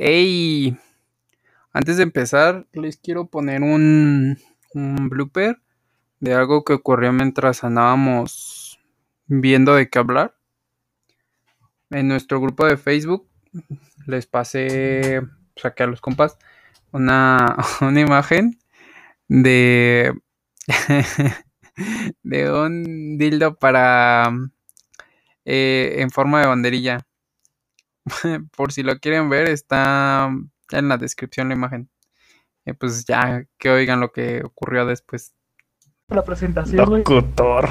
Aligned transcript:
Hey, 0.00 0.78
antes 1.72 1.96
de 1.96 2.04
empezar, 2.04 2.68
les 2.72 2.98
quiero 2.98 3.26
poner 3.26 3.62
un, 3.62 4.38
blooper 4.72 5.60
de 6.20 6.34
algo 6.34 6.62
que 6.62 6.74
ocurrió 6.74 7.12
mientras 7.12 7.64
andábamos 7.64 8.78
viendo 9.26 9.74
de 9.74 9.90
qué 9.90 9.98
hablar. 9.98 10.36
En 11.90 12.06
nuestro 12.06 12.40
grupo 12.40 12.64
de 12.64 12.76
Facebook 12.76 13.28
les 14.06 14.26
pasé, 14.26 15.20
saqué 15.56 15.82
a 15.82 15.88
los 15.88 16.00
compas, 16.00 16.38
una, 16.92 17.56
una 17.80 18.00
imagen 18.00 18.56
de, 19.26 20.12
de 22.22 22.52
un 22.52 23.18
dildo 23.18 23.56
para 23.56 24.30
eh, 25.44 25.96
en 25.98 26.10
forma 26.12 26.40
de 26.40 26.46
banderilla. 26.46 27.07
Por 28.56 28.72
si 28.72 28.82
lo 28.82 28.98
quieren 28.98 29.28
ver, 29.30 29.48
está 29.48 30.30
en 30.70 30.88
la 30.88 30.96
descripción 30.98 31.48
la 31.48 31.54
imagen. 31.54 31.88
Eh, 32.64 32.74
pues 32.74 33.04
ya 33.06 33.44
que 33.58 33.70
oigan 33.70 34.00
lo 34.00 34.12
que 34.12 34.42
ocurrió 34.44 34.84
después. 34.86 35.32
la 36.08 36.22
presentación, 36.24 36.86
güey. 36.86 36.98
Locutor. 37.00 37.68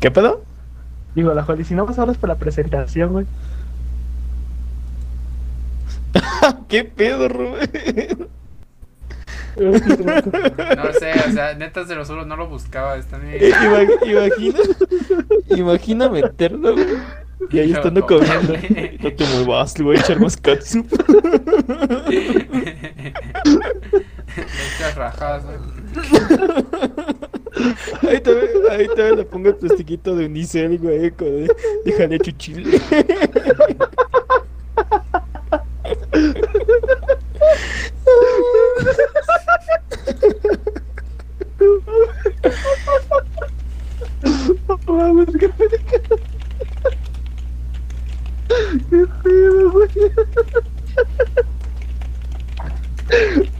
¿Qué 0.00 0.10
pedo? 0.10 0.44
Digo, 1.14 1.32
la 1.34 1.44
Joli, 1.44 1.64
si 1.64 1.74
no 1.74 1.86
más 1.86 1.98
hablas 1.98 2.18
para 2.18 2.34
la 2.34 2.38
presentación, 2.40 3.12
güey. 3.12 3.26
¿Qué 6.68 6.84
pedo, 6.84 7.28
Rubén? 7.28 8.28
No 9.56 9.72
sé, 10.98 11.12
o 11.28 11.32
sea, 11.32 11.54
neta 11.54 11.86
se 11.86 11.94
lo 11.94 12.04
solo 12.04 12.24
no 12.24 12.36
lo 12.36 12.48
buscaba. 12.48 12.96
Está 12.96 13.18
ima- 13.18 13.86
imagina, 14.04 14.58
imagina 15.50 16.08
meterlo, 16.08 16.72
güey. 16.74 16.86
Y 17.50 17.58
ahí 17.58 17.72
estando 17.72 18.00
No, 18.00 18.06
comiendo. 18.06 18.54
No 19.00 19.12
te 19.12 19.24
muevas, 19.26 19.78
le 19.78 19.84
voy 19.84 19.96
a 19.96 20.00
echar 20.00 20.20
más 20.20 20.36
catsup. 20.36 20.86
Muchas 24.36 24.94
rajadas. 24.96 25.44
Ahí 28.02 28.20
también, 28.20 28.48
ahí 28.70 28.86
también 28.88 29.16
le 29.16 29.24
pongo 29.24 29.48
el 29.48 29.56
plastiquito 29.56 30.16
de 30.16 30.26
unicel, 30.26 30.78
güey, 30.78 31.10
con 31.12 31.28
de, 31.28 31.54
déjale 31.84 32.18
chuchile. 32.18 32.80
No 44.68 44.78
mames, 44.86 45.28
qué. 45.38 45.50
Qué 48.90 49.06
pedo, 49.22 49.70
güey. 49.70 49.88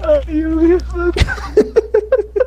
Ay, 0.03 0.43
Dios. 0.43 0.83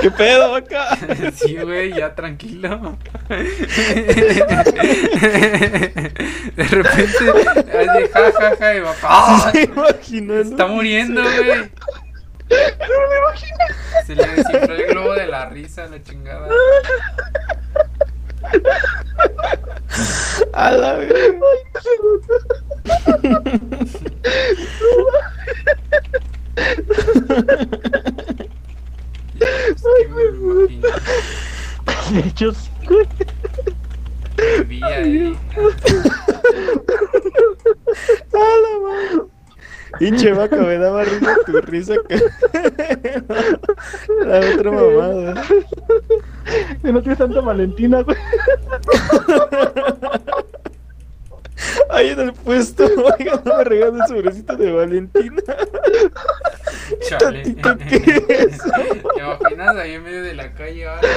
¿Qué 0.00 0.10
pedo, 0.10 0.54
acá? 0.54 0.96
Sí, 1.34 1.56
güey, 1.56 1.92
ya 1.92 2.14
tranquilo. 2.14 2.96
De 6.56 6.64
repente, 6.64 7.18
así, 7.18 8.08
ja, 8.12 8.32
ja, 8.32 8.56
ja, 8.58 8.74
y 8.74 8.80
va. 8.80 8.94
¿Se 9.52 9.62
imagina, 9.64 10.40
Está 10.40 10.66
muriendo, 10.66 11.22
güey. 11.22 11.70
Se 14.06 14.14
le 14.14 14.26
desinfló 14.26 14.74
el 14.74 14.86
globo 14.86 15.14
de 15.14 15.26
la 15.26 15.46
risa, 15.46 15.86
la 15.86 16.02
chingada. 16.02 16.48
A 20.52 20.70
la 20.72 20.94
vez. 20.94 21.12
Me 21.12 21.38
lo 30.30 30.40
imagino. 30.54 30.88
De 32.10 32.20
hecho, 32.20 32.52
sí, 32.54 32.70
güey. 32.86 33.06
Vi 34.66 34.82
ahí. 34.82 35.38
A 38.32 38.38
la 38.62 38.72
madre. 38.82 39.37
Pinche 39.98 40.32
vaca, 40.32 40.56
me 40.56 40.78
daba 40.78 41.04
risa 41.04 41.36
tu 41.46 41.60
risa 41.60 41.94
que. 42.08 42.16
La 44.24 44.40
otra 44.40 44.70
mamada. 44.70 45.42
Que 46.82 46.92
no 46.92 47.00
tienes 47.00 47.18
tanta 47.18 47.40
Valentina, 47.40 48.02
güey. 48.02 48.16
Ahí 51.90 52.10
en 52.10 52.20
el 52.20 52.32
puesto, 52.32 52.84
oiga, 52.84 53.42
no 53.44 53.58
me 53.58 53.64
regalen 53.64 54.00
el 54.00 54.06
sobrecito 54.06 54.56
de 54.56 54.72
Valentina. 54.72 55.42
Chale. 57.00 57.42
Tantito 57.42 57.76
queso. 57.78 58.68
¿Te 59.14 59.20
imaginas 59.20 59.76
ahí 59.76 59.94
en 59.94 60.02
medio 60.02 60.22
de 60.22 60.34
la 60.34 60.52
calle? 60.52 60.86
ahora, 60.86 61.00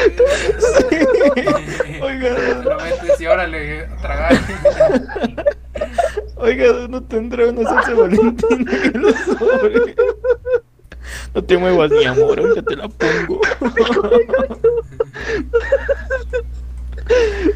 Oiga, 2.02 2.30
Lo 2.64 2.78
metes 2.78 3.22
y 3.22 3.28
órale, 3.28 3.86
a 3.86 3.98
tragar. 3.98 4.34
Oiga, 6.42 6.88
no 6.90 7.02
tendrá 7.04 7.48
una 7.48 7.64
salsa 7.64 7.94
Valentina 7.94 8.72
que 8.82 8.98
lo 8.98 9.12
sobre. 9.14 9.96
No 11.34 11.44
te 11.44 11.58
muevas, 11.58 11.92
mi 11.92 12.06
amor, 12.06 12.40
ahorita 12.40 12.62
te 12.62 12.76
la 12.76 12.88
pongo. 12.90 13.42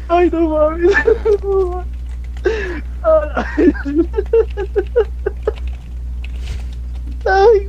Ay, 0.08 0.30
no 0.30 0.48
mames. 0.48 0.94
No 1.42 1.66
mames. 1.66 1.86
Ay, 7.26 7.68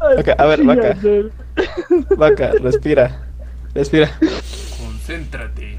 Ay, 0.00 0.16
Ok, 0.18 0.28
a 0.36 0.46
ver, 0.46 0.64
vaca. 0.64 0.96
Vaca, 2.16 2.52
respira. 2.60 3.22
Respira. 3.74 4.10
Concéntrate. 5.06 5.78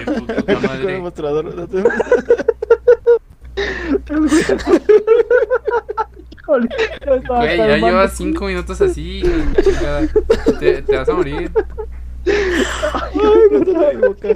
hijo 0.00 0.26
de 0.26 0.34
puta 0.42 0.60
madre. 0.60 0.98
mostrador. 0.98 1.54
no 1.54 1.68
te- 1.68 1.84
Híjole, 6.32 6.68
Güey, 7.28 7.56
ya 7.58 7.76
llevas 7.76 8.12
cinco 8.16 8.46
minutos 8.46 8.80
así. 8.80 9.22
Te, 10.60 10.82
te 10.82 10.96
vas 10.96 11.08
a 11.08 11.12
morir. 11.12 11.50
Ay, 12.26 13.20
no 13.50 13.60
te 13.64 13.72
la 13.72 14.08
boca. 14.08 14.28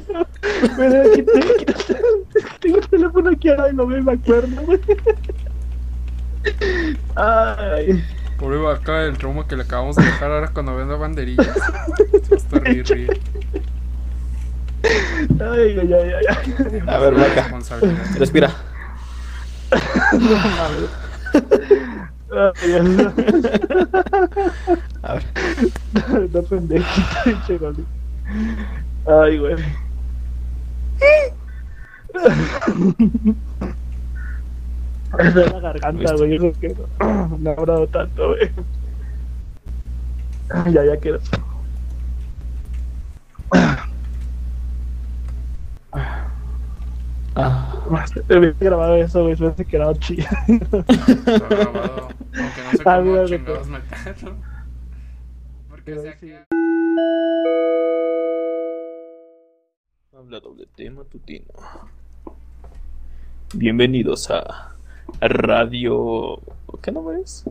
Pero 0.76 1.02
aquí 1.10 1.22
tengo, 1.22 1.54
tengo 2.60 2.76
el 2.78 2.88
teléfono 2.88 3.30
aquí 3.30 3.48
ahora 3.48 3.70
y 3.70 3.74
no 3.74 3.86
me 3.86 4.12
acuerdo, 4.12 4.62
güey. 4.62 4.80
Ay, 7.16 8.04
Pobre 8.38 8.58
vaca, 8.58 9.04
el 9.04 9.18
trauma 9.18 9.46
que 9.48 9.56
le 9.56 9.64
acabamos 9.64 9.96
de 9.96 10.04
dejar 10.04 10.30
ahora 10.30 10.48
cuando 10.52 10.76
venda 10.76 10.94
banderillas. 10.96 11.46
Se 11.46 11.60
va 11.60 11.88
a 12.30 12.36
estar 12.36 12.62
rir, 12.62 12.86
rir. 12.86 13.20
Ay, 14.82 15.78
ay, 15.78 15.92
ay, 15.92 16.12
ay. 16.28 16.82
A 16.86 16.98
ver, 16.98 17.14
vaca. 17.14 17.50
Respira. 18.18 18.50
No 20.12 20.36
mames. 20.36 20.90
A 25.02 25.14
ver. 25.14 25.24
no, 26.08 26.18
no 26.32 26.42
pendejito. 26.42 27.74
Ay, 29.06 29.38
güey. 29.38 29.56
Es 35.18 35.34
de 35.34 35.46
la 35.46 35.60
garganta, 35.60 36.14
güey. 36.14 36.36
Eso 36.36 36.52
que 36.60 36.76
no, 37.00 37.38
no 37.38 37.50
ha 37.50 37.54
hablado 37.54 37.86
tanto, 37.88 38.28
güey. 38.28 38.50
Ya, 40.72 40.84
ya 40.84 40.96
quiero. 40.98 41.18
Ah. 45.92 46.28
He 48.28 48.52
grabado 48.58 48.96
eso, 48.96 49.22
güey. 49.22 49.36
Se 49.36 49.44
me 49.44 49.50
hace 49.50 49.64
que 49.64 49.76
era 49.76 49.94
chido. 49.94 50.26
Está 50.48 51.48
grabado. 51.48 52.08
Aunque 52.34 52.62
no 52.62 52.70
sé 52.72 52.82
Ah, 52.84 52.96
cómo 52.98 53.02
mira, 53.12 53.26
chingados 53.26 53.68
meterlo. 53.68 54.36
Porque 55.68 55.82
Pero 55.84 56.02
sea 56.02 56.12
sí. 56.18 56.26
que. 56.26 56.44
Habla 60.16 60.40
doble 60.40 60.66
T 60.74 60.90
matutino. 60.90 61.46
Bienvenidos 63.54 64.30
a 64.30 64.74
Radio. 65.20 66.40
¿Qué 66.82 66.92
nombre 66.92 67.20
es? 67.20 67.44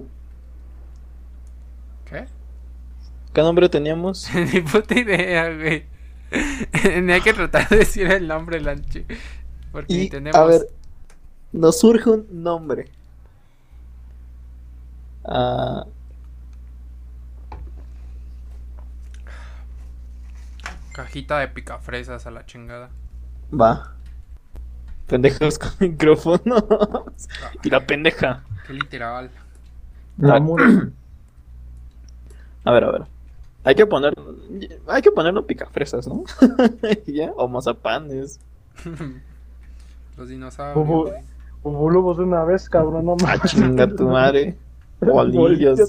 ¿Qué? 2.10 2.25
¿Qué 3.34 3.42
nombre 3.42 3.69
teníamos? 3.69 4.30
Ni 4.54 4.62
puta 4.62 5.00
idea, 5.00 5.54
güey. 5.56 5.86
Ni 7.01 7.13
hay 7.13 7.21
que 7.21 7.33
tratar 7.33 7.69
de 7.69 7.77
decir 7.77 8.12
el 8.12 8.27
nombre, 8.27 8.59
Lanchi. 8.59 9.06
Porque 9.71 9.94
Y, 9.94 10.09
tenemos. 10.09 10.35
a 10.38 10.45
ver, 10.45 10.68
nos 11.51 11.79
surge 11.79 12.09
un 12.09 12.27
nombre. 12.44 12.89
Ah, 15.25 15.85
Cajita 20.94 21.39
de 21.39 21.47
picafresas 21.47 22.25
a 22.25 22.31
la 22.31 22.45
chingada. 22.45 22.89
Va. 23.53 23.94
Pendejos 25.07 25.59
con 25.59 25.71
micrófonos. 25.79 26.63
Y 27.63 27.69
la 27.69 27.85
pendeja. 27.85 28.44
Qué 28.65 28.74
literal. 28.74 29.29
Ah. 30.21 30.39
Mamón. 30.39 30.94
A 32.65 32.71
ver, 32.71 32.83
a 32.83 32.91
ver. 32.91 33.07
Hay 33.68 33.75
que 33.75 33.86
poner. 33.86 34.14
Hay 34.88 35.02
que 35.02 35.12
ponerlo 35.12 35.46
picafresas, 35.46 36.08
¿no? 36.08 36.24
¿Ya? 37.06 37.31
O 37.36 37.50
mazapanes. 37.50 38.40
Los 40.18 40.30
dinosaurios. 40.30 41.14
Hubo 41.64 41.90
lobos 41.90 42.18
una 42.19 42.46
vez, 42.46 42.69
cabrón, 42.69 43.06
no 43.06 43.18
Ah, 43.22 43.24
manches. 43.25 43.52
chinga 43.52 43.88
tu 43.94 44.08
madre. 44.08 44.56
Bolillos. 45.02 45.80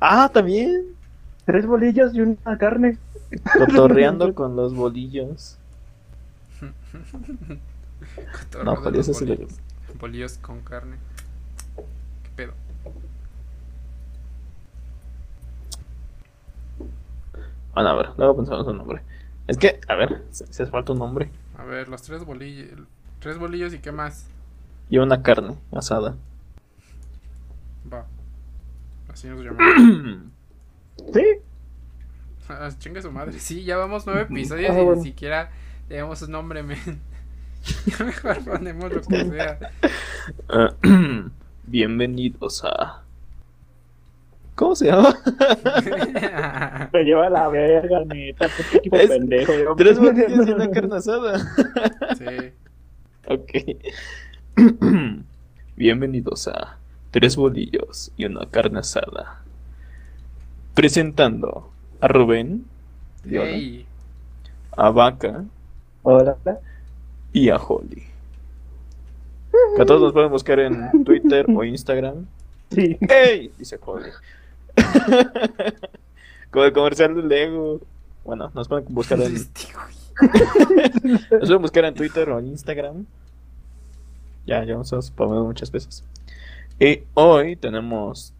Ah, 0.00 0.30
también. 0.32 0.86
Tres 1.44 1.66
bolillas 1.66 2.14
y 2.14 2.22
una 2.22 2.56
carne. 2.58 2.96
Cotorreando 3.58 4.34
con 4.34 4.56
los 4.56 4.74
bolillos. 4.74 5.58
No, 8.64 8.70
de 8.70 8.76
joder, 8.76 8.96
los 8.96 9.08
ese 9.08 9.14
sí 9.18 9.26
lo- 9.26 9.34
bolillos. 9.36 9.58
Bolillos 10.00 10.38
con 10.38 10.60
carne. 10.62 10.96
¿Qué 11.76 12.30
pedo? 12.34 12.52
Bueno, 17.76 17.90
a 17.90 17.94
ver, 17.94 18.08
luego 18.16 18.36
pensamos 18.36 18.66
un 18.66 18.78
nombre. 18.78 19.02
Es 19.46 19.58
que, 19.58 19.80
a 19.86 19.94
ver, 19.96 20.24
se 20.30 20.44
hace 20.44 20.64
falta 20.64 20.92
un 20.94 20.98
nombre. 20.98 21.30
A 21.58 21.62
ver, 21.64 21.90
los 21.90 22.00
tres 22.00 22.24
bolillos. 22.24 22.70
Tres 23.20 23.36
bolillos 23.38 23.74
y 23.74 23.80
qué 23.80 23.92
más. 23.92 24.26
Y 24.88 24.96
una 24.96 25.22
carne 25.22 25.58
asada. 25.72 26.16
Va. 27.92 28.06
Así 29.12 29.28
nos 29.28 29.44
llamamos. 29.44 30.22
Sí, 31.12 31.22
Ah, 32.48 32.70
Chinga 32.78 33.02
su 33.02 33.12
madre. 33.12 33.38
Sí, 33.38 33.62
ya 33.62 33.76
vamos 33.76 34.06
nueve 34.06 34.22
episodios 34.30 34.70
Ah, 34.70 34.80
y 34.80 34.84
bueno. 34.84 35.02
ni 35.02 35.08
siquiera 35.08 35.50
tenemos 35.86 36.22
un 36.22 36.30
nombre, 36.30 36.62
men. 36.62 36.78
Ya 37.86 38.04
mejor 38.06 38.42
ponemos 38.42 38.90
lo 38.90 39.02
que 39.02 39.24
sea. 39.26 39.58
Ah, 40.48 40.72
Bienvenidos 41.66 42.64
a. 42.64 43.02
¿Cómo 44.56 44.74
se 44.74 44.86
llama? 44.86 45.14
me 46.92 47.04
lleva 47.04 47.28
la 47.28 47.48
verga, 47.48 48.04
neta. 48.06 48.48
Qué 48.82 48.88
Es- 48.90 49.08
pendejo. 49.08 49.52
yo. 49.54 49.74
Tres 49.76 49.98
bolillos 49.98 50.48
y 50.48 50.50
una 50.50 50.70
carne 50.70 50.96
asada. 50.96 51.38
sí. 52.16 52.52
Ok. 53.28 53.52
Bienvenidos 55.76 56.48
a 56.48 56.78
Tres 57.10 57.36
bolillos 57.36 58.10
y 58.16 58.24
una 58.24 58.46
carne 58.46 58.78
asada. 58.80 59.42
Presentando 60.74 61.70
a 62.00 62.08
Rubén, 62.08 62.64
y 63.24 63.36
hola, 63.36 63.50
Ey. 63.50 63.86
a 64.76 64.90
Vaca 64.90 65.44
Hola. 66.02 66.36
y 67.32 67.48
a 67.50 67.56
Holly. 67.56 68.02
Que 69.76 69.82
a 69.82 69.86
todos 69.86 70.00
nos 70.02 70.12
pueden 70.12 70.30
buscar 70.30 70.60
en 70.60 71.04
Twitter 71.04 71.46
o 71.54 71.64
Instagram. 71.64 72.26
Sí. 72.70 72.96
¡Ey! 73.00 73.50
Dice 73.58 73.78
Holly. 73.84 74.10
Como 76.50 76.64
el 76.64 76.72
comercial 76.72 77.14
de 77.14 77.22
Lego. 77.22 77.80
Bueno, 78.24 78.50
nos 78.54 78.68
pueden 78.68 78.84
buscar 78.88 79.20
en, 79.20 79.36
Este, 79.36 79.68
nos 81.32 81.40
pueden 81.40 81.62
buscar 81.62 81.84
en 81.84 81.94
Twitter 81.94 82.28
o 82.30 82.38
en 82.38 82.46
Instagram. 82.48 83.06
Ya, 84.46 84.64
ya 84.64 84.74
nos 84.74 84.92
hemos 84.92 85.10
pomado 85.10 85.44
muchas 85.44 85.70
veces. 85.70 86.04
Y 86.78 87.02
hoy 87.14 87.56
tenemos 87.56 88.32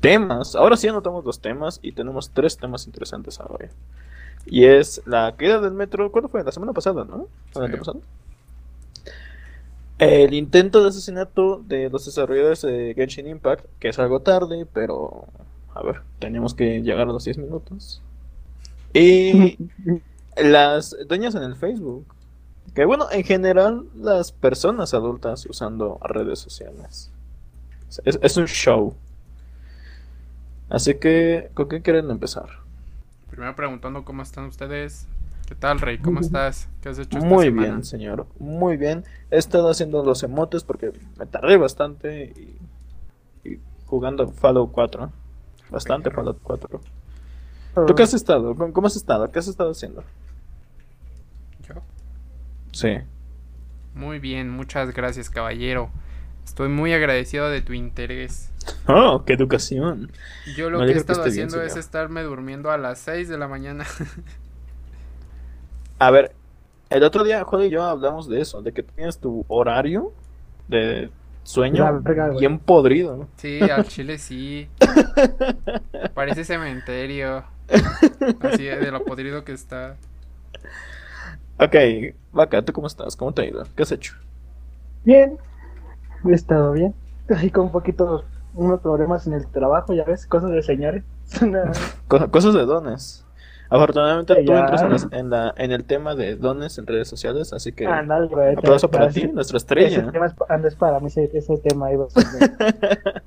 temas. 0.00 0.54
Ahora 0.54 0.76
sí 0.76 0.88
anotamos 0.88 1.24
los 1.24 1.40
temas 1.40 1.78
y 1.82 1.92
tenemos 1.92 2.30
tres 2.30 2.56
temas 2.56 2.86
interesantes 2.86 3.40
ahora. 3.40 3.68
Y 4.46 4.64
es 4.64 5.02
la 5.06 5.34
caída 5.36 5.60
del 5.60 5.72
metro. 5.74 6.10
¿Cuándo 6.10 6.28
fue? 6.28 6.42
La 6.42 6.52
semana 6.52 6.72
pasada, 6.72 7.04
¿no? 7.04 7.16
¿O 7.16 7.26
el 7.26 7.52
Sí. 7.52 7.60
antepasado? 7.64 8.00
El 10.00 10.32
intento 10.32 10.82
de 10.82 10.88
asesinato 10.88 11.62
de 11.66 11.90
los 11.90 12.06
desarrolladores 12.06 12.62
de 12.62 12.94
Genshin 12.96 13.26
Impact, 13.26 13.66
que 13.78 13.90
es 13.90 13.98
algo 13.98 14.20
tarde, 14.20 14.66
pero 14.72 15.26
a 15.74 15.82
ver, 15.82 16.00
tenemos 16.18 16.54
que 16.54 16.80
llegar 16.80 17.02
a 17.02 17.12
los 17.12 17.24
10 17.24 17.36
minutos. 17.36 18.00
Y 18.94 19.58
las 20.38 20.96
dueñas 21.06 21.34
en 21.34 21.42
el 21.42 21.54
Facebook. 21.54 22.06
Que 22.74 22.86
bueno, 22.86 23.08
en 23.12 23.24
general, 23.24 23.84
las 23.94 24.32
personas 24.32 24.94
adultas 24.94 25.44
usando 25.44 25.98
redes 26.02 26.38
sociales. 26.38 27.10
Es, 28.04 28.18
es 28.22 28.36
un 28.38 28.46
show. 28.46 28.94
Así 30.70 30.94
que, 30.94 31.50
¿con 31.52 31.68
qué 31.68 31.82
quieren 31.82 32.10
empezar? 32.10 32.48
Primero 33.28 33.54
preguntando 33.54 34.02
cómo 34.06 34.22
están 34.22 34.46
ustedes. 34.46 35.06
¿Qué 35.50 35.56
tal, 35.56 35.80
Rey? 35.80 35.98
¿Cómo 35.98 36.20
estás? 36.20 36.68
¿Qué 36.80 36.90
has 36.90 36.98
hecho 37.00 37.18
esta 37.18 37.28
Muy 37.28 37.46
semana? 37.46 37.66
bien, 37.66 37.84
señor. 37.84 38.24
Muy 38.38 38.76
bien. 38.76 39.02
He 39.32 39.36
estado 39.36 39.68
haciendo 39.68 40.04
los 40.04 40.22
emotes 40.22 40.62
porque 40.62 40.92
me 41.18 41.26
tardé 41.26 41.56
bastante 41.56 42.32
y, 42.36 43.48
y 43.48 43.60
jugando 43.84 44.28
Fallout 44.28 44.70
4. 44.70 45.10
Bastante. 45.68 46.12
Fallout 46.12 46.38
4. 46.40 46.80
¿Tú 47.84 47.94
qué 47.96 48.04
has 48.04 48.14
estado? 48.14 48.54
¿Cómo 48.54 48.86
has 48.86 48.94
estado? 48.94 49.28
¿Qué 49.32 49.40
has 49.40 49.48
estado 49.48 49.72
haciendo? 49.72 50.04
Yo. 51.68 51.74
Sí. 52.70 52.98
Muy 53.92 54.20
bien, 54.20 54.50
muchas 54.50 54.94
gracias, 54.94 55.30
caballero. 55.30 55.90
Estoy 56.44 56.68
muy 56.68 56.92
agradecido 56.92 57.48
de 57.48 57.60
tu 57.60 57.72
interés. 57.72 58.52
Oh, 58.86 59.24
qué 59.26 59.32
educación. 59.32 60.12
Yo 60.56 60.70
lo 60.70 60.78
Me 60.78 60.84
que 60.86 60.92
he 60.92 60.94
que 60.94 61.00
estado 61.00 61.24
bien, 61.24 61.32
haciendo 61.32 61.60
es 61.60 61.74
estarme 61.74 62.22
durmiendo 62.22 62.70
a 62.70 62.78
las 62.78 63.00
6 63.00 63.28
de 63.28 63.36
la 63.36 63.48
mañana. 63.48 63.84
A 66.00 66.10
ver, 66.10 66.32
el 66.88 67.02
otro 67.02 67.24
día, 67.24 67.44
Joder 67.44 67.66
y 67.66 67.70
yo 67.70 67.82
hablamos 67.82 68.26
de 68.26 68.40
eso, 68.40 68.62
de 68.62 68.72
que 68.72 68.82
tienes 68.82 69.18
tu 69.18 69.44
horario 69.48 70.12
de 70.66 71.10
sueño 71.42 72.00
verga, 72.00 72.30
bien 72.30 72.58
podrido. 72.58 73.28
Sí, 73.36 73.60
al 73.70 73.84
chile 73.84 74.16
sí. 74.16 74.66
Parece 76.14 76.44
cementerio. 76.44 77.44
Así 78.40 78.64
de 78.64 78.90
lo 78.90 79.04
podrido 79.04 79.44
que 79.44 79.52
está. 79.52 79.96
Ok, 81.58 81.76
Vaca, 82.32 82.62
¿tú 82.62 82.72
cómo 82.72 82.86
estás? 82.86 83.14
¿Cómo 83.14 83.34
te 83.34 83.42
ha 83.42 83.44
ido? 83.44 83.62
¿Qué 83.76 83.82
has 83.82 83.92
hecho? 83.92 84.14
Bien. 85.04 85.36
He 86.24 86.32
estado 86.32 86.72
bien. 86.72 86.94
Así 87.28 87.50
con 87.50 87.66
un 87.66 87.72
poquito, 87.72 88.24
unos 88.54 88.80
problemas 88.80 89.26
en 89.26 89.34
el 89.34 89.46
trabajo, 89.46 89.92
ya 89.92 90.04
ves, 90.04 90.26
cosas 90.26 90.50
de 90.50 90.62
señores. 90.62 91.04
Cosas 92.08 92.54
de 92.54 92.64
dones. 92.64 93.26
Afortunadamente 93.70 94.34
tú 94.44 94.52
Ya. 94.52 94.58
entras 94.60 94.82
en, 94.82 94.90
las- 94.90 95.08
en 95.12 95.30
la, 95.30 95.54
en 95.56 95.70
el 95.70 95.84
tema 95.84 96.14
de 96.16 96.34
dones 96.36 96.76
en 96.78 96.86
redes 96.88 97.06
sociales, 97.08 97.52
así 97.52 97.70
que 97.72 97.86
Ah, 97.86 98.02
nada, 98.02 98.26
güey. 98.26 98.54
aplauso 98.56 98.90
para 98.90 99.08
ti, 99.10 99.28
nuestra 99.28 99.56
Ese 99.58 99.64
estrella. 99.64 100.10
tema 100.10 100.26
es, 100.26 100.34
pa- 100.34 100.46
anda, 100.48 100.66
es 100.68 100.74
para 100.74 100.98
mí, 101.00 101.06
ese, 101.06 101.30
ese 101.32 101.56
tema 101.58 101.92
iba 101.92 102.04
a 102.06 102.10
ser 102.10 102.24
bien. 102.38 102.56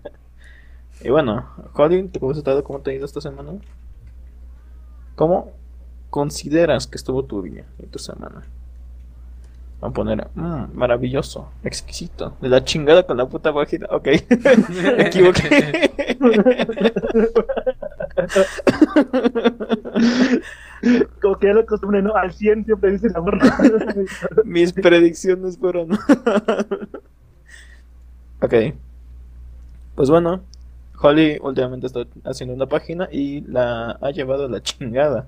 Y 1.05 1.09
bueno, 1.09 1.45
Holly, 1.73 2.07
¿tú 2.07 2.19
¿cómo 2.21 2.31
estado? 2.31 2.63
¿Cómo 2.63 2.79
te 2.79 2.91
ha 2.91 2.93
ido 2.93 3.03
esta 3.05 3.19
semana? 3.19 3.51
¿Cómo 5.15 5.51
consideras 6.09 6.88
que 6.88 6.95
estuvo 6.97 7.23
tu 7.25 7.41
día 7.41 7.65
y 7.79 7.88
tu 7.88 8.00
semana? 8.00 8.43
Vamos 9.81 9.93
a 9.93 9.95
poner, 9.95 10.27
mm, 10.33 10.65
maravilloso, 10.73 11.50
exquisito, 11.65 12.35
de 12.39 12.47
la 12.47 12.63
chingada 12.63 13.03
con 13.03 13.17
la 13.17 13.25
puta 13.25 13.53
página. 13.53 13.85
Ok, 13.91 14.07
me 14.97 15.07
equivoqué. 15.07 15.91
Como 21.22 21.39
que 21.39 21.48
ya 21.48 21.53
lo 21.53 21.65
costumbre, 21.65 22.01
¿no? 22.01 22.13
Al 22.15 22.34
100 22.34 22.65
siempre 22.65 22.91
dice 22.91 23.10
la. 23.10 23.22
Mis 24.43 24.74
predicciones 24.74 25.58
fueron. 25.58 25.93
ok. 28.41 28.53
Pues 29.96 30.10
bueno, 30.10 30.41
Holly 31.00 31.38
últimamente 31.41 31.88
está 31.88 32.05
haciendo 32.25 32.55
una 32.55 32.65
página 32.65 33.08
y 33.12 33.41
la 33.41 33.91
ha 34.01 34.12
llevado 34.12 34.46
a 34.46 34.50
la 34.50 34.62
chingada. 34.62 35.27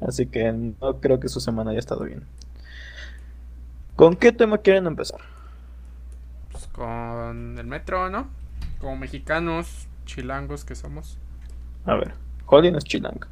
Así 0.00 0.26
que 0.26 0.52
no 0.52 1.00
creo 1.00 1.20
que 1.20 1.28
su 1.28 1.40
semana 1.40 1.70
haya 1.70 1.78
estado 1.78 2.04
bien. 2.04 2.24
¿Con 3.96 4.16
qué 4.16 4.32
tema 4.32 4.58
quieren 4.58 4.86
empezar? 4.86 5.20
Pues 6.50 6.66
con 6.68 7.58
el 7.58 7.66
metro, 7.66 8.08
¿no? 8.08 8.28
Como 8.80 8.96
mexicanos, 8.96 9.86
chilangos 10.06 10.64
que 10.64 10.74
somos. 10.74 11.18
A 11.84 11.94
ver, 11.94 12.12
Holly 12.46 12.70
no 12.70 12.78
es 12.78 12.84
chilango. 12.84 13.26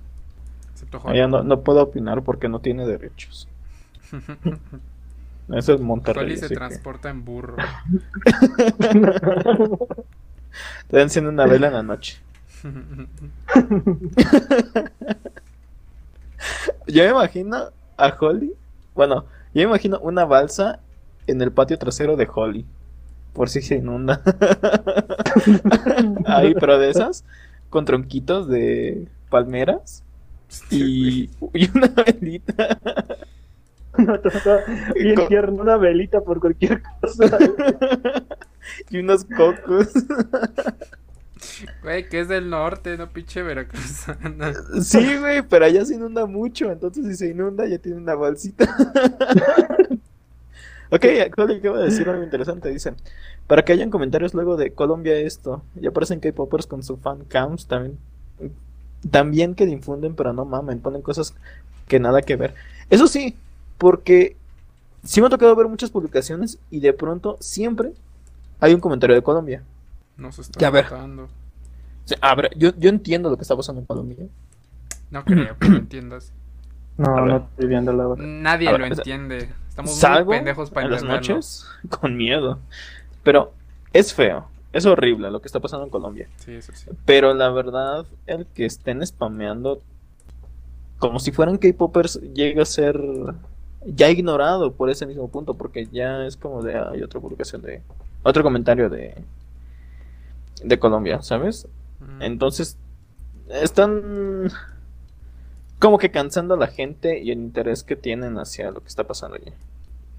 Excepto 0.72 0.98
Ella 1.10 1.24
Holly. 1.24 1.32
no, 1.32 1.42
no 1.44 1.60
puede 1.60 1.80
opinar 1.80 2.22
porque 2.22 2.48
no 2.48 2.60
tiene 2.60 2.86
derechos. 2.86 3.48
Eso 5.52 5.72
es 5.74 5.80
Monterrey. 5.80 6.24
Holly 6.24 6.36
se 6.36 6.48
que- 6.48 6.54
transporta 6.54 7.08
en 7.10 7.24
burro. 7.24 7.56
Te 10.88 11.00
enciende 11.00 11.30
una 11.30 11.46
vela 11.46 11.68
en 11.68 11.72
la 11.74 11.82
noche. 11.82 12.18
Yo 16.86 17.02
me 17.04 17.10
imagino 17.10 17.70
a 17.96 18.16
Holly. 18.20 18.52
Bueno, 18.94 19.24
yo 19.54 19.62
me 19.62 19.74
imagino 19.74 19.98
una 20.00 20.24
balsa 20.24 20.80
en 21.26 21.40
el 21.42 21.52
patio 21.52 21.78
trasero 21.78 22.16
de 22.16 22.28
Holly. 22.32 22.64
Por 23.32 23.48
si 23.48 23.60
se 23.62 23.76
inunda. 23.76 24.20
Ahí, 26.26 26.54
pero 26.54 26.78
de 26.78 26.90
esas, 26.90 27.24
con 27.70 27.84
tronquitos 27.84 28.48
de 28.48 29.06
palmeras. 29.30 30.02
y, 30.70 31.30
y 31.54 31.70
una 31.76 31.88
velita. 31.88 32.78
No, 33.96 34.16
todo 34.20 34.60
bien 34.94 35.16
Con- 35.16 35.26
tierno, 35.26 35.60
una 35.62 35.76
velita 35.76 36.20
por 36.20 36.38
cualquier 36.38 36.82
cosa. 37.00 37.37
y 38.90 38.98
unos 38.98 39.25
cocos. 39.25 39.88
Güey, 41.82 42.08
que 42.08 42.20
es 42.20 42.28
del 42.28 42.48
norte, 42.48 42.96
no 42.96 43.08
pinche 43.10 43.42
veracruzana. 43.42 44.52
Sí, 44.82 45.16
güey, 45.16 45.42
pero 45.42 45.64
allá 45.64 45.84
se 45.84 45.94
inunda 45.96 46.26
mucho, 46.26 46.70
entonces 46.70 47.06
si 47.06 47.14
se 47.16 47.28
inunda 47.30 47.66
ya 47.66 47.78
tiene 47.78 47.98
una 47.98 48.14
bolsita. 48.14 48.66
ok, 50.90 51.04
Coli 51.35 51.57
acaba 51.57 51.78
de 51.78 51.85
decir 51.87 52.09
algo 52.09 52.23
interesante, 52.23 52.68
dice, 52.71 52.95
para 53.47 53.64
que 53.64 53.73
hayan 53.73 53.90
comentarios 53.90 54.35
luego 54.35 54.57
de 54.57 54.73
Colombia 54.73 55.16
esto, 55.16 55.62
y 55.80 55.87
aparecen 55.87 56.21
K-popers 56.21 56.66
con 56.66 56.83
su 56.83 56.97
fan 56.97 57.25
cams 57.25 57.66
también, 57.66 57.99
también 59.11 59.54
que 59.54 59.66
difunden, 59.66 60.14
pero 60.14 60.33
no 60.33 60.45
mamen, 60.45 60.80
ponen 60.80 61.02
cosas 61.02 61.35
que 61.87 62.00
nada 62.00 62.23
que 62.23 62.37
ver. 62.37 62.54
Eso 62.90 63.07
sí, 63.07 63.37
porque 63.78 64.37
sí 65.04 65.21
me 65.21 65.28
ha 65.28 65.30
tocado 65.30 65.54
ver 65.57 65.68
muchas 65.68 65.90
publicaciones 65.90 66.59
y 66.71 66.80
de 66.80 66.92
pronto 66.92 67.37
siempre 67.40 67.92
hay 68.61 68.75
un 68.75 68.80
comentario 68.80 69.14
de 69.14 69.23
Colombia. 69.23 69.62
No 70.16 70.33
se 70.33 70.42
está 70.42 70.59
Ya, 70.59 70.68
a 70.68 70.71
ver. 70.71 70.85
notando. 70.85 71.25
O 71.25 71.28
sea, 72.09 72.18
a 72.23 72.35
ver, 72.35 72.50
yo, 72.57 72.73
yo 72.76 72.88
entiendo 72.88 73.30
lo 73.30 73.37
que 73.37 73.42
está 73.42 73.57
pasando 73.57 73.80
en 73.80 73.87
Colombia. 73.87 74.16
No 75.11 75.25
creo 75.25 75.57
que 75.59 75.68
lo 75.68 75.76
entiendas. 75.76 76.33
No, 76.97 77.16
A 77.16 77.21
no 77.26 77.37
estoy 77.37 77.66
viendo 77.68 77.92
la 77.92 78.09
hora. 78.09 78.23
Nadie 78.25 78.68
A 78.68 78.73
ver, 78.73 78.80
lo 78.80 78.87
o 78.88 78.95
sea, 78.95 78.97
entiende. 78.97 79.49
Estamos 79.78 80.00
Salgo 80.00 80.30
muy 80.30 80.38
pendejos 80.38 80.70
para 80.70 80.87
en 80.87 80.92
las 80.92 81.04
noches 81.04 81.64
con 82.00 82.16
miedo. 82.16 82.58
Pero 83.23 83.52
es 83.92 84.12
feo, 84.12 84.49
es 84.73 84.87
horrible 84.87 85.30
lo 85.30 85.40
que 85.40 85.47
está 85.47 85.61
pasando 85.61 85.85
en 85.85 85.90
Colombia. 85.90 86.28
Sí, 86.38 86.54
eso 86.54 86.73
sí. 86.75 86.90
Pero 87.04 87.32
la 87.32 87.49
verdad, 87.50 88.04
el 88.26 88.47
que 88.47 88.66
estén 88.66 89.06
spameando 89.06 89.80
como 90.99 91.20
si 91.20 91.30
fueran 91.30 91.58
K-popers 91.58 92.20
llega 92.35 92.62
a 92.62 92.66
ser 92.66 93.00
ya 93.85 94.11
ignorado 94.11 94.73
por 94.73 94.90
ese 94.90 95.06
mismo 95.06 95.28
punto, 95.28 95.54
porque 95.54 95.87
ya 95.87 96.26
es 96.26 96.37
como 96.37 96.64
de 96.64 96.76
hay 96.76 97.00
otra 97.04 97.20
publicación 97.20 97.62
de 97.62 97.80
otro 98.25 98.42
comentario 98.42 98.90
de 98.90 99.14
de 100.61 100.78
Colombia, 100.80 101.23
¿sabes? 101.23 101.68
Mm. 102.00 102.23
Entonces 102.23 102.76
están 103.49 104.50
como 105.78 105.99
que 105.99 106.11
cansando 106.11 106.54
a 106.54 106.58
la 106.58 106.66
gente 106.66 107.20
y 107.20 107.30
el 107.30 107.38
interés 107.38 107.85
que 107.85 107.94
tienen 107.94 108.38
hacia 108.38 108.73
lo 108.73 108.80
que 108.80 108.88
está 108.88 109.04
pasando 109.04 109.37
allí. 109.37 109.52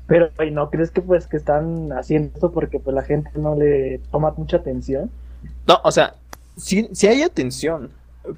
Pero, 0.10 0.32
¿y 0.44 0.50
no 0.50 0.72
crees 0.72 0.90
que 0.90 1.02
pues 1.02 1.28
que 1.28 1.38
están 1.38 1.92
haciendo 1.94 2.32
esto 2.34 2.52
porque 2.52 2.80
pues 2.80 2.96
la 2.96 3.04
gente 3.04 3.30
no 3.36 3.56
le 3.56 4.00
toma 4.12 4.34
mucha 4.36 4.58
atención? 4.58 5.12
No, 5.68 5.80
o 5.84 5.92
sea, 5.92 6.16
sí, 6.58 6.90
sí 6.94 7.06
hay 7.06 7.22
atención, 7.22 7.92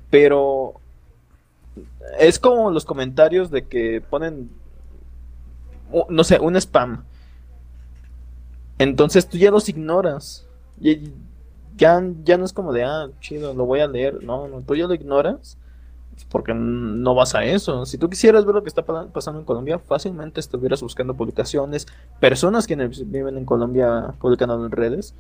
pero 0.09 0.73
es 2.19 2.37
como 2.39 2.69
los 2.71 2.83
comentarios 2.83 3.49
de 3.51 3.65
que 3.67 4.01
ponen, 4.01 4.49
no 6.09 6.23
sé, 6.25 6.39
un 6.39 6.57
spam. 6.57 7.05
Entonces 8.77 9.25
tú 9.25 9.37
ya 9.37 9.49
los 9.49 9.69
ignoras. 9.69 10.45
Y 10.81 11.13
ya, 11.77 12.03
ya 12.25 12.37
no 12.37 12.43
es 12.43 12.51
como 12.51 12.73
de, 12.73 12.83
ah, 12.83 13.09
chido, 13.21 13.53
lo 13.53 13.65
voy 13.65 13.79
a 13.79 13.87
leer. 13.87 14.21
No, 14.23 14.49
no, 14.49 14.59
tú 14.61 14.75
ya 14.75 14.87
lo 14.87 14.93
ignoras 14.93 15.57
porque 16.29 16.53
no 16.53 17.15
vas 17.15 17.35
a 17.35 17.43
eso. 17.43 17.85
Si 17.85 17.97
tú 17.97 18.09
quisieras 18.09 18.45
ver 18.45 18.55
lo 18.55 18.63
que 18.63 18.69
está 18.69 18.83
pa- 18.85 19.07
pasando 19.07 19.39
en 19.39 19.45
Colombia, 19.45 19.79
fácilmente 19.79 20.39
estuvieras 20.39 20.81
buscando 20.81 21.15
publicaciones, 21.15 21.87
personas 22.19 22.67
que 22.67 22.75
viven 23.05 23.37
en 23.37 23.45
Colombia 23.45 24.13
publicando 24.19 24.63
en 24.65 24.71
redes 24.71 25.13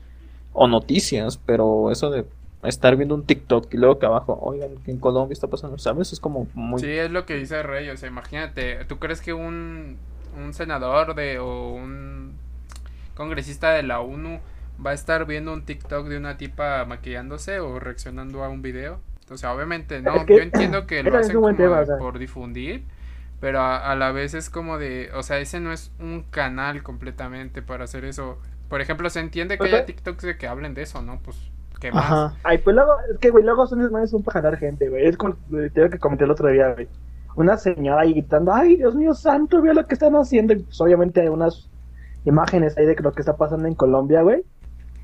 o 0.53 0.67
noticias, 0.67 1.37
pero 1.45 1.91
eso 1.91 2.09
de 2.09 2.25
estar 2.63 2.95
viendo 2.95 3.15
un 3.15 3.25
TikTok 3.25 3.73
y 3.73 3.77
luego 3.77 3.99
que 3.99 4.05
abajo, 4.05 4.37
oigan, 4.41 4.77
que 4.85 4.91
en 4.91 4.99
Colombia 4.99 5.33
está 5.33 5.47
pasando, 5.47 5.77
¿sabes? 5.79 6.13
Es 6.13 6.19
como 6.19 6.47
muy... 6.53 6.79
Sí, 6.79 6.87
es 6.89 7.09
lo 7.11 7.25
que 7.25 7.35
dice 7.35 7.63
Rey. 7.63 7.89
O 7.89 7.97
sea, 7.97 8.09
imagínate, 8.09 8.85
¿tú 8.85 8.99
crees 8.99 9.21
que 9.21 9.33
un, 9.33 9.97
un 10.37 10.53
senador 10.53 11.15
de 11.15 11.39
o 11.39 11.69
un 11.73 12.33
congresista 13.15 13.71
de 13.71 13.83
la 13.83 13.99
ONU 14.01 14.39
va 14.83 14.91
a 14.91 14.93
estar 14.93 15.25
viendo 15.25 15.53
un 15.53 15.63
TikTok 15.65 16.07
de 16.07 16.17
una 16.17 16.37
tipa 16.37 16.85
maquillándose 16.85 17.59
o 17.59 17.79
reaccionando 17.79 18.43
a 18.43 18.49
un 18.49 18.61
video? 18.61 18.99
O 19.31 19.37
sea, 19.37 19.53
obviamente 19.53 20.01
no. 20.01 20.15
Es 20.15 20.25
que- 20.25 20.37
Yo 20.37 20.41
entiendo 20.43 20.85
que 20.87 21.03
lo 21.03 21.17
hacen 21.17 21.35
como 21.35 21.53
tema, 21.55 21.77
de- 21.77 21.83
o 21.83 21.85
sea. 21.85 21.97
por 21.97 22.19
difundir, 22.19 22.83
pero 23.39 23.59
a, 23.59 23.91
a 23.91 23.95
la 23.95 24.11
vez 24.11 24.33
es 24.33 24.49
como 24.49 24.77
de, 24.77 25.09
o 25.15 25.23
sea, 25.23 25.39
ese 25.39 25.59
no 25.59 25.71
es 25.71 25.91
un 25.99 26.23
canal 26.29 26.83
completamente 26.83 27.61
para 27.61 27.85
hacer 27.85 28.05
eso. 28.05 28.37
Por 28.69 28.81
ejemplo, 28.81 29.09
se 29.09 29.19
entiende 29.19 29.55
que 29.55 29.59
Pues, 29.59 29.73
haya 29.73 29.81
eh. 29.83 29.85
TikToks 29.85 30.23
de 30.23 30.37
que 30.37 30.47
hablen 30.47 30.73
de 30.73 30.83
eso, 30.83 31.01
¿no? 31.01 31.19
Pues, 31.23 31.37
¿qué 31.79 31.91
más? 31.91 32.05
Ajá. 32.05 32.33
Ay, 32.43 32.59
pues 32.59 32.75
luego, 32.75 32.91
es 33.11 33.17
que, 33.19 33.29
güey, 33.31 33.43
luego 33.43 33.65
son 33.67 33.79
desmanes 33.79 34.13
un 34.13 34.23
para 34.23 34.41
jalar 34.41 34.59
gente, 34.59 34.87
güey. 34.89 35.05
Es 35.07 35.17
como 35.17 35.35
te 35.49 35.69
digo 35.69 35.89
que 35.89 35.97
comenté 35.99 36.23
el 36.25 36.31
otro 36.31 36.47
día, 36.49 36.71
güey. 36.73 36.87
Una 37.35 37.57
señora 37.57 38.01
ahí 38.01 38.11
gritando, 38.11 38.53
ay, 38.53 38.75
Dios 38.75 38.93
mío 38.95 39.13
santo, 39.13 39.61
veo 39.61 39.73
lo 39.73 39.85
que 39.87 39.93
están 39.93 40.13
haciendo. 40.15 40.53
Y 40.53 40.59
pues 40.59 40.79
obviamente 40.81 41.21
hay 41.21 41.27
unas 41.29 41.69
imágenes 42.25 42.77
ahí 42.77 42.85
de 42.85 42.95
lo 42.95 43.11
que 43.13 43.21
está 43.21 43.35
pasando 43.37 43.67
en 43.67 43.75
Colombia, 43.75 44.21
güey. 44.21 44.43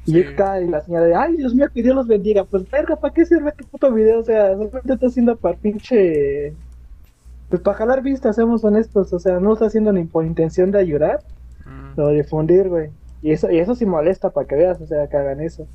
Y 0.07 0.11
Sí. 0.11 0.17
llega 0.23 0.59
y 0.61 0.67
la 0.69 0.81
señora 0.81 1.05
de, 1.05 1.15
ay, 1.15 1.35
Dios 1.37 1.53
mío, 1.53 1.67
que 1.73 1.83
Dios 1.83 1.95
los 1.95 2.07
bendiga. 2.07 2.43
Pues, 2.45 2.69
verga, 2.71 2.95
¿para 2.95 3.13
qué 3.13 3.25
sirve 3.25 3.49
este 3.49 3.63
puto 3.65 3.91
video? 3.91 4.19
O 4.19 4.23
sea, 4.23 4.53
solamente 4.55 4.93
está 4.93 5.07
haciendo 5.07 5.35
para 5.35 5.55
pinche... 5.57 6.53
Pues 7.49 7.61
para 7.61 7.77
jalar 7.77 8.01
vistas, 8.01 8.35
seamos 8.35 8.63
honestos. 8.63 9.13
O 9.13 9.19
sea, 9.19 9.33
no 9.35 9.41
lo 9.49 9.53
está 9.53 9.65
haciendo 9.67 9.91
ni 9.93 10.03
por 10.05 10.25
intención 10.25 10.71
de 10.71 10.79
ayudar 10.79 11.19
Mm. 11.65 11.99
o 11.99 12.09
difundir, 12.09 12.69
güey. 12.69 12.89
Y 13.21 13.31
eso, 13.31 13.51
y 13.51 13.59
eso 13.59 13.75
sí 13.75 13.85
molesta 13.85 14.29
para 14.29 14.47
que 14.47 14.55
veas, 14.55 14.79
o 14.79 14.87
sea, 14.87 15.07
que 15.07 15.17
hagan 15.17 15.41
eso. 15.41 15.67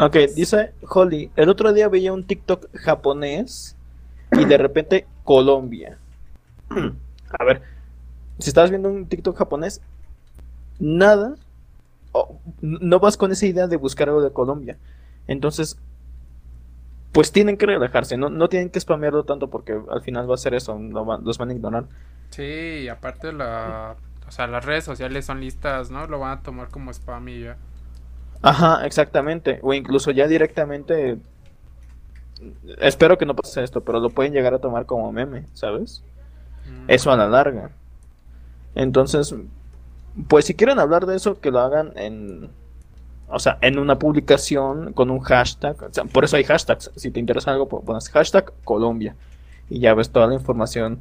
Ok, 0.00 0.16
es- 0.16 0.34
dice 0.34 0.72
Holly, 0.88 1.30
el 1.36 1.48
otro 1.48 1.72
día 1.72 1.88
veía 1.88 2.12
un 2.12 2.24
TikTok 2.26 2.66
japonés 2.74 3.76
y 4.32 4.44
de 4.44 4.56
repente 4.58 5.06
Colombia. 5.24 5.98
A 7.38 7.44
ver, 7.44 7.62
si 8.38 8.48
estás 8.50 8.70
viendo 8.70 8.88
un 8.88 9.06
TikTok 9.06 9.36
japonés, 9.36 9.80
nada, 10.78 11.34
no 12.60 13.00
vas 13.00 13.16
con 13.16 13.32
esa 13.32 13.46
idea 13.46 13.66
de 13.66 13.76
buscar 13.76 14.08
algo 14.08 14.22
de 14.22 14.32
Colombia. 14.32 14.78
Entonces, 15.26 15.78
pues 17.12 17.30
tienen 17.32 17.56
que 17.56 17.66
relajarse, 17.66 18.16
no, 18.16 18.28
no 18.28 18.48
tienen 18.48 18.70
que 18.70 18.80
spamearlo 18.80 19.24
tanto 19.24 19.48
porque 19.48 19.80
al 19.90 20.02
final 20.02 20.28
va 20.30 20.34
a 20.34 20.38
ser 20.38 20.54
eso, 20.54 20.76
lo 20.78 21.04
van- 21.04 21.24
los 21.24 21.38
van 21.38 21.50
a 21.50 21.54
ignorar. 21.54 21.84
Sí, 22.30 22.42
y 22.84 22.88
aparte 22.88 23.32
la, 23.32 23.96
o 24.26 24.30
sea, 24.30 24.46
las 24.46 24.64
redes 24.64 24.84
sociales 24.84 25.24
son 25.26 25.40
listas, 25.40 25.90
¿no? 25.90 26.06
Lo 26.06 26.18
van 26.18 26.38
a 26.38 26.42
tomar 26.42 26.68
como 26.70 26.90
spam 26.92 27.28
y 27.28 27.40
ya. 27.42 27.58
Ajá, 28.42 28.86
exactamente. 28.86 29.58
O 29.62 29.72
incluso 29.74 30.10
ya 30.12 30.26
directamente. 30.28 31.18
Espero 32.80 33.16
que 33.18 33.26
no 33.26 33.34
pase 33.36 33.62
esto, 33.62 33.84
pero 33.84 34.00
lo 34.00 34.10
pueden 34.10 34.32
llegar 34.32 34.54
a 34.54 34.58
tomar 34.60 34.86
como 34.86 35.10
meme, 35.12 35.46
¿sabes? 35.54 36.02
Mm. 36.66 36.88
Eso 36.88 37.12
a 37.12 37.16
la 37.16 37.28
larga. 37.28 37.72
Entonces, 38.74 39.34
pues 40.28 40.44
si 40.44 40.54
quieren 40.54 40.78
hablar 40.78 41.06
de 41.06 41.16
eso, 41.16 41.40
que 41.40 41.50
lo 41.50 41.60
hagan 41.60 41.92
en. 41.96 42.50
O 43.28 43.38
sea, 43.38 43.58
en 43.62 43.78
una 43.78 43.98
publicación 43.98 44.92
con 44.92 45.10
un 45.10 45.20
hashtag. 45.20 45.82
O 45.82 45.92
sea, 45.92 46.04
por 46.04 46.24
eso 46.24 46.36
hay 46.36 46.44
hashtags. 46.44 46.90
Si 46.94 47.10
te 47.10 47.20
interesa 47.20 47.52
algo, 47.52 47.68
pues 47.68 47.84
pones 47.84 48.08
hashtag 48.10 48.52
Colombia. 48.64 49.16
Y 49.68 49.80
ya 49.80 49.94
ves 49.94 50.10
toda 50.10 50.26
la 50.26 50.34
información 50.34 51.00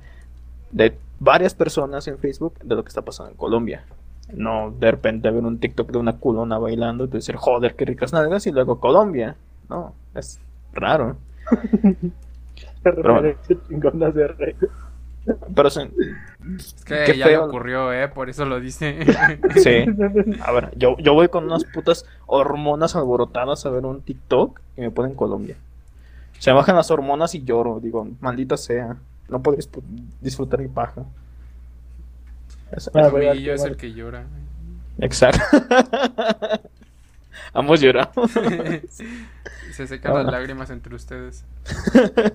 de 0.71 0.97
varias 1.19 1.53
personas 1.53 2.07
en 2.07 2.17
Facebook 2.17 2.55
de 2.63 2.75
lo 2.75 2.83
que 2.83 2.89
está 2.89 3.01
pasando 3.01 3.31
en 3.31 3.37
Colombia. 3.37 3.85
No 4.33 4.71
de 4.71 4.91
repente 4.91 5.29
ver 5.29 5.43
un 5.43 5.59
TikTok 5.59 5.91
de 5.91 5.97
una 5.97 6.17
culona 6.17 6.57
bailando 6.57 7.05
y 7.05 7.07
decir, 7.07 7.35
joder, 7.35 7.75
qué 7.75 7.85
ricas 7.85 8.13
nalgas, 8.13 8.47
y 8.47 8.51
luego 8.51 8.79
Colombia. 8.79 9.35
No, 9.69 9.93
es 10.15 10.39
raro. 10.73 11.17
Pero 15.55 15.69
sí, 15.69 15.81
Es 16.57 16.73
que 16.85 17.03
qué 17.05 17.17
ya 17.17 17.27
le 17.27 17.37
ocurrió, 17.37 17.93
¿eh? 17.93 18.07
Por 18.09 18.29
eso 18.29 18.43
lo 18.45 18.59
dice. 18.59 19.05
sí. 19.55 19.85
A 20.41 20.51
ver, 20.51 20.71
yo, 20.77 20.97
yo 20.97 21.13
voy 21.13 21.29
con 21.29 21.45
unas 21.45 21.63
putas 21.65 22.05
hormonas 22.25 22.95
alborotadas 22.95 23.65
a 23.65 23.69
ver 23.69 23.85
un 23.85 24.01
TikTok 24.01 24.59
y 24.77 24.81
me 24.81 24.91
ponen 24.91 25.15
Colombia. 25.15 25.55
Se 26.39 26.49
me 26.51 26.55
bajan 26.57 26.75
las 26.75 26.91
hormonas 26.91 27.35
y 27.35 27.43
lloro. 27.43 27.79
Digo, 27.81 28.07
maldita 28.19 28.57
sea. 28.57 28.97
No 29.29 29.41
disfr- 29.41 29.81
disfrutar 30.19 30.59
mi 30.59 30.67
paja. 30.67 31.03
Es- 32.71 32.91
El 32.93 33.49
es 33.49 33.63
el 33.63 33.77
que 33.77 33.93
llora. 33.93 34.25
Exacto. 34.99 35.39
Ambos 37.53 37.79
lloramos. 37.81 38.31
Se 39.71 39.87
secan 39.87 40.13
las 40.15 40.27
Ah. 40.27 40.31
lágrimas 40.31 40.69
entre 40.69 40.95
ustedes. 40.95 41.45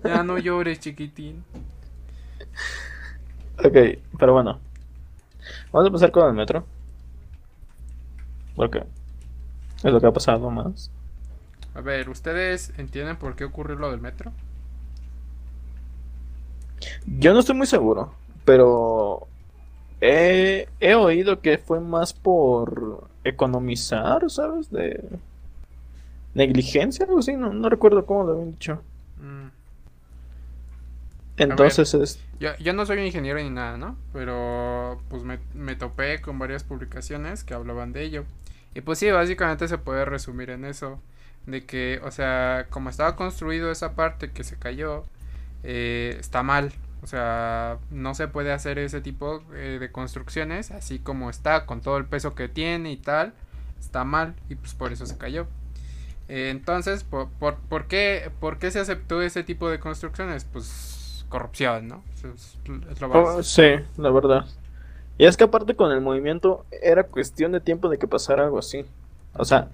Ya 0.04 0.22
no 0.22 0.38
llores, 0.38 0.80
chiquitín. 0.80 1.44
Ok, 3.58 3.76
pero 4.18 4.32
bueno. 4.32 4.60
Vamos 5.72 5.84
a 5.84 5.88
empezar 5.88 6.10
con 6.10 6.28
el 6.28 6.34
metro. 6.34 6.64
Porque 8.56 8.82
es 9.82 9.92
lo 9.92 10.00
que 10.00 10.06
ha 10.06 10.12
pasado 10.12 10.50
más. 10.50 10.90
A 11.74 11.80
ver, 11.80 12.08
¿ustedes 12.08 12.72
entienden 12.78 13.16
por 13.16 13.36
qué 13.36 13.44
ocurrió 13.44 13.76
lo 13.76 13.90
del 13.90 14.00
metro? 14.00 14.32
Yo 17.06 17.32
no 17.32 17.40
estoy 17.40 17.54
muy 17.54 17.66
seguro, 17.66 18.14
pero 18.44 19.28
he, 20.00 20.68
he 20.80 20.94
oído 20.94 21.40
que 21.40 21.58
fue 21.58 21.80
más 21.80 22.12
por 22.12 23.08
economizar, 23.24 24.28
¿sabes? 24.30 24.70
De 24.70 25.02
negligencia, 26.34 27.04
algo 27.04 27.18
así, 27.18 27.34
no, 27.34 27.52
no 27.52 27.68
recuerdo 27.68 28.06
cómo 28.06 28.24
lo 28.24 28.32
habían 28.32 28.52
dicho. 28.52 28.82
Mm. 29.20 29.48
Entonces 31.38 31.94
es... 31.94 32.20
Yo, 32.40 32.50
yo 32.58 32.72
no 32.72 32.84
soy 32.86 32.98
un 32.98 33.04
ingeniero 33.04 33.38
ni 33.40 33.50
nada, 33.50 33.76
¿no? 33.76 33.96
Pero 34.12 35.00
pues 35.08 35.22
me, 35.22 35.38
me 35.54 35.76
topé 35.76 36.20
con 36.20 36.38
varias 36.38 36.64
publicaciones 36.64 37.44
que 37.44 37.54
hablaban 37.54 37.92
de 37.92 38.02
ello. 38.02 38.24
Y 38.74 38.80
pues 38.80 38.98
sí, 38.98 39.10
básicamente 39.10 39.68
se 39.68 39.78
puede 39.78 40.04
resumir 40.04 40.50
en 40.50 40.64
eso. 40.64 41.00
De 41.46 41.64
que, 41.64 42.00
o 42.04 42.10
sea, 42.10 42.66
como 42.70 42.90
estaba 42.90 43.16
construido 43.16 43.70
esa 43.70 43.94
parte 43.94 44.30
que 44.32 44.44
se 44.44 44.56
cayó, 44.56 45.04
eh, 45.62 46.16
está 46.20 46.42
mal. 46.42 46.72
O 47.02 47.06
sea, 47.06 47.78
no 47.90 48.14
se 48.14 48.28
puede 48.28 48.52
hacer 48.52 48.78
ese 48.78 49.00
tipo 49.00 49.42
eh, 49.54 49.78
de 49.80 49.92
construcciones 49.92 50.72
así 50.72 50.98
como 50.98 51.30
está, 51.30 51.64
con 51.64 51.80
todo 51.80 51.96
el 51.96 52.04
peso 52.06 52.34
que 52.34 52.48
tiene 52.48 52.92
y 52.92 52.96
tal. 52.96 53.32
Está 53.80 54.04
mal 54.04 54.34
y 54.48 54.56
pues 54.56 54.74
por 54.74 54.92
eso 54.92 55.06
se 55.06 55.16
cayó. 55.16 55.46
Eh, 56.28 56.50
entonces, 56.50 57.04
¿por, 57.04 57.30
por, 57.30 57.56
por 57.56 57.86
qué, 57.86 58.30
¿por 58.40 58.58
qué 58.58 58.70
se 58.70 58.80
aceptó 58.80 59.22
ese 59.22 59.44
tipo 59.44 59.70
de 59.70 59.80
construcciones? 59.80 60.44
Pues 60.44 60.66
corrupción, 61.28 61.88
¿no? 61.88 62.02
Eso 62.14 62.28
es, 62.28 62.58
es 62.90 63.00
lo 63.00 63.10
Oh, 63.12 63.42
sí, 63.42 63.74
la 63.96 64.10
verdad. 64.10 64.46
Y 65.18 65.24
es 65.24 65.36
que 65.36 65.44
aparte 65.44 65.74
con 65.74 65.90
el 65.90 66.00
movimiento 66.00 66.64
era 66.82 67.02
cuestión 67.02 67.52
de 67.52 67.60
tiempo 67.60 67.88
de 67.88 67.98
que 67.98 68.06
pasara 68.06 68.44
algo 68.44 68.58
así. 68.58 68.84
O 69.34 69.44
sea, 69.44 69.68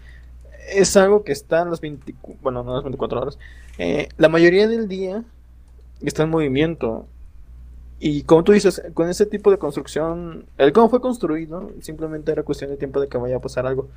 es 0.73 0.97
algo 0.97 1.23
que 1.23 1.33
está 1.33 1.63
en 1.63 1.71
las 1.71 1.81
20, 1.81 2.15
bueno, 2.43 2.63
no 2.63 2.75
las 2.75 2.83
24 2.83 3.21
horas. 3.21 3.39
Eh, 3.79 4.09
la 4.17 4.29
mayoría 4.29 4.67
del 4.69 4.89
día 4.89 5.23
está 6.03 6.23
en 6.23 6.31
movimiento. 6.31 7.07
Y 8.01 8.23
como 8.23 8.43
tú 8.43 8.53
dices, 8.53 8.83
con 8.95 9.09
ese 9.09 9.27
tipo 9.27 9.51
de 9.51 9.59
construcción, 9.59 10.47
el 10.59 10.73
cómo 10.73 10.89
fue 10.89 11.01
construido, 11.01 11.71
simplemente 11.81 12.33
era 12.33 12.43
cuestión 12.43 12.71
de 12.71 12.77
tiempo 12.77 13.01
de 13.01 13.09
que 13.09 13.19
vaya 13.19 13.37
a 13.37 13.41
pasar 13.41 13.67
algo. 13.67 13.89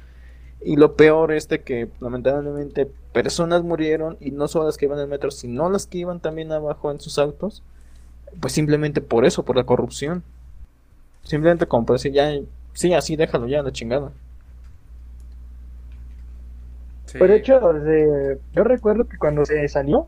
Y 0.62 0.76
lo 0.76 0.96
peor 0.96 1.32
es 1.32 1.48
de 1.48 1.62
que 1.62 1.90
lamentablemente 2.00 2.88
personas 3.14 3.64
murieron 3.64 4.18
y 4.20 4.32
no 4.32 4.48
solo 4.48 4.66
las 4.66 4.78
que 4.78 4.86
iban 4.86 4.98
en 4.98 5.04
el 5.04 5.10
metro, 5.10 5.32
sino 5.32 5.70
las 5.70 5.86
que 5.88 6.00
iban 6.00 6.20
también 6.20 6.52
abajo 6.52 6.92
en 6.92 7.00
sus 7.00 7.20
autos. 7.20 7.64
Pues 8.40 8.54
simplemente 8.54 9.02
por 9.02 9.26
eso, 9.26 9.44
por 9.44 9.56
la 9.56 9.64
corrupción. 9.66 10.24
Simplemente 11.24 11.66
como 11.68 11.86
por 11.86 11.96
decir, 11.98 12.12
ya, 12.14 12.32
sí, 12.74 12.94
así 12.94 13.16
déjalo 13.16 13.48
ya, 13.48 13.62
la 13.62 13.72
chingada. 13.72 14.12
Sí. 17.06 17.18
Pero 17.20 17.34
de 17.34 17.40
hecho, 17.40 17.60
desde- 17.74 18.40
yo 18.54 18.64
recuerdo 18.64 19.06
que 19.08 19.18
cuando 19.18 19.46
se 19.46 19.68
salió, 19.70 20.08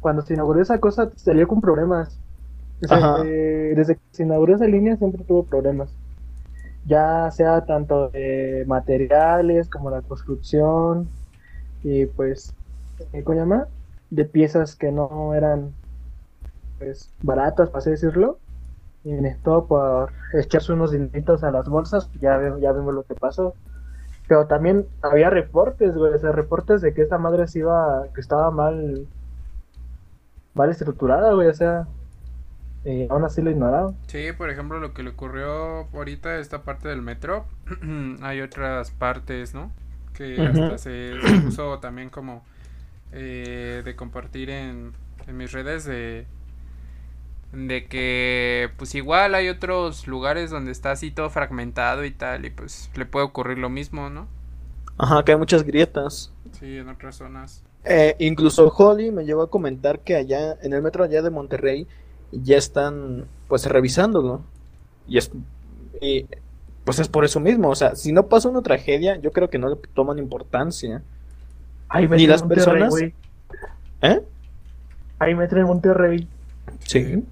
cuando 0.00 0.22
se 0.22 0.34
inauguró 0.34 0.60
esa 0.62 0.78
cosa, 0.80 1.10
salió 1.16 1.46
con 1.48 1.60
problemas. 1.60 2.18
O 2.82 2.88
sea, 2.88 2.96
Ajá. 2.98 3.22
eh, 3.24 3.74
desde 3.76 3.96
que 3.96 4.00
se 4.12 4.22
inauguró 4.24 4.56
esa 4.56 4.66
línea 4.66 4.96
siempre 4.96 5.24
tuvo 5.24 5.44
problemas. 5.44 5.90
Ya 6.86 7.30
sea 7.30 7.64
tanto 7.64 8.10
de 8.10 8.64
materiales 8.66 9.68
como 9.70 9.90
la 9.90 10.02
construcción 10.02 11.08
y 11.82 12.06
pues, 12.06 12.54
eh, 13.12 13.22
¿cómo 13.24 13.38
llama? 13.38 13.68
De 14.10 14.24
piezas 14.24 14.76
que 14.76 14.92
no 14.92 15.34
eran 15.34 15.74
pues 16.78 17.10
baratas, 17.22 17.68
para 17.70 17.78
así 17.80 17.90
decirlo. 17.90 18.38
Y 19.04 19.12
todo 19.42 19.66
por 19.66 20.12
echarse 20.32 20.72
unos 20.72 20.92
dineritos 20.92 21.44
a 21.44 21.50
las 21.50 21.68
bolsas, 21.68 22.10
ya, 22.20 22.40
ya 22.58 22.72
vimos 22.72 22.94
lo 22.94 23.04
que 23.04 23.14
pasó. 23.14 23.54
Pero 24.26 24.46
también 24.46 24.86
había 25.02 25.30
reportes, 25.30 25.94
güey, 25.94 26.14
o 26.14 26.18
sea, 26.18 26.32
reportes 26.32 26.80
de 26.80 26.94
que 26.94 27.02
esta 27.02 27.18
madre 27.18 27.46
se 27.46 27.60
iba, 27.60 28.08
que 28.14 28.20
estaba 28.20 28.50
mal, 28.50 29.08
mal 30.54 30.70
estructurada, 30.70 31.34
güey, 31.34 31.48
o 31.48 31.54
sea, 31.54 31.88
y 32.84 33.06
aún 33.08 33.24
así 33.24 33.42
lo 33.42 33.50
ignoraron. 33.50 33.96
Sí, 34.06 34.32
por 34.36 34.50
ejemplo, 34.50 34.78
lo 34.78 34.92
que 34.94 35.02
le 35.02 35.10
ocurrió 35.10 35.88
ahorita 35.92 36.30
a 36.30 36.38
esta 36.38 36.62
parte 36.62 36.88
del 36.88 37.02
metro, 37.02 37.46
hay 38.22 38.40
otras 38.40 38.90
partes, 38.90 39.54
¿no? 39.54 39.72
Que 40.12 40.46
hasta 40.46 40.78
se, 40.78 41.22
se 41.22 41.36
puso 41.36 41.78
también 41.80 42.10
como 42.10 42.44
eh, 43.12 43.82
de 43.84 43.96
compartir 43.96 44.50
en, 44.50 44.92
en 45.26 45.36
mis 45.36 45.52
redes 45.52 45.84
de, 45.84 46.26
de 47.52 47.86
que 47.86 48.70
pues 48.76 48.94
igual 48.94 49.34
hay 49.34 49.48
otros 49.48 50.06
lugares 50.06 50.50
donde 50.50 50.72
está 50.72 50.90
así 50.92 51.10
todo 51.10 51.30
fragmentado 51.30 52.04
y 52.04 52.10
tal 52.10 52.44
y 52.44 52.50
pues 52.50 52.90
le 52.96 53.06
puede 53.06 53.26
ocurrir 53.26 53.58
lo 53.58 53.70
mismo, 53.70 54.10
¿no? 54.10 54.26
Ajá, 54.98 55.24
que 55.24 55.32
hay 55.32 55.38
muchas 55.38 55.62
grietas. 55.64 56.32
Sí, 56.52 56.78
en 56.78 56.88
otras 56.88 57.16
zonas. 57.16 57.64
Eh, 57.84 58.16
incluso 58.18 58.68
Holly 58.68 59.10
me 59.10 59.24
llegó 59.24 59.42
a 59.42 59.50
comentar 59.50 60.00
que 60.00 60.16
allá, 60.16 60.56
en 60.62 60.72
el 60.72 60.82
metro 60.82 61.04
allá 61.04 61.22
de 61.22 61.30
Monterrey, 61.30 61.86
ya 62.42 62.56
están 62.56 63.26
pues 63.48 63.66
revisándolo. 63.66 64.42
Y 65.06 65.18
es, 65.18 65.30
y, 66.00 66.26
pues 66.84 66.98
es 66.98 67.08
por 67.08 67.24
eso 67.24 67.40
mismo, 67.40 67.68
o 67.70 67.74
sea, 67.74 67.94
si 67.96 68.12
no 68.12 68.26
pasa 68.26 68.48
una 68.48 68.62
tragedia, 68.62 69.16
yo 69.16 69.32
creo 69.32 69.48
que 69.50 69.58
no 69.58 69.68
le 69.68 69.76
toman 69.94 70.18
importancia. 70.18 71.02
Ahí 71.88 72.08
Ni 72.08 72.26
las 72.26 72.42
personas- 72.42 72.90
güey. 72.90 73.14
¿Eh? 74.02 74.22
Ahí 75.18 75.34
metro 75.34 75.60
en 75.60 75.66
Monterrey. 75.66 76.28
Sí. 76.80 77.22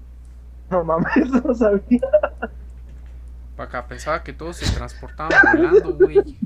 No 0.69 0.83
mames, 0.83 1.29
no 1.45 1.53
sabía. 1.53 2.01
Para 3.55 3.69
acá 3.69 3.87
pensaba 3.87 4.23
que 4.23 4.33
todos 4.33 4.57
se 4.57 4.73
transportaban 4.75 5.31
volando, 5.55 5.93
güey. 5.95 6.37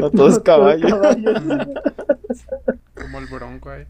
No, 0.00 0.10
todos 0.12 0.38
caballos. 0.44 0.92
Como 2.94 3.18
el 3.18 3.26
bronco 3.26 3.70
ahí. 3.70 3.84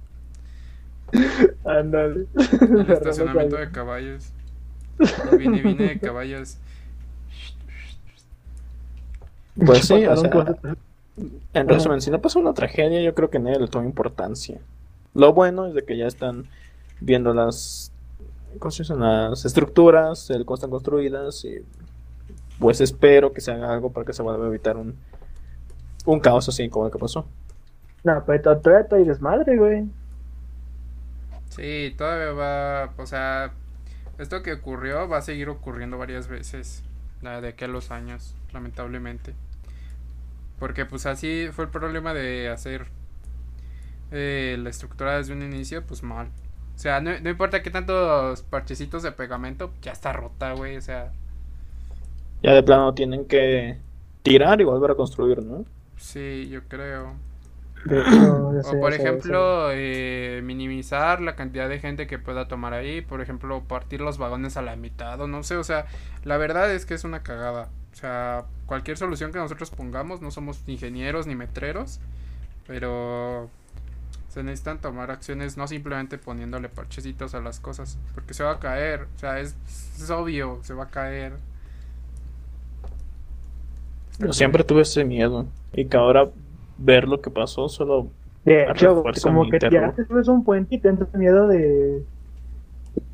Ándale. 1.64 2.26
El 2.60 2.80
estacionamiento 2.90 3.56
de 3.56 3.70
caballos. 3.70 4.32
Y 5.32 5.36
Vine, 5.36 5.62
vine 5.62 5.84
de 5.88 5.98
caballos. 5.98 6.58
Pues 9.56 9.86
sí, 9.86 10.04
o 10.06 10.16
sea, 10.16 10.56
en 11.52 11.68
resumen, 11.68 12.00
si 12.00 12.10
no 12.10 12.20
pasa 12.20 12.38
una 12.40 12.54
tragedia, 12.54 13.00
yo 13.02 13.14
creo 13.14 13.30
que 13.30 13.38
nadie 13.38 13.60
le 13.60 13.68
toma 13.68 13.84
importancia. 13.86 14.58
Lo 15.14 15.32
bueno 15.32 15.66
es 15.66 15.74
de 15.74 15.84
que 15.84 15.96
ya 15.96 16.06
están 16.06 16.46
viendo 17.00 17.32
las, 17.34 17.92
las 18.98 19.44
estructuras, 19.44 20.30
el 20.30 20.44
cómo 20.44 20.54
están 20.56 20.70
construidas 20.70 21.44
y 21.44 21.58
pues 22.58 22.80
espero 22.80 23.32
que 23.32 23.40
se 23.40 23.52
haga 23.52 23.72
algo 23.72 23.92
para 23.92 24.06
que 24.06 24.12
se 24.12 24.22
vuelva 24.22 24.44
a 24.44 24.48
evitar 24.48 24.76
un, 24.76 24.96
un 26.04 26.18
caos 26.20 26.48
así 26.48 26.68
como 26.68 26.86
el 26.86 26.92
que 26.92 26.98
pasó. 26.98 27.26
No, 28.02 28.22
pero 28.26 28.42
to- 28.42 28.58
todavía 28.58 28.82
estoy 28.82 29.04
desmadre, 29.04 29.56
güey. 29.56 29.84
Sí, 31.54 31.94
todavía 31.96 32.32
va. 32.32 32.94
O 32.98 33.06
sea, 33.06 33.52
esto 34.18 34.42
que 34.42 34.52
ocurrió 34.54 35.08
va 35.08 35.18
a 35.18 35.22
seguir 35.22 35.48
ocurriendo 35.48 35.98
varias 35.98 36.28
veces. 36.28 36.82
La 37.22 37.40
de 37.40 37.48
aquí 37.48 37.64
a 37.64 37.68
los 37.68 37.90
años, 37.90 38.34
lamentablemente. 38.52 39.34
Porque, 40.58 40.84
pues 40.86 41.06
así 41.06 41.48
fue 41.52 41.64
el 41.66 41.70
problema 41.70 42.14
de 42.14 42.48
hacer 42.48 42.86
eh, 44.10 44.56
la 44.60 44.70
estructura 44.70 45.16
desde 45.16 45.32
un 45.32 45.42
inicio, 45.42 45.84
pues 45.86 46.02
mal. 46.02 46.28
O 46.76 46.78
sea, 46.78 47.00
no, 47.00 47.18
no 47.20 47.30
importa 47.30 47.62
qué 47.62 47.70
tantos 47.70 48.42
parchecitos 48.42 49.02
de 49.02 49.12
pegamento, 49.12 49.72
ya 49.82 49.92
está 49.92 50.12
rota, 50.12 50.52
güey. 50.52 50.76
O 50.76 50.80
sea, 50.82 51.12
Ya 52.42 52.52
de 52.54 52.62
plano 52.62 52.94
tienen 52.94 53.26
que 53.26 53.78
tirar 54.22 54.60
y 54.60 54.64
volver 54.64 54.92
a 54.92 54.94
construir, 54.94 55.42
¿no? 55.42 55.64
sí, 55.96 56.48
yo 56.50 56.62
creo. 56.68 57.14
De 57.84 58.00
hecho, 58.00 58.50
ya 58.54 58.62
O 58.62 58.62
sé, 58.62 58.76
por 58.76 58.94
sé, 58.94 58.96
ejemplo, 58.96 59.68
eh, 59.72 60.40
minimizar 60.44 61.20
la 61.20 61.36
cantidad 61.36 61.68
de 61.68 61.80
gente 61.80 62.06
que 62.06 62.18
pueda 62.18 62.48
tomar 62.48 62.72
ahí. 62.74 63.02
Por 63.02 63.20
ejemplo, 63.20 63.62
partir 63.64 64.00
los 64.00 64.18
vagones 64.18 64.56
a 64.56 64.62
la 64.62 64.76
mitad 64.76 65.20
o 65.20 65.26
no 65.28 65.42
sé. 65.42 65.56
O 65.56 65.64
sea, 65.64 65.86
la 66.24 66.36
verdad 66.38 66.72
es 66.72 66.86
que 66.86 66.94
es 66.94 67.04
una 67.04 67.22
cagada. 67.22 67.68
O 67.92 67.96
sea, 67.96 68.44
cualquier 68.66 68.96
solución 68.96 69.32
que 69.32 69.38
nosotros 69.38 69.70
pongamos, 69.70 70.20
no 70.22 70.30
somos 70.30 70.62
ingenieros 70.66 71.26
ni 71.26 71.34
metreros. 71.36 72.00
Pero 72.66 73.50
se 74.28 74.42
necesitan 74.42 74.80
tomar 74.80 75.10
acciones, 75.10 75.56
no 75.56 75.68
simplemente 75.68 76.18
poniéndole 76.18 76.68
parchecitos 76.68 77.34
a 77.34 77.40
las 77.40 77.60
cosas. 77.60 77.98
Porque 78.14 78.34
se 78.34 78.44
va 78.44 78.52
a 78.52 78.60
caer. 78.60 79.08
O 79.16 79.18
sea, 79.18 79.40
es, 79.40 79.56
es 79.96 80.10
obvio, 80.10 80.60
se 80.62 80.74
va 80.74 80.84
a 80.84 80.88
caer. 80.90 81.34
Yo 84.18 84.32
siempre 84.32 84.64
tuve 84.64 84.82
ese 84.82 85.04
miedo 85.04 85.46
y 85.72 85.86
que 85.86 85.96
ahora 85.96 86.30
ver 86.78 87.08
lo 87.08 87.20
que 87.20 87.30
pasó 87.30 87.68
solo 87.68 88.08
De 88.44 88.64
hecho, 88.70 89.02
como 89.22 89.48
que 89.48 89.58
ya 89.70 89.92
te 89.92 90.04
subes 90.06 90.28
un 90.28 90.44
puente 90.44 90.76
y 90.76 90.78
te 90.78 90.88
entra 90.88 91.06
miedo 91.14 91.48
de 91.48 92.04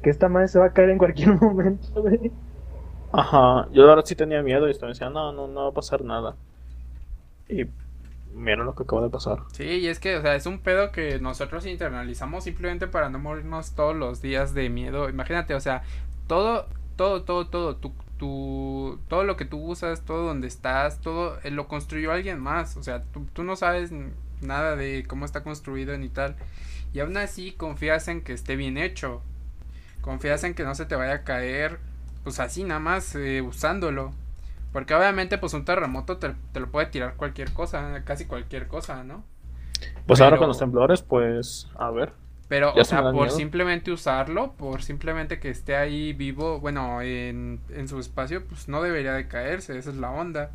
que 0.03 0.11
esta 0.11 0.29
madre 0.29 0.49
se 0.49 0.59
va 0.59 0.67
a 0.67 0.73
caer 0.73 0.91
en 0.91 0.99
cualquier 0.99 1.35
momento, 1.41 2.03
güey. 2.03 2.31
Ajá, 3.13 3.69
yo 3.73 3.89
ahora 3.89 4.03
sí 4.05 4.15
tenía 4.15 4.43
miedo 4.43 4.69
y 4.69 4.71
estaba 4.71 4.93
diciendo, 4.93 5.15
no, 5.15 5.33
no, 5.33 5.53
no 5.53 5.63
va 5.65 5.69
a 5.71 5.75
pasar 5.75 6.05
nada. 6.05 6.37
Y 7.49 7.67
mira 8.35 8.63
lo 8.63 8.75
que 8.75 8.85
acaba 8.85 9.03
de 9.03 9.11
pasar. 9.11 9.39
Sí, 9.53 9.65
y 9.65 9.87
es 9.89 9.99
que, 9.99 10.17
o 10.17 10.23
sea, 10.23 10.35
es 10.37 10.47
un 10.47 10.61
pedo 10.61 10.93
que 10.93 11.19
nosotros 11.19 11.67
internalizamos 11.67 12.45
simplemente 12.45 12.87
para 12.87 13.09
no 13.09 13.19
morirnos 13.19 13.75
todos 13.75 13.97
los 13.97 14.23
días 14.23 14.55
de 14.55 14.69
miedo. 14.69 15.09
Imagínate, 15.09 15.55
o 15.55 15.61
sea, 15.61 15.83
todo, 16.27 16.67
todo, 16.97 17.23
todo, 17.25 17.49
todo, 17.49 17.77
tu, 17.77 17.93
tu, 18.21 18.99
todo 19.09 19.25
lo 19.25 19.39
que 19.39 19.47
tú 19.47 19.57
usas, 19.57 20.03
todo 20.03 20.27
donde 20.27 20.47
estás, 20.47 21.01
todo 21.01 21.39
eh, 21.43 21.51
lo 21.51 21.69
construyó 21.69 22.13
alguien 22.13 22.39
más. 22.39 22.77
O 22.77 22.83
sea, 22.83 23.03
tú, 23.03 23.25
tú 23.33 23.45
no 23.45 23.57
sabes 23.57 23.93
nada 24.43 24.77
de 24.77 25.07
cómo 25.09 25.25
está 25.25 25.43
construido 25.43 25.97
ni 25.97 26.11
tal. 26.11 26.37
Y 26.93 27.01
aún 27.01 27.17
así 27.17 27.53
confías 27.53 28.09
en 28.09 28.21
que 28.21 28.35
esté 28.35 28.57
bien 28.57 28.77
hecho. 28.77 29.23
Confías 30.03 30.45
en 30.45 30.53
que 30.53 30.65
no 30.65 30.75
se 30.75 30.85
te 30.85 30.97
vaya 30.97 31.15
a 31.15 31.25
caer, 31.25 31.79
pues 32.23 32.41
así 32.41 32.63
nada 32.63 32.79
más, 32.79 33.15
eh, 33.15 33.41
usándolo. 33.41 34.13
Porque 34.71 34.95
obviamente, 34.95 35.39
pues 35.39 35.55
un 35.55 35.65
terremoto 35.65 36.19
te, 36.19 36.35
te 36.53 36.61
lo 36.61 36.71
puede 36.71 36.89
tirar 36.89 37.15
cualquier 37.17 37.53
cosa, 37.55 38.03
casi 38.05 38.27
cualquier 38.27 38.69
cosa, 38.69 39.03
¿no? 39.03 39.25
Pues 40.07 40.21
ahora 40.21 40.37
con 40.37 40.49
los 40.49 40.59
temblores, 40.59 41.01
pues, 41.01 41.71
a 41.79 41.91
ver. 41.91 42.13
Pero, 42.51 42.77
o 42.79 42.85
sea, 42.85 43.11
por 43.11 43.31
miedo. 43.31 43.33
simplemente 43.33 43.93
usarlo, 43.93 44.55
por 44.55 44.85
simplemente 44.85 45.41
que 45.41 45.51
esté 45.51 45.77
ahí 45.77 46.13
vivo, 46.15 46.61
bueno, 46.61 47.03
en, 47.03 47.61
en 47.71 47.89
su 47.89 48.01
espacio, 48.01 48.47
pues 48.47 48.69
no 48.69 48.83
debería 48.83 49.15
de 49.15 49.29
caerse, 49.29 49.79
esa 49.79 49.91
es 49.91 49.97
la 49.97 50.13
onda. 50.13 50.53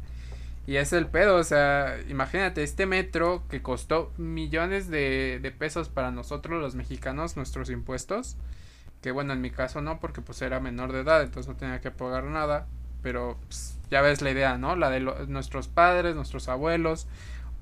Y 0.68 0.78
es 0.78 0.94
el 0.94 1.08
pedo, 1.08 1.38
o 1.38 1.44
sea, 1.44 1.98
imagínate, 2.10 2.64
este 2.64 2.88
metro 2.88 3.44
que 3.50 3.62
costó 3.62 4.12
millones 4.18 4.90
de, 4.90 5.40
de 5.42 5.52
pesos 5.52 5.90
para 5.90 6.12
nosotros 6.12 6.62
los 6.62 6.76
mexicanos, 6.76 7.38
nuestros 7.38 7.70
impuestos, 7.70 8.38
que 9.02 9.12
bueno, 9.12 9.34
en 9.34 9.42
mi 9.42 9.52
caso 9.52 9.82
no, 9.82 10.00
porque 10.00 10.22
pues 10.22 10.42
era 10.42 10.60
menor 10.60 10.92
de 10.94 11.02
edad, 11.02 11.22
entonces 11.24 11.48
no 11.50 11.58
tenía 11.58 11.82
que 11.82 11.92
pagar 11.92 12.26
nada, 12.26 12.68
pero 13.04 13.38
pues, 13.48 13.78
ya 13.92 14.02
ves 14.02 14.22
la 14.22 14.32
idea, 14.32 14.58
¿no? 14.58 14.76
La 14.76 14.90
de 14.90 15.00
lo- 15.02 15.26
nuestros 15.28 15.68
padres, 15.68 16.16
nuestros 16.16 16.48
abuelos, 16.50 17.08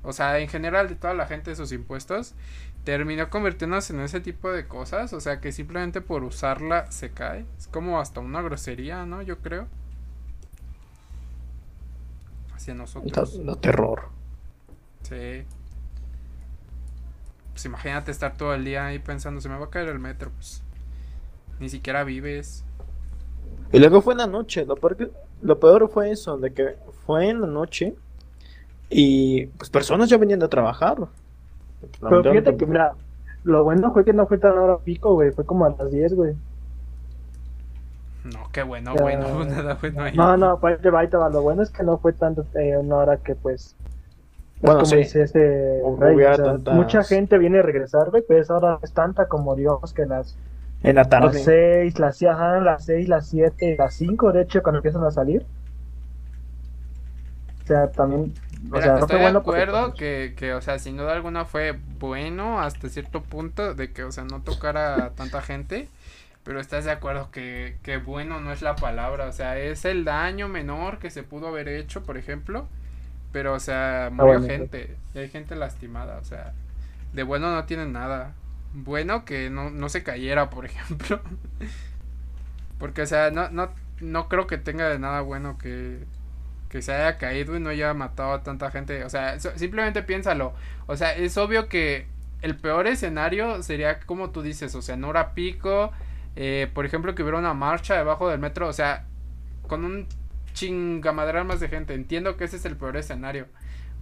o 0.03 0.13
sea, 0.13 0.39
en 0.39 0.49
general 0.49 0.89
de 0.89 0.95
toda 0.95 1.13
la 1.13 1.27
gente 1.27 1.51
de 1.51 1.55
sus 1.57 1.71
impuestos, 1.71 2.35
terminó 2.83 3.29
convirtiéndose 3.29 3.93
en 3.93 4.01
ese 4.01 4.19
tipo 4.19 4.51
de 4.51 4.67
cosas, 4.67 5.13
o 5.13 5.19
sea, 5.19 5.39
que 5.39 5.51
simplemente 5.51 6.01
por 6.01 6.23
usarla 6.23 6.91
se 6.91 7.11
cae. 7.11 7.45
Es 7.57 7.67
como 7.67 7.99
hasta 7.99 8.19
una 8.19 8.41
grosería, 8.41 9.05
¿no? 9.05 9.21
Yo 9.21 9.39
creo. 9.39 9.67
Hacia 12.53 12.73
nosotros. 12.73 13.45
da 13.45 13.55
terror. 13.55 14.09
Sí. 15.03 15.43
Pues 17.51 17.65
imagínate 17.65 18.11
estar 18.11 18.35
todo 18.35 18.53
el 18.53 18.65
día 18.65 18.87
ahí 18.87 18.99
pensando, 18.99 19.39
se 19.39 19.49
me 19.49 19.57
va 19.57 19.65
a 19.65 19.69
caer 19.69 19.89
el 19.89 19.99
metro, 19.99 20.31
pues. 20.31 20.63
Ni 21.59 21.69
siquiera 21.69 22.03
vives. 22.03 22.65
Y 23.71 23.79
luego 23.79 24.01
fue 24.01 24.13
en 24.13 24.19
la 24.19 24.27
noche. 24.27 24.65
Lo 24.65 24.75
peor, 24.75 25.11
lo 25.41 25.59
peor 25.59 25.89
fue 25.89 26.11
eso, 26.11 26.37
de 26.37 26.53
que 26.53 26.77
fue 27.05 27.29
en 27.29 27.41
la 27.41 27.47
noche 27.47 27.95
y 28.89 29.47
pues 29.47 29.69
personas 29.69 30.09
ya 30.09 30.17
venían 30.17 30.39
de 30.39 30.47
trabajar. 30.47 30.97
Pero 31.99 32.23
fíjate 32.23 32.57
que, 32.57 32.65
mira, 32.65 32.95
lo 33.43 33.63
bueno 33.63 33.91
fue 33.93 34.05
que 34.05 34.13
no 34.13 34.27
fue 34.27 34.37
tan 34.39 34.57
hora 34.57 34.79
pico, 34.83 35.13
güey. 35.13 35.31
Fue 35.31 35.45
como 35.45 35.65
a 35.65 35.75
las 35.77 35.91
10, 35.91 36.13
güey. 36.13 36.35
No, 38.23 38.49
qué 38.51 38.63
bueno, 38.63 38.95
Ya. 38.95 39.01
bueno, 39.03 39.43
nada 39.45 39.77
bueno 39.81 40.03
ahí. 40.03 40.13
No, 40.15 40.37
no, 40.37 40.59
pues 40.59 40.79
ahí 40.83 41.09
te 41.09 41.17
va. 41.17 41.29
Lo 41.29 41.41
bueno 41.41 41.61
es 41.63 41.71
que 41.71 41.83
no 41.83 41.99
fue 41.99 42.13
tanto 42.13 42.47
eh, 42.55 42.77
una 42.77 42.97
hora 42.97 43.17
que, 43.17 43.35
pues. 43.35 43.77
es 44.61 44.61
Bueno, 44.61 44.79
como 44.79 44.85
sí. 44.85 44.95
dice 44.97 45.23
este 45.23 45.39
Hu- 45.83 45.99
Rey, 45.99 46.15
hubiera 46.15 46.33
o 46.33 46.35
sea, 46.35 46.45
tantas- 46.45 46.75
Mucha 46.75 47.03
gente 47.03 47.37
viene 47.37 47.59
a 47.59 47.63
regresar, 47.63 48.09
güey, 48.11 48.23
pero 48.27 48.41
esa 48.41 48.55
hora 48.57 48.79
es 48.81 48.93
tanta 48.93 49.27
como 49.27 49.55
Dios 49.55 49.93
que 49.93 50.05
las, 50.05 50.39
En 50.83 50.95
la 50.95 51.01
las 51.03 51.09
tarde. 51.09 51.39
6, 51.39 51.99
las, 51.99 52.17
sí, 52.17 52.25
ajá, 52.27 52.59
las 52.61 52.85
6, 52.85 53.07
las 53.09 53.27
7, 53.29 53.75
las 53.77 53.95
5, 53.95 54.31
de 54.33 54.43
hecho, 54.43 54.63
cuando 54.63 54.79
empiezan 54.79 55.03
a 55.05 55.11
salir. 55.11 55.47
O 57.63 57.65
sea, 57.65 57.91
también. 57.91 58.33
O 58.71 58.81
sea, 58.81 58.99
estoy 58.99 59.19
de 59.19 59.27
acuerdo 59.27 59.89
pues, 59.89 59.99
que, 59.99 60.33
que, 60.37 60.53
o 60.53 60.61
sea, 60.61 60.79
sin 60.79 60.97
duda 60.97 61.13
alguna 61.13 61.45
fue 61.45 61.77
bueno 61.99 62.61
hasta 62.61 62.89
cierto 62.89 63.21
punto 63.21 63.73
de 63.73 63.91
que, 63.91 64.03
o 64.03 64.11
sea, 64.11 64.23
no 64.23 64.41
tocara 64.41 65.05
a 65.05 65.09
tanta 65.11 65.41
gente, 65.41 65.89
pero 66.43 66.59
estás 66.59 66.85
de 66.85 66.91
acuerdo 66.91 67.29
que, 67.31 67.77
que 67.83 67.97
bueno 67.97 68.39
no 68.39 68.51
es 68.51 68.61
la 68.61 68.75
palabra, 68.75 69.27
o 69.27 69.31
sea, 69.31 69.57
es 69.59 69.85
el 69.85 70.05
daño 70.05 70.47
menor 70.47 70.99
que 70.99 71.09
se 71.09 71.23
pudo 71.23 71.47
haber 71.47 71.67
hecho, 71.67 72.03
por 72.03 72.17
ejemplo, 72.17 72.67
pero, 73.31 73.53
o 73.53 73.59
sea, 73.59 74.09
murió 74.11 74.39
bueno, 74.39 74.47
gente, 74.47 74.95
y 75.13 75.19
hay 75.19 75.29
gente 75.29 75.55
lastimada, 75.55 76.17
o 76.19 76.25
sea, 76.25 76.53
de 77.13 77.23
bueno 77.23 77.53
no 77.53 77.65
tienen 77.65 77.91
nada, 77.91 78.33
bueno 78.73 79.25
que 79.25 79.49
no, 79.49 79.69
no 79.71 79.89
se 79.89 80.03
cayera, 80.03 80.49
por 80.49 80.65
ejemplo, 80.67 81.19
porque, 82.79 83.01
o 83.01 83.07
sea, 83.07 83.29
no, 83.31 83.49
no, 83.49 83.71
no 83.99 84.29
creo 84.29 84.47
que 84.47 84.57
tenga 84.57 84.87
de 84.89 84.99
nada 84.99 85.21
bueno 85.21 85.57
que, 85.57 86.03
que 86.73 86.81
se 86.81 86.91
haya 86.91 87.19
caído 87.19 87.55
y 87.55 87.59
no 87.59 87.69
haya 87.69 87.93
matado 87.93 88.33
a 88.33 88.41
tanta 88.41 88.71
gente. 88.71 89.03
O 89.03 89.09
sea, 89.11 89.39
simplemente 89.39 90.01
piénsalo. 90.01 90.55
O 90.87 90.97
sea, 90.97 91.13
es 91.13 91.37
obvio 91.37 91.69
que 91.69 92.07
el 92.41 92.57
peor 92.57 92.87
escenario 92.87 93.61
sería 93.61 93.99
como 93.99 94.31
tú 94.31 94.41
dices, 94.41 94.73
o 94.73 94.81
sea, 94.81 94.95
en 94.95 95.03
hora 95.03 95.35
pico, 95.35 95.91
eh, 96.35 96.71
por 96.73 96.87
ejemplo, 96.87 97.13
que 97.13 97.21
hubiera 97.21 97.37
una 97.37 97.53
marcha 97.53 97.95
debajo 97.95 98.27
del 98.27 98.39
metro, 98.39 98.67
o 98.67 98.73
sea, 98.73 99.05
con 99.67 99.85
un 99.85 100.07
chingamadral 100.53 101.45
más 101.45 101.59
de 101.59 101.69
gente. 101.69 101.93
Entiendo 101.93 102.37
que 102.37 102.45
ese 102.45 102.57
es 102.57 102.65
el 102.65 102.75
peor 102.75 102.97
escenario, 102.97 103.45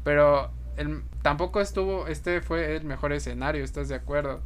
pero 0.06 0.50
el, 0.78 1.04
tampoco 1.24 1.60
estuvo, 1.60 2.08
este 2.08 2.40
fue 2.40 2.78
el 2.78 2.86
mejor 2.86 3.12
escenario, 3.12 3.66
¿estás 3.66 3.90
de 3.90 3.96
acuerdo? 3.96 4.42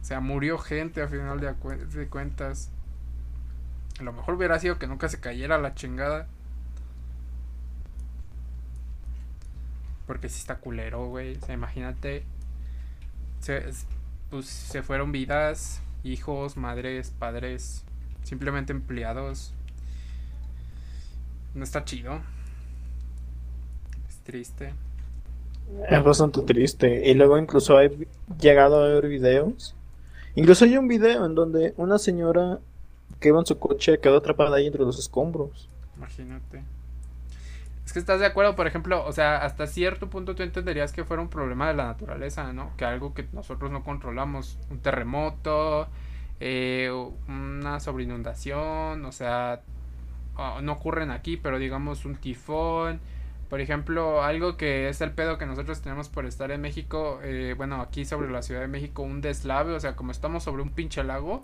O 0.00 0.04
sea, 0.04 0.20
murió 0.20 0.56
gente 0.56 1.02
a 1.02 1.08
final 1.08 1.40
de, 1.40 1.52
de 1.52 2.08
cuentas. 2.08 2.70
A 4.00 4.02
lo 4.02 4.14
mejor 4.14 4.36
hubiera 4.36 4.58
sido 4.58 4.78
que 4.78 4.86
nunca 4.86 5.10
se 5.10 5.20
cayera 5.20 5.58
la 5.58 5.74
chingada. 5.74 6.26
Porque 10.06 10.28
si 10.28 10.38
está 10.38 10.56
culero, 10.56 11.08
güey. 11.08 11.36
O 11.36 11.40
sea, 11.44 11.54
imagínate. 11.54 12.24
Se, 13.40 13.68
es- 13.68 13.86
pues 14.30 14.46
se 14.46 14.82
fueron 14.82 15.12
vidas, 15.12 15.80
hijos, 16.02 16.56
madres, 16.56 17.12
padres, 17.16 17.84
simplemente 18.24 18.72
empleados. 18.72 19.52
No 21.54 21.64
está 21.64 21.84
chido. 21.84 22.20
Es 24.08 24.18
triste. 24.24 24.74
Es 25.88 26.02
bastante 26.04 26.42
triste. 26.42 27.08
Y 27.08 27.14
luego 27.14 27.38
incluso 27.38 27.80
he 27.80 28.06
llegado 28.40 28.82
a 28.82 28.88
ver 28.88 29.08
videos. 29.08 29.74
Incluso 30.34 30.64
hay 30.64 30.76
un 30.76 30.86
video 30.88 31.24
en 31.24 31.34
donde 31.34 31.72
una 31.76 31.98
señora 31.98 32.58
que 33.20 33.28
iba 33.28 33.38
en 33.40 33.46
su 33.46 33.58
coche 33.58 33.98
quedó 33.98 34.18
atrapada 34.18 34.56
ahí 34.56 34.66
entre 34.66 34.82
los 34.82 34.98
escombros. 34.98 35.68
Imagínate. 35.96 36.62
Es 37.86 37.92
que 37.92 38.00
estás 38.00 38.18
de 38.18 38.26
acuerdo, 38.26 38.56
por 38.56 38.66
ejemplo, 38.66 39.06
o 39.06 39.12
sea, 39.12 39.38
hasta 39.38 39.68
cierto 39.68 40.10
punto 40.10 40.34
tú 40.34 40.42
entenderías 40.42 40.92
que 40.92 41.04
fuera 41.04 41.22
un 41.22 41.28
problema 41.28 41.68
de 41.68 41.74
la 41.74 41.86
naturaleza, 41.86 42.52
¿no? 42.52 42.76
Que 42.76 42.84
algo 42.84 43.14
que 43.14 43.28
nosotros 43.32 43.70
no 43.70 43.84
controlamos, 43.84 44.58
un 44.70 44.80
terremoto, 44.80 45.88
eh, 46.40 46.90
una 47.28 47.78
sobreinundación, 47.78 49.04
o 49.04 49.12
sea, 49.12 49.62
no 50.62 50.72
ocurren 50.72 51.12
aquí, 51.12 51.36
pero 51.36 51.58
digamos 51.60 52.04
un 52.04 52.16
tifón, 52.16 53.00
por 53.48 53.60
ejemplo, 53.60 54.22
algo 54.24 54.56
que 54.56 54.88
es 54.88 55.00
el 55.00 55.12
pedo 55.12 55.38
que 55.38 55.46
nosotros 55.46 55.80
tenemos 55.80 56.08
por 56.08 56.26
estar 56.26 56.50
en 56.50 56.60
México, 56.60 57.20
eh, 57.22 57.54
bueno, 57.56 57.80
aquí 57.80 58.04
sobre 58.04 58.28
la 58.30 58.42
Ciudad 58.42 58.62
de 58.62 58.68
México, 58.68 59.02
un 59.02 59.20
deslave, 59.20 59.72
o 59.72 59.80
sea, 59.80 59.94
como 59.94 60.10
estamos 60.10 60.42
sobre 60.42 60.62
un 60.62 60.70
pinche 60.70 61.04
lago, 61.04 61.40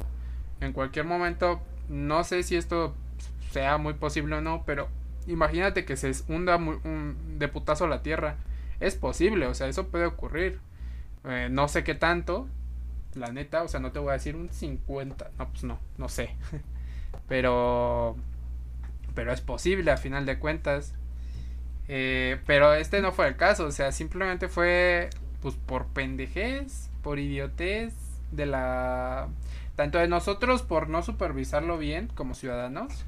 en 0.60 0.72
cualquier 0.72 1.04
momento, 1.04 1.60
no 1.88 2.24
sé 2.24 2.42
si 2.42 2.56
esto 2.56 2.94
sea 3.52 3.78
muy 3.78 3.94
posible 3.94 4.36
o 4.36 4.40
no, 4.40 4.64
pero 4.66 4.88
imagínate 5.26 5.84
que 5.84 5.96
se 5.96 6.12
hunda 6.28 6.56
un- 6.56 7.38
de 7.38 7.48
putazo 7.48 7.86
la 7.86 8.02
tierra. 8.02 8.36
Es 8.80 8.96
posible, 8.96 9.46
o 9.46 9.54
sea, 9.54 9.68
eso 9.68 9.88
puede 9.88 10.06
ocurrir. 10.06 10.60
Eh, 11.24 11.48
no 11.50 11.68
sé 11.68 11.84
qué 11.84 11.94
tanto, 11.94 12.48
la 13.14 13.32
neta, 13.32 13.62
o 13.64 13.68
sea, 13.68 13.80
no 13.80 13.92
te 13.92 13.98
voy 14.00 14.10
a 14.10 14.14
decir 14.14 14.36
un 14.36 14.50
50, 14.50 15.30
no, 15.38 15.48
pues 15.50 15.64
no, 15.64 15.78
no 15.98 16.08
sé. 16.08 16.36
pero, 17.28 18.16
pero 19.14 19.32
es 19.32 19.40
posible 19.40 19.90
a 19.90 19.96
final 19.96 20.26
de 20.26 20.38
cuentas. 20.38 20.94
Eh, 21.88 22.40
pero 22.46 22.74
este 22.74 23.00
no 23.02 23.12
fue 23.12 23.28
el 23.28 23.36
caso, 23.36 23.66
o 23.66 23.70
sea, 23.72 23.92
simplemente 23.92 24.48
fue, 24.48 25.10
pues, 25.42 25.54
por 25.56 25.86
pendejez, 25.88 26.90
por 27.02 27.18
idiotez 27.18 27.94
de 28.30 28.46
la... 28.46 29.28
Tanto 29.76 29.98
de 29.98 30.08
nosotros 30.08 30.62
por 30.62 30.88
no 30.88 31.02
supervisarlo 31.02 31.78
bien 31.78 32.08
como 32.14 32.34
ciudadanos, 32.34 33.04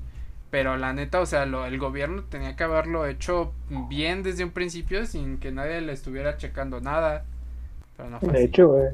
pero 0.54 0.76
la 0.76 0.92
neta, 0.92 1.20
o 1.20 1.26
sea, 1.26 1.46
lo, 1.46 1.66
el 1.66 1.80
gobierno 1.80 2.22
tenía 2.30 2.54
que 2.54 2.62
haberlo 2.62 3.06
hecho 3.06 3.52
bien 3.88 4.22
desde 4.22 4.44
un 4.44 4.52
principio 4.52 5.04
sin 5.04 5.38
que 5.40 5.50
nadie 5.50 5.80
le 5.80 5.92
estuviera 5.92 6.36
checando 6.36 6.80
nada. 6.80 7.24
Pero 7.96 8.08
no 8.08 8.20
fue 8.20 8.34
De 8.34 8.38
así. 8.38 8.46
hecho, 8.46 8.68
güey. 8.68 8.90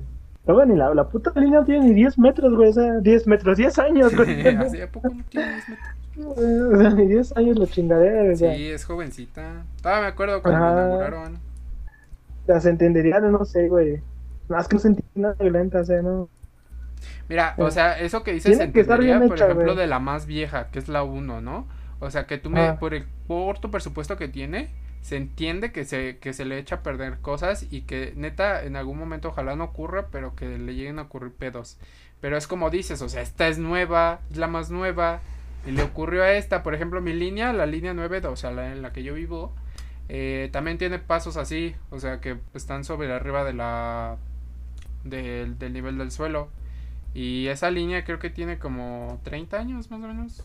Luego 0.46 0.64
ni 0.64 0.74
la, 0.74 0.94
la 0.94 1.06
puta 1.06 1.38
línea 1.38 1.60
no 1.60 1.66
tiene 1.66 1.88
ni 1.88 1.92
10 1.94 2.18
metros, 2.18 2.54
güey. 2.54 2.70
O 2.70 2.72
sea, 2.72 2.98
10 3.00 3.26
metros, 3.26 3.58
10 3.58 3.78
años, 3.78 4.16
güey. 4.16 4.56
Así 4.56 4.80
a 4.80 4.90
poco 4.90 5.12
no 5.12 5.22
tiene 5.28 5.48
diez 5.50 5.68
metros. 5.68 5.94
O 6.16 6.76
sea, 6.78 6.90
ni 6.94 7.06
10 7.08 7.36
años 7.36 7.58
la 7.58 7.66
chingadera. 7.66 8.34
Sí, 8.34 8.46
es 8.70 8.86
jovencita. 8.86 9.66
Todavía 9.82 10.02
me 10.04 10.08
acuerdo 10.08 10.42
cuando 10.42 10.64
Ajá. 10.64 10.72
lo 10.72 10.80
inauguraron. 10.80 11.42
O 12.42 12.46
sea, 12.46 12.60
se 12.60 12.70
entendería, 12.70 13.20
no 13.20 13.44
sé, 13.44 13.68
güey. 13.68 14.02
Más 14.48 14.66
que 14.66 14.76
no 14.76 14.80
sentí 14.80 15.04
nada 15.14 15.34
violenta, 15.38 15.80
o 15.80 15.84
sea, 15.84 16.00
no. 16.02 16.30
Mira, 17.30 17.54
o 17.58 17.70
sea, 17.70 17.98
eso 17.98 18.22
que 18.24 18.32
dices 18.32 18.58
bien 18.98 19.20
por 19.28 19.38
ejemplo, 19.40 19.74
de 19.76 19.86
la 19.86 20.00
más 20.00 20.26
vieja, 20.26 20.68
que 20.70 20.78
es 20.80 20.88
la 20.88 21.04
1, 21.04 21.40
¿no? 21.40 21.66
O 22.00 22.10
sea, 22.10 22.26
que 22.26 22.38
tú 22.38 22.50
me, 22.50 22.60
Ah. 22.60 22.78
por 22.78 22.92
el 22.92 23.06
corto 23.28 23.70
presupuesto 23.70 24.16
que 24.16 24.26
tiene, 24.28 24.68
se 25.00 25.16
entiende 25.16 25.70
que 25.70 25.84
se, 25.84 26.18
que 26.18 26.32
se 26.32 26.44
le 26.44 26.58
echa 26.58 26.76
a 26.76 26.82
perder 26.82 27.20
cosas 27.20 27.66
y 27.70 27.82
que 27.82 28.12
neta 28.16 28.64
en 28.64 28.74
algún 28.76 28.98
momento 28.98 29.28
ojalá 29.28 29.54
no 29.54 29.64
ocurra, 29.64 30.08
pero 30.10 30.34
que 30.34 30.58
le 30.58 30.74
lleguen 30.74 30.98
a 30.98 31.02
ocurrir 31.02 31.32
pedos. 31.32 31.78
Pero 32.20 32.36
es 32.36 32.46
como 32.46 32.68
dices, 32.68 33.00
o 33.00 33.08
sea, 33.08 33.22
esta 33.22 33.48
es 33.48 33.58
nueva, 33.58 34.20
es 34.30 34.36
la 34.36 34.48
más 34.48 34.70
nueva, 34.70 35.20
y 35.66 35.70
le 35.70 35.82
ocurrió 35.84 36.22
a 36.24 36.32
esta, 36.32 36.62
por 36.62 36.74
ejemplo, 36.74 37.00
mi 37.00 37.12
línea, 37.12 37.52
la 37.52 37.64
línea 37.66 37.94
9, 37.94 38.26
o 38.26 38.36
sea, 38.36 38.50
la 38.50 38.72
en 38.72 38.82
la 38.82 38.92
que 38.92 39.02
yo 39.02 39.14
vivo, 39.14 39.54
eh, 40.08 40.48
también 40.52 40.78
tiene 40.78 40.98
pasos 40.98 41.36
así, 41.36 41.76
o 41.90 42.00
sea, 42.00 42.20
que 42.20 42.38
están 42.54 42.82
sobre 42.84 43.12
arriba 43.12 43.44
de 43.44 43.52
la 43.52 44.16
del, 45.04 45.58
del 45.58 45.72
nivel 45.72 45.96
del 45.96 46.10
suelo. 46.10 46.48
Y 47.14 47.48
esa 47.48 47.70
línea 47.70 48.04
creo 48.04 48.18
que 48.18 48.30
tiene 48.30 48.58
como 48.58 49.20
30 49.24 49.58
años 49.58 49.90
más 49.90 50.02
o 50.02 50.06
menos. 50.08 50.44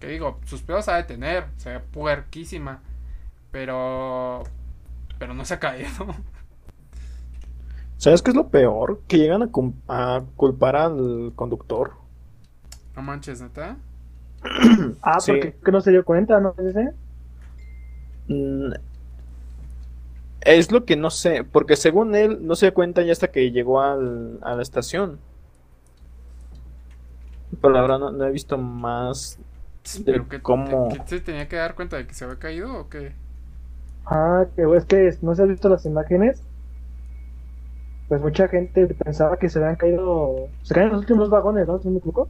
Que 0.00 0.08
digo, 0.08 0.38
sus 0.44 0.62
pedos 0.62 0.88
ha 0.88 0.96
de 0.96 1.04
tener, 1.04 1.44
o 1.56 1.60
sea, 1.60 1.82
puerquísima. 1.82 2.80
Pero. 3.50 4.42
Pero 5.18 5.34
no 5.34 5.44
se 5.44 5.54
ha 5.54 5.60
caído. 5.60 5.88
¿Sabes 7.96 8.20
qué 8.20 8.30
es 8.30 8.36
lo 8.36 8.48
peor? 8.48 9.00
Que 9.06 9.18
llegan 9.18 9.42
a, 9.88 10.22
culpar 10.34 10.74
al 10.74 11.32
conductor. 11.36 11.92
No 12.96 13.02
manches, 13.02 13.40
neta. 13.40 13.76
Ah, 15.02 15.20
Sí. 15.20 15.30
porque 15.32 15.54
que 15.64 15.70
no 15.72 15.80
se 15.80 15.92
dio 15.92 16.04
cuenta, 16.04 16.40
¿no? 16.40 16.52
¿Ese? 16.58 16.90
Mm, 18.26 18.72
Es 20.44 20.72
lo 20.72 20.84
que 20.84 20.96
no 20.96 21.10
sé, 21.10 21.44
porque 21.44 21.76
según 21.76 22.14
él 22.14 22.38
no 22.46 22.56
se 22.56 22.66
dio 22.66 22.74
cuenta 22.74 23.02
ya 23.02 23.12
hasta 23.12 23.28
que 23.30 23.50
llegó 23.52 23.80
al- 23.80 24.38
a 24.42 24.54
la 24.56 24.62
estación. 24.62 25.18
Pero 27.60 27.74
la 27.74 27.82
verdad 27.82 27.98
no, 27.98 28.12
no 28.12 28.24
he 28.24 28.30
visto 28.30 28.58
más 28.58 29.38
de 29.94 30.12
Pero 30.12 30.28
que, 30.28 30.42
cómo... 30.42 30.88
que- 30.88 31.00
que 31.00 31.08
se 31.08 31.20
tenía 31.20 31.48
que 31.48 31.56
dar 31.56 31.74
cuenta 31.74 31.96
de 31.96 32.06
que 32.06 32.14
se 32.14 32.24
había 32.24 32.38
caído 32.38 32.74
o 32.74 32.88
qué? 32.88 33.12
Ah, 34.06 34.46
que 34.54 34.62
es 34.76 34.84
que 34.86 35.18
no 35.22 35.34
se 35.34 35.42
han 35.42 35.48
visto 35.48 35.68
las 35.68 35.84
imágenes. 35.86 36.42
Pues 38.08 38.20
mucha 38.20 38.46
gente 38.48 38.86
pensaba 38.86 39.36
que 39.38 39.48
se 39.48 39.58
habían 39.58 39.76
caído. 39.76 40.48
Se 40.62 40.74
caen 40.74 40.90
los 40.90 41.00
últimos 41.00 41.30
vagones, 41.30 41.66
¿no? 41.66 41.80
¿Sí 41.80 41.88
me 41.88 41.98
equivoco? 41.98 42.28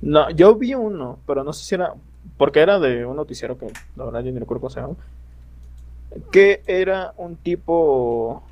No, 0.00 0.30
yo 0.30 0.54
vi 0.56 0.74
uno, 0.74 1.18
pero 1.26 1.44
no 1.44 1.52
sé 1.52 1.64
si 1.64 1.74
era... 1.74 1.94
Porque 2.42 2.58
era 2.58 2.80
de 2.80 3.06
un 3.06 3.14
noticiero 3.14 3.56
que 3.56 3.68
la 3.94 4.04
verdad 4.04 4.24
yo 4.24 4.32
ni 4.32 4.40
recuerdo 4.40 4.62
cómo 4.62 4.70
se 4.70 4.80
llama. 4.80 4.96
Que 6.32 6.60
era 6.66 7.14
un 7.16 7.36
tipo 7.36 8.42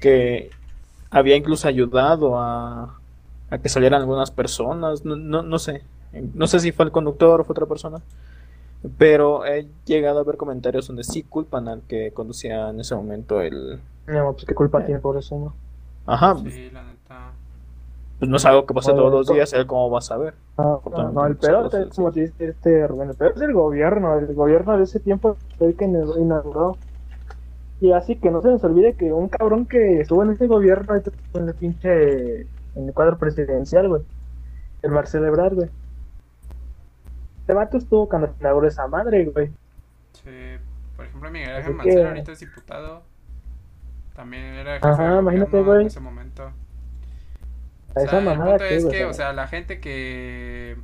que 0.00 0.48
había 1.10 1.36
incluso 1.36 1.68
ayudado 1.68 2.38
a, 2.38 2.98
a 3.50 3.58
que 3.58 3.68
salieran 3.68 4.00
algunas 4.00 4.30
personas. 4.30 5.04
No, 5.04 5.14
no, 5.14 5.42
no 5.42 5.58
sé. 5.58 5.82
No 6.32 6.46
sé 6.46 6.58
si 6.58 6.72
fue 6.72 6.86
el 6.86 6.90
conductor 6.90 7.42
o 7.42 7.44
fue 7.44 7.52
otra 7.52 7.66
persona. 7.66 8.00
Pero 8.96 9.44
he 9.44 9.66
llegado 9.84 10.20
a 10.20 10.24
ver 10.24 10.38
comentarios 10.38 10.86
donde 10.86 11.04
sí 11.04 11.22
culpan 11.22 11.68
al 11.68 11.82
que 11.82 12.12
conducía 12.12 12.70
en 12.70 12.80
ese 12.80 12.94
momento 12.94 13.42
el... 13.42 13.78
No, 14.06 14.32
pues 14.32 14.46
qué 14.46 14.54
culpa 14.54 14.86
tiene 14.86 15.02
por 15.02 15.18
eso, 15.18 15.38
¿no? 15.38 15.54
Ajá, 16.06 16.34
Sí, 16.48 16.70
la. 16.70 16.89
Pues 18.20 18.28
no 18.30 18.36
es 18.36 18.44
algo 18.44 18.66
que 18.66 18.74
pase 18.74 18.92
todos 18.92 19.10
los 19.10 19.26
días, 19.28 19.52
él 19.54 19.66
cómo 19.66 19.90
va 19.90 19.98
a 19.98 20.02
saber. 20.02 20.34
No, 20.58 20.80
no, 21.12 21.26
el 21.26 21.36
peor, 21.36 21.74
es, 21.74 21.88
como 21.96 22.12
te 22.12 22.20
dice 22.20 22.48
este 22.50 22.86
Rubén, 22.86 23.08
el 23.10 23.16
peor 23.16 23.32
es 23.34 23.40
el 23.42 23.52
gobierno, 23.52 24.16
el 24.18 24.32
gobierno 24.34 24.76
de 24.76 24.84
ese 24.84 25.00
tiempo 25.00 25.36
fue 25.58 25.68
el 25.68 25.76
que 25.76 25.86
ina- 25.86 26.04
inauguró. 26.18 26.76
Y 27.80 27.92
así 27.92 28.16
que 28.16 28.30
no 28.30 28.42
se 28.42 28.48
nos 28.48 28.62
olvide 28.62 28.92
que 28.94 29.10
un 29.12 29.28
cabrón 29.30 29.64
que 29.66 30.00
estuvo 30.02 30.22
en 30.22 30.30
ese 30.32 30.46
gobierno, 30.46 30.94
en 31.34 31.48
el 31.48 31.54
pinche, 31.54 32.42
en 32.42 32.86
el 32.88 32.92
cuadro 32.92 33.16
presidencial, 33.18 33.88
güey. 33.88 34.02
El 34.82 34.90
Marcelo 34.90 35.26
Ebrard, 35.26 35.54
güey. 35.54 35.70
Este 37.40 37.54
vato 37.54 37.78
estuvo 37.78 38.06
cuando 38.08 38.28
se 38.28 38.34
inauguró 38.40 38.68
esa 38.68 38.86
madre, 38.86 39.24
güey. 39.24 39.48
Sí, 40.12 40.30
por 40.94 41.06
ejemplo, 41.06 41.30
Miguel 41.30 41.56
Ángel 41.56 41.74
Mancera 41.74 42.00
que- 42.02 42.08
ahorita 42.08 42.32
es 42.32 42.40
diputado. 42.40 43.02
También 44.14 44.44
era 44.44 44.74
jefe 44.74 44.86
Ajá, 44.86 45.14
de 45.14 45.18
imagínate, 45.20 45.50
gobierno 45.50 45.70
güey. 45.72 45.80
en 45.82 45.86
ese 45.86 46.00
momento. 46.00 46.50
O 47.94 48.00
sea, 48.00 48.18
el 48.18 48.38
punto 48.38 48.64
es 48.64 48.84
que, 48.86 49.04
o 49.04 49.12
sea, 49.12 49.32
la 49.32 49.48
gente 49.48 49.80
que, 49.80 50.76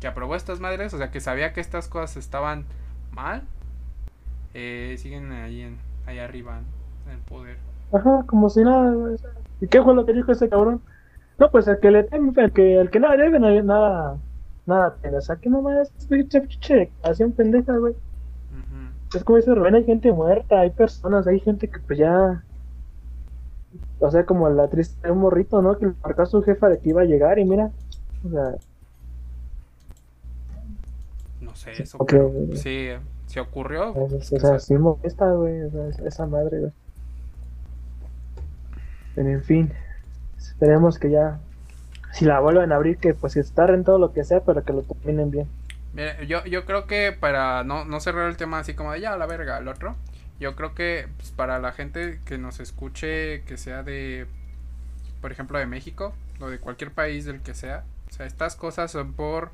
que 0.00 0.06
aprobó 0.06 0.36
estas 0.36 0.60
madres, 0.60 0.94
o 0.94 0.98
sea, 0.98 1.10
que 1.10 1.20
sabía 1.20 1.52
que 1.52 1.60
estas 1.60 1.88
cosas 1.88 2.16
estaban 2.16 2.64
mal, 3.12 3.42
eh, 4.54 4.94
siguen 4.98 5.32
ahí, 5.32 5.62
en, 5.62 5.78
ahí 6.06 6.18
arriba, 6.18 6.60
en 7.06 7.12
el 7.12 7.18
poder. 7.20 7.56
Ajá, 7.92 8.24
como 8.26 8.48
si 8.50 8.62
nada, 8.62 8.94
¿Y 9.60 9.66
qué 9.66 9.82
fue 9.82 9.94
lo 9.94 10.06
que 10.06 10.12
dijo 10.12 10.32
ese 10.32 10.48
cabrón? 10.48 10.80
No, 11.38 11.50
pues 11.50 11.66
el 11.66 11.80
que 11.80 11.90
le 11.90 12.04
teme, 12.04 12.32
el 12.36 12.52
que, 12.52 12.80
el 12.80 12.90
que 12.90 13.00
nada 13.00 13.16
debe, 13.16 13.40
nada, 13.40 13.62
nada, 13.62 14.18
nada 14.66 14.96
tiene. 15.02 15.16
O 15.16 15.20
sea, 15.20 15.36
que 15.36 15.48
nomás 15.48 15.90
es 15.98 16.06
pinche, 16.06 16.40
pinche 16.40 16.74
declaración 16.76 17.32
pendeja, 17.32 17.76
güey. 17.76 17.94
Es 19.14 19.24
como 19.24 19.36
dice 19.38 19.54
Rubén, 19.54 19.76
hay 19.76 19.84
gente 19.84 20.12
muerta, 20.12 20.60
hay 20.60 20.70
personas, 20.70 21.26
hay 21.26 21.40
gente 21.40 21.68
que 21.68 21.78
pues 21.80 21.98
ya... 21.98 22.43
O 24.06 24.10
sea, 24.10 24.24
como 24.26 24.48
la 24.50 24.68
triste 24.68 25.00
de 25.06 25.12
un 25.12 25.18
morrito, 25.18 25.62
¿no? 25.62 25.78
Que 25.78 25.86
le 25.86 25.92
marcó 26.02 26.22
a 26.22 26.26
su 26.26 26.42
jefa 26.42 26.68
de 26.68 26.78
que 26.78 26.90
iba 26.90 27.02
a 27.02 27.06
llegar 27.06 27.38
y 27.38 27.44
mira, 27.44 27.70
o 28.24 28.28
sea, 28.30 28.54
No 31.40 31.54
sé, 31.54 31.72
eso, 31.82 31.98
Ok. 31.98 32.10
pero 32.10 32.32
sí, 32.54 32.88
se 33.26 33.40
ocurrió. 33.40 33.94
es- 34.06 34.12
es- 34.12 34.32
o 34.32 34.40
sea, 34.40 34.58
sí 34.58 34.74
molesta, 34.74 35.30
güey, 35.32 35.62
o 35.62 35.70
sea, 35.70 35.86
es- 35.88 35.98
esa 36.00 36.26
madre, 36.26 36.58
güey. 36.60 36.72
Pero 39.14 39.28
en 39.28 39.42
fin, 39.42 39.72
esperemos 40.38 40.98
que 40.98 41.10
ya, 41.10 41.38
si 42.12 42.24
la 42.24 42.40
vuelven 42.40 42.72
a 42.72 42.76
abrir, 42.76 42.96
que 42.98 43.14
pues 43.14 43.36
está 43.36 43.66
rentado 43.66 43.98
lo 43.98 44.12
que 44.12 44.24
sea, 44.24 44.40
pero 44.40 44.64
que 44.64 44.72
lo 44.72 44.82
terminen 44.82 45.30
bien. 45.30 45.46
Mira, 45.92 46.20
yo, 46.24 46.44
yo 46.44 46.64
creo 46.64 46.86
que 46.86 47.12
para 47.18 47.62
no, 47.62 47.84
no 47.84 48.00
cerrar 48.00 48.28
el 48.28 48.36
tema 48.36 48.58
así 48.58 48.74
como 48.74 48.92
de 48.92 49.00
ya 49.00 49.16
la 49.16 49.26
verga, 49.26 49.58
el 49.58 49.68
otro, 49.68 49.94
yo 50.44 50.54
creo 50.56 50.74
que 50.74 51.08
pues, 51.16 51.30
para 51.30 51.58
la 51.58 51.72
gente 51.72 52.20
que 52.26 52.36
nos 52.36 52.60
escuche, 52.60 53.42
que 53.44 53.56
sea 53.56 53.82
de, 53.82 54.26
por 55.22 55.32
ejemplo, 55.32 55.58
de 55.58 55.64
México 55.64 56.14
o 56.38 56.48
de 56.48 56.58
cualquier 56.58 56.90
país 56.90 57.24
del 57.24 57.40
que 57.40 57.54
sea, 57.54 57.84
o 58.10 58.12
sea, 58.12 58.26
estas 58.26 58.54
cosas 58.54 58.90
son 58.92 59.14
por, 59.14 59.52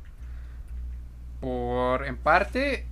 por, 1.40 2.04
en 2.04 2.16
parte, 2.16 2.86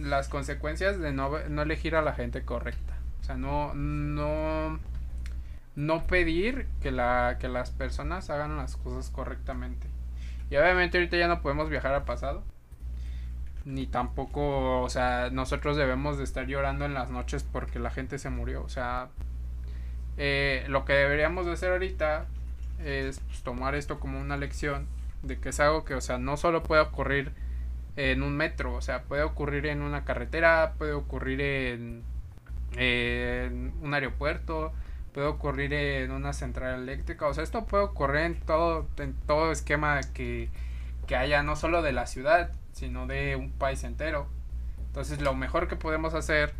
las 0.00 0.26
consecuencias 0.26 0.98
de 0.98 1.12
no, 1.12 1.30
no 1.48 1.62
elegir 1.62 1.94
a 1.94 2.02
la 2.02 2.12
gente 2.12 2.42
correcta. 2.42 2.94
O 3.20 3.24
sea, 3.24 3.36
no, 3.36 3.72
no, 3.72 4.80
no 5.76 6.06
pedir 6.08 6.66
que, 6.82 6.90
la, 6.90 7.36
que 7.38 7.46
las 7.46 7.70
personas 7.70 8.30
hagan 8.30 8.56
las 8.56 8.76
cosas 8.76 9.10
correctamente. 9.10 9.86
Y 10.50 10.56
obviamente 10.56 10.98
ahorita 10.98 11.16
ya 11.16 11.28
no 11.28 11.40
podemos 11.40 11.70
viajar 11.70 11.94
al 11.94 12.04
pasado. 12.04 12.42
Ni 13.68 13.86
tampoco, 13.86 14.80
o 14.80 14.88
sea, 14.88 15.28
nosotros 15.30 15.76
debemos 15.76 16.16
de 16.16 16.24
estar 16.24 16.46
llorando 16.46 16.86
en 16.86 16.94
las 16.94 17.10
noches 17.10 17.44
porque 17.44 17.78
la 17.78 17.90
gente 17.90 18.18
se 18.18 18.30
murió. 18.30 18.62
O 18.62 18.70
sea, 18.70 19.08
eh, 20.16 20.64
lo 20.68 20.86
que 20.86 20.94
deberíamos 20.94 21.44
de 21.44 21.52
hacer 21.52 21.72
ahorita 21.72 22.26
es 22.82 23.20
pues, 23.20 23.42
tomar 23.42 23.74
esto 23.74 24.00
como 24.00 24.20
una 24.20 24.38
lección 24.38 24.86
de 25.22 25.38
que 25.38 25.50
es 25.50 25.60
algo 25.60 25.84
que, 25.84 25.94
o 25.94 26.00
sea, 26.00 26.18
no 26.18 26.38
solo 26.38 26.62
puede 26.62 26.80
ocurrir 26.80 27.32
en 27.96 28.22
un 28.22 28.36
metro, 28.36 28.74
o 28.74 28.80
sea, 28.80 29.02
puede 29.02 29.22
ocurrir 29.22 29.66
en 29.66 29.82
una 29.82 30.04
carretera, 30.04 30.74
puede 30.78 30.92
ocurrir 30.92 31.40
en, 31.40 32.04
en 32.76 33.74
un 33.82 33.92
aeropuerto, 33.92 34.72
puede 35.12 35.26
ocurrir 35.26 35.74
en 35.74 36.12
una 36.12 36.32
central 36.32 36.82
eléctrica, 36.82 37.26
o 37.26 37.34
sea, 37.34 37.44
esto 37.44 37.66
puede 37.66 37.84
ocurrir 37.84 38.22
en 38.22 38.40
todo, 38.40 38.88
en 38.98 39.14
todo 39.26 39.52
esquema 39.52 40.00
que, 40.14 40.48
que 41.06 41.16
haya, 41.16 41.42
no 41.42 41.56
solo 41.56 41.82
de 41.82 41.92
la 41.92 42.06
ciudad, 42.06 42.52
sino 42.78 43.06
de 43.06 43.36
un 43.36 43.50
país 43.50 43.84
entero. 43.84 44.26
Entonces, 44.86 45.20
lo 45.20 45.34
mejor 45.34 45.68
que 45.68 45.76
podemos 45.76 46.14
hacer 46.14 46.54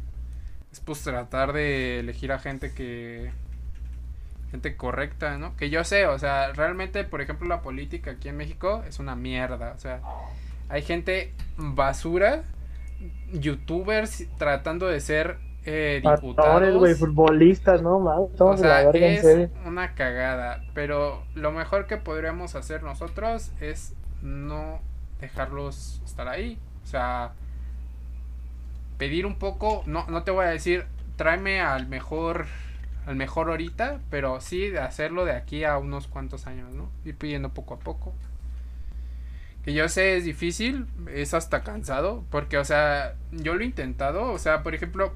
es 0.73 0.81
pues 0.81 1.03
tratar 1.03 1.53
de 1.53 2.01
elegir 2.01 2.33
a 2.33 2.39
gente 2.39 2.73
que 2.73 3.31
gente 4.51 4.77
correcta, 4.77 5.37
¿no? 5.39 5.57
Que 5.57 5.71
yo 5.71 5.85
sé, 5.85 6.07
o 6.07 6.19
sea, 6.19 6.53
realmente, 6.53 7.05
por 7.05 7.21
ejemplo, 7.21 7.47
la 7.49 7.61
política 7.61 8.13
aquí 8.13 8.29
en 8.29 8.37
México 8.37 8.83
es 8.89 8.99
una 8.99 9.15
mierda, 9.15 9.75
o 9.77 9.79
sea, 9.79 10.01
hay 10.69 10.83
gente 10.83 11.33
basura, 11.57 12.43
youtubers 13.33 14.27
tratando 14.39 14.87
de 14.87 15.01
ser 15.01 15.39
eh, 15.65 16.01
diputados. 16.03 16.77
güey, 16.77 16.95
futbolistas, 16.95 17.83
¿no? 17.83 17.99
O 17.99 18.57
sea, 18.57 18.91
es 18.91 19.51
una 19.67 19.95
cagada. 19.95 20.63
Pero 20.75 21.25
lo 21.35 21.53
mejor 21.53 21.87
que 21.87 21.99
podríamos 21.99 22.55
hacer 22.55 22.83
nosotros 22.83 23.53
es 23.61 23.95
no 24.23 24.81
dejarlos 25.21 26.03
estar 26.05 26.29
ahí. 26.29 26.59
O 26.85 26.87
sea, 26.87 27.33
pedir 28.99 29.27
un 29.27 29.37
poco. 29.37 29.83
No, 29.87 30.07
no 30.09 30.23
te 30.23 30.31
voy 30.31 30.47
a 30.47 30.51
decir, 30.51 30.87
tráeme 31.17 31.61
al 31.61 31.87
mejor. 31.87 32.47
Al 33.07 33.17
mejor 33.17 33.49
ahorita, 33.49 34.01
pero 34.11 34.39
sí 34.43 34.69
de 34.69 34.81
hacerlo 34.81 35.25
de 35.25 35.33
aquí 35.33 35.65
a 35.65 35.79
unos 35.79 36.09
cuantos 36.09 36.47
años, 36.47 36.75
¿no? 36.75 36.91
Ir 37.07 37.17
pidiendo 37.17 37.55
poco 37.55 37.75
a 37.75 37.79
poco. 37.79 38.13
Que 39.65 39.73
yo 39.73 39.89
sé 39.89 40.19
es 40.19 40.25
difícil, 40.25 40.87
es 41.11 41.33
hasta 41.33 41.63
cansado, 41.63 42.25
porque, 42.31 42.59
o 42.59 42.67
sea, 42.67 43.15
yo 43.33 43.55
lo 43.55 43.63
he 43.63 43.65
intentado, 43.65 44.31
o 44.31 44.39
sea, 44.39 44.63
por 44.63 44.75
ejemplo, 44.75 45.15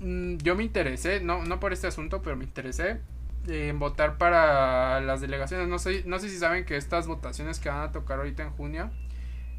mm, 0.00 0.38
yo 0.38 0.56
me 0.56 0.64
interesé, 0.64 1.20
no, 1.20 1.44
no 1.44 1.60
por 1.60 1.72
este 1.72 1.86
asunto, 1.86 2.20
pero 2.20 2.34
me 2.34 2.44
interesé 2.44 3.00
en 3.48 3.78
votar 3.78 4.18
para 4.18 5.00
las 5.00 5.20
delegaciones. 5.20 5.68
No 5.68 5.78
sé, 5.78 6.04
no 6.06 6.18
sé 6.18 6.28
si 6.28 6.38
saben 6.38 6.64
que 6.64 6.76
estas 6.76 7.06
votaciones 7.06 7.60
que 7.60 7.68
van 7.70 7.82
a 7.82 7.92
tocar 7.92 8.18
ahorita 8.18 8.42
en 8.44 8.50
junio, 8.52 8.90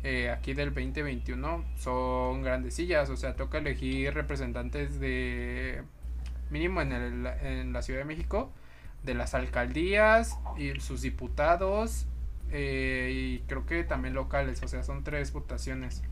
eh, 0.03 0.29
aquí 0.31 0.53
del 0.53 0.73
2021, 0.73 1.65
son 1.77 2.43
grandecillas. 2.43 3.09
O 3.09 3.17
sea, 3.17 3.35
toca 3.35 3.59
elegir 3.59 4.13
representantes 4.13 4.99
de 4.99 5.83
mínimo 6.49 6.81
en, 6.81 6.91
el, 6.93 7.25
en 7.41 7.73
la 7.73 7.81
Ciudad 7.81 7.99
de 8.01 8.05
México, 8.05 8.51
de 9.03 9.13
las 9.15 9.33
alcaldías 9.33 10.39
y 10.55 10.79
sus 10.79 11.01
diputados. 11.01 12.07
eh, 12.51 13.11
y 13.13 13.39
creo 13.47 13.65
que 13.65 13.83
también 13.83 14.13
locales, 14.15 14.63
o 14.63 14.67
sea, 14.67 14.83
son 14.83 15.03
tres 15.03 15.33
votaciones. 15.33 16.03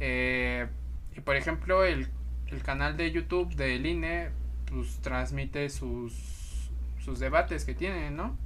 Eh, 0.00 0.68
y 1.16 1.20
por 1.20 1.36
ejemplo, 1.36 1.84
el 1.84 2.08
el 2.46 2.62
canal 2.64 2.96
de 2.96 3.12
YouTube 3.12 3.54
del 3.54 3.86
INE 3.86 4.30
pues 4.66 5.00
transmite 5.02 5.68
sus 5.70 6.12
sus 7.00 7.18
debates 7.18 7.64
que 7.64 7.74
tienen, 7.74 8.16
¿no? 8.16 8.36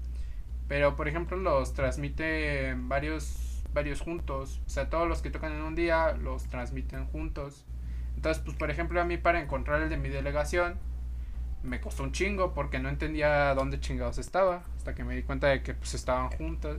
Pero 0.68 0.96
por 0.96 1.08
ejemplo 1.08 1.36
los 1.36 1.74
transmite 1.74 2.74
varios 2.78 3.62
varios 3.74 4.00
juntos, 4.00 4.62
o 4.66 4.70
sea, 4.70 4.88
todos 4.88 5.08
los 5.08 5.20
que 5.20 5.30
tocan 5.30 5.52
en 5.52 5.62
un 5.62 5.74
día 5.74 6.12
los 6.12 6.44
transmiten 6.44 7.06
juntos. 7.06 7.66
Entonces, 8.14 8.42
pues 8.42 8.56
por 8.56 8.70
ejemplo, 8.70 9.00
a 9.00 9.04
mí 9.04 9.18
para 9.18 9.40
encontrar 9.40 9.82
el 9.82 9.90
de 9.90 9.96
mi 9.96 10.08
delegación, 10.08 10.78
me 11.62 11.80
costó 11.80 12.04
un 12.04 12.12
chingo 12.12 12.54
porque 12.54 12.78
no 12.78 12.88
entendía 12.88 13.54
dónde 13.54 13.80
chingados 13.80 14.18
estaba. 14.18 14.62
Hasta 14.76 14.94
que 14.94 15.04
me 15.04 15.16
di 15.16 15.22
cuenta 15.22 15.48
de 15.48 15.62
que 15.62 15.74
pues 15.74 15.94
estaban 15.94 16.30
juntos. 16.30 16.78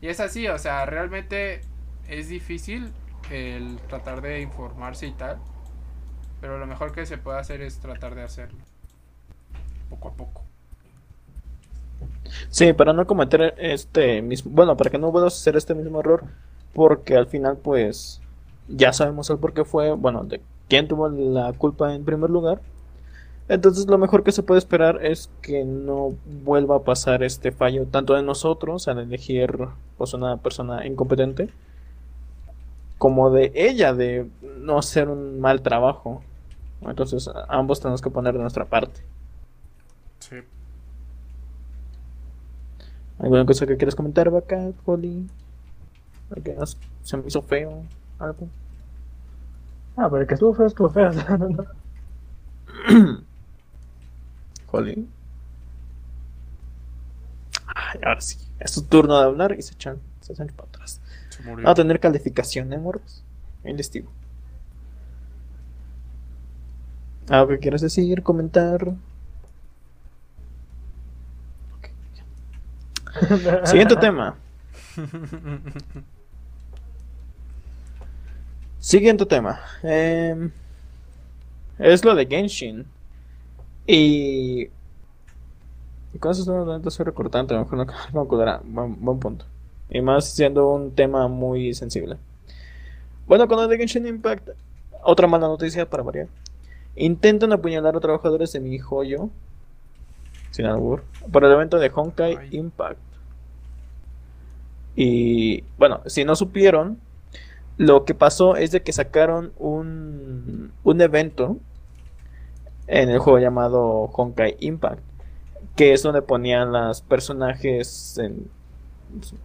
Y 0.00 0.08
es 0.08 0.20
así, 0.20 0.46
o 0.48 0.58
sea, 0.58 0.86
realmente 0.86 1.62
es 2.08 2.28
difícil 2.28 2.92
el 3.30 3.78
tratar 3.88 4.20
de 4.20 4.40
informarse 4.40 5.06
y 5.06 5.12
tal. 5.12 5.40
Pero 6.40 6.58
lo 6.58 6.66
mejor 6.66 6.92
que 6.92 7.04
se 7.04 7.18
puede 7.18 7.38
hacer 7.38 7.60
es 7.60 7.80
tratar 7.80 8.14
de 8.14 8.22
hacerlo. 8.22 8.60
Poco 9.88 10.08
a 10.08 10.14
poco. 10.14 10.49
Sí, 12.48 12.72
para 12.72 12.92
no 12.92 13.06
cometer 13.06 13.54
este 13.58 14.22
mismo, 14.22 14.50
bueno, 14.52 14.76
para 14.76 14.90
que 14.90 14.98
no 14.98 15.10
vuelvas 15.10 15.34
a 15.34 15.36
hacer 15.36 15.56
este 15.56 15.74
mismo 15.74 16.00
error, 16.00 16.24
porque 16.74 17.16
al 17.16 17.26
final 17.26 17.56
pues 17.56 18.20
ya 18.68 18.92
sabemos 18.92 19.30
el 19.30 19.38
por 19.38 19.52
qué 19.52 19.64
fue, 19.64 19.92
bueno, 19.92 20.24
de 20.24 20.40
quién 20.68 20.88
tuvo 20.88 21.08
la 21.08 21.52
culpa 21.52 21.94
en 21.94 22.04
primer 22.04 22.30
lugar. 22.30 22.60
Entonces 23.48 23.86
lo 23.88 23.98
mejor 23.98 24.22
que 24.22 24.30
se 24.30 24.44
puede 24.44 24.60
esperar 24.60 25.04
es 25.04 25.28
que 25.42 25.64
no 25.64 26.14
vuelva 26.44 26.76
a 26.76 26.82
pasar 26.84 27.24
este 27.24 27.50
fallo 27.50 27.84
tanto 27.86 28.14
de 28.14 28.22
nosotros 28.22 28.86
al 28.86 29.00
elegir 29.00 29.68
pues 29.98 30.14
una 30.14 30.36
persona 30.36 30.86
incompetente 30.86 31.50
como 33.00 33.30
de 33.30 33.50
ella 33.54 33.94
de 33.94 34.28
no 34.58 34.78
hacer 34.78 35.08
un 35.08 35.40
mal 35.40 35.62
trabajo. 35.62 36.22
Entonces 36.82 37.30
ambos 37.48 37.80
tenemos 37.80 38.02
que 38.02 38.10
poner 38.10 38.34
de 38.34 38.40
nuestra 38.40 38.66
parte. 38.66 39.00
Sí. 40.18 40.36
¿Alguna 43.20 43.46
cosa 43.46 43.66
que 43.66 43.76
quieras 43.76 43.94
comentar, 43.94 44.30
Vaca, 44.30 44.72
Holly? 44.84 45.26
¿Algo 46.34 46.60
más? 46.60 46.76
¿Se 47.02 47.16
me 47.16 47.26
hizo 47.26 47.42
feo? 47.42 47.84
¿Algo? 48.18 48.48
Ah, 49.96 50.08
pero 50.08 50.22
el 50.22 50.26
que 50.26 50.34
estuvo 50.34 50.54
feo 50.54 50.66
estuvo 50.66 50.88
feo. 50.88 51.10
Holly. 54.72 55.08
Ay, 57.66 58.00
ahora 58.04 58.20
sí. 58.20 58.36
Es 58.58 58.72
tu 58.72 58.82
turno 58.82 59.18
de 59.18 59.24
hablar 59.24 59.56
y 59.58 59.62
se 59.62 59.74
echan, 59.74 59.98
se 60.20 60.32
echan 60.32 60.48
para 60.48 60.68
atrás. 60.68 61.00
Se 61.28 61.42
murió. 61.42 61.66
Va 61.66 61.72
a 61.72 61.74
tener 61.74 62.00
calificación, 62.00 62.72
¿eh, 62.72 62.78
morros? 62.78 63.24
El 63.64 63.78
estilo. 63.80 64.08
¿Algo 67.28 67.48
que 67.48 67.58
quieras 67.58 67.80
decir, 67.80 68.22
comentar? 68.22 68.82
Ok, 71.76 71.88
ya. 72.14 72.24
Siguiente 73.64 73.96
tema. 73.96 74.36
Siguiente 78.78 79.26
tema. 79.26 79.60
Em, 79.82 80.50
es 81.78 82.04
lo 82.04 82.14
de 82.14 82.26
Genshin. 82.26 82.86
Y. 83.86 84.68
Con 86.18 86.32
eso 86.32 86.40
estoy 86.40 86.56
hablando, 86.56 86.90
soy 86.90 87.04
recortante, 87.04 87.54
a 87.54 87.58
lo 87.58 87.64
mejor 87.64 87.78
no 87.78 87.86
no 88.12 88.20
acordará. 88.20 88.60
Buen, 88.64 88.96
buen 89.04 89.18
punto. 89.18 89.44
Y 89.90 90.00
más 90.00 90.26
siendo 90.30 90.68
un 90.68 90.94
tema 90.94 91.28
muy 91.28 91.74
sensible. 91.74 92.16
Bueno, 93.26 93.46
con 93.48 93.58
lo 93.58 93.68
de 93.68 93.76
Genshin 93.76 94.06
Impact, 94.06 94.50
otra 95.02 95.26
mala 95.26 95.46
noticia 95.46 95.88
para 95.88 96.02
variar. 96.02 96.28
Intentan 96.96 97.52
apuñalar 97.52 97.96
a 97.96 98.00
trabajadores 98.00 98.52
de 98.52 98.60
mi 98.60 98.78
joyo. 98.78 99.30
Sin 100.50 100.66
albur. 100.66 101.04
Para 101.32 101.46
el 101.46 101.52
evento 101.52 101.78
de 101.78 101.90
Honkai 101.94 102.36
Ay. 102.36 102.48
Impact. 102.52 102.98
Y 104.96 105.62
bueno, 105.78 106.02
si 106.06 106.24
no 106.24 106.34
supieron, 106.36 106.98
lo 107.78 108.04
que 108.04 108.14
pasó 108.14 108.56
es 108.56 108.72
de 108.72 108.82
que 108.82 108.92
sacaron 108.92 109.52
un, 109.56 110.72
un 110.82 111.00
evento 111.00 111.56
en 112.86 113.08
el 113.08 113.18
juego 113.20 113.38
llamado 113.38 114.10
Honkai 114.12 114.56
Impact, 114.60 115.00
que 115.76 115.92
es 115.92 116.02
donde 116.02 116.22
ponían 116.22 116.72
las 116.72 117.02
personajes 117.02 118.18
en- 118.18 118.50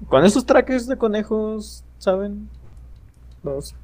con 0.10 0.26
esos 0.26 0.46
trajes 0.46 0.88
de 0.88 0.98
conejos, 0.98 1.84
¿saben? 1.98 2.50
Los 3.44 3.76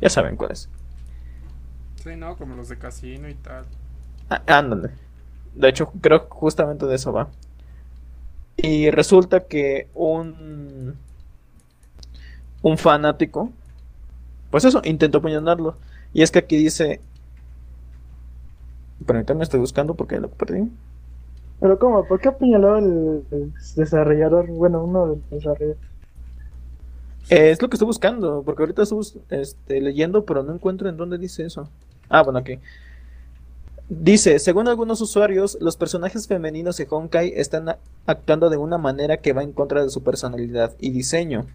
ya 0.00 0.08
saben 0.10 0.36
cuáles. 0.36 0.68
Sí, 2.02 2.16
¿no? 2.16 2.36
Como 2.36 2.56
los 2.56 2.68
de 2.68 2.76
casino 2.76 3.28
y 3.28 3.34
tal. 3.34 3.64
Ah, 4.28 4.42
ándale. 4.48 4.90
De 5.54 5.68
hecho, 5.68 5.90
creo 6.00 6.28
que 6.28 6.30
justamente 6.30 6.86
de 6.86 6.94
eso 6.94 7.12
va. 7.12 7.28
Y 8.56 8.90
resulta 8.90 9.40
que 9.40 9.88
un 9.94 10.96
un 12.62 12.78
fanático, 12.78 13.50
pues 14.50 14.64
eso, 14.64 14.80
intentó 14.84 15.18
apuñalarlo. 15.18 15.76
Y 16.12 16.22
es 16.22 16.30
que 16.30 16.38
aquí 16.38 16.56
dice, 16.56 17.00
permítanme, 19.04 19.42
estoy 19.42 19.60
buscando 19.60 19.94
porque 19.94 20.20
lo 20.20 20.28
perdí. 20.30 20.70
Pero 21.60 21.78
¿cómo? 21.78 22.04
¿Por 22.06 22.20
qué 22.20 22.28
apuñaló 22.28 22.78
el, 22.78 23.24
el 23.30 23.52
desarrollador? 23.76 24.48
Bueno, 24.48 24.84
uno 24.84 25.02
de 25.02 25.08
los 25.08 25.30
desarrolladores. 25.30 25.76
Eh, 27.30 27.50
es 27.50 27.62
lo 27.62 27.68
que 27.68 27.76
estoy 27.76 27.86
buscando, 27.86 28.42
porque 28.44 28.62
ahorita 28.62 28.82
estoy 28.82 29.00
este, 29.30 29.80
leyendo, 29.80 30.24
pero 30.24 30.42
no 30.42 30.54
encuentro 30.54 30.88
en 30.88 30.96
dónde 30.96 31.18
dice 31.18 31.44
eso. 31.44 31.68
Ah, 32.08 32.22
bueno, 32.22 32.40
aquí. 32.40 32.58
Dice, 33.88 34.38
según 34.38 34.68
algunos 34.68 35.00
usuarios, 35.00 35.58
los 35.60 35.76
personajes 35.76 36.26
femeninos 36.26 36.76
de 36.76 36.86
Honkai 36.88 37.32
están 37.36 37.76
actuando 38.06 38.48
de 38.48 38.56
una 38.56 38.78
manera 38.78 39.18
que 39.18 39.32
va 39.32 39.42
en 39.42 39.52
contra 39.52 39.82
de 39.82 39.90
su 39.90 40.02
personalidad 40.02 40.74
y 40.78 40.90
diseño. 40.90 41.46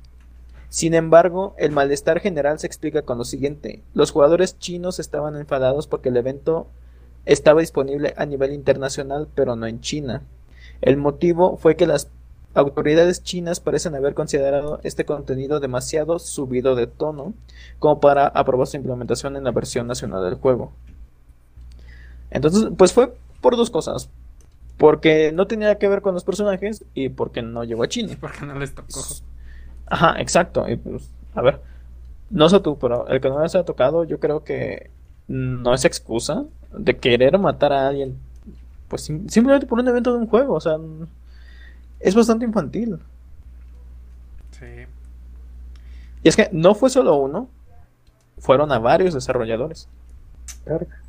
Sin 0.69 0.93
embargo, 0.93 1.55
el 1.57 1.71
malestar 1.71 2.19
general 2.19 2.59
se 2.59 2.67
explica 2.67 3.01
con 3.01 3.17
lo 3.17 3.23
siguiente. 3.23 3.81
Los 3.93 4.11
jugadores 4.11 4.59
chinos 4.59 4.99
estaban 4.99 5.35
enfadados 5.37 5.87
porque 5.87 6.09
el 6.09 6.17
evento 6.17 6.67
estaba 7.25 7.61
disponible 7.61 8.13
a 8.17 8.25
nivel 8.25 8.51
internacional, 8.53 9.27
pero 9.33 9.55
no 9.55 9.65
en 9.65 9.79
China. 9.79 10.23
El 10.81 10.97
motivo 10.97 11.57
fue 11.57 11.75
que 11.75 11.87
las 11.87 12.09
autoridades 12.53 13.23
chinas 13.23 13.59
parecen 13.59 13.95
haber 13.95 14.13
considerado 14.13 14.79
este 14.83 15.05
contenido 15.05 15.59
demasiado 15.59 16.19
subido 16.19 16.75
de 16.75 16.87
tono 16.87 17.33
como 17.79 17.99
para 17.99 18.27
aprobar 18.27 18.67
su 18.67 18.77
implementación 18.77 19.37
en 19.37 19.43
la 19.43 19.51
versión 19.51 19.87
nacional 19.87 20.23
del 20.23 20.35
juego. 20.35 20.71
Entonces, 22.31 22.69
pues 22.77 22.93
fue 22.93 23.13
por 23.41 23.55
dos 23.55 23.69
cosas. 23.69 24.09
Porque 24.77 25.31
no 25.31 25.47
tenía 25.47 25.77
que 25.79 25.87
ver 25.87 26.01
con 26.01 26.13
los 26.13 26.23
personajes 26.23 26.85
y 26.93 27.09
porque 27.09 27.41
no 27.41 27.63
llegó 27.63 27.83
a 27.83 27.87
China. 27.87 28.15
Porque 28.19 28.45
no 28.45 28.57
les 28.59 28.75
tocó. 28.75 28.99
Ajá, 29.87 30.19
exacto. 30.19 30.69
Y 30.69 30.75
pues, 30.75 31.09
a 31.33 31.41
ver, 31.41 31.61
no 32.29 32.47
sé 32.49 32.59
tú, 32.59 32.77
pero 32.77 33.07
el 33.07 33.19
que 33.19 33.29
no 33.29 33.41
les 33.41 33.55
ha 33.55 33.63
tocado, 33.65 34.03
yo 34.03 34.19
creo 34.19 34.43
que 34.43 34.91
no 35.27 35.73
es 35.73 35.83
excusa 35.83 36.45
de 36.77 36.97
querer 36.97 37.39
matar 37.39 37.73
a 37.73 37.87
alguien, 37.87 38.17
pues 38.87 39.01
sim- 39.03 39.27
simplemente 39.29 39.65
por 39.65 39.79
un 39.79 39.87
evento 39.87 40.11
de 40.13 40.19
un 40.19 40.27
juego. 40.27 40.53
O 40.55 40.61
sea, 40.61 40.77
es 41.99 42.13
bastante 42.13 42.45
infantil. 42.45 42.99
Sí. 44.51 44.65
Y 46.23 46.27
es 46.29 46.35
que 46.35 46.49
no 46.51 46.75
fue 46.75 46.89
solo 46.91 47.15
uno, 47.15 47.49
fueron 48.37 48.71
a 48.71 48.77
varios 48.79 49.13
desarrolladores. 49.15 49.87
Verga. 50.65 50.99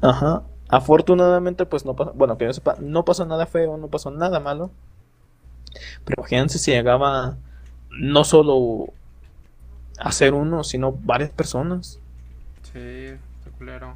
Ajá. 0.00 0.42
Afortunadamente, 0.68 1.66
pues 1.66 1.84
no 1.84 1.96
pasó, 1.96 2.12
bueno, 2.14 2.38
que 2.38 2.44
yo 2.46 2.52
sepa, 2.52 2.76
no 2.80 3.04
pasó 3.04 3.26
nada 3.26 3.46
feo, 3.46 3.76
no 3.76 3.88
pasó 3.88 4.10
nada 4.10 4.40
malo. 4.40 4.70
Pero 6.04 6.16
imagínense 6.22 6.58
si 6.58 6.70
llegaba 6.72 7.36
no 7.90 8.24
solo 8.24 8.92
a 9.98 10.12
ser 10.12 10.34
uno, 10.34 10.64
sino 10.64 10.92
varias 10.92 11.30
personas. 11.30 12.00
sí, 12.62 12.78
está 13.38 13.50
culero. 13.58 13.94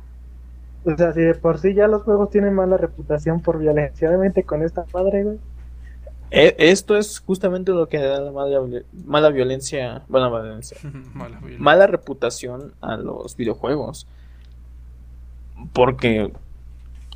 O 0.85 0.97
sea, 0.97 1.13
si 1.13 1.21
de 1.21 1.35
por 1.35 1.59
sí 1.59 1.75
ya 1.75 1.89
los 1.89 2.03
juegos 2.03 2.31
tienen 2.31 2.55
mala 2.55 2.77
reputación 2.77 3.41
por 3.43 3.59
violencia, 3.59 4.09
obviamente 4.09 4.45
con 4.45 4.63
esta 4.63 4.85
madre, 4.93 5.25
güey. 5.25 5.39
E- 6.31 6.57
Esto 6.59 6.97
es 6.97 7.21
justamente 7.21 7.73
lo 7.73 7.89
que 7.89 7.99
da 7.99 8.21
la 8.21 8.33
mala, 8.33 8.61
mala 8.93 9.31
violencia, 9.31 10.03
bueno, 10.09 10.31
mala 10.31 10.45
violencia, 10.45 10.77
Mala 11.15 11.41
violencia. 11.45 11.59
mala 11.59 11.87
reputación 11.87 12.75
a 12.81 12.97
los 12.97 13.37
videojuegos. 13.37 14.07
Porque, 15.73 16.33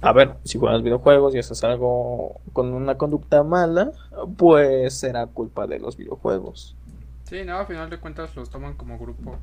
a 0.01 0.13
ver, 0.13 0.37
si 0.45 0.59
juegas 0.59 0.83
videojuegos 0.83 1.35
y 1.35 1.39
haces 1.39 1.63
algo 1.65 2.41
con 2.53 2.73
una 2.73 2.97
conducta 2.97 3.43
mala, 3.43 3.93
pues 4.37 4.95
será 4.95 5.27
culpa 5.27 5.67
de 5.67 5.79
los 5.79 5.97
videojuegos. 5.97 6.77
Sí, 7.25 7.45
no, 7.45 7.59
a 7.59 7.67
final 7.67 7.91
de 7.91 7.99
cuentas 7.99 8.35
los 8.37 8.49
toman 8.51 8.75
como 8.75 8.99
grupo. 8.99 9.37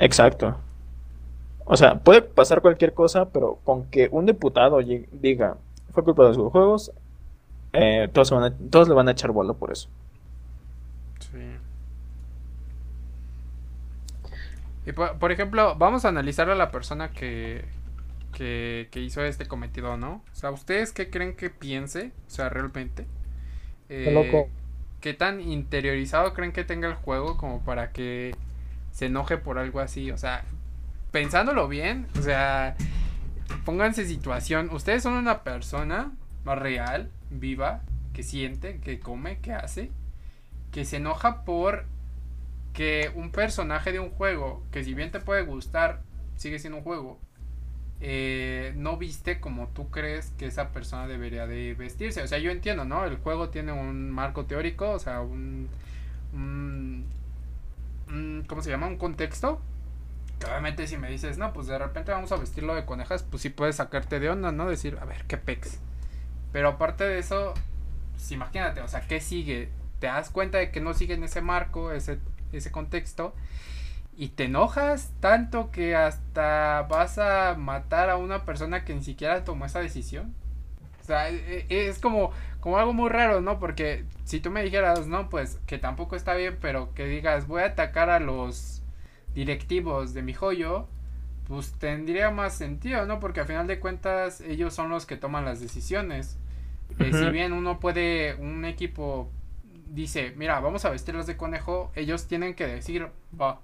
Exacto. 0.00 0.56
O 1.66 1.76
sea, 1.76 1.98
puede 1.98 2.22
pasar 2.22 2.60
cualquier 2.60 2.94
cosa, 2.94 3.26
pero 3.30 3.58
con 3.64 3.84
que 3.86 4.08
un 4.10 4.26
diputado 4.26 4.78
diga 5.12 5.56
fue 5.92 6.02
culpa 6.04 6.22
de 6.22 6.28
los 6.30 6.36
videojuegos, 6.38 6.92
eh, 7.72 8.08
todos, 8.12 8.28
se 8.28 8.34
van 8.34 8.44
a- 8.44 8.56
todos 8.70 8.88
le 8.88 8.94
van 8.94 9.08
a 9.08 9.12
echar 9.12 9.30
bola 9.32 9.52
por 9.54 9.70
eso. 9.72 9.88
Sí. 11.20 11.56
Y 14.86 14.92
por, 14.92 15.18
por 15.18 15.32
ejemplo, 15.32 15.74
vamos 15.76 16.04
a 16.04 16.08
analizar 16.08 16.50
a 16.50 16.54
la 16.54 16.70
persona 16.70 17.10
que, 17.10 17.64
que, 18.34 18.88
que 18.92 19.00
hizo 19.00 19.24
este 19.24 19.46
cometido, 19.46 19.96
¿no? 19.96 20.24
O 20.32 20.34
sea, 20.34 20.50
¿ustedes 20.52 20.92
qué 20.92 21.10
creen 21.10 21.36
que 21.36 21.50
piense? 21.50 22.12
O 22.26 22.30
sea, 22.30 22.50
realmente. 22.50 23.06
Qué 24.02 24.10
Eh, 24.10 24.12
loco. 24.12 24.50
¿Qué 25.00 25.14
tan 25.14 25.40
interiorizado 25.40 26.34
creen 26.34 26.52
que 26.52 26.64
tenga 26.64 26.88
el 26.88 26.94
juego 26.94 27.36
como 27.38 27.64
para 27.64 27.92
que 27.92 28.34
se 28.92 29.06
enoje 29.06 29.38
por 29.38 29.58
algo 29.58 29.80
así. 29.80 30.10
O 30.12 30.18
sea, 30.18 30.44
pensándolo 31.10 31.68
bien, 31.68 32.06
o 32.18 32.22
sea, 32.22 32.76
pónganse 33.64 34.06
situación. 34.06 34.70
Ustedes 34.72 35.02
son 35.02 35.14
una 35.14 35.42
persona 35.42 36.12
más 36.44 36.58
real, 36.58 37.10
viva, 37.30 37.82
que 38.12 38.22
siente, 38.22 38.78
que 38.80 39.00
come, 39.00 39.38
que 39.40 39.52
hace, 39.52 39.90
que 40.72 40.84
se 40.84 40.98
enoja 40.98 41.44
por 41.44 41.86
que 42.72 43.10
un 43.14 43.30
personaje 43.32 43.92
de 43.92 44.00
un 44.00 44.10
juego, 44.10 44.64
que 44.72 44.84
si 44.84 44.94
bien 44.94 45.10
te 45.10 45.20
puede 45.20 45.42
gustar, 45.42 46.02
sigue 46.36 46.58
siendo 46.58 46.78
un 46.78 46.84
juego, 46.84 47.20
eh, 48.06 48.74
no 48.76 48.98
viste 48.98 49.40
como 49.40 49.68
tú 49.68 49.88
crees 49.88 50.30
que 50.36 50.44
esa 50.44 50.68
persona 50.68 51.06
debería 51.06 51.46
de 51.46 51.72
vestirse. 51.72 52.22
O 52.22 52.26
sea, 52.26 52.36
yo 52.36 52.50
entiendo, 52.50 52.84
¿no? 52.84 53.06
El 53.06 53.16
juego 53.16 53.48
tiene 53.48 53.72
un 53.72 54.10
marco 54.10 54.44
teórico, 54.44 54.90
o 54.90 54.98
sea, 54.98 55.22
un, 55.22 55.70
¿cómo 58.46 58.60
se 58.60 58.68
llama? 58.68 58.88
Un 58.88 58.98
contexto. 58.98 59.58
Que 60.38 60.44
obviamente 60.44 60.86
si 60.86 60.98
me 60.98 61.08
dices, 61.08 61.38
no, 61.38 61.54
pues 61.54 61.66
de 61.66 61.78
repente 61.78 62.12
vamos 62.12 62.30
a 62.30 62.36
vestirlo 62.36 62.74
de 62.74 62.84
conejas, 62.84 63.22
pues 63.22 63.42
sí 63.42 63.48
puedes 63.48 63.76
sacarte 63.76 64.20
de 64.20 64.28
onda, 64.28 64.52
¿no? 64.52 64.68
Decir, 64.68 64.98
a 65.00 65.06
ver, 65.06 65.24
qué 65.26 65.38
pex. 65.38 65.78
Pero 66.52 66.68
aparte 66.68 67.04
de 67.04 67.18
eso, 67.18 67.54
pues 68.12 68.30
imagínate, 68.32 68.82
o 68.82 68.88
sea, 68.88 69.00
¿qué 69.00 69.22
sigue? 69.22 69.70
Te 70.00 70.08
das 70.08 70.28
cuenta 70.28 70.58
de 70.58 70.70
que 70.70 70.82
no 70.82 70.92
sigue 70.92 71.14
en 71.14 71.24
ese 71.24 71.40
marco, 71.40 71.90
ese, 71.90 72.18
ese 72.52 72.70
contexto 72.70 73.34
y 74.16 74.28
te 74.28 74.44
enojas 74.44 75.12
tanto 75.20 75.70
que 75.70 75.96
hasta 75.96 76.82
vas 76.88 77.18
a 77.18 77.54
matar 77.56 78.10
a 78.10 78.16
una 78.16 78.44
persona 78.44 78.84
que 78.84 78.94
ni 78.94 79.02
siquiera 79.02 79.44
tomó 79.44 79.66
esa 79.66 79.80
decisión. 79.80 80.34
O 81.00 81.04
sea, 81.04 81.28
e, 81.28 81.66
e, 81.68 81.88
es 81.88 81.98
como, 81.98 82.30
como 82.60 82.78
algo 82.78 82.92
muy 82.92 83.10
raro, 83.10 83.40
¿no? 83.40 83.58
Porque 83.58 84.04
si 84.24 84.40
tú 84.40 84.50
me 84.50 84.62
dijeras, 84.62 85.06
no, 85.06 85.28
pues 85.28 85.58
que 85.66 85.78
tampoco 85.78 86.16
está 86.16 86.34
bien, 86.34 86.56
pero 86.60 86.94
que 86.94 87.06
digas, 87.06 87.46
voy 87.46 87.62
a 87.62 87.66
atacar 87.66 88.08
a 88.08 88.20
los 88.20 88.82
directivos 89.34 90.14
de 90.14 90.22
mi 90.22 90.32
joyo, 90.32 90.88
pues 91.46 91.72
tendría 91.72 92.30
más 92.30 92.54
sentido, 92.54 93.04
¿no? 93.06 93.20
Porque 93.20 93.40
al 93.40 93.46
final 93.46 93.66
de 93.66 93.80
cuentas 93.80 94.40
ellos 94.40 94.72
son 94.72 94.88
los 94.88 95.06
que 95.06 95.16
toman 95.16 95.44
las 95.44 95.60
decisiones. 95.60 96.38
Eh, 96.98 97.12
si 97.12 97.30
bien 97.30 97.52
uno 97.52 97.80
puede, 97.80 98.34
un 98.36 98.64
equipo 98.64 99.30
dice, 99.88 100.32
mira, 100.36 100.60
vamos 100.60 100.84
a 100.84 100.90
vestirlos 100.90 101.26
de 101.26 101.36
conejo, 101.36 101.92
ellos 101.94 102.26
tienen 102.26 102.54
que 102.54 102.66
decir, 102.66 103.08
va, 103.38 103.60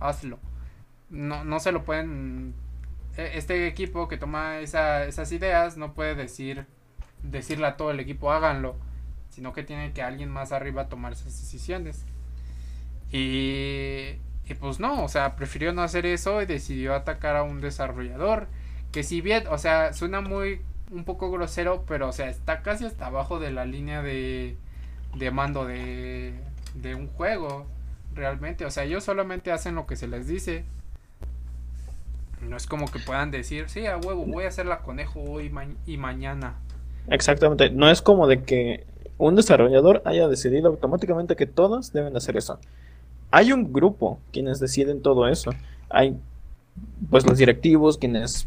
hazlo. 0.00 0.38
No, 1.10 1.44
no 1.44 1.60
se 1.60 1.72
lo 1.72 1.84
pueden. 1.84 2.54
E, 3.16 3.38
este 3.38 3.66
equipo 3.66 4.08
que 4.08 4.16
toma 4.16 4.58
esa, 4.58 5.04
esas 5.04 5.32
ideas 5.32 5.76
no 5.76 5.94
puede 5.94 6.14
decir 6.14 6.66
decirle 7.22 7.66
a 7.66 7.76
todo 7.76 7.90
el 7.90 8.00
equipo 8.00 8.32
háganlo, 8.32 8.76
sino 9.30 9.52
que 9.52 9.62
tiene 9.62 9.92
que 9.92 10.02
alguien 10.02 10.30
más 10.30 10.52
arriba 10.52 10.88
tomar 10.88 11.12
esas 11.12 11.26
decisiones. 11.26 12.04
Y, 13.10 14.18
y 14.46 14.54
pues 14.60 14.80
no, 14.80 15.04
o 15.04 15.08
sea, 15.08 15.36
prefirió 15.36 15.72
no 15.72 15.82
hacer 15.82 16.06
eso 16.06 16.42
y 16.42 16.46
decidió 16.46 16.94
atacar 16.94 17.36
a 17.36 17.42
un 17.42 17.60
desarrollador 17.60 18.48
que 18.92 19.02
si 19.02 19.20
bien, 19.20 19.46
o 19.48 19.58
sea, 19.58 19.92
suena 19.92 20.20
muy 20.20 20.60
un 20.92 21.04
poco 21.04 21.30
grosero, 21.30 21.84
pero 21.86 22.08
o 22.08 22.12
sea, 22.12 22.28
está 22.28 22.62
casi 22.62 22.84
hasta 22.84 23.06
abajo 23.06 23.40
de 23.40 23.50
la 23.50 23.64
línea 23.64 24.02
de, 24.02 24.56
de 25.16 25.30
mando 25.30 25.66
de, 25.66 26.34
de 26.74 26.94
un 26.94 27.08
juego 27.08 27.66
realmente. 28.14 28.64
O 28.64 28.70
sea, 28.70 28.84
ellos 28.84 29.04
solamente 29.04 29.52
hacen 29.52 29.74
lo 29.74 29.86
que 29.86 29.96
se 29.96 30.08
les 30.08 30.26
dice. 30.26 30.64
No 32.40 32.56
es 32.56 32.66
como 32.66 32.90
que 32.90 32.98
puedan 32.98 33.30
decir, 33.30 33.68
sí, 33.68 33.86
a 33.86 33.96
huevo, 33.96 34.26
voy 34.26 34.44
a 34.44 34.48
hacer 34.48 34.66
la 34.66 34.80
conejo 34.80 35.20
hoy 35.22 35.50
y 35.86 35.96
mañana. 35.96 36.56
Exactamente. 37.08 37.70
No 37.70 37.90
es 37.90 38.02
como 38.02 38.26
de 38.26 38.42
que 38.42 38.86
un 39.18 39.34
desarrollador 39.36 40.02
haya 40.04 40.28
decidido 40.28 40.68
automáticamente 40.68 41.36
que 41.36 41.46
todos 41.46 41.92
deben 41.92 42.16
hacer 42.16 42.36
eso. 42.36 42.58
Hay 43.30 43.52
un 43.52 43.72
grupo 43.72 44.18
quienes 44.32 44.60
deciden 44.60 45.02
todo 45.02 45.28
eso. 45.28 45.50
Hay, 45.88 46.16
pues, 47.10 47.26
los 47.26 47.38
directivos 47.38 47.98
quienes 47.98 48.46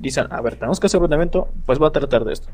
dicen, 0.00 0.26
a 0.30 0.40
ver, 0.40 0.56
tenemos 0.56 0.80
que 0.80 0.86
hacer 0.86 1.02
un 1.02 1.12
evento, 1.12 1.48
pues 1.64 1.80
va 1.80 1.88
a 1.88 1.92
tratar 1.92 2.24
de 2.24 2.32
esto. 2.32 2.48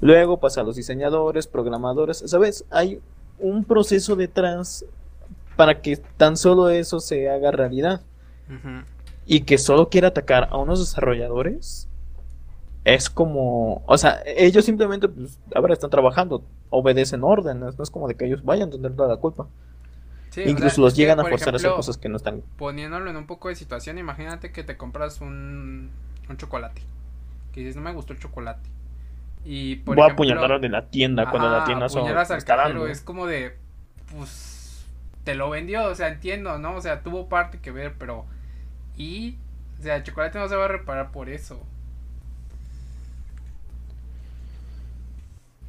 Luego 0.00 0.38
pasa 0.38 0.60
a 0.60 0.64
los 0.64 0.76
diseñadores, 0.76 1.46
programadores, 1.46 2.22
¿sabes? 2.26 2.64
Hay 2.70 3.00
un 3.38 3.64
proceso 3.64 4.16
detrás 4.16 4.84
para 5.56 5.80
que 5.80 5.96
tan 5.96 6.36
solo 6.36 6.68
eso 6.68 7.00
se 7.00 7.30
haga 7.30 7.50
realidad. 7.50 8.02
Y 9.26 9.40
que 9.40 9.56
solo 9.56 9.88
quiera 9.88 10.08
atacar 10.08 10.48
a 10.50 10.58
unos 10.58 10.80
desarrolladores 10.80 11.88
es 12.84 13.08
como, 13.08 13.82
o 13.86 13.96
sea, 13.96 14.22
ellos 14.26 14.64
simplemente, 14.64 15.08
pues, 15.08 15.40
ahora 15.54 15.72
están 15.72 15.88
trabajando, 15.88 16.44
obedecen 16.68 17.24
órdenes, 17.24 17.78
no 17.78 17.82
es 17.82 17.90
como 17.90 18.06
de 18.08 18.14
que 18.14 18.26
ellos 18.26 18.44
vayan 18.44 18.68
a 18.68 18.72
tener 18.72 18.94
toda 18.94 19.08
la 19.08 19.16
culpa. 19.16 19.48
Incluso 20.36 20.80
los 20.80 20.96
llegan 20.96 21.20
a 21.20 21.24
forzar 21.24 21.54
a 21.54 21.56
hacer 21.56 21.70
cosas 21.70 21.96
que 21.96 22.08
no 22.08 22.16
están. 22.16 22.42
Poniéndolo 22.58 23.08
en 23.08 23.16
un 23.16 23.26
poco 23.26 23.48
de 23.48 23.54
situación, 23.54 23.98
imagínate 23.98 24.52
que 24.52 24.64
te 24.64 24.76
compras 24.76 25.20
un, 25.20 25.90
un 26.28 26.36
chocolate. 26.36 26.82
Que 27.52 27.60
dices, 27.60 27.76
no 27.76 27.82
me 27.82 27.92
gustó 27.92 28.12
el 28.12 28.18
chocolate. 28.18 28.68
Y 29.44 29.76
por 29.76 29.96
Voy 29.96 30.08
a 30.08 30.12
apuñalar 30.12 30.60
de 30.60 30.68
la 30.68 30.86
tienda 30.86 31.30
cuando 31.30 31.48
la 31.50 31.64
tienda 31.64 31.88
son. 31.88 32.08
Al 32.08 32.88
es 32.88 33.00
como 33.00 33.26
de, 33.26 33.56
pues 34.10 34.53
te 35.24 35.34
lo 35.34 35.50
vendió, 35.50 35.86
o 35.86 35.94
sea, 35.94 36.08
entiendo, 36.08 36.58
¿no? 36.58 36.76
O 36.76 36.80
sea, 36.80 37.02
tuvo 37.02 37.28
parte 37.28 37.58
que 37.58 37.70
ver, 37.70 37.94
pero... 37.98 38.26
Y... 38.96 39.38
O 39.80 39.82
sea, 39.82 39.96
el 39.96 40.04
chocolate 40.04 40.38
no 40.38 40.48
se 40.48 40.56
va 40.56 40.66
a 40.66 40.68
reparar 40.68 41.10
por 41.10 41.28
eso. 41.28 41.60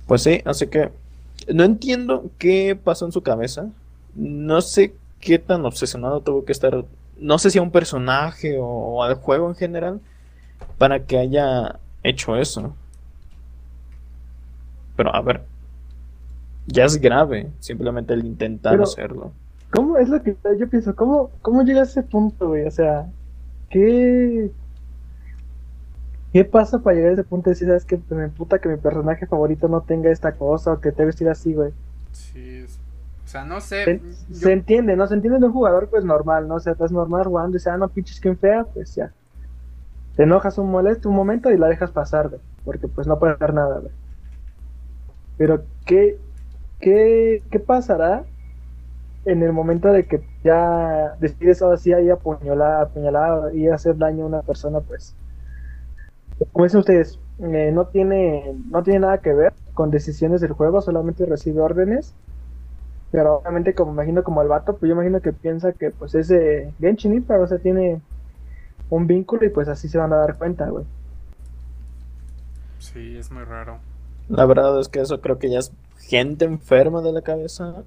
Pues 0.08 0.22
sí, 0.22 0.42
así 0.46 0.68
que... 0.68 0.92
No 1.52 1.64
entiendo 1.64 2.30
qué 2.38 2.78
pasó 2.82 3.06
en 3.06 3.12
su 3.12 3.22
cabeza. 3.24 3.68
No 4.14 4.62
sé 4.62 4.94
qué 5.20 5.40
tan 5.40 5.66
obsesionado 5.66 6.22
tuvo 6.22 6.46
que 6.46 6.52
estar. 6.52 6.86
No 7.18 7.40
sé 7.40 7.50
si 7.50 7.60
a 7.60 7.62
un 7.62 7.72
personaje 7.72 8.58
o 8.60 9.04
al 9.04 9.16
juego 9.16 9.50
en 9.50 9.56
general. 9.56 10.02
Para 10.78 11.06
que 11.06 11.18
haya 11.18 11.80
hecho 12.04 12.36
eso. 12.36 12.76
Pero 14.96 15.16
a 15.16 15.22
ver. 15.22 15.44
Ya 16.68 16.86
es 16.86 17.00
grave. 17.00 17.50
Simplemente 17.60 18.14
el 18.14 18.26
intentar 18.26 18.82
hacerlo. 18.82 19.32
¿Cómo 19.76 19.98
es 19.98 20.08
lo 20.08 20.24
que 20.24 20.38
yo 20.58 20.70
pienso? 20.70 20.96
¿Cómo, 20.96 21.32
cómo 21.42 21.64
llega 21.64 21.82
a 21.82 21.84
ese 21.84 22.02
punto, 22.02 22.50
güey? 22.50 22.66
O 22.66 22.72
sea, 22.72 23.08
¿qué, 23.70 24.50
¿qué 26.32 26.46
pasa 26.46 26.80
para 26.80 26.96
llegar 26.96 27.12
a 27.12 27.14
ese 27.16 27.24
punto 27.26 27.50
de 27.50 27.56
decir, 27.56 27.68
sabes 27.68 27.84
que 27.84 28.00
me 28.10 28.30
puta 28.30 28.60
que 28.60 28.70
mi 28.70 28.78
personaje 28.78 29.28
favorito 29.28 29.68
no 29.68 29.82
tenga 29.82 30.10
esta 30.10 30.32
cosa 30.34 30.72
o 30.72 30.80
que 30.80 30.94
te 30.94 31.04
vestir 31.04 31.28
así, 31.28 31.54
güey? 31.54 31.74
Sí, 32.14 32.64
o 32.64 33.28
sea, 33.28 33.44
no 33.44 33.60
sé. 33.60 34.02
Se, 34.32 34.54
entiende, 34.54 34.96
¿no? 34.96 35.08
Se 35.08 35.16
entiende 35.16 35.40
de 35.40 35.48
un 35.48 35.52
jugador, 35.52 35.90
pues 35.90 36.06
normal, 36.06 36.48
¿no? 36.48 36.56
O 36.56 36.60
sea, 36.60 36.72
estás 36.72 36.94
normal 36.94 37.26
jugando 37.26 37.52
y 37.52 37.54
dices, 37.54 37.68
ah, 37.68 37.78
no 37.78 37.90
pinches 37.90 38.22
que 38.22 38.34
fea, 38.34 38.64
pues 38.64 38.96
ya. 38.96 39.12
Te 40.16 40.24
enojas 40.24 40.58
un 40.58 40.72
molesto 40.72 41.10
un 41.10 41.16
momento 41.16 41.52
y 41.52 41.58
la 41.58 41.68
dejas 41.68 41.92
pasar, 41.92 42.30
güey. 42.30 42.40
Porque 42.64 42.88
pues 42.88 43.08
no 43.08 43.20
puede 43.20 43.34
hacer 43.34 43.54
nada, 43.54 43.80
güey. 43.80 43.92
Pero, 45.38 45.64
¿qué, 45.86 46.18
qué, 46.80 47.44
qué 47.52 47.60
pasará 47.60 48.24
en 49.26 49.44
el 49.44 49.52
momento 49.52 49.92
de 49.92 50.06
que 50.06 50.22
ya 50.44 51.16
decides 51.20 51.62
ahora 51.62 51.78
sí 51.78 51.94
ahí 51.94 52.10
apuñalar, 52.10 52.82
apuñalar 52.84 53.56
y 53.56 53.68
hacer 53.68 53.98
daño 53.98 54.24
a 54.24 54.28
una 54.28 54.42
persona, 54.42 54.80
pues, 54.80 55.16
como 56.52 56.66
dicen 56.66 56.80
ustedes, 56.80 57.20
eh, 57.40 57.72
no 57.74 57.86
tiene 57.88 58.56
no 58.70 58.84
tiene 58.84 59.00
nada 59.00 59.18
que 59.20 59.34
ver 59.34 59.54
con 59.74 59.92
decisiones 59.92 60.42
del 60.42 60.54
juego, 60.54 60.82
solamente 60.82 61.26
recibe 61.26 61.62
órdenes. 61.62 62.14
Pero 63.12 63.38
obviamente, 63.38 63.74
como 63.74 63.94
imagino 63.94 64.24
como 64.24 64.42
el 64.42 64.48
vato, 64.48 64.76
pues 64.76 64.90
yo 64.90 64.96
imagino 64.96 65.22
que 65.22 65.32
piensa 65.32 65.74
que 65.74 65.92
pues 65.92 66.16
ese 66.16 66.74
Genshin 66.80 67.14
Impact, 67.14 67.42
o 67.44 67.48
sea, 67.48 67.58
tiene 67.60 68.02
un 68.90 69.08
vínculo 69.08 69.46
y 69.46 69.50
pues 69.50 69.68
así 69.68 69.88
se 69.88 69.98
van 69.98 70.14
a 70.14 70.18
dar 70.18 70.38
cuenta, 70.38 70.70
güey. 70.70 70.86
Sí, 72.80 73.18
es 73.18 73.32
muy 73.32 73.44
raro. 73.44 73.80
La 74.28 74.46
verdad 74.46 74.80
es 74.80 74.90
que 74.90 75.00
eso 75.02 75.22
creo 75.22 75.40
que 75.40 75.50
ya 75.50 75.60
es 75.60 75.72
gente 76.00 76.46
enferma 76.46 77.02
de 77.02 77.14
la 77.14 77.22
cabeza. 77.22 77.84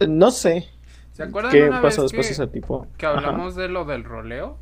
No 0.00 0.30
sé. 0.30 0.68
¿Se 1.12 1.22
acuerdan 1.22 1.52
¿Qué 1.52 1.70
pasó 1.80 2.02
después 2.02 2.26
que, 2.26 2.32
ese 2.32 2.46
tipo? 2.48 2.88
Que 2.98 3.06
hablamos 3.06 3.54
de 3.54 3.68
lo 3.68 3.84
del 3.84 4.04
roleo. 4.04 4.58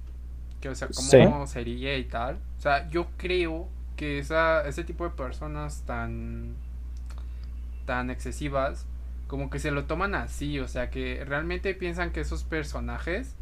Que, 0.60 0.68
o 0.68 0.74
sea, 0.74 0.88
cómo 0.88 1.46
sería 1.46 1.96
y 1.96 2.04
tal. 2.04 2.38
O 2.58 2.60
sea, 2.60 2.88
yo 2.88 3.06
creo 3.16 3.68
que 3.96 4.18
esa, 4.18 4.66
ese 4.68 4.84
tipo 4.84 5.04
de 5.04 5.10
personas 5.10 5.82
tan. 5.86 6.54
tan 7.86 8.10
excesivas. 8.10 8.86
Como 9.28 9.48
que 9.48 9.58
se 9.58 9.70
lo 9.70 9.84
toman 9.84 10.14
así. 10.14 10.60
O 10.60 10.68
sea, 10.68 10.90
que 10.90 11.24
realmente 11.24 11.74
piensan 11.74 12.12
que 12.12 12.20
esos 12.20 12.44
personajes. 12.44 13.34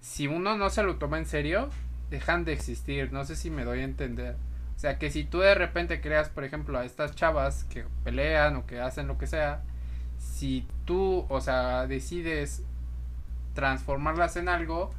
Si 0.00 0.26
uno 0.26 0.58
no 0.58 0.70
se 0.70 0.82
lo 0.82 0.96
toma 0.96 1.18
en 1.18 1.26
serio. 1.26 1.70
Dejan 2.10 2.44
de 2.44 2.52
existir. 2.52 3.12
No 3.12 3.24
sé 3.24 3.36
si 3.36 3.48
me 3.50 3.64
doy 3.64 3.78
a 3.78 3.84
entender. 3.84 4.34
O 4.76 4.78
sea, 4.78 4.98
que 4.98 5.10
si 5.10 5.24
tú 5.24 5.38
de 5.38 5.54
repente 5.54 6.00
creas, 6.00 6.28
por 6.28 6.42
ejemplo, 6.42 6.78
a 6.78 6.84
estas 6.84 7.14
chavas 7.14 7.64
que 7.64 7.84
pelean 8.02 8.56
o 8.56 8.66
que 8.66 8.80
hacen 8.80 9.06
lo 9.06 9.18
que 9.18 9.28
sea 9.28 9.62
si 10.24 10.66
tú, 10.84 11.26
o 11.28 11.40
sea, 11.40 11.86
decides 11.86 12.64
transformarlas 13.54 14.36
en 14.36 14.48
algo, 14.48 14.90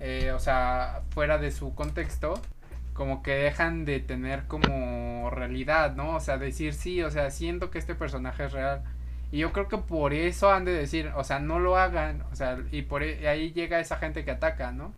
eh, 0.00 0.32
o 0.32 0.38
sea, 0.38 1.02
fuera 1.10 1.38
de 1.38 1.50
su 1.52 1.74
contexto, 1.74 2.34
como 2.92 3.22
que 3.22 3.32
dejan 3.32 3.84
de 3.84 4.00
tener 4.00 4.44
como 4.46 5.30
realidad, 5.30 5.94
¿no? 5.94 6.16
O 6.16 6.20
sea, 6.20 6.38
decir 6.38 6.74
sí, 6.74 7.02
o 7.02 7.10
sea, 7.10 7.30
siento 7.30 7.70
que 7.70 7.78
este 7.78 7.94
personaje 7.94 8.46
es 8.46 8.52
real. 8.52 8.82
Y 9.30 9.38
yo 9.38 9.52
creo 9.52 9.68
que 9.68 9.78
por 9.78 10.14
eso 10.14 10.50
han 10.50 10.64
de 10.64 10.72
decir, 10.72 11.10
o 11.16 11.24
sea, 11.24 11.38
no 11.40 11.58
lo 11.58 11.76
hagan, 11.76 12.22
o 12.32 12.36
sea, 12.36 12.58
y 12.72 12.82
por 12.82 13.02
e, 13.02 13.28
ahí 13.28 13.52
llega 13.52 13.80
esa 13.80 13.96
gente 13.96 14.24
que 14.24 14.30
ataca, 14.30 14.72
¿no? 14.72 14.94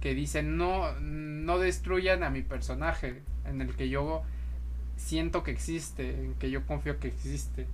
Que 0.00 0.14
dice, 0.14 0.42
no, 0.42 0.92
no 1.00 1.58
destruyan 1.58 2.22
a 2.22 2.30
mi 2.30 2.42
personaje, 2.42 3.22
en 3.44 3.60
el 3.60 3.74
que 3.76 3.88
yo 3.88 4.22
siento 4.96 5.42
que 5.42 5.50
existe, 5.50 6.10
en 6.10 6.34
que 6.34 6.50
yo 6.50 6.66
confío 6.66 7.00
que 7.00 7.08
existe. 7.08 7.66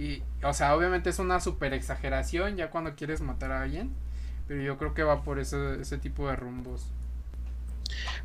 Y, 0.00 0.22
o 0.42 0.54
sea, 0.54 0.74
obviamente 0.74 1.10
es 1.10 1.18
una 1.18 1.40
super 1.40 1.74
exageración 1.74 2.56
ya 2.56 2.70
cuando 2.70 2.94
quieres 2.94 3.20
matar 3.20 3.52
a 3.52 3.62
alguien, 3.62 3.90
pero 4.48 4.62
yo 4.62 4.78
creo 4.78 4.94
que 4.94 5.02
va 5.02 5.22
por 5.22 5.38
ese, 5.38 5.80
ese 5.80 5.98
tipo 5.98 6.26
de 6.28 6.36
rumbos. 6.36 6.86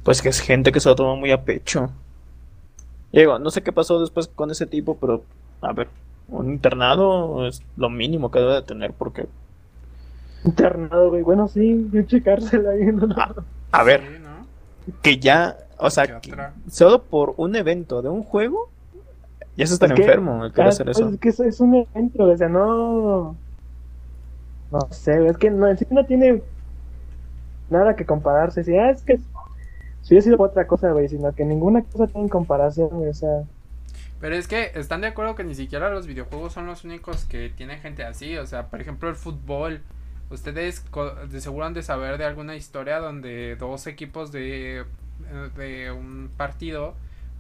Pues 0.04 0.22
que 0.22 0.30
es 0.30 0.40
gente 0.40 0.72
que 0.72 0.80
se 0.80 0.90
lo 0.90 0.96
toma 0.96 1.16
muy 1.16 1.32
a 1.32 1.44
pecho. 1.44 1.92
Digo, 3.12 3.40
no 3.40 3.50
sé 3.50 3.64
qué 3.64 3.72
pasó 3.72 4.00
después 4.00 4.28
con 4.28 4.52
ese 4.52 4.66
tipo, 4.66 4.98
pero 4.98 5.24
a 5.62 5.74
ver, 5.74 5.90
un 6.28 6.50
internado 6.52 7.48
es 7.48 7.64
lo 7.78 7.90
mínimo 7.90 8.32
que 8.32 8.40
debe 8.40 8.54
de 8.56 8.62
tener 8.62 8.94
porque... 8.94 9.28
Internado, 10.44 11.10
güey. 11.10 11.24
Bueno, 11.24 11.48
sí, 11.48 11.90
yo 11.92 12.04
checársela 12.04 12.72
ahí. 12.72 12.86
¿no? 12.86 13.08
A, 13.16 13.34
a 13.72 13.84
ver, 13.84 14.02
Sí, 14.02 14.20
¿no? 14.20 14.48
que 15.02 15.18
ya, 15.18 15.58
o 15.78 15.90
sea, 15.90 16.22
solo 16.70 17.04
por 17.04 17.34
un 17.38 17.56
evento 17.56 18.02
de 18.02 18.10
un 18.10 18.24
juego, 18.24 18.70
ya 19.58 19.68
se 19.68 19.74
está 19.76 19.86
Es 19.88 19.94
que- 19.94 20.02
enfermo 20.04 20.46
el 20.46 20.52
querer 20.52 20.68
Ah, 20.68 20.70
hacer 20.70 20.90
eso. 20.90 21.10
Es 21.10 21.20
que 21.20 21.30
eso 21.30 21.44
es 21.44 21.60
un 21.60 21.76
evento, 21.76 22.24
o 22.26 22.38
sea, 22.38 22.50
no. 22.50 23.36
No 24.72 24.80
sé, 24.92 25.26
es 25.28 25.38
que 25.38 25.50
no, 25.52 25.68
en 25.68 25.78
sí 25.78 25.86
no 25.90 26.06
tiene 26.06 26.42
nada 27.70 27.96
que 27.96 28.06
compararse. 28.06 28.64
Si, 28.64 28.76
ah, 28.78 28.90
es 28.90 29.02
que 29.04 29.18
si 30.02 30.14
hubiera 30.14 30.24
sido 30.24 30.42
otra 30.42 30.68
cosa, 30.68 30.92
güey, 30.92 31.08
sino 31.08 31.32
que 31.34 31.46
ninguna 31.46 31.84
cosa 31.84 32.08
tiene 32.08 32.30
comparación, 32.30 32.90
güey, 32.90 33.10
o 33.10 33.14
sea. 33.14 33.44
Pero 34.20 34.36
es 34.36 34.48
que 34.48 34.72
están 34.76 35.02
de 35.02 35.08
acuerdo 35.08 35.36
que 35.36 35.44
ni 35.44 35.56
siquiera 35.56 35.90
los 35.90 36.08
videojuegos 36.08 36.54
son 36.54 36.66
los 36.68 36.84
únicos 36.84 37.26
que 37.26 37.50
tienen 37.50 37.80
gente 37.80 38.04
así. 38.04 38.38
O 38.38 38.46
sea, 38.48 38.68
por 38.68 38.82
ejemplo, 38.82 39.10
el 39.10 39.16
fútbol. 39.16 39.82
Ustedes 40.32 40.80
co- 40.80 41.14
de 41.14 41.40
seguro 41.42 41.66
han 41.66 41.74
de 41.76 41.84
saber 41.84 42.18
de 42.18 42.26
alguna 42.26 42.56
historia 42.56 43.00
donde 43.00 43.56
dos 43.58 43.86
equipos 43.86 44.32
de, 44.32 44.80
eh, 44.80 44.86
de 45.56 45.92
un 45.92 46.32
partido 46.36 46.96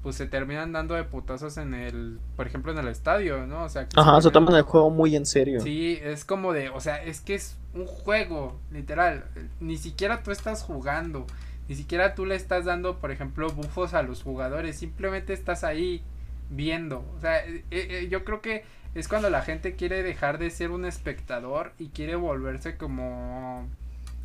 pues 0.06 0.18
se 0.18 0.28
terminan 0.28 0.72
dando 0.72 0.93
de 0.93 1.03
putazos 1.03 1.58
en 1.58 1.74
el, 1.74 2.20
por 2.36 2.45
ejemplo, 2.45 2.72
en 2.72 2.78
el 2.78 2.89
estadio, 2.89 3.47
¿no? 3.47 3.64
O 3.64 3.70
sea, 3.70 3.89
que 3.89 3.99
Ajá, 3.99 4.22
se 4.22 4.30
toman 4.30 4.53
el 4.53 4.62
juego 4.62 4.91
muy 4.91 5.16
en 5.16 5.26
serio. 5.26 5.62
Sí, 5.62 5.97
es 5.99 6.24
como 6.24 6.53
de, 6.53 6.70
o 6.70 6.80
sea, 6.80 7.03
es 7.03 7.22
que 7.22 7.34
es 7.34 7.58
un 7.74 7.88
juego, 7.88 8.60
literal. 8.72 9.26
Ni 9.60 9.78
siquiera 9.78 10.22
tú 10.22 10.30
estás 10.30 10.62
jugando, 10.62 11.26
ni 11.68 11.74
siquiera 11.74 12.14
tú 12.14 12.28
le 12.28 12.36
estás 12.36 12.66
dando, 12.66 12.99
por 12.99 13.10
ejemplo, 13.10 13.49
bufos 13.49 13.95
a 13.95 14.03
los 14.03 14.22
jugadores, 14.22 14.78
simplemente 14.78 15.34
estás 15.34 15.64
ahí 15.64 16.03
viendo. 16.51 17.03
O 17.18 17.20
sea, 17.20 17.43
eh, 17.43 17.64
eh, 17.72 18.08
yo 18.08 18.24
creo 18.24 18.41
que 18.41 18.64
es 18.93 19.08
cuando 19.08 19.32
la 19.32 19.41
gente 19.41 19.76
quiere 19.76 20.03
dejar 20.03 20.38
de 20.38 20.51
ser 20.51 20.70
un 20.70 20.86
espectador 20.86 21.74
y 21.80 21.88
quiere 21.88 22.16
volverse 22.16 22.78
como 22.78 23.68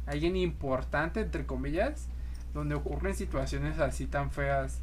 alguien 0.05 0.37
importante, 0.37 1.21
entre 1.21 1.47
comillas, 1.47 2.07
donde 2.53 2.75
ocurren 2.75 3.15
situaciones 3.15 3.79
así 3.79 4.05
tan 4.05 4.31
feas. 4.31 4.83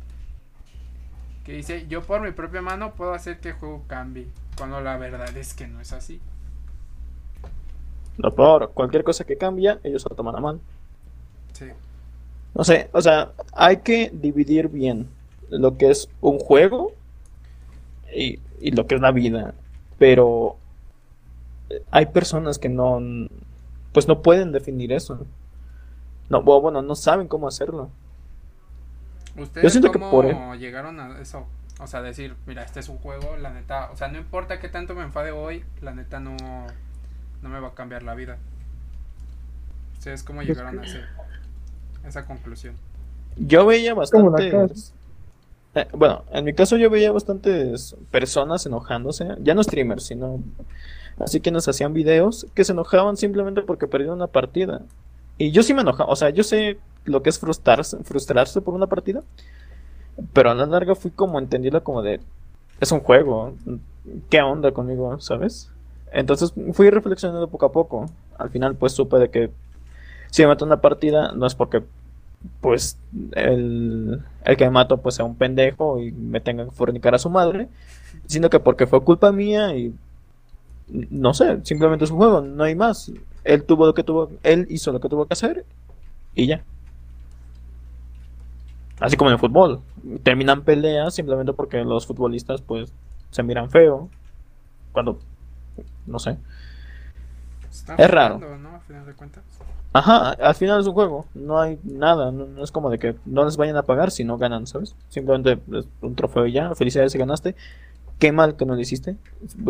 Que 1.48 1.54
dice, 1.54 1.88
yo 1.88 2.04
por 2.04 2.20
mi 2.20 2.32
propia 2.32 2.62
mano 2.62 2.94
puedo 2.94 3.14
hacer 3.14 3.40
que 3.40 3.52
el 3.52 3.56
juego 3.56 3.82
cambie. 3.88 4.28
Cuando 4.58 4.82
la 4.82 4.98
verdad 4.98 5.36
es 5.38 5.54
que 5.54 5.66
no 5.66 5.80
es 5.80 5.94
así. 5.94 6.20
Lo 8.18 8.36
peor, 8.36 8.72
cualquier 8.74 9.06
cosa 9.06 9.24
que 9.24 9.38
cambia, 9.38 9.80
ellos 9.82 10.06
lo 10.10 10.14
toman 10.14 10.36
a 10.36 10.42
mal. 10.42 10.60
Sí. 11.54 11.68
No 12.54 12.66
sé, 12.66 12.90
o 12.92 13.02
sea, 13.02 13.32
hay 13.54 13.78
que 13.78 14.12
dividir 14.14 14.68
bien 14.68 15.08
lo 15.50 15.78
que 15.78 15.90
es 15.90 16.10
un 16.20 16.38
juego 16.38 16.92
y, 18.14 18.42
y 18.60 18.72
lo 18.72 18.86
que 18.86 18.96
es 18.96 19.02
la 19.02 19.14
vida. 19.14 19.54
Pero 19.98 20.58
hay 21.92 22.08
personas 22.08 22.60
que 22.60 22.68
no, 22.68 23.00
pues 23.94 24.06
no 24.10 24.22
pueden 24.22 24.52
definir 24.52 24.92
eso. 24.92 25.26
No, 26.28 26.42
bueno, 26.42 26.82
no 26.82 26.96
saben 26.96 27.30
cómo 27.30 27.48
hacerlo. 27.48 27.90
¿Ustedes 29.38 29.72
siento 29.72 29.92
que 29.92 30.00
cómo 30.00 30.12
por- 30.12 30.58
llegaron 30.58 31.00
a 31.00 31.20
eso? 31.20 31.46
O 31.80 31.86
sea, 31.88 32.02
decir, 32.02 32.36
mira, 32.48 32.64
este 32.64 32.80
es 32.80 32.90
un 32.90 32.98
juego, 32.98 33.38
la 33.38 33.52
neta, 33.52 33.92
o 33.92 33.96
sea, 33.98 34.08
no 34.08 34.18
importa 34.18 34.60
que 34.60 34.68
tanto 34.68 34.96
me 34.96 35.04
enfade 35.04 35.32
hoy, 35.32 35.64
la 35.82 35.94
neta 35.94 36.20
no, 36.20 36.36
no 37.44 37.50
me 37.50 37.60
va 37.60 37.68
a 37.70 37.74
cambiar 37.76 38.02
la 38.04 38.16
vida. 38.16 38.38
¿Ustedes 39.94 40.24
cómo 40.24 40.38
Pues 40.40 40.50
llegaron 40.50 40.80
a 40.80 40.82
que- 40.82 40.88
ese, 40.88 41.00
a 42.04 42.08
esa 42.08 42.26
conclusión? 42.26 42.76
Yo 43.36 43.66
veía 43.66 43.92
como 43.94 44.02
la 44.04 44.32
bastantes. 44.32 44.94
eh, 45.76 45.88
bueno, 45.94 46.24
en 46.32 46.46
mi 46.46 46.54
caso 46.54 46.78
yo 46.78 46.90
veía 46.90 47.12
bastantes 47.12 47.96
personas 48.10 48.66
enojándose, 48.66 49.28
ya 49.42 49.54
no 49.54 49.64
streamers, 49.64 50.04
sino 50.06 50.40
así 51.20 51.40
que 51.42 51.52
nos 51.52 51.68
hacían 51.68 51.94
videos 51.94 52.48
que 52.56 52.64
se 52.64 52.72
enojaban 52.72 53.18
simplemente 53.18 53.62
porque 53.62 53.88
perdieron 53.88 54.16
una 54.18 54.28
partida. 54.28 54.82
Y 55.38 55.52
yo 55.52 55.62
sí 55.62 55.76
me 55.76 55.82
enojaba, 55.82 56.10
o 56.12 56.16
sea, 56.16 56.32
yo 56.32 56.44
sé 56.44 56.80
lo 57.08 57.24
que 57.24 57.30
es 57.30 57.40
frustrarse, 57.40 57.98
frustrarse 58.04 58.62
por 58.62 58.74
una 58.74 58.88
partida, 58.88 59.24
pero 60.34 60.52
a 60.52 60.56
la 60.56 60.66
larga 60.66 60.96
fui 60.96 61.12
como 61.12 61.40
entendiendo 61.40 61.84
como 61.84 62.02
de, 62.02 62.20
es 62.80 62.92
un 62.92 63.00
juego, 63.00 63.54
¿qué 64.30 64.42
onda 64.42 64.72
conmigo, 64.72 65.20
sabes? 65.20 65.72
Entonces 66.12 66.54
fui 66.74 66.90
reflexionando 66.90 67.48
poco 67.48 67.66
a 67.66 67.72
poco. 67.72 68.06
Al 68.38 68.50
final 68.50 68.76
pues 68.76 68.94
supe 68.94 69.18
de 69.18 69.30
que 69.30 69.52
si 70.32 70.42
me 70.42 70.50
mato 70.50 70.66
una 70.66 70.82
partida 70.82 71.32
no 71.34 71.46
es 71.46 71.56
porque 71.56 71.84
pues 72.62 72.98
el, 73.34 74.24
el 74.46 74.58
que 74.58 74.66
me 74.66 74.72
mató 74.72 74.98
pues 74.98 75.16
sea 75.16 75.26
un 75.26 75.36
pendejo 75.36 76.00
y 76.00 76.12
me 76.12 76.40
tenga 76.40 76.66
que 76.66 76.72
fornicar 76.72 77.16
a 77.16 77.20
su 77.20 77.30
madre, 77.30 77.68
sino 78.28 78.50
que 78.50 78.60
porque 78.60 78.88
fue 78.88 79.04
culpa 79.04 79.32
mía 79.32 79.76
y 79.76 79.94
no 80.90 81.34
sé, 81.34 81.60
simplemente 81.64 82.06
es 82.06 82.12
un 82.12 82.18
juego, 82.18 82.42
no 82.42 82.64
hay 82.64 82.76
más. 82.76 83.12
Él 83.44 83.64
tuvo 83.64 83.86
lo 83.86 83.94
que 83.94 84.04
tuvo, 84.04 84.32
él 84.44 84.68
hizo 84.70 84.92
lo 84.92 85.00
que 85.00 85.10
tuvo 85.10 85.26
que 85.26 85.34
hacer 85.34 85.66
y 86.36 86.48
ya. 86.48 86.64
Así 89.00 89.16
como 89.16 89.30
en 89.30 89.36
el 89.36 89.40
fútbol, 89.40 89.82
terminan 90.24 90.64
peleas 90.64 91.14
simplemente 91.14 91.54
porque 91.54 91.84
los 91.84 92.08
futbolistas 92.08 92.62
pues 92.62 92.92
se 93.30 93.44
miran 93.44 93.70
feo 93.70 94.10
cuando 94.92 95.20
no 96.06 96.20
sé. 96.20 96.38
Están 97.70 98.00
Es 98.00 98.10
raro. 98.10 98.40
¿no? 98.40 98.70
A 98.76 98.80
final 98.80 99.06
de 99.06 99.14
cuentas. 99.14 99.44
Ajá, 99.94 100.32
al 100.32 100.56
final 100.56 100.80
es 100.80 100.88
un 100.88 100.94
juego, 100.94 101.26
no 101.34 101.60
hay 101.60 101.80
nada, 101.84 102.32
no, 102.32 102.46
no 102.46 102.64
es 102.64 102.72
como 102.72 102.90
de 102.90 103.00
que 103.00 103.16
no 103.26 103.46
les 103.46 103.58
vayan 103.58 103.78
a 103.78 103.84
pagar 103.84 104.12
si 104.12 104.24
no 104.24 104.38
ganan, 104.38 104.68
¿sabes? 104.68 104.96
Simplemente 105.10 105.60
es 105.76 105.88
un 106.02 106.14
trofeo 106.14 106.46
y 106.46 106.52
ya, 106.52 106.76
felicidades 106.76 107.14
si 107.14 107.18
ganaste. 107.18 107.56
Qué 108.20 108.32
mal 108.32 108.58
que 108.58 108.66
no 108.66 108.76
lo 108.76 108.82
hiciste, 108.82 109.16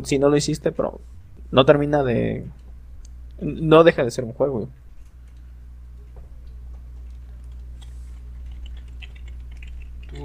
si 0.03 0.19
no 0.19 0.29
lo 0.29 0.37
hiciste, 0.37 0.71
pero 0.71 0.99
no 1.51 1.65
termina 1.65 2.03
de... 2.03 2.45
No 3.39 3.83
deja 3.83 4.03
de 4.03 4.11
ser 4.11 4.23
un 4.23 4.33
juego. 4.33 4.69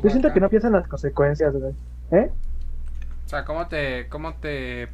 Yo 0.02 0.10
siento 0.10 0.32
que 0.32 0.40
no 0.40 0.48
piensan 0.48 0.72
las 0.72 0.88
consecuencias, 0.88 1.54
güey. 1.54 1.72
¿Eh? 2.10 2.30
O 3.26 3.28
sea, 3.28 3.44
¿cómo 3.44 3.68
te, 3.68 4.08
cómo 4.08 4.34
te, 4.34 4.88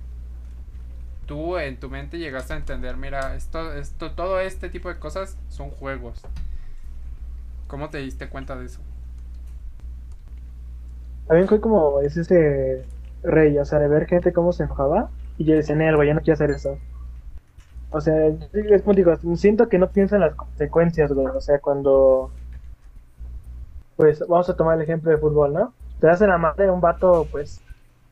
tú 1.27 1.59
en 1.59 1.79
tu 1.79 1.91
mente 1.91 2.19
llegaste 2.19 2.53
a 2.53 2.57
entender, 2.57 2.97
mira, 2.97 3.35
esto, 3.35 3.73
esto, 3.73 4.13
todo 4.13 4.41
este 4.41 4.69
tipo 4.69 4.89
de 4.89 4.99
cosas 4.99 5.37
son 5.49 5.71
juegos? 5.71 6.23
¿Cómo 7.67 7.91
te 7.91 7.99
diste 7.99 8.29
cuenta 8.29 8.57
de 8.57 8.67
eso? 8.67 8.81
También 11.27 11.49
fue 11.49 11.61
como 11.61 12.01
es 12.01 12.17
ese 12.17 12.85
rey, 13.23 13.59
o 13.59 13.65
sea, 13.65 13.79
de 13.79 13.89
ver 13.89 14.07
gente 14.07 14.33
cómo 14.33 14.53
se 14.53 14.65
enojaba. 14.65 15.11
Y 15.37 15.45
yo 15.45 15.55
decía, 15.55 15.77
"Nel, 15.77 15.97
güey, 15.97 16.09
ya 16.09 16.15
no 16.15 16.21
quiero 16.21 16.35
hacer 16.35 16.51
eso. 16.51 16.79
O 17.91 18.01
sea, 18.01 18.15
es 18.27 18.83
como 18.83 18.95
digo, 18.95 19.15
siento 19.37 19.69
que 19.69 19.79
no 19.79 19.91
piensan 19.91 20.21
las 20.21 20.35
consecuencias, 20.35 21.13
güey. 21.13 21.27
O 21.29 21.41
sea, 21.41 21.59
cuando. 21.59 22.31
Pues 23.99 24.21
vamos 24.29 24.49
a 24.49 24.57
tomar 24.57 24.77
el 24.77 24.83
ejemplo 24.83 25.11
de 25.11 25.19
fútbol, 25.19 25.53
¿no? 25.53 25.75
Te 26.01 26.09
hacen 26.09 26.31
la 26.31 26.39
madre 26.39 26.71
un 26.71 26.81
vato, 26.81 27.27
pues. 27.33 27.61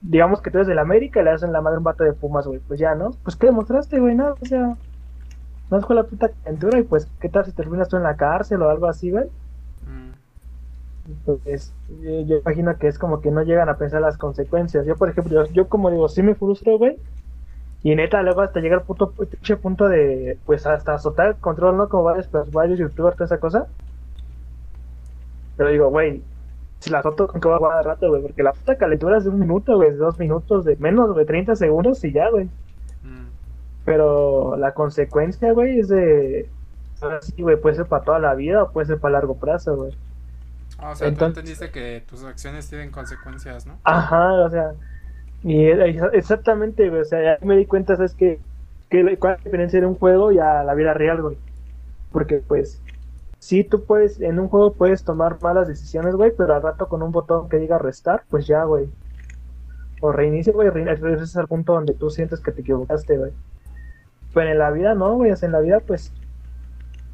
Digamos 0.01 0.43
que 0.43 0.51
tú 0.51 0.59
eres 0.59 0.67
del 0.69 0.81
América 0.81 1.21
y 1.21 1.25
le 1.25 1.31
hacen 1.31 1.53
la 1.53 1.61
madre 1.63 1.79
un 1.79 1.85
vato 1.85 2.03
de 2.03 2.13
Pumas, 2.13 2.47
güey. 2.47 2.59
Pues 2.59 2.81
ya, 2.81 2.97
¿no? 2.97 3.13
Pues 3.23 3.37
¿qué 3.37 3.47
demostraste, 3.47 4.01
güey? 4.01 4.17
No, 4.17 4.35
o 4.41 4.47
sea. 4.47 4.77
No 5.71 5.81
fue 5.83 5.95
la 5.95 6.03
puta 6.05 6.31
aventura 6.45 6.81
y 6.81 6.83
pues, 6.83 7.09
¿qué 7.21 7.29
tal 7.29 7.45
si 7.45 7.53
terminas 7.53 7.89
tú 7.89 7.97
en 7.97 8.03
la 8.03 8.17
cárcel 8.17 8.63
o 8.63 8.71
algo 8.71 8.87
así, 8.89 9.13
güey? 9.13 9.27
Mm, 9.87 10.13
Pues 11.45 11.73
yo, 11.89 12.21
yo 12.23 12.37
imagino 12.39 12.77
que 12.79 12.89
es 12.89 12.99
como 12.99 13.21
que 13.21 13.31
no 13.31 13.43
llegan 13.43 13.69
a 13.69 13.79
pensar 13.79 14.01
las 14.01 14.19
consecuencias. 14.19 14.87
Yo, 14.87 14.97
por 14.97 15.09
ejemplo, 15.09 15.33
yo, 15.45 15.53
yo 15.53 15.69
como 15.69 15.91
digo, 15.91 16.09
sí 16.09 16.23
me 16.23 16.35
frustro, 16.35 16.79
güey. 16.79 16.99
Y 17.83 17.95
neta, 17.95 18.23
luego 18.23 18.41
hasta 18.43 18.61
llegar 18.61 18.85
al 18.89 19.29
pinche 19.29 19.57
punto 19.57 19.89
de, 19.89 20.41
pues 20.45 20.67
hasta 20.67 20.95
azotar 20.95 21.29
el 21.29 21.37
control, 21.37 21.77
¿no? 21.77 21.89
Como 21.89 22.05
varios, 22.05 22.29
pues, 22.29 22.51
varios 22.51 22.79
youtubers, 22.81 23.17
toda 23.17 23.27
esa 23.27 23.39
cosa. 23.41 23.69
Pero 25.57 25.71
digo, 25.71 25.89
güey, 25.91 26.23
si 26.81 26.91
la 26.91 26.99
azoto, 26.99 27.27
¿con 27.29 27.41
qué 27.41 27.49
voy 27.49 27.55
a 27.57 27.59
jugar 27.59 27.77
de 27.79 27.83
rato, 27.91 28.09
güey? 28.09 28.23
Porque 28.23 28.43
la 28.43 28.53
puta 28.53 28.77
calentura 28.77 29.17
es 29.19 29.25
de 29.25 29.31
un 29.31 29.41
minuto, 29.41 29.77
güey, 29.77 29.91
de 29.91 29.97
dos 29.97 30.19
minutos, 30.19 30.65
de 30.65 30.77
menos 30.77 31.17
de 31.17 31.25
30 31.25 31.57
segundos 31.57 32.05
y 32.05 32.13
ya, 32.13 32.29
güey. 32.31 32.45
mm. 33.03 33.27
Pero 33.85 34.57
la 34.57 34.73
consecuencia, 34.75 35.53
güey, 35.53 35.81
es 35.81 35.89
de... 35.89 36.49
Ahora 37.01 37.21
sí, 37.23 37.41
güey, 37.43 37.57
puede 37.61 37.77
ser 37.77 37.87
para 37.87 38.05
toda 38.05 38.19
la 38.19 38.35
vida 38.35 38.63
o 38.63 38.71
puede 38.73 38.87
ser 38.87 38.99
para 38.99 39.13
largo 39.13 39.37
plazo, 39.37 39.77
güey. 39.77 39.97
Ah, 40.79 40.91
o 40.91 40.95
sea, 40.95 41.09
Entonces- 41.09 41.35
tú 41.35 41.41
entendiste 41.41 41.71
que 41.71 42.03
tus 42.09 42.25
acciones 42.25 42.69
tienen 42.69 42.91
consecuencias, 42.91 43.67
¿no? 43.67 43.79
Ajá, 43.85 44.33
o 44.45 44.51
sea, 44.51 44.73
Y 45.43 45.65
exactamente, 46.13 46.89
güey, 46.89 47.03
o 47.03 47.05
sea, 47.05 47.23
ya 47.39 47.47
me 47.47 47.57
di 47.57 47.67
cuenta, 47.67 47.95
¿sabes 47.97 48.15
qué? 48.15 48.41
Que, 48.91 49.17
¿Cuál 49.19 49.35
es 49.35 49.39
la 49.41 49.45
diferencia 49.45 49.81
de 49.81 49.87
un 49.87 49.95
juego 49.95 50.33
y 50.33 50.39
a 50.39 50.65
la 50.65 50.75
vida 50.75 50.93
real, 50.95 51.23
güey? 51.23 51.37
Porque, 52.13 52.37
pues, 52.47 52.81
sí, 53.39 53.65
tú 53.65 53.85
puedes, 53.85 54.21
en 54.21 54.39
un 54.39 54.49
juego 54.49 54.73
puedes 54.73 55.05
tomar 55.05 55.39
malas 55.43 55.69
decisiones, 55.69 56.15
güey, 56.15 56.33
pero 56.37 56.55
al 56.55 56.63
rato 56.63 56.89
con 56.89 57.03
un 57.03 57.13
botón 57.13 57.49
que 57.49 57.59
diga 57.59 57.79
restar, 57.79 58.25
pues 58.29 58.47
ya, 58.47 58.65
güey. 58.65 58.89
O 60.01 60.13
reinicia, 60.13 60.53
güey, 60.53 60.69
regresas 60.71 61.37
al 61.37 61.49
punto 61.49 61.73
donde 61.73 61.95
tú 61.95 62.11
sientes 62.11 62.41
que 62.41 62.53
te 62.53 62.61
equivocaste, 62.61 63.17
güey. 63.17 63.33
Pero 64.35 64.51
en 64.51 64.59
la 64.59 64.71
vida 64.71 64.95
no, 64.95 65.15
güey, 65.15 65.33
en 65.41 65.53
la 65.53 65.61
vida, 65.61 65.81
pues, 65.81 66.13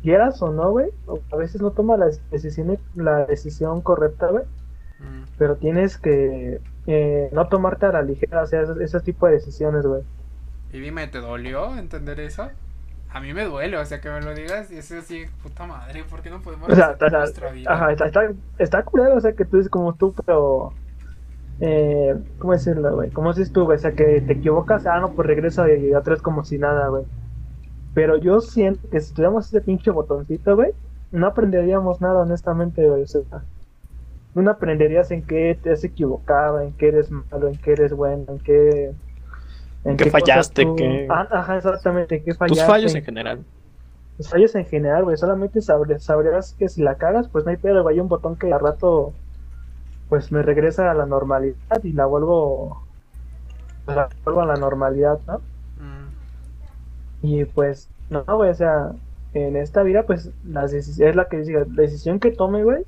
quieras 0.02 0.42
o 0.42 0.50
no, 0.50 0.70
güey, 0.72 0.90
a 1.32 1.36
veces 1.36 1.62
no 1.62 1.70
toma 1.70 1.96
la 1.96 2.10
decisión, 2.30 2.78
la 2.96 3.24
decisión 3.26 3.80
correcta, 3.80 4.26
güey. 4.26 4.44
Mm. 4.98 5.24
Pero 5.38 5.56
tienes 5.56 5.96
que 5.96 6.60
eh, 6.86 7.28
no 7.32 7.48
tomarte 7.48 7.86
a 7.86 7.92
la 7.92 8.02
ligera, 8.02 8.42
o 8.42 8.46
sea, 8.46 8.62
ese, 8.80 9.00
tipo 9.00 9.26
de 9.26 9.34
decisiones, 9.34 9.86
güey. 9.86 10.02
Y 10.72 10.80
dime, 10.80 11.06
¿te 11.06 11.18
dolió 11.18 11.76
entender 11.76 12.18
eso? 12.20 12.50
A 13.12 13.20
mí 13.20 13.34
me 13.34 13.44
duele, 13.44 13.76
o 13.76 13.84
sea, 13.84 14.00
que 14.00 14.08
me 14.10 14.20
lo 14.22 14.34
digas 14.34 14.70
y 14.70 14.78
es 14.78 14.90
así, 14.92 15.24
puta 15.42 15.66
madre, 15.66 16.04
¿por 16.04 16.22
qué 16.22 16.30
no 16.30 16.40
podemos 16.40 16.68
o 16.68 16.74
sea, 16.74 16.96
nuestra 17.10 17.52
vida? 17.52 17.72
Ajá, 17.72 17.92
está, 17.92 18.06
está, 18.06 18.32
está 18.58 18.82
culero, 18.84 19.16
o 19.16 19.20
sea, 19.20 19.32
que 19.32 19.44
tú 19.44 19.56
dices 19.56 19.70
como 19.70 19.94
tú, 19.94 20.14
pero... 20.26 20.72
Eh, 21.60 22.16
¿Cómo 22.38 22.54
decirlo, 22.54 22.94
güey? 22.94 23.10
¿Cómo 23.10 23.32
dices 23.32 23.52
tú, 23.52 23.64
güey? 23.64 23.76
O 23.76 23.80
sea, 23.80 23.92
que 23.92 24.20
te 24.22 24.32
equivocas, 24.32 24.86
ah, 24.86 24.98
no, 24.98 25.12
pues 25.12 25.28
regresa 25.28 25.70
y 25.72 25.94
otra 25.94 26.14
vez 26.14 26.22
como 26.22 26.44
si 26.44 26.58
nada, 26.58 26.88
güey. 26.88 27.04
Pero 27.94 28.16
yo 28.16 28.40
siento 28.40 28.88
que 28.88 29.00
si 29.00 29.12
tuviéramos 29.12 29.46
ese 29.46 29.60
pinche 29.60 29.90
botoncito, 29.90 30.56
güey, 30.56 30.72
no 31.12 31.26
aprenderíamos 31.26 32.00
nada, 32.00 32.22
honestamente, 32.22 32.88
güey. 32.88 33.02
O 33.02 33.06
sea, 33.06 33.22
no 34.34 34.50
aprenderías 34.50 35.10
en 35.10 35.22
qué 35.22 35.58
te 35.62 35.70
has 35.72 35.84
equivocado, 35.84 36.60
en 36.60 36.72
qué 36.72 36.88
eres 36.88 37.10
malo, 37.10 37.48
en 37.48 37.56
qué 37.56 37.72
eres 37.72 37.92
bueno, 37.92 38.24
en 38.28 38.38
qué. 38.38 38.92
En 39.84 39.96
qué 39.96 40.10
fallaste, 40.10 40.66
que. 40.76 41.06
Ah, 41.10 41.26
ajá, 41.30 41.56
exactamente, 41.56 42.16
en 42.16 42.24
qué 42.24 42.34
fallaste. 42.34 42.60
Tus 42.60 42.66
fallos 42.66 42.94
en 42.94 43.04
general. 43.04 43.44
Tus 44.16 44.28
fallos 44.28 44.54
en 44.54 44.64
general, 44.66 45.04
güey. 45.04 45.16
Solamente 45.16 45.60
sabrías, 45.60 46.54
que 46.58 46.68
si 46.68 46.82
la 46.82 46.96
cagas, 46.96 47.28
pues 47.28 47.44
no 47.44 47.50
hay 47.50 47.56
pedo, 47.56 47.82
güey. 47.82 47.96
Hay 47.96 48.00
un 48.00 48.08
botón 48.08 48.36
que 48.36 48.52
al 48.52 48.60
rato, 48.60 49.12
pues 50.08 50.30
me 50.30 50.42
regresa 50.42 50.90
a 50.90 50.94
la 50.94 51.06
normalidad 51.06 51.82
y 51.82 51.92
la 51.92 52.06
vuelvo. 52.06 52.84
La 53.86 54.08
vuelvo 54.24 54.42
a 54.42 54.46
la 54.46 54.56
normalidad, 54.56 55.18
¿no? 55.26 55.38
Mm. 55.78 57.26
Y 57.26 57.44
pues, 57.46 57.88
no, 58.10 58.22
güey, 58.24 58.50
o 58.50 58.54
sea, 58.54 58.92
en 59.34 59.56
esta 59.56 59.82
vida, 59.82 60.04
pues, 60.04 60.30
las 60.44 60.72
es 60.72 60.98
la 60.98 61.28
que 61.28 61.38
diga, 61.38 61.60
la 61.60 61.82
decisión 61.82 62.20
que 62.20 62.30
tome, 62.30 62.62
güey, 62.62 62.84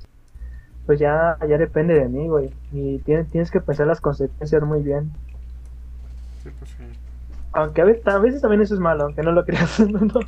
pues 0.85 0.99
ya, 0.99 1.37
ya 1.47 1.57
depende 1.57 1.95
de 1.95 2.07
mí, 2.07 2.27
güey. 2.29 2.51
Y 2.71 2.99
tienes, 2.99 3.27
tienes 3.29 3.51
que 3.51 3.59
pensar 3.59 3.87
las 3.87 3.99
consecuencias 3.99 4.61
muy 4.63 4.81
bien. 4.81 5.11
Sí, 6.45 6.51
pues 6.59 6.69
sí. 6.69 6.83
Aunque 7.53 7.81
a 7.81 7.85
veces, 7.85 8.07
a 8.07 8.19
veces 8.19 8.41
también 8.41 8.61
eso 8.61 8.75
es 8.75 8.79
malo, 8.79 9.05
aunque 9.05 9.23
no 9.23 9.31
lo 9.31 9.43
creas. 9.43 9.79
¿no? 9.89 10.07
Pues 10.09 10.27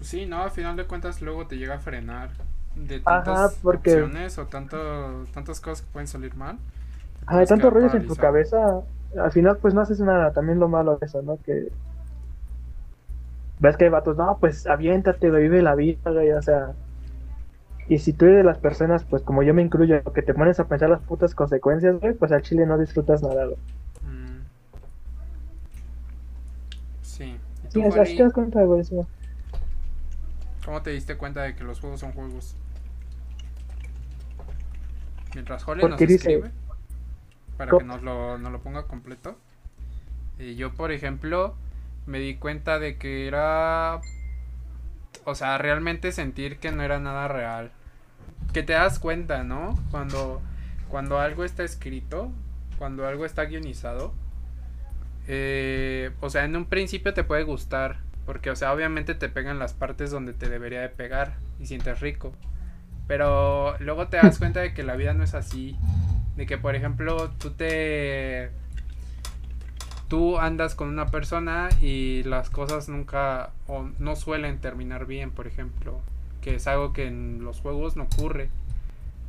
sí, 0.00 0.26
no, 0.26 0.42
al 0.42 0.50
final 0.50 0.74
de 0.74 0.84
cuentas 0.84 1.22
luego 1.22 1.46
te 1.46 1.56
llega 1.56 1.76
a 1.76 1.78
frenar 1.78 2.30
de 2.74 2.98
tantas 2.98 3.64
opciones 3.64 4.36
o 4.38 4.46
tanto, 4.46 5.24
tantas 5.32 5.60
cosas 5.60 5.82
que 5.86 5.92
pueden 5.92 6.08
salir 6.08 6.34
mal. 6.34 6.58
Ah, 7.26 7.38
hay 7.38 7.46
tantos 7.46 7.72
rollos 7.72 7.94
en 7.94 8.08
tu 8.08 8.16
cabeza, 8.16 8.80
al 9.16 9.30
final 9.30 9.58
pues 9.58 9.74
no 9.74 9.80
haces 9.80 10.00
nada, 10.00 10.32
también 10.32 10.58
lo 10.58 10.68
malo 10.68 10.96
de 10.96 11.06
eso, 11.06 11.22
¿no? 11.22 11.38
Que 11.44 11.68
ves 13.60 13.76
que 13.76 13.84
hay 13.84 13.90
vatos, 13.90 14.16
no, 14.16 14.38
pues 14.40 14.66
aviéntate, 14.66 15.30
vive 15.30 15.62
la 15.62 15.76
vida, 15.76 16.10
güey, 16.10 16.32
o 16.32 16.42
sea, 16.42 16.74
y 17.88 17.98
si 17.98 18.12
tú 18.12 18.24
eres 18.24 18.38
de 18.38 18.44
las 18.44 18.58
personas, 18.58 19.04
pues 19.04 19.22
como 19.22 19.44
yo 19.44 19.54
me 19.54 19.62
incluyo, 19.62 20.02
que 20.12 20.22
te 20.22 20.34
pones 20.34 20.58
a 20.58 20.66
pensar 20.66 20.90
las 20.90 21.00
putas 21.02 21.34
consecuencias, 21.34 22.00
güey, 22.00 22.14
pues 22.14 22.32
al 22.32 22.42
chile 22.42 22.66
no 22.66 22.78
disfrutas 22.78 23.22
nada, 23.22 23.44
güey. 23.44 23.56
Mm. 24.02 24.44
Sí. 27.02 27.36
¿Y 27.64 27.65
tú, 27.82 28.04
sí, 28.04 28.16
te 28.16 28.22
das 28.22 28.32
cuenta 28.32 28.60
de 28.64 28.80
eso. 28.80 29.06
¿Cómo 30.64 30.82
te 30.82 30.90
diste 30.90 31.16
cuenta 31.16 31.42
de 31.42 31.54
que 31.54 31.64
los 31.64 31.80
juegos 31.80 32.00
son 32.00 32.12
juegos? 32.12 32.56
Mientras 35.34 35.66
Holly 35.66 35.82
nos 35.82 36.00
escribe, 36.00 36.50
para 37.56 37.76
que 37.76 37.84
nos 37.84 38.02
lo, 38.02 38.38
nos 38.38 38.52
lo 38.52 38.60
ponga 38.60 38.84
completo. 38.84 39.36
Y 40.38 40.56
yo, 40.56 40.74
por 40.74 40.92
ejemplo, 40.92 41.54
me 42.06 42.18
di 42.18 42.36
cuenta 42.36 42.78
de 42.78 42.96
que 42.96 43.26
era 43.26 44.00
o 45.26 45.34
sea, 45.34 45.58
realmente 45.58 46.12
sentir 46.12 46.58
que 46.58 46.70
no 46.70 46.84
era 46.84 47.00
nada 47.00 47.26
real. 47.26 47.72
Que 48.52 48.62
te 48.62 48.74
das 48.74 49.00
cuenta, 49.00 49.42
¿no? 49.42 49.74
Cuando, 49.90 50.40
cuando 50.88 51.18
algo 51.18 51.42
está 51.42 51.64
escrito, 51.64 52.30
cuando 52.78 53.06
algo 53.06 53.26
está 53.26 53.44
guionizado. 53.44 54.14
Eh, 55.26 56.10
o 56.20 56.30
sea, 56.30 56.44
en 56.44 56.56
un 56.56 56.66
principio 56.66 57.14
te 57.14 57.24
puede 57.24 57.42
gustar. 57.42 57.98
Porque, 58.24 58.50
o 58.50 58.56
sea, 58.56 58.72
obviamente 58.72 59.14
te 59.14 59.28
pegan 59.28 59.58
las 59.58 59.72
partes 59.72 60.10
donde 60.10 60.32
te 60.32 60.48
debería 60.48 60.80
de 60.80 60.88
pegar 60.88 61.36
y 61.60 61.66
sientes 61.66 62.00
rico. 62.00 62.32
Pero 63.06 63.78
luego 63.78 64.08
te 64.08 64.16
das 64.16 64.38
cuenta 64.38 64.60
de 64.60 64.74
que 64.74 64.82
la 64.82 64.96
vida 64.96 65.14
no 65.14 65.22
es 65.22 65.34
así. 65.34 65.76
De 66.36 66.44
que, 66.44 66.58
por 66.58 66.74
ejemplo, 66.74 67.30
tú 67.38 67.50
te 67.50 68.50
tú 70.08 70.38
andas 70.38 70.74
con 70.74 70.88
una 70.88 71.06
persona 71.06 71.68
y 71.80 72.22
las 72.24 72.50
cosas 72.50 72.88
nunca 72.88 73.50
o 73.66 73.88
no 73.98 74.16
suelen 74.16 74.58
terminar 74.60 75.06
bien, 75.06 75.30
por 75.30 75.46
ejemplo, 75.46 76.00
que 76.40 76.56
es 76.56 76.66
algo 76.66 76.92
que 76.92 77.06
en 77.06 77.42
los 77.42 77.60
juegos 77.60 77.96
no 77.96 78.04
ocurre. 78.04 78.50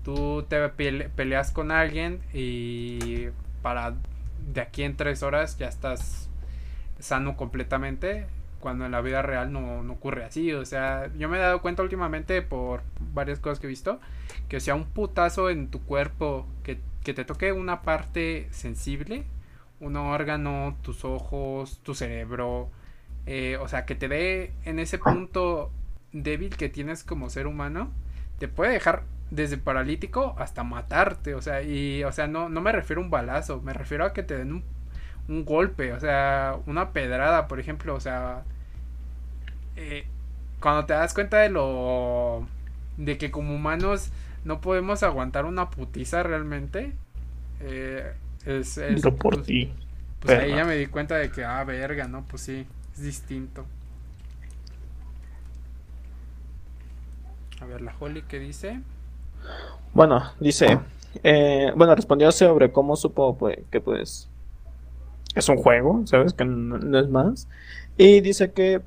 Tú 0.04 0.46
te 0.48 0.70
peleas 0.70 1.52
con 1.52 1.72
alguien 1.72 2.22
y 2.34 3.28
para 3.62 3.96
de 4.48 4.62
aquí 4.62 4.84
en 4.84 4.96
tres 4.96 5.24
horas 5.24 5.58
ya 5.58 5.68
estás 5.68 6.30
sano 7.00 7.38
completamente 7.38 8.26
cuando 8.60 8.86
en 8.86 8.92
la 8.92 9.02
vida 9.02 9.22
real 9.22 9.52
no, 9.52 9.84
no, 9.84 9.94
ocurre 9.94 10.26
así. 10.26 10.52
O 10.54 10.66
sea, 10.66 11.12
yo 11.18 11.30
me 11.30 11.38
he 11.38 11.42
dado 11.42 11.62
cuenta 11.62 11.84
últimamente 11.84 12.42
por 12.42 12.82
varias 13.14 13.40
cosas 13.40 13.60
que 13.60 13.68
he 13.68 13.70
visto, 13.70 14.00
que 14.50 14.60
sea 14.60 14.76
un 14.76 14.86
putazo 14.86 15.50
en 15.50 15.70
tu 15.70 15.84
cuerpo, 15.84 16.48
que, 16.64 16.80
que 17.04 17.14
te 17.14 17.24
toque 17.24 17.52
una 17.52 17.82
parte 17.82 18.48
sensible, 18.52 19.26
un 19.80 19.96
órgano, 19.96 20.76
tus 20.82 21.06
ojos, 21.06 21.80
tu 21.84 21.94
cerebro, 21.94 22.72
eh, 23.26 23.58
o 23.62 23.68
sea, 23.68 23.86
que 23.86 23.96
te 23.96 24.08
dé 24.08 24.54
en 24.66 24.80
ese 24.80 24.98
punto 24.98 25.72
débil 26.12 26.56
que 26.58 26.70
tienes 26.70 27.04
como 27.04 27.30
ser 27.30 27.46
humano, 27.46 27.92
te 28.40 28.48
puede 28.48 28.72
dejar 28.72 29.04
desde 29.32 29.58
paralítico 29.58 30.36
hasta 30.38 30.64
matarte, 30.64 31.36
o 31.36 31.42
sea, 31.42 31.62
y, 31.62 32.04
o 32.04 32.12
sea, 32.12 32.28
no, 32.28 32.50
no 32.50 32.62
me 32.62 32.72
refiero 32.72 33.02
a 33.02 33.06
un 33.06 33.12
balazo, 33.12 33.62
me 33.62 33.74
refiero 33.74 34.06
a 34.06 34.14
que 34.14 34.24
te 34.24 34.38
den 34.38 34.54
un, 34.54 34.64
un 35.28 35.46
golpe, 35.46 35.94
o 35.94 36.00
sea, 36.00 36.58
una 36.66 36.92
pedrada, 36.92 37.48
por 37.48 37.60
ejemplo, 37.60 37.96
o 37.96 38.00
sea, 38.00 38.44
eh, 39.76 40.06
cuando 40.60 40.86
te 40.86 40.94
das 40.94 41.14
cuenta 41.14 41.40
de 41.40 41.50
lo, 41.50 42.48
de 42.98 43.18
que 43.18 43.32
como 43.32 43.54
humanos 43.54 44.12
no 44.46 44.62
podemos 44.62 45.04
aguantar 45.04 45.46
una 45.46 45.70
putiza 45.70 46.24
realmente, 46.24 46.94
eh, 47.60 48.14
es, 48.46 48.78
es 48.78 49.02
por 49.02 49.18
pues, 49.18 49.44
ti. 49.44 49.74
Pues 50.22 50.40
ahí 50.40 50.52
ya 50.52 50.66
me 50.66 50.76
di 50.76 50.88
cuenta 50.88 51.16
de 51.16 51.30
que, 51.32 51.44
ah, 51.44 51.64
verga, 51.64 52.08
¿no? 52.08 52.24
Pues 52.26 52.42
sí, 52.44 52.66
es 52.94 53.04
distinto. 53.04 53.66
A 57.60 57.66
ver, 57.66 57.82
la 57.82 57.94
Holly, 58.00 58.24
¿qué 58.24 58.40
dice? 58.40 58.80
Bueno, 59.98 60.32
dice, 60.40 60.78
eh, 61.24 61.72
bueno, 61.76 61.96
respondió 61.96 62.32
sobre 62.32 62.72
cómo 62.72 62.96
supo 62.96 63.36
pues, 63.36 63.58
que 63.72 63.82
pues 63.82 64.30
es 65.34 65.50
un 65.50 65.58
juego, 65.58 66.04
¿sabes? 66.06 66.34
Que 66.34 66.46
no, 66.46 67.00
es 67.00 67.10
más. 67.10 67.48
Y 67.98 68.22
dice 68.22 68.52
que 68.52 68.82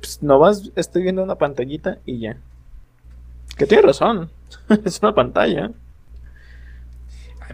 pues, 0.00 0.22
no 0.22 0.38
vas, 0.38 0.72
estoy 0.76 1.02
viendo 1.02 1.22
una 1.22 1.34
pantallita 1.34 1.98
y 2.06 2.20
ya. 2.20 2.38
Que 3.58 3.66
tiene 3.66 3.82
razón, 3.82 4.30
es 4.86 5.02
una 5.02 5.14
pantalla. 5.14 5.72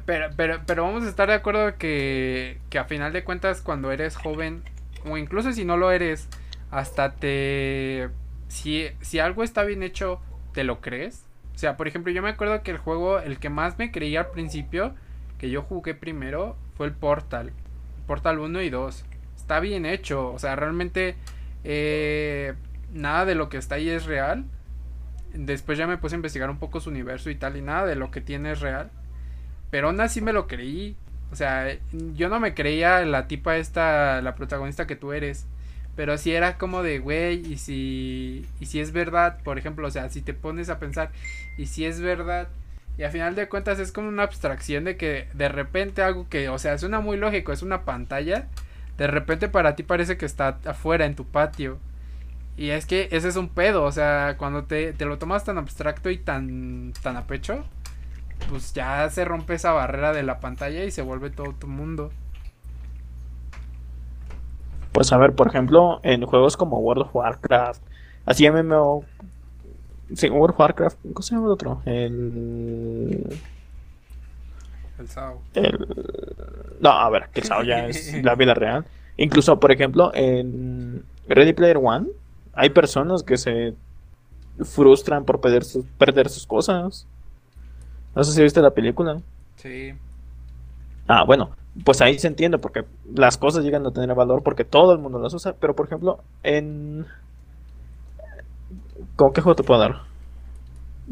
Pero, 0.07 0.29
pero, 0.37 0.61
pero 0.65 0.85
vamos 0.85 1.03
a 1.03 1.09
estar 1.09 1.29
de 1.29 1.35
acuerdo 1.35 1.77
que, 1.77 2.61
que 2.71 2.79
a 2.79 2.85
final 2.85 3.13
de 3.13 3.25
cuentas 3.25 3.63
cuando 3.63 3.91
eres 3.91 4.15
joven, 4.15 4.63
o 5.05 5.17
incluso 5.17 5.53
si 5.53 5.65
no 5.65 5.77
lo 5.77 5.91
eres, 5.91 6.29
hasta 6.71 7.15
te... 7.15 8.11
Si, 8.47 8.87
si 9.01 9.19
algo 9.19 9.43
está 9.43 9.65
bien 9.65 9.83
hecho, 9.83 10.21
¿te 10.53 10.63
lo 10.63 10.81
crees? 10.81 11.25
O 11.55 11.59
sea, 11.59 11.77
por 11.77 11.89
ejemplo, 11.89 12.13
yo 12.13 12.23
me 12.23 12.31
acuerdo 12.31 12.63
que 12.63 12.71
el 12.71 12.79
juego, 12.79 13.19
el 13.19 13.39
que 13.39 13.51
más 13.51 13.79
me 13.79 13.91
creía 13.91 14.21
al 14.21 14.31
principio, 14.31 14.95
que 15.39 15.51
yo 15.51 15.63
jugué 15.63 15.95
primero, 15.95 16.57
fue 16.77 16.87
el 16.87 16.93
Portal. 16.93 17.53
Portal 18.07 18.39
1 18.39 18.63
y 18.63 18.71
2. 18.71 19.05
Está 19.37 19.61
bien 19.61 19.87
hecho, 19.87 20.33
o 20.33 20.39
sea, 20.39 20.57
realmente 20.57 21.17
eh, 21.65 22.55
nada 22.93 23.25
de 23.25 23.35
lo 23.35 23.49
que 23.49 23.57
está 23.57 23.77
ahí 23.77 23.89
es 23.89 24.07
real. 24.07 24.45
Después 25.33 25.79
ya 25.79 25.87
me 25.87 25.99
puse 25.99 26.15
a 26.15 26.19
investigar 26.19 26.51
un 26.51 26.59
poco 26.59 26.81
su 26.81 26.91
universo 26.91 27.31
y 27.31 27.37
tal, 27.37 27.57
y 27.57 27.63
nada 27.63 27.87
de 27.87 27.97
lo 27.97 28.11
que 28.11 28.21
tiene 28.21 28.53
es 28.53 28.61
real. 28.61 28.91
Pero 29.71 29.89
aún 29.89 30.01
así 30.01 30.21
me 30.21 30.33
lo 30.33 30.47
creí. 30.47 30.97
O 31.33 31.37
sea, 31.37 31.77
yo 32.15 32.29
no 32.29 32.41
me 32.41 32.55
creía 32.55 33.05
la 33.05 33.29
tipa 33.29 33.57
esta, 33.57 34.21
la 34.23 34.35
protagonista 34.35 34.87
que 34.87 34.97
tú 34.97 35.13
eres. 35.13 35.47
Pero 36.01 36.17
si 36.17 36.33
era 36.33 36.57
como 36.57 36.83
de, 36.83 36.99
güey, 36.99 37.47
y 37.47 37.59
si, 37.59 38.47
y 38.59 38.65
si 38.67 38.81
es 38.81 38.91
verdad, 38.93 39.39
por 39.45 39.59
ejemplo, 39.59 39.87
o 39.87 39.91
sea, 39.91 40.09
si 40.09 40.23
te 40.23 40.33
pones 40.33 40.71
a 40.71 40.79
pensar, 40.79 41.13
y 41.59 41.67
si 41.67 41.85
es 41.85 42.01
verdad 42.01 42.49
Y 42.99 43.03
al 43.05 43.13
final 43.13 43.35
de 43.35 43.49
cuentas 43.51 43.79
es 43.81 43.93
como 43.93 44.09
una 44.09 44.23
abstracción 44.25 44.85
de 44.85 44.97
que 44.97 45.29
de 45.35 45.51
repente 45.51 46.03
algo 46.03 46.27
que, 46.31 46.49
o 46.49 46.59
sea, 46.59 46.79
suena 46.79 47.01
muy 47.01 47.19
lógico, 47.19 47.53
es 47.53 47.63
una 47.63 47.85
pantalla, 47.85 48.49
de 48.99 49.09
repente 49.09 49.49
para 49.51 49.77
ti 49.77 49.83
parece 49.85 50.17
que 50.19 50.27
está 50.27 50.59
afuera 50.67 51.07
en 51.07 51.17
tu 51.17 51.27
patio. 51.27 51.79
Y 52.57 52.71
es 52.71 52.87
que 52.87 53.09
ese 53.13 53.29
es 53.29 53.37
un 53.37 53.51
pedo, 53.51 53.85
o 53.85 53.93
sea, 53.93 54.37
cuando 54.39 54.65
te, 54.65 54.95
te 54.95 55.07
lo 55.07 55.19
tomas 55.19 55.45
tan 55.45 55.59
abstracto 55.59 56.11
y 56.11 56.19
tan, 56.19 56.95
tan 57.03 57.17
a 57.19 57.27
pecho, 57.27 57.67
pues 58.49 58.73
ya 58.75 59.09
se 59.11 59.25
rompe 59.25 59.55
esa 59.55 59.73
barrera 59.73 60.13
de 60.13 60.23
la 60.23 60.41
pantalla 60.41 60.85
y 60.85 60.91
se 60.91 61.03
vuelve 61.03 61.31
todo 61.31 61.55
tu 61.55 61.67
mundo. 61.69 62.13
Pues 64.93 65.13
a 65.13 65.19
ver, 65.19 65.35
por 65.35 65.49
ejemplo, 65.49 66.01
en 66.03 66.25
juegos 66.25 66.57
como 66.57 66.79
World 66.79 67.05
of 67.05 67.15
Warcraft, 67.15 67.83
así 68.27 68.51
MMO. 68.51 69.05
Sí, 70.15 70.29
World 70.29 70.55
of 70.55 70.61
Warcraft, 70.61 70.99
¿cómo 71.13 71.23
se 71.23 71.35
llama 71.35 71.47
el 71.47 71.53
otro? 71.53 71.83
El. 71.85 73.39
El 74.99 75.09
SAO. 75.09 75.41
el... 75.55 75.87
No, 76.81 76.91
a 76.91 77.09
ver, 77.09 77.29
que 77.33 77.41
el 77.41 77.47
SAO 77.47 77.63
ya 77.63 77.87
es 77.87 78.13
la 78.25 78.35
vida 78.35 78.55
real. 78.55 78.85
Incluso, 79.17 79.61
por 79.61 79.71
ejemplo, 79.71 80.11
en 80.15 81.05
Ready 81.29 81.53
Player 81.53 81.79
One, 81.83 82.09
hay 82.53 82.71
personas 82.71 83.23
que 83.23 83.37
se 83.37 83.75
frustran 84.65 85.25
por 85.25 85.41
perder 85.41 85.65
sus, 85.65 85.85
perder 85.99 86.29
sus 86.29 86.47
cosas. 86.47 87.07
No 88.15 88.25
sé 88.25 88.33
si 88.33 88.43
viste 88.43 88.61
la 88.61 88.73
película. 88.73 89.21
Sí. 89.57 89.95
Ah, 91.07 91.25
bueno, 91.25 91.51
pues 91.85 92.01
ahí 92.01 92.19
se 92.19 92.27
entiende 92.27 92.59
porque 92.59 92.85
las 93.15 93.39
cosas 93.39 93.65
llegan 93.65 93.87
a 93.87 93.93
tener 93.93 94.15
valor 94.15 94.43
porque 94.43 94.65
todo 94.65 94.93
el 94.93 94.99
mundo 94.99 95.19
las 95.19 95.35
usa. 95.35 95.55
Pero 95.59 95.75
por 95.75 95.87
ejemplo, 95.87 96.21
en. 96.43 97.07
¿Cómo 99.17 99.33
qué 99.33 99.41
juego 99.41 99.57
te 99.57 99.63
puedo 99.63 99.81
dar? 99.81 100.03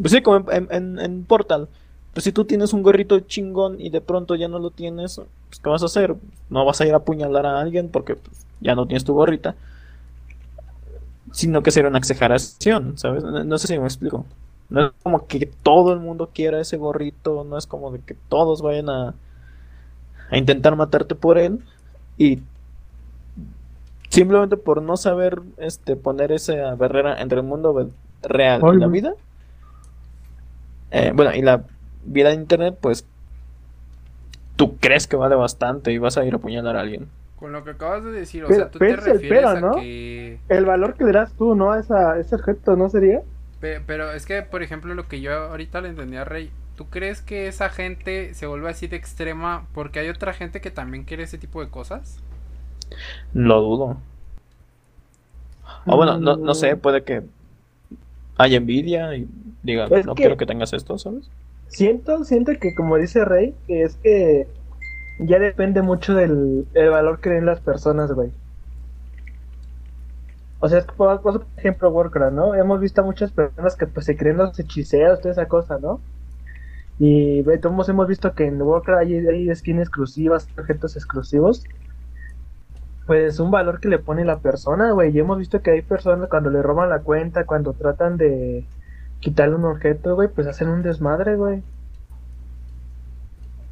Pues 0.01 0.13
sí, 0.13 0.23
como 0.23 0.51
en 0.51 1.25
Portal. 1.25 1.69
Pues 2.13 2.25
si 2.25 2.33
tú 2.33 2.45
tienes 2.45 2.73
un 2.73 2.83
gorrito 2.83 3.21
chingón 3.21 3.81
y 3.81 3.91
de 3.91 4.01
pronto 4.01 4.35
ya 4.35 4.49
no 4.49 4.59
lo 4.59 4.71
tienes, 4.71 5.21
pues 5.49 5.61
¿qué 5.63 5.71
vas 5.71 5.83
a 5.83 5.87
hacer? 5.87 6.17
No 6.51 6.65
vas 6.65 6.81
a 6.81 6.87
ir 6.87 6.95
a 6.95 6.97
apuñalar 6.97 7.47
a 7.47 7.61
alguien 7.61 7.91
porque 7.91 8.17
pues, 8.17 8.45
ya 8.61 8.75
no 8.75 8.87
tienes 8.87 9.05
tu 9.05 9.15
gorrita. 9.15 9.55
Sino 11.31 11.63
que 11.63 11.71
sería 11.71 11.91
una 11.91 11.99
exageración, 11.99 12.99
¿sabes? 12.99 13.23
No, 13.23 13.45
no 13.45 13.59
sé 13.59 13.69
si 13.69 13.79
me 13.79 13.85
explico. 13.85 14.25
No 14.71 14.87
es 14.87 14.93
como 15.03 15.27
que 15.27 15.47
todo 15.63 15.93
el 15.93 16.01
mundo 16.01 16.31
quiera 16.35 16.61
ese 16.61 16.77
gorrito, 16.77 17.45
no 17.45 17.57
es 17.57 17.67
como 17.67 17.93
de 17.93 18.01
que 18.01 18.15
todos 18.29 18.63
vayan 18.63 18.89
a, 18.91 19.15
a 20.31 20.37
intentar 20.37 20.76
matarte 20.76 21.14
por 21.14 21.39
él 21.39 21.61
y 22.16 22.41
simplemente 24.11 24.57
por 24.57 24.83
no 24.83 24.97
saber 24.97 25.41
este 25.59 25.97
poner 25.97 26.33
esa 26.33 26.74
barrera 26.74 27.20
entre 27.20 27.39
el 27.41 27.45
mundo 27.47 27.91
real 28.22 28.62
y 28.74 28.79
la 28.79 28.87
vida 28.89 29.12
eh, 30.91 31.12
bueno 31.14 31.35
y 31.35 31.43
la 31.43 31.64
vida 32.05 32.31
de 32.31 32.35
internet 32.37 32.76
pues 32.81 33.07
tú 34.57 34.76
crees 34.79 35.07
que 35.07 35.16
vale 35.16 35.35
bastante 35.35 35.93
y 35.93 35.99
vas 35.99 36.16
a 36.16 36.24
ir 36.24 36.33
a 36.33 36.37
apuñalar 36.39 36.76
a 36.76 36.81
alguien 36.81 37.09
Con 37.39 37.53
lo 37.53 37.62
que 37.64 37.70
acabas 37.70 38.03
de 38.05 38.11
decir, 38.11 38.45
o 38.45 38.49
Pero- 38.49 38.61
sea, 38.61 38.70
tú 38.70 38.79
pero 38.79 39.03
te 39.03 39.11
el 39.11 39.16
refieres 39.20 39.45
a 39.47 39.61
¿no? 39.61 39.74
que... 39.76 40.41
El 40.49 40.64
valor 40.64 40.95
que 40.95 41.05
le 41.05 41.12
das 41.12 41.33
tú, 41.35 41.55
¿no? 41.55 41.70
A, 41.70 41.79
esa, 41.79 42.12
a 42.12 42.18
ese 42.18 42.35
objeto, 42.35 42.74
¿no 42.74 42.89
sería? 42.89 43.20
Pe- 43.61 43.81
Pero 43.87 44.11
es 44.11 44.26
que, 44.26 44.43
por 44.43 44.62
ejemplo, 44.64 44.93
lo 44.95 45.07
que 45.07 45.20
yo 45.20 45.33
ahorita 45.33 45.81
le 45.81 45.91
entendí 45.91 46.16
a 46.16 46.24
Rey, 46.24 46.51
¿tú 46.79 46.87
crees 46.87 47.20
que 47.20 47.49
esa 47.49 47.68
gente 47.70 48.33
se 48.35 48.47
vuelve 48.47 48.70
así 48.70 48.87
de 48.87 48.97
extrema 48.97 49.66
porque 49.74 49.99
hay 49.99 50.09
otra 50.09 50.33
gente 50.33 50.61
que 50.61 50.70
también 50.70 51.03
quiere 51.05 51.24
ese 51.24 51.37
tipo 51.37 51.61
de 51.62 51.68
cosas? 51.70 52.20
lo 53.35 53.61
dudo 53.61 53.97
o 55.87 55.97
bueno 55.97 56.18
no, 56.18 56.37
no 56.37 56.55
sé 56.55 56.76
puede 56.76 57.03
que 57.03 57.22
haya 58.39 58.57
envidia 58.57 59.14
y 59.16 59.29
diga 59.62 59.87
Es 59.91 60.07
no 60.07 60.14
que- 60.14 60.22
quiero 60.22 60.37
que 60.37 60.47
tengas 60.47 60.72
esto 60.72 60.97
sabes 60.99 61.29
Siento, 61.66 62.24
siento 62.24 62.53
que 62.59 62.74
como 62.74 62.97
dice 62.97 63.26
Rey, 63.26 63.55
que 63.66 63.83
es 63.83 63.97
que 63.97 64.49
ya 65.18 65.39
depende 65.39 65.83
mucho 65.83 66.14
del 66.14 66.66
el 66.72 66.89
valor 66.89 67.20
que 67.20 67.29
den 67.29 67.45
las 67.45 67.61
personas, 67.61 68.11
güey. 68.12 68.31
O 70.61 70.68
sea, 70.68 70.79
es 70.79 70.87
que, 70.87 70.93
por 70.93 71.20
por 71.20 71.47
ejemplo, 71.59 71.91
Warcraft, 71.91 72.33
¿no? 72.33 72.55
Hemos 72.55 72.81
visto 72.81 73.01
a 73.01 73.05
muchas 73.05 73.33
personas 73.33 73.76
que 73.76 73.87
pues 73.87 74.07
se 74.07 74.16
creen 74.16 74.39
los 74.39 74.59
hechiceros, 74.59 75.20
toda 75.20 75.33
esa 75.33 75.47
cosa, 75.47 75.79
¿no? 75.79 76.01
Y 76.99 77.43
todos 77.61 77.89
hemos 77.89 78.09
visto 78.09 78.35
que 78.35 78.47
en 78.47 78.61
Warcraft 78.61 79.03
hay, 79.03 79.15
hay 79.27 79.55
skins 79.55 79.81
exclusivas, 79.81 80.49
objetos 80.59 80.97
exclusivos. 80.97 81.65
Pues 83.07 83.41
un 83.41 83.51
valor 83.51 83.81
que 83.81 83.89
le 83.89 83.99
pone 83.99 84.25
la 84.25 84.41
persona, 84.41 84.93
güey. 84.93 85.15
Y 85.15 85.19
hemos 85.21 85.39
visto 85.39 85.63
que 85.63 85.71
hay 85.73 85.83
personas 85.83 86.29
cuando 86.29 86.51
le 86.51 86.63
roban 86.63 86.91
la 86.91 87.03
cuenta, 87.03 87.47
cuando 87.47 87.73
tratan 87.75 88.17
de 88.19 88.69
quitarle 89.21 89.57
un 89.57 89.65
objeto, 89.65 90.15
güey, 90.17 90.29
pues 90.29 90.47
hacen 90.47 90.69
un 90.69 90.83
desmadre, 90.83 91.37
güey. 91.37 91.65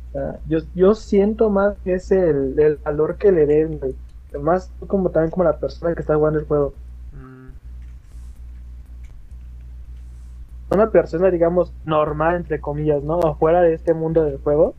O 0.08 0.12
sea, 0.12 0.40
yo, 0.46 0.58
yo 0.74 0.94
siento 0.94 1.50
más 1.50 1.78
que 1.84 1.94
es 1.94 2.10
el, 2.10 2.58
el 2.58 2.76
valor 2.78 3.18
que 3.18 3.32
le 3.32 3.46
den, 3.46 3.78
güey. 3.78 3.96
Más 4.42 4.72
como 4.86 5.10
también 5.10 5.30
como 5.30 5.44
la 5.44 5.58
persona 5.58 5.94
que 5.94 6.00
está 6.00 6.16
jugando 6.16 6.38
el 6.40 6.46
juego. 6.46 6.78
Mm, 7.12 7.50
Una 10.76 10.90
persona, 10.90 11.30
digamos, 11.30 11.72
normal, 11.86 12.36
entre 12.36 12.60
comillas, 12.60 13.02
¿no? 13.02 13.18
Afuera 13.20 13.62
de 13.62 13.72
este 13.72 13.94
mundo 13.94 14.24
del 14.24 14.36
juego. 14.38 14.74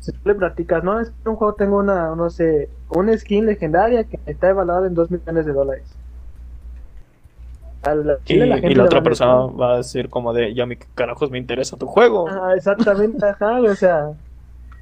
Si 0.00 0.12
tú 0.12 0.18
le 0.28 0.34
platicas, 0.34 0.84
no, 0.84 1.00
es 1.00 1.08
que 1.08 1.14
en 1.24 1.30
un 1.30 1.36
juego 1.36 1.54
tengo 1.54 1.78
una, 1.78 2.14
no 2.14 2.28
sé, 2.28 2.68
una 2.90 3.16
skin 3.16 3.46
legendaria 3.46 4.04
que 4.04 4.20
está 4.26 4.50
evaluada 4.50 4.86
en 4.86 4.94
2 4.94 5.10
millones 5.10 5.46
de 5.46 5.52
dólares. 5.54 5.96
La 7.82 8.18
y, 8.26 8.36
la 8.36 8.58
y 8.58 8.78
otra 8.78 8.82
va 8.82 8.82
a 8.82 8.84
decir, 8.84 9.02
persona 9.02 9.34
va 9.46 9.72
a 9.72 9.76
decir 9.78 10.10
como 10.10 10.32
de 10.32 10.54
ya 10.54 10.66
mi 10.66 10.76
carajos 10.76 11.30
me 11.30 11.38
interesa 11.38 11.76
tu 11.76 11.86
juego 11.86 12.28
Ajá, 12.28 12.54
exactamente, 12.54 13.24
ajá, 13.24 13.60
o 13.60 13.74
sea. 13.74 14.10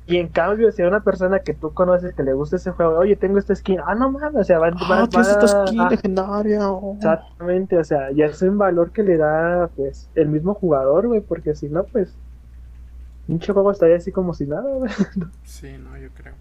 Y 0.07 0.19
en 0.19 0.29
cambio, 0.29 0.71
si 0.71 0.83
a 0.83 0.89
una 0.89 1.01
persona 1.01 1.39
que 1.39 1.55
tú 1.55 1.73
conoces 1.73 2.15
que 2.15 2.23
le 2.23 2.35
gusta 2.35 2.57
ese 2.57 2.73
juego, 2.73 2.99
oye, 2.99 3.17
tengo 3.17 3.39
esta 3.39 3.55
skin, 3.55 3.79
ah, 3.87 3.95
no 3.95 4.11
mames, 4.11 4.43
o 4.43 4.45
sea, 4.45 4.59
va, 4.59 4.69
va- 4.71 5.03
ah 5.03 5.09
tienes 5.09 5.29
va- 5.29 5.33
esta 5.33 5.67
skin 5.67 5.81
ah, 5.81 5.89
legendaria 5.91 6.71
oh. 6.71 6.95
Exactamente, 6.97 7.79
o 7.79 7.85
sea, 7.85 8.11
ya 8.13 8.27
es 8.27 8.43
un 8.43 8.59
valor 8.59 8.91
que 8.93 9.03
le 9.03 9.17
da, 9.17 9.71
pues, 9.75 10.11
el 10.15 10.29
mismo 10.29 10.53
jugador, 10.55 11.07
güey, 11.07 11.21
porque 11.23 11.55
si 11.55 11.69
no, 11.71 11.85
pues, 11.85 12.15
pinche 13.27 13.53
juego 13.53 13.71
estaría 13.71 13.97
así 13.97 14.13
como 14.13 14.35
si 14.35 14.45
nada, 14.45 14.71
güey. 14.75 14.91
sí, 15.45 15.69
no, 15.79 15.97
yo 15.97 16.09
creo. 16.15 16.35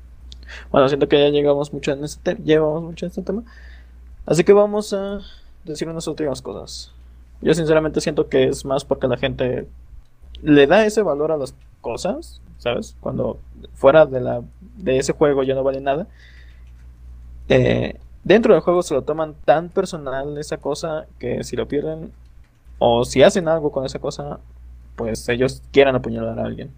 Bueno, 0.72 0.89
siento 0.89 1.07
que 1.07 1.18
ya 1.20 1.30
llegamos 1.30 1.72
mucho 1.74 1.93
en 1.93 2.03
este 2.03 2.22
tema, 2.22 2.45
llevamos 2.45 2.84
mucho 2.84 3.05
en 3.05 3.09
este 3.11 3.22
tema. 3.22 3.43
Así 4.26 4.43
que 4.43 4.51
vamos 4.53 4.91
a 4.93 5.20
decir 5.64 5.88
unas 5.88 6.05
últimas 6.07 6.41
cosas. 6.41 6.91
Yo 7.41 7.53
sinceramente 7.53 8.01
siento 8.01 8.28
que 8.28 8.45
es 8.49 8.66
más 8.66 8.84
porque 8.86 9.07
la 9.07 9.18
gente 9.18 9.68
le 10.41 10.68
da 10.68 10.86
ese 10.86 11.01
valor 11.01 11.32
a 11.32 11.38
las 11.38 11.55
cosas, 11.82 12.41
¿sabes? 12.64 12.95
Cuando 13.01 13.39
fuera 13.74 14.05
de 14.05 14.22
la 14.22 14.41
de 14.78 14.97
ese 14.97 15.11
juego 15.11 15.43
ya 15.43 15.53
no 15.53 15.64
vale 15.64 15.82
nada. 15.82 16.07
Eh, 17.49 17.99
dentro 18.24 18.53
del 18.53 18.64
juego 18.64 18.82
se 18.84 18.93
lo 18.93 19.01
toman 19.01 19.36
tan 19.45 19.70
personal 19.70 20.38
esa 20.38 20.57
cosa 20.57 21.05
que 21.20 21.43
si 21.43 21.57
lo 21.57 21.68
pierden 21.68 22.14
o 22.80 23.03
si 23.03 23.22
hacen 23.22 23.49
algo 23.49 23.72
con 23.72 23.86
esa 23.86 23.99
cosa, 23.99 24.39
pues 24.95 25.28
ellos 25.28 25.61
quieran 25.72 25.95
apuñalar 25.95 26.39
a 26.39 26.45
alguien. 26.45 26.72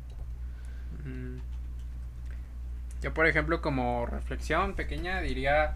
Yo, 3.01 3.13
por 3.13 3.27
ejemplo, 3.27 3.61
como 3.61 4.07
reflexión 4.07 4.73
pequeña, 4.73 5.21
diría, 5.21 5.75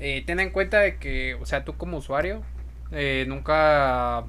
eh, 0.00 0.24
ten 0.24 0.40
en 0.40 0.48
cuenta 0.48 0.80
de 0.80 0.96
que, 0.96 1.34
o 1.34 1.44
sea, 1.44 1.62
tú 1.62 1.76
como 1.76 1.98
usuario, 1.98 2.40
eh, 2.90 3.26
nunca... 3.28 4.24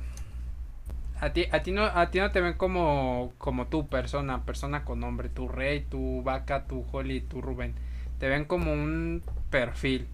A 1.22 1.32
ti, 1.32 1.48
a, 1.52 1.64
ti 1.64 1.72
no, 1.72 1.86
a 1.86 2.12
ti 2.12 2.20
no 2.20 2.32
te 2.32 2.42
ven 2.42 2.54
como, 2.56 3.34
como 3.38 3.68
tu 3.68 3.88
persona, 3.88 4.44
persona 4.46 4.84
con 4.84 5.00
nombre, 5.00 5.30
tu 5.30 5.48
rey, 5.48 5.82
tu 5.82 6.22
vaca, 6.24 6.66
tu 6.68 6.86
Holly, 6.92 7.22
tu 7.22 7.42
Rubén. 7.42 7.74
Te 8.20 8.28
ven 8.28 8.46
como 8.46 8.74
un 8.74 9.24
perfil. 9.50 10.08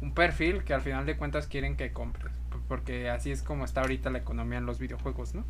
Un 0.00 0.14
perfil 0.14 0.64
que 0.64 0.72
al 0.72 0.80
final 0.80 1.04
de 1.04 1.16
cuentas 1.16 1.46
quieren 1.46 1.76
que 1.76 1.92
compres. 1.92 2.32
Porque 2.68 3.10
así 3.10 3.30
es 3.30 3.42
como 3.42 3.64
está 3.64 3.82
ahorita 3.82 4.10
la 4.10 4.18
economía 4.18 4.58
en 4.58 4.66
los 4.66 4.78
videojuegos, 4.78 5.34
¿no? 5.34 5.44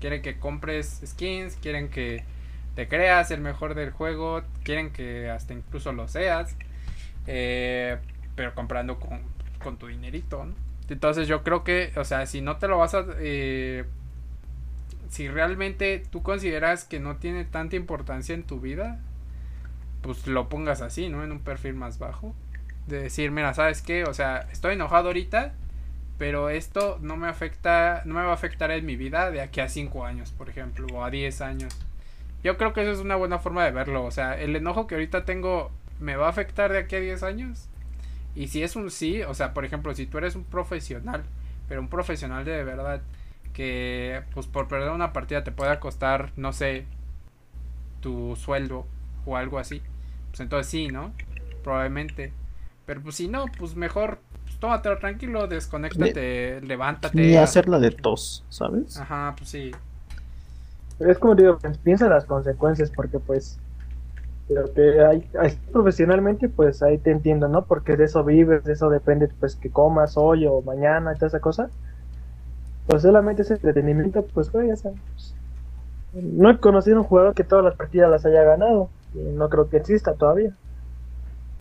Quieren 0.00 0.22
que 0.22 0.38
compres 0.38 1.00
skins, 1.04 1.56
quieren 1.56 1.88
que 1.88 2.22
te 2.76 2.86
creas 2.86 3.30
el 3.30 3.40
mejor 3.40 3.74
del 3.74 3.90
juego, 3.90 4.42
quieren 4.62 4.92
que 4.92 5.30
hasta 5.30 5.54
incluso 5.54 5.92
lo 5.92 6.06
seas, 6.06 6.54
eh, 7.26 7.98
pero 8.36 8.54
comprando 8.54 9.00
con, 9.00 9.20
con 9.62 9.78
tu 9.78 9.88
dinerito, 9.88 10.44
¿no? 10.44 10.54
Entonces 10.88 11.26
yo 11.28 11.42
creo 11.42 11.64
que, 11.64 11.92
o 11.96 12.04
sea, 12.04 12.26
si 12.26 12.40
no 12.40 12.56
te 12.58 12.68
lo 12.68 12.78
vas 12.78 12.94
a... 12.94 13.04
eh, 13.18 13.84
si 15.08 15.28
realmente 15.28 16.02
tú 16.10 16.22
consideras 16.22 16.84
que 16.84 17.00
no 17.00 17.16
tiene 17.16 17.44
tanta 17.44 17.76
importancia 17.76 18.34
en 18.34 18.42
tu 18.42 18.60
vida, 18.60 19.00
pues 20.02 20.26
lo 20.26 20.48
pongas 20.48 20.82
así, 20.82 21.08
¿no? 21.08 21.24
En 21.24 21.32
un 21.32 21.40
perfil 21.40 21.74
más 21.74 21.98
bajo. 21.98 22.34
De 22.86 23.02
decir, 23.02 23.30
mira, 23.30 23.52
¿sabes 23.54 23.82
qué? 23.82 24.04
O 24.04 24.14
sea, 24.14 24.48
estoy 24.52 24.74
enojado 24.74 25.08
ahorita, 25.08 25.52
pero 26.18 26.50
esto 26.50 26.98
no 27.00 27.16
me 27.16 27.28
afecta, 27.28 28.02
no 28.04 28.14
me 28.14 28.22
va 28.22 28.30
a 28.30 28.34
afectar 28.34 28.70
en 28.70 28.86
mi 28.86 28.96
vida 28.96 29.30
de 29.30 29.40
aquí 29.40 29.60
a 29.60 29.68
5 29.68 30.04
años, 30.04 30.32
por 30.32 30.48
ejemplo, 30.48 30.86
o 30.92 31.04
a 31.04 31.10
10 31.10 31.40
años. 31.42 31.76
Yo 32.42 32.56
creo 32.56 32.72
que 32.72 32.82
eso 32.82 32.92
es 32.92 33.00
una 33.00 33.16
buena 33.16 33.38
forma 33.38 33.64
de 33.64 33.72
verlo. 33.72 34.04
O 34.04 34.10
sea, 34.10 34.38
el 34.38 34.56
enojo 34.56 34.86
que 34.86 34.94
ahorita 34.94 35.24
tengo 35.24 35.70
me 36.00 36.16
va 36.16 36.26
a 36.26 36.30
afectar 36.30 36.72
de 36.72 36.78
aquí 36.78 36.96
a 36.96 37.00
10 37.00 37.22
años. 37.22 37.68
Y 38.34 38.48
si 38.48 38.62
es 38.62 38.76
un 38.76 38.90
sí, 38.90 39.22
o 39.22 39.34
sea, 39.34 39.52
por 39.52 39.64
ejemplo, 39.64 39.94
si 39.94 40.06
tú 40.06 40.18
eres 40.18 40.36
un 40.36 40.44
profesional, 40.44 41.24
pero 41.68 41.80
un 41.80 41.88
profesional 41.88 42.44
de 42.44 42.62
verdad, 42.62 43.02
que 43.52 44.22
pues 44.34 44.46
por 44.46 44.68
perder 44.68 44.90
una 44.90 45.12
partida 45.12 45.44
te 45.44 45.52
pueda 45.52 45.80
costar, 45.80 46.32
no 46.36 46.52
sé, 46.52 46.86
tu 48.00 48.36
sueldo 48.36 48.86
o 49.26 49.36
algo 49.36 49.58
así, 49.58 49.82
pues 50.30 50.40
entonces 50.40 50.70
sí, 50.70 50.88
¿no? 50.88 51.12
Probablemente. 51.62 52.32
Pero 52.86 53.02
pues 53.02 53.16
si 53.16 53.28
no, 53.28 53.46
pues 53.58 53.74
mejor 53.76 54.20
pues, 54.44 54.58
tómatelo 54.58 54.98
tranquilo, 54.98 55.46
desconéctate, 55.46 56.60
levántate. 56.62 57.22
Ni 57.22 57.36
haz- 57.36 57.42
hacerla 57.44 57.78
de 57.78 57.90
tos, 57.90 58.44
¿sabes? 58.48 58.96
Ajá, 59.00 59.34
pues 59.36 59.50
sí. 59.50 59.70
Pero 60.98 61.10
es 61.12 61.18
como 61.18 61.34
digo, 61.34 61.58
pues, 61.58 61.78
piensa 61.78 62.06
en 62.06 62.10
las 62.12 62.26
consecuencias, 62.26 62.90
porque 62.90 63.18
pues 63.20 63.58
lo 64.48 64.72
que 64.74 65.00
hay, 65.02 65.30
hay 65.40 65.58
profesionalmente, 65.72 66.48
pues 66.48 66.82
ahí 66.82 66.98
te 66.98 67.10
entiendo, 67.12 67.48
¿no? 67.48 67.66
Porque 67.66 67.96
de 67.96 68.04
eso 68.04 68.24
vives, 68.24 68.64
de 68.64 68.74
eso 68.74 68.90
depende, 68.90 69.28
pues 69.40 69.56
que 69.56 69.70
comas 69.72 70.16
hoy 70.16 70.46
o 70.46 70.62
mañana 70.62 71.12
y 71.14 71.16
toda 71.16 71.28
esa 71.28 71.40
cosa. 71.40 71.70
Pues 72.88 73.02
solamente 73.02 73.42
ese 73.42 73.54
entretenimiento, 73.54 74.24
pues 74.32 74.50
güey, 74.50 74.68
ya 74.68 74.76
sabes. 74.76 75.34
No 76.14 76.48
he 76.50 76.58
conocido 76.58 76.96
un 76.96 77.04
jugador 77.04 77.34
que 77.34 77.44
todas 77.44 77.62
las 77.64 77.74
partidas 77.76 78.10
las 78.10 78.24
haya 78.24 78.42
ganado. 78.44 78.88
Y 79.14 79.18
no 79.18 79.48
creo 79.50 79.68
que 79.68 79.76
exista 79.76 80.14
todavía. 80.14 80.52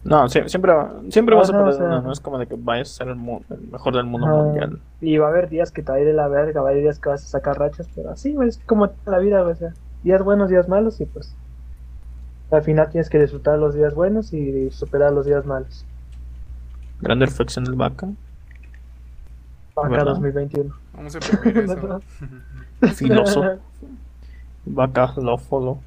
No, 0.05 0.29
sie- 0.29 0.47
siempre, 0.47 0.73
siempre 1.09 1.35
vas 1.35 1.49
a 1.49 1.57
Ajá, 1.57 1.67
o 1.67 1.71
sea. 1.73 2.01
no 2.01 2.11
es 2.13 2.21
como 2.21 2.39
de 2.39 2.47
que 2.47 2.55
vayas 2.57 2.91
a 2.91 2.93
ser 2.93 3.07
el, 3.09 3.17
el 3.49 3.71
mejor 3.71 3.93
del 3.93 4.05
mundo 4.05 4.27
mundial. 4.27 4.79
Y 5.01 5.17
va 5.17 5.27
a 5.27 5.29
haber 5.31 5.49
días 5.49 5.71
que 5.71 5.83
te 5.83 5.91
va 5.91 5.97
a 5.97 5.99
ir 5.99 6.07
de 6.07 6.13
la 6.13 6.29
verga, 6.29 6.61
va 6.61 6.69
a 6.69 6.71
haber 6.71 6.83
días 6.83 6.99
que 6.99 7.09
vas 7.09 7.25
a 7.25 7.27
sacar 7.27 7.59
rachas, 7.59 7.89
pero 7.93 8.11
así, 8.11 8.33
es 8.47 8.59
como 8.65 8.89
la 9.05 9.19
vida, 9.19 9.45
o 9.45 9.53
sea, 9.53 9.73
días 10.03 10.23
buenos, 10.23 10.49
días 10.49 10.69
malos, 10.69 11.01
y 11.01 11.05
pues 11.05 11.35
al 12.51 12.61
final 12.61 12.89
tienes 12.89 13.09
que 13.09 13.19
disfrutar 13.19 13.59
los 13.59 13.75
días 13.75 13.93
buenos 13.93 14.31
y 14.31 14.71
superar 14.71 15.11
los 15.11 15.25
días 15.25 15.45
malos. 15.45 15.85
Grande 17.01 17.25
reflexión 17.25 17.65
del 17.65 17.75
vaca. 17.75 18.07
¿Verdad? 19.89 20.05
2021. 20.05 20.73
Vamos 20.97 21.15
a 21.15 21.19
imprimir 21.19 21.57
eso. 21.63 22.01
Filoso. 22.95 23.43
Vaca, 24.65 25.13
lo 25.17 25.37
follow. 25.37 25.79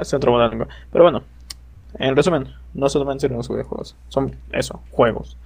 Es 0.00 0.14
otro 0.14 0.32
modelo. 0.32 0.66
Pero 0.90 1.04
bueno, 1.04 1.22
en 1.98 2.16
resumen, 2.16 2.48
no 2.74 2.88
solamente 2.88 3.28
son 3.28 3.36
los 3.36 3.48
videojuegos, 3.48 3.96
son 4.08 4.34
eso, 4.52 4.80
juegos. 4.90 5.36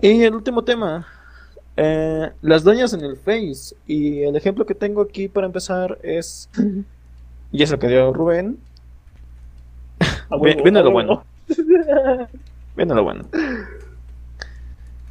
Y 0.00 0.22
el 0.22 0.34
último 0.34 0.62
tema, 0.62 1.06
eh, 1.76 2.30
las 2.42 2.62
doñas 2.62 2.92
en 2.92 3.00
el 3.00 3.16
Face. 3.16 3.74
Y 3.86 4.22
el 4.22 4.36
ejemplo 4.36 4.64
que 4.66 4.74
tengo 4.74 5.02
aquí 5.02 5.28
para 5.28 5.46
empezar 5.46 5.98
es, 6.02 6.48
y 7.52 7.62
es 7.62 7.70
lo 7.70 7.78
que 7.78 7.88
dio 7.88 8.12
Rubén, 8.12 8.58
viene 10.62 10.82
lo 10.82 10.90
bueno. 10.90 11.24
viene 12.76 12.94
lo 12.94 13.02
bueno. 13.02 13.24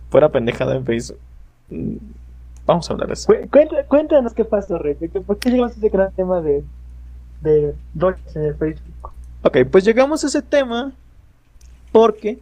Fuera 0.09 0.29
pendejada 0.29 0.75
en 0.75 0.85
Face. 0.85 1.15
mm, 1.69 1.95
Vamos 2.65 2.89
a 2.89 2.93
hablar 2.93 3.07
de 3.07 3.13
eso. 3.13 3.31
Cuéntanos 3.87 4.33
qué 4.33 4.43
pasó, 4.43 4.77
Rey. 4.77 4.93
¿Por 4.95 5.09
qué- 5.09 5.21
¿Por 5.21 5.37
qué 5.39 5.49
llegamos 5.51 5.71
a 5.73 5.77
ese 5.77 5.89
gran 5.89 6.11
tema 6.11 6.41
de, 6.41 6.63
de 7.41 7.73
doñas 7.93 8.35
en 8.35 8.43
el 8.43 8.55
Facebook? 8.55 9.11
Ok, 9.43 9.57
pues 9.71 9.85
llegamos 9.85 10.23
a 10.23 10.27
ese 10.27 10.41
tema 10.41 10.91
porque 11.93 12.39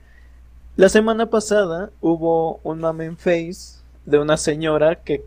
la 0.78 0.90
semana 0.90 1.28
pasada 1.30 1.92
hubo 2.02 2.60
un 2.64 2.80
mame 2.80 3.06
en 3.06 3.18
Face 3.18 3.80
de 4.06 4.18
una 4.18 4.36
señora 4.38 4.96
que 4.96 5.24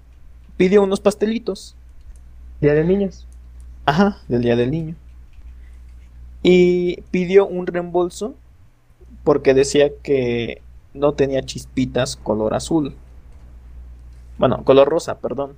pidió 0.56 0.82
unos 0.82 0.98
pastelitos. 1.00 1.76
Día 2.60 2.74
de 2.74 2.82
niños. 2.84 3.24
Ajá, 3.86 4.18
del 4.26 4.42
Día 4.42 4.56
del 4.56 4.70
Niño. 4.72 4.96
Y 6.42 7.02
pidió 7.10 7.46
un 7.46 7.66
reembolso 7.66 8.34
porque 9.24 9.54
decía 9.54 9.90
que 10.02 10.60
no 10.98 11.12
tenía 11.12 11.42
chispitas 11.42 12.16
color 12.16 12.54
azul. 12.54 12.94
Bueno, 14.38 14.62
color 14.64 14.88
rosa, 14.88 15.18
perdón. 15.18 15.56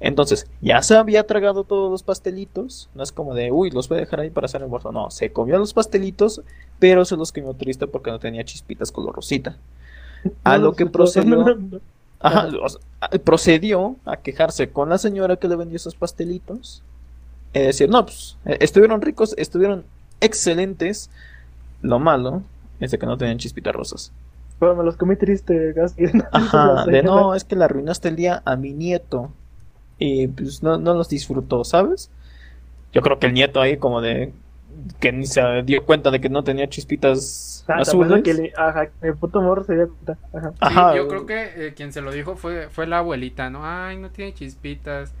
Entonces, 0.00 0.48
ya 0.60 0.82
se 0.82 0.96
había 0.96 1.26
tragado 1.28 1.62
todos 1.62 1.88
los 1.88 2.02
pastelitos. 2.02 2.88
No 2.94 3.04
es 3.04 3.12
como 3.12 3.34
de, 3.34 3.52
uy, 3.52 3.70
los 3.70 3.88
voy 3.88 3.98
a 3.98 4.00
dejar 4.00 4.18
ahí 4.20 4.30
para 4.30 4.46
hacer 4.46 4.60
reembolso. 4.60 4.90
No, 4.90 5.12
se 5.12 5.32
comió 5.32 5.58
los 5.58 5.72
pastelitos, 5.72 6.42
pero 6.80 7.04
se 7.04 7.16
los 7.16 7.30
comió 7.30 7.54
triste 7.54 7.86
porque 7.86 8.10
no 8.10 8.18
tenía 8.18 8.44
chispitas 8.44 8.90
color 8.90 9.14
rosita. 9.14 9.58
A 10.42 10.58
lo 10.58 10.74
que 10.74 10.86
procedió. 10.86 11.44
Ajá, 12.18 12.48
procedió 13.24 13.96
a 14.04 14.16
quejarse 14.16 14.70
con 14.70 14.88
la 14.88 14.98
señora 14.98 15.36
que 15.36 15.48
le 15.48 15.56
vendió 15.56 15.76
esos 15.76 15.94
pastelitos. 15.94 16.82
Y 17.52 17.60
decir, 17.60 17.88
no, 17.88 18.04
pues, 18.04 18.36
eh, 18.44 18.58
estuvieron 18.60 19.02
ricos, 19.02 19.34
estuvieron 19.38 19.84
excelentes. 20.20 21.10
Lo 21.80 21.98
malo 21.98 22.42
es 22.80 22.90
de 22.90 22.98
que 22.98 23.06
no 23.06 23.16
tenían 23.16 23.38
chispitas 23.38 23.74
rosas. 23.74 24.12
Pero 24.62 24.76
me 24.76 24.84
los 24.84 24.96
comí 24.96 25.16
triste, 25.16 25.72
Gasky. 25.72 26.04
Ajá, 26.30 26.84
de 26.86 27.02
no, 27.02 27.34
es 27.34 27.42
que 27.42 27.56
le 27.56 27.64
arruinaste 27.64 28.08
el 28.10 28.14
día 28.14 28.42
a 28.44 28.54
mi 28.54 28.72
nieto. 28.72 29.32
Y 29.98 30.28
pues 30.28 30.62
no, 30.62 30.78
no 30.78 30.94
los 30.94 31.08
disfrutó, 31.08 31.64
¿sabes? 31.64 32.12
Yo 32.92 33.02
creo 33.02 33.18
que 33.18 33.26
el 33.26 33.34
nieto 33.34 33.60
ahí 33.60 33.76
como 33.76 34.00
de 34.00 34.32
que 35.00 35.10
ni 35.10 35.26
se 35.26 35.42
dio 35.64 35.84
cuenta 35.84 36.12
de 36.12 36.20
que 36.20 36.28
no 36.28 36.44
tenía 36.44 36.68
chispitas 36.68 37.64
Ah, 37.66 37.78
azules. 37.80 38.22
que 38.22 38.34
le, 38.34 38.52
ajá, 38.56 38.88
el 39.00 39.16
puto 39.16 39.42
morro 39.42 39.64
se 39.64 39.74
dio 39.74 39.88
cuenta. 39.88 40.16
Ajá. 40.32 40.50
Sí, 40.50 40.56
Ajá, 40.60 40.94
yo 40.96 41.08
creo 41.08 41.26
que 41.26 41.66
eh, 41.66 41.74
quien 41.74 41.92
se 41.92 42.00
lo 42.00 42.12
dijo 42.12 42.36
fue, 42.36 42.68
fue 42.68 42.86
la 42.86 42.98
abuelita, 42.98 43.50
¿no? 43.50 43.62
Ay, 43.66 43.96
no 43.96 44.10
tiene 44.10 44.32
chispitas. 44.32 45.12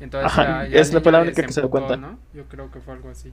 Entonces 0.00 0.32
Ajá, 0.32 0.64
ya- 0.64 0.70
ya 0.70 0.80
es 0.80 0.92
la 0.92 1.00
palabra 1.04 1.30
que- 1.30 1.52
se 1.52 1.60
dio 1.60 1.70
cuenta. 1.70 1.96
¿no? 1.96 2.18
Yo 2.34 2.46
creo 2.46 2.68
que 2.72 2.80
fue 2.80 2.94
algo 2.94 3.10
así. 3.10 3.32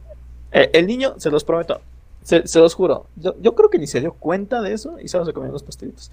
Eh, 0.51 0.69
el 0.73 0.85
niño, 0.85 1.15
se 1.17 1.31
los 1.31 1.43
prometo, 1.43 1.81
se, 2.25 2.47
se 2.47 2.59
los 2.59 2.75
juro, 2.75 3.07
yo, 3.17 3.35
yo 3.41 3.55
creo 3.55 3.71
que 3.71 3.79
ni 3.79 3.87
se 3.87 4.01
dio 4.01 4.15
cuenta 4.15 4.61
de 4.63 4.73
eso 4.73 4.99
y 5.01 5.09
solo 5.09 5.25
se 5.25 5.33
comió 5.33 5.51
los 5.53 5.63
pastelitos. 5.63 6.11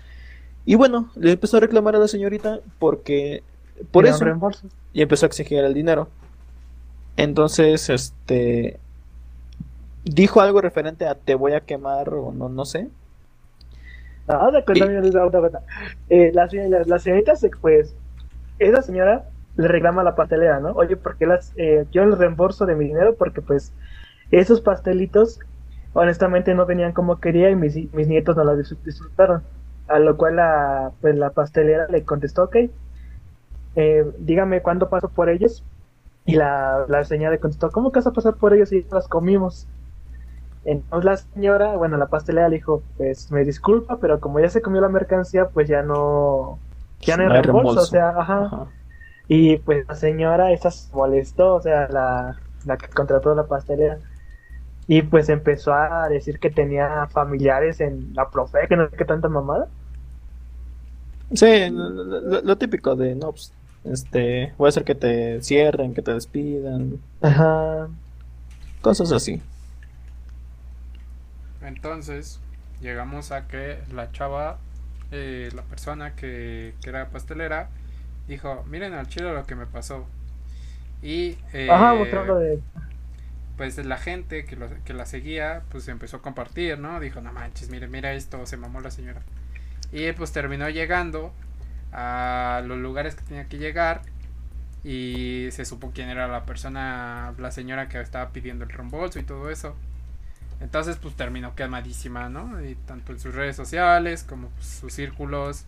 Y 0.66 0.76
bueno, 0.76 1.10
le 1.16 1.32
empezó 1.32 1.58
a 1.58 1.60
reclamar 1.60 1.96
a 1.96 2.00
la 2.00 2.08
señorita 2.08 2.60
porque 2.78 3.44
por 3.92 4.06
eso 4.06 4.24
reembolso. 4.24 4.68
y 4.92 5.02
empezó 5.02 5.26
a 5.26 5.28
exigir 5.28 5.58
el 5.60 5.74
dinero. 5.74 6.08
Entonces, 7.16 7.88
este 7.90 8.80
dijo 10.04 10.40
algo 10.40 10.60
referente 10.60 11.06
a 11.06 11.14
te 11.16 11.34
voy 11.34 11.52
a 11.54 11.60
quemar 11.64 12.10
o 12.14 12.32
no 12.32 12.48
no 12.48 12.64
sé. 12.64 12.90
Ah, 14.28 14.50
de 14.52 14.64
cuenta, 14.64 14.86
Y- 14.86 14.86
de 14.86 15.10
cuenta. 15.40 15.62
Eh, 16.08 16.30
la, 16.32 16.48
se- 16.48 16.68
la, 16.68 16.82
la 16.86 16.98
señorita, 16.98 17.34
se, 17.36 17.50
pues, 17.60 17.96
esa 18.58 18.82
señora 18.82 19.30
le 19.56 19.68
reclama 19.68 20.02
a 20.02 20.04
la 20.04 20.14
pastelera, 20.16 20.60
¿no? 20.60 20.70
Oye, 20.72 20.96
¿por 20.96 21.18
qué 21.18 21.26
las, 21.26 21.52
eh, 21.56 21.86
quiero 21.92 22.08
el 22.08 22.18
reembolso 22.18 22.66
de 22.66 22.76
mi 22.76 22.86
dinero? 22.86 23.16
Porque, 23.18 23.42
pues, 23.42 23.74
esos 24.30 24.60
pastelitos, 24.62 25.40
honestamente, 25.92 26.54
no 26.54 26.66
venían 26.66 26.92
como 26.92 27.20
quería 27.20 27.50
y 27.50 27.56
mis, 27.56 27.74
mis 27.92 28.08
nietos 28.08 28.36
no 28.36 28.44
dis- 28.44 28.80
disfrutaron. 28.82 29.48
A 29.86 29.98
lo 29.98 30.16
cual 30.16 30.36
la, 30.36 30.94
pues, 31.00 31.16
la 31.16 31.32
pastelera 31.32 31.86
le 31.88 32.04
contestó, 32.04 32.44
ok, 32.44 32.56
eh, 33.74 34.04
dígame 34.18 34.62
cuándo 34.62 34.88
paso 34.90 35.12
por 35.12 35.28
ellos. 35.28 35.66
Y 36.26 36.36
la, 36.36 36.86
la 36.88 37.04
señora 37.04 37.32
le 37.32 37.40
contestó, 37.40 37.70
¿cómo 37.72 37.92
que 37.92 38.00
vas 38.00 38.06
a 38.08 38.12
pasar 38.12 38.36
por 38.38 38.54
ellos 38.54 38.70
si 38.70 38.84
las 38.90 39.08
comimos? 39.08 39.70
Entonces 40.64 41.04
la 41.06 41.16
señora, 41.18 41.76
bueno, 41.76 41.96
la 41.98 42.08
pastelera 42.08 42.48
le 42.48 42.56
dijo, 42.56 42.86
pues 42.96 43.30
me 43.32 43.44
disculpa, 43.44 43.98
pero 44.00 44.20
como 44.20 44.40
ya 44.40 44.50
se 44.50 44.62
comió 44.62 44.80
la 44.80 44.88
mercancía, 44.90 45.50
pues 45.50 45.68
ya 45.68 45.82
no, 45.82 46.62
ya 47.04 47.16
no 47.16 47.24
hay 47.24 47.30
reembolso, 47.30 47.82
o 47.82 47.86
sea, 47.86 48.10
ajá. 48.10 48.52
Ajá. 48.52 48.72
Y 49.28 49.58
pues 49.58 49.86
la 49.88 49.94
señora 49.96 50.52
esa 50.52 50.70
se 50.70 50.94
molestó, 50.94 51.54
o 51.56 51.60
sea, 51.62 51.88
la, 51.88 52.40
la 52.64 52.78
que 52.78 52.88
contrató 52.90 53.34
la 53.34 53.46
pastelera. 53.48 54.00
Y 54.86 55.02
pues 55.02 55.28
empezó 55.28 55.74
a 55.74 56.08
decir 56.08 56.38
que 56.40 56.50
tenía 56.50 57.08
familiares 57.08 57.80
en 57.80 58.12
la 58.14 58.30
profe, 58.30 58.66
que 58.68 58.76
no 58.76 58.88
sé 58.90 58.96
qué 58.96 59.04
tanta 59.04 59.28
mamada. 59.28 59.68
Sí, 61.34 61.46
lo, 61.70 61.88
lo- 62.20 62.42
lo 62.42 62.58
típico 62.58 62.94
de 62.94 63.14
no 63.14 63.32
pues, 63.32 63.54
este, 63.84 64.54
voy 64.58 64.66
a 64.66 64.68
hacer 64.68 64.84
que 64.84 64.94
te 64.94 65.40
cierren, 65.42 65.94
que 65.94 66.02
te 66.02 66.12
despidan, 66.12 67.02
Ajá. 67.22 67.88
cosas 68.80 69.12
así. 69.12 69.42
Entonces, 71.60 72.40
llegamos 72.80 73.30
a 73.32 73.46
que 73.46 73.82
la 73.92 74.10
chava, 74.12 74.58
eh, 75.10 75.50
la 75.54 75.62
persona 75.62 76.14
que, 76.16 76.74
que 76.82 76.90
era 76.90 77.10
pastelera, 77.10 77.70
dijo, 78.26 78.64
miren 78.66 78.94
al 78.94 79.06
chile 79.08 79.32
lo 79.32 79.46
que 79.46 79.54
me 79.54 79.66
pasó. 79.66 80.06
Y 81.02 81.38
eh, 81.52 81.84
Ajá, 81.84 81.94
mostrando 81.94 82.36
de... 82.36 82.62
pues 83.56 83.78
la 83.84 83.98
gente 83.98 84.44
que, 84.44 84.56
lo- 84.56 84.82
que 84.84 84.94
la 84.94 85.06
seguía, 85.06 85.62
pues 85.70 85.88
empezó 85.88 86.18
a 86.18 86.22
compartir, 86.22 86.78
¿no? 86.78 87.00
Dijo, 87.00 87.20
no 87.20 87.32
manches, 87.32 87.70
mire, 87.70 87.88
mira 87.88 88.12
esto, 88.14 88.44
se 88.46 88.56
mamó 88.56 88.80
la 88.80 88.90
señora. 88.90 89.22
Y 89.92 90.12
pues 90.12 90.32
terminó 90.32 90.68
llegando 90.70 91.32
a 91.92 92.62
los 92.66 92.78
lugares 92.78 93.14
que 93.16 93.22
tenía 93.24 93.48
que 93.48 93.58
llegar 93.58 94.02
y 94.84 95.48
se 95.52 95.64
supo 95.64 95.92
quién 95.94 96.08
era 96.10 96.28
la 96.28 96.44
persona, 96.46 97.34
la 97.38 97.50
señora 97.52 97.88
que 97.88 98.00
estaba 98.00 98.30
pidiendo 98.32 98.64
el 98.64 98.70
reembolso 98.70 99.18
y 99.20 99.24
todo 99.24 99.50
eso. 99.50 99.76
Entonces 100.60 100.96
pues 100.96 101.16
terminó 101.16 101.54
quemadísima, 101.54 102.28
¿no? 102.28 102.62
Y 102.64 102.76
tanto 102.76 103.12
en 103.12 103.20
sus 103.20 103.34
redes 103.34 103.56
sociales 103.56 104.24
como 104.24 104.48
pues, 104.50 104.66
sus 104.66 104.92
círculos, 104.94 105.64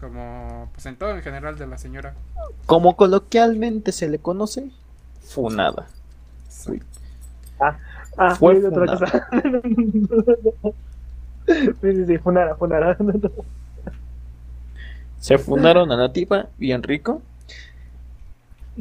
como 0.00 0.70
pues 0.74 0.86
en 0.86 0.96
todo 0.96 1.10
en 1.16 1.22
general 1.22 1.58
de 1.58 1.66
la 1.66 1.78
señora. 1.78 2.14
Como 2.66 2.96
coloquialmente 2.96 3.90
se 3.92 4.08
le 4.08 4.20
conoce, 4.20 4.70
funada. 5.26 5.86
Uy. 6.66 6.82
Ah, 7.60 8.34
Fue 8.34 8.60
sí, 8.60 8.66
otra 8.66 8.86
cosa. 8.86 9.28
sí, 11.46 11.94
sí, 11.94 12.06
sí, 12.06 12.18
funara, 12.18 12.56
funara. 12.56 12.96
Se 15.18 15.38
fundaron 15.38 15.90
a 15.92 15.96
la 15.96 16.12
tipa, 16.12 16.48
bien 16.58 16.82
rico. 16.82 17.22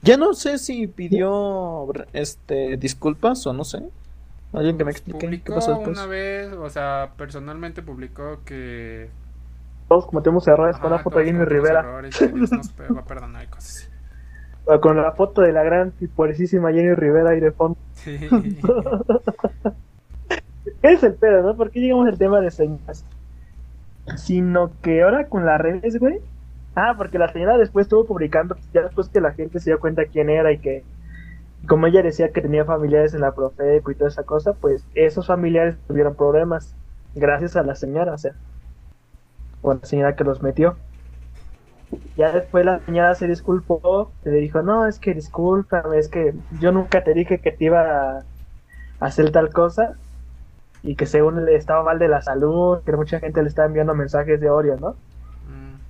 Ya 0.02 0.18
no 0.18 0.34
sé 0.34 0.58
si 0.60 0.88
pidió 0.88 1.88
este 2.14 2.78
disculpas 2.78 3.46
o 3.48 3.54
no 3.54 3.64
sé. 3.64 3.84
Alguien 4.54 4.78
que 4.78 4.86
me 4.86 4.92
explique 4.92 5.42
qué 5.42 5.52
pasó 5.52 5.72
después. 5.72 5.98
una 5.98 6.06
vez, 6.06 6.54
o 6.54 6.70
sea, 6.70 7.14
personalmente 7.18 7.82
publicó 7.82 8.44
que. 8.46 9.10
Todos 9.88 10.06
cometemos 10.06 10.48
errores 10.48 10.78
con 10.78 10.92
la 10.92 11.00
foto 11.00 11.20
de 11.20 11.26
Jenny 11.26 11.46
Rivera. 11.46 11.80
errores, 11.80 12.18
que 12.18 12.28
Dios 12.28 12.52
nos 12.52 12.70
va 12.72 13.00
a 13.00 13.06
perdonar 13.06 13.44
y 13.44 13.48
cosas 13.48 13.78
así. 13.78 13.97
O 14.68 14.82
Con 14.82 14.98
la 14.98 15.14
foto 15.14 15.42
de 15.42 15.54
la 15.54 15.64
gran 15.64 15.94
y 16.00 16.08
puercísima 16.08 16.72
Jenny 16.72 16.94
Rivera 16.94 17.32
ahí 17.32 17.40
de 17.40 17.52
fondo. 17.52 17.78
Sí. 17.94 18.18
es 20.82 21.04
el 21.04 21.14
pedo, 21.14 21.42
¿no? 21.42 21.56
¿Por 21.56 21.72
qué 21.72 21.80
llegamos 21.80 22.08
al 22.08 22.18
tema 22.18 22.42
de 22.42 22.52
señoras? 22.52 23.06
Sino 24.16 24.72
que 24.82 25.04
ahora 25.04 25.28
con 25.28 25.46
las 25.46 25.60
redes, 25.60 26.00
güey. 26.00 26.20
Ah, 26.76 26.94
porque 26.98 27.18
la 27.18 27.32
señora 27.32 27.58
después 27.58 27.86
estuvo 27.86 28.06
publicando, 28.06 28.56
ya 28.74 28.84
después 28.84 29.10
que 29.10 29.20
la 29.20 29.34
gente 29.34 29.60
se 29.60 29.72
dio 29.72 29.80
cuenta 29.80 30.06
quién 30.06 30.30
era 30.30 30.52
y 30.52 30.60
que, 30.60 30.84
como 31.68 31.88
ella 31.88 32.04
decía 32.04 32.32
que 32.32 32.42
tenía 32.42 32.66
familiares 32.66 33.14
en 33.14 33.22
la 33.22 33.34
Profeco 33.34 33.90
y 33.90 33.96
toda 33.96 34.10
esa 34.10 34.24
cosa, 34.24 34.54
pues 34.54 34.86
esos 34.94 35.26
familiares 35.26 35.76
tuvieron 35.88 36.16
problemas 36.16 36.76
gracias 37.16 37.56
a 37.56 37.64
la 37.64 37.74
señora, 37.74 38.14
o 38.14 38.18
sea, 38.18 38.34
o 39.62 39.74
la 39.74 39.86
señora 39.86 40.16
que 40.16 40.24
los 40.24 40.44
metió. 40.44 40.78
Ya 42.16 42.32
después 42.32 42.66
la 42.66 42.84
señora 42.86 43.16
se 43.16 43.28
disculpó, 43.28 44.16
le 44.24 44.32
dijo, 44.40 44.62
no, 44.64 44.88
es 44.88 45.00
que 45.00 45.14
discúlpame, 45.14 46.00
es 46.00 46.10
que 46.10 46.34
yo 46.50 46.72
nunca 46.72 47.04
te 47.04 47.14
dije 47.14 47.40
que 47.42 47.52
te 47.52 47.66
iba 47.66 48.20
a 48.20 48.28
hacer 49.00 49.32
tal 49.32 49.52
cosa 49.54 50.00
y 50.82 50.96
que 50.98 51.06
según 51.08 51.40
él 51.40 51.50
estaba 51.50 51.84
mal 51.84 52.00
de 52.00 52.10
la 52.10 52.22
salud, 52.22 52.84
que 52.86 52.94
mucha 52.94 53.20
gente 53.20 53.42
le 53.44 53.50
estaba 53.50 53.68
enviando 53.68 53.96
mensajes 53.96 54.40
de 54.42 54.50
Oreo, 54.52 54.78
¿no? 54.78 55.02
Mm, 55.44 55.82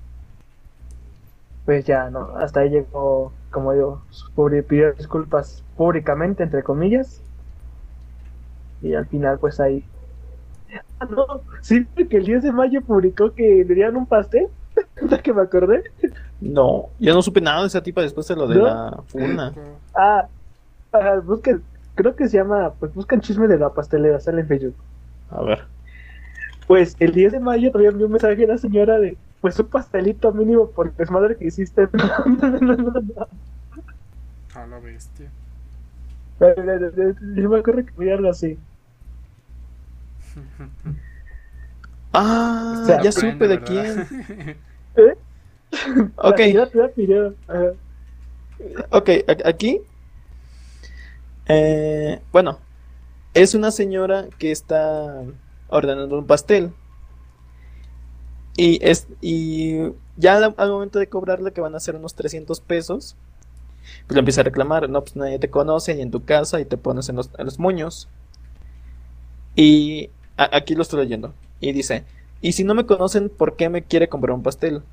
Pues 1.66 1.86
ya, 1.86 2.10
¿no? 2.10 2.36
Hasta 2.38 2.62
ahí 2.62 2.70
llegó, 2.70 3.38
como 3.52 3.74
digo, 3.74 4.08
pidió 4.68 4.93
disculpas 4.93 5.66
públicamente, 5.76 6.41
entre 6.43 6.64
comillas. 6.64 7.24
Y 8.80 8.93
al 8.95 9.08
final, 9.08 9.39
pues 9.39 9.60
ahí. 9.60 9.88
Ah, 11.00 11.06
no, 11.10 11.26
sí, 11.62 11.88
que 12.10 12.18
el 12.18 12.26
10 12.26 12.43
de 12.43 12.52
mayo 12.52 12.84
publicó 12.86 13.34
que 13.34 13.64
le 13.68 13.76
dieron 13.76 13.98
un 13.98 14.08
pastel. 14.08 14.48
¿Ahorita 14.97 15.21
que 15.21 15.34
me 15.34 15.41
acordé? 15.41 15.84
No, 16.41 16.89
yo 16.99 17.13
no 17.13 17.21
supe 17.21 17.41
nada 17.41 17.61
de 17.61 17.67
esa 17.67 17.82
tipa 17.82 18.01
después 18.01 18.28
de 18.28 18.36
lo 18.36 18.47
de 18.47 18.55
¿No? 18.55 18.65
la 18.65 19.03
funa. 19.07 19.53
Ah, 19.95 20.28
ah, 20.93 21.21
busquen, 21.23 21.63
creo 21.95 22.15
que 22.15 22.28
se 22.28 22.38
llama, 22.38 22.73
pues 22.80 22.93
buscan 22.93 23.21
chisme 23.21 23.47
de 23.47 23.57
la 23.57 23.69
pastelera, 23.73 24.19
sale 24.19 24.41
en 24.41 24.47
Facebook. 24.47 24.75
A 25.30 25.41
ver. 25.41 25.65
Pues 26.67 26.95
el 26.99 27.13
10 27.13 27.34
de 27.34 27.39
mayo 27.39 27.71
todavía 27.71 27.91
envió 27.91 28.05
un 28.07 28.11
mensaje 28.11 28.43
a 28.43 28.47
la 28.47 28.57
señora 28.57 28.99
de, 28.99 29.17
pues 29.41 29.59
un 29.59 29.67
pastelito 29.67 30.32
mínimo 30.34 30.69
por 30.69 30.88
el 30.88 30.95
desmadre 30.95 31.38
que 31.38 31.47
hiciste. 31.47 31.88
A 34.55 34.65
la 34.65 34.80
bestia. 34.80 35.30
Yo 36.39 37.49
me 37.49 37.59
acuerdo 37.59 37.86
que 37.86 37.91
fue 37.91 38.11
algo 38.11 38.30
así. 38.30 38.57
Ah, 42.20 42.74
O 42.82 42.86
sea, 42.86 42.99
ya 42.99 43.11
Aprende, 43.11 43.11
supe 43.11 43.47
de 43.47 43.57
¿verdad? 43.59 43.63
quién. 43.63 44.07
¿Eh? 44.95 45.15
Ok, 46.18 46.39
ajá. 47.47 47.74
ok, 48.91 49.09
aquí. 49.45 49.82
eh, 51.47 52.22
bueno, 52.32 52.59
es 53.34 53.55
una 53.55 53.72
señora 53.72 54.28
que 54.39 54.51
está 54.51 55.24
ordenando 55.70 56.18
un 56.20 56.28
pastel. 56.28 56.74
Y, 58.57 58.80
es, 58.88 59.07
y 59.22 59.78
ya 60.15 60.38
al, 60.38 60.55
al 60.57 60.72
momento 60.72 60.97
de 60.99 61.09
cobrarle, 61.09 61.53
que 61.53 61.61
van 61.61 61.76
a 61.76 61.80
ser 61.80 61.95
unos 61.95 62.15
300 62.15 62.59
pesos, 62.59 63.15
pues 64.07 64.15
le 64.15 64.20
empieza 64.20 64.41
a 64.41 64.45
reclamar, 64.45 64.89
no, 64.89 65.01
pues 65.03 65.15
nadie 65.18 65.39
te 65.39 65.49
conoce 65.51 65.95
y 65.97 66.01
en 66.01 66.11
tu 66.11 66.26
casa 66.26 66.59
y 66.61 66.65
te 66.65 66.78
pones 66.78 67.09
en 67.09 67.18
los, 67.18 67.32
en 67.38 67.45
los 67.45 67.59
moños. 67.59 68.09
Y 69.55 70.09
a- 70.38 70.55
aquí 70.57 70.76
lo 70.76 70.82
estoy 70.84 71.01
leyendo. 71.03 71.34
Y 71.60 71.72
dice, 71.72 72.03
y 72.41 72.51
si 72.53 72.64
no 72.64 72.76
me 72.76 72.86
conocen, 72.86 73.30
¿por 73.30 73.55
qué 73.55 73.70
me 73.70 73.84
quiere 73.84 74.10
comprar 74.10 74.36
un 74.36 74.43
pastel? 74.43 74.84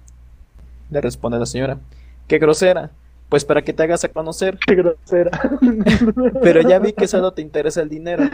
Le 0.90 1.00
responde 1.00 1.38
la 1.38 1.46
señora, 1.46 1.78
qué 2.26 2.38
grosera, 2.38 2.90
pues 3.28 3.44
para 3.44 3.62
que 3.62 3.72
te 3.72 3.82
hagas 3.82 4.04
a 4.04 4.08
conocer. 4.08 4.58
Qué 4.64 4.74
grosera. 4.74 5.30
Pero 6.42 6.60
ya 6.60 6.78
vi 6.78 6.92
que 6.92 7.08
solo 7.08 7.32
te 7.32 7.42
interesa 7.42 7.82
el 7.82 7.88
dinero. 7.88 8.24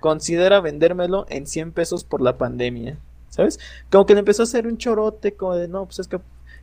Considera 0.00 0.60
vendérmelo 0.60 1.26
en 1.28 1.46
100 1.46 1.72
pesos 1.72 2.04
por 2.04 2.20
la 2.20 2.36
pandemia. 2.36 2.98
¿Sabes? 3.30 3.58
Como 3.90 4.06
que 4.06 4.14
le 4.14 4.20
empezó 4.20 4.42
a 4.42 4.44
hacer 4.44 4.66
un 4.66 4.76
chorote, 4.76 5.34
como 5.34 5.54
de, 5.54 5.68
no, 5.68 5.84
pues 5.84 6.00
es 6.00 6.08
que 6.08 6.18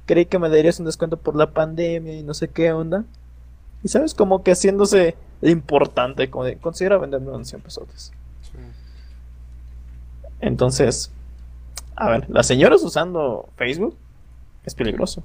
creí 0.06 0.26
que 0.26 0.38
me 0.38 0.50
darías 0.50 0.80
un 0.80 0.86
descuento 0.86 1.18
por 1.18 1.36
la 1.36 1.52
pandemia 1.52 2.14
y 2.14 2.24
no 2.24 2.34
sé 2.34 2.50
qué 2.50 2.72
onda. 2.72 3.06
Y 3.84 3.88
sabes, 3.88 4.14
como 4.14 4.44
que 4.44 4.52
haciéndose 4.52 5.16
importante, 5.42 6.30
como 6.30 6.44
de, 6.44 6.58
considera 6.58 6.98
vendérmelo 6.98 7.38
en 7.38 7.46
100 7.46 7.62
pesos. 7.62 8.12
Entonces, 10.42 11.12
a 11.96 12.10
ver, 12.10 12.30
las 12.30 12.46
señoras 12.48 12.84
usando 12.84 13.50
Facebook 13.56 13.96
es 14.66 14.76
peligroso. 14.76 15.24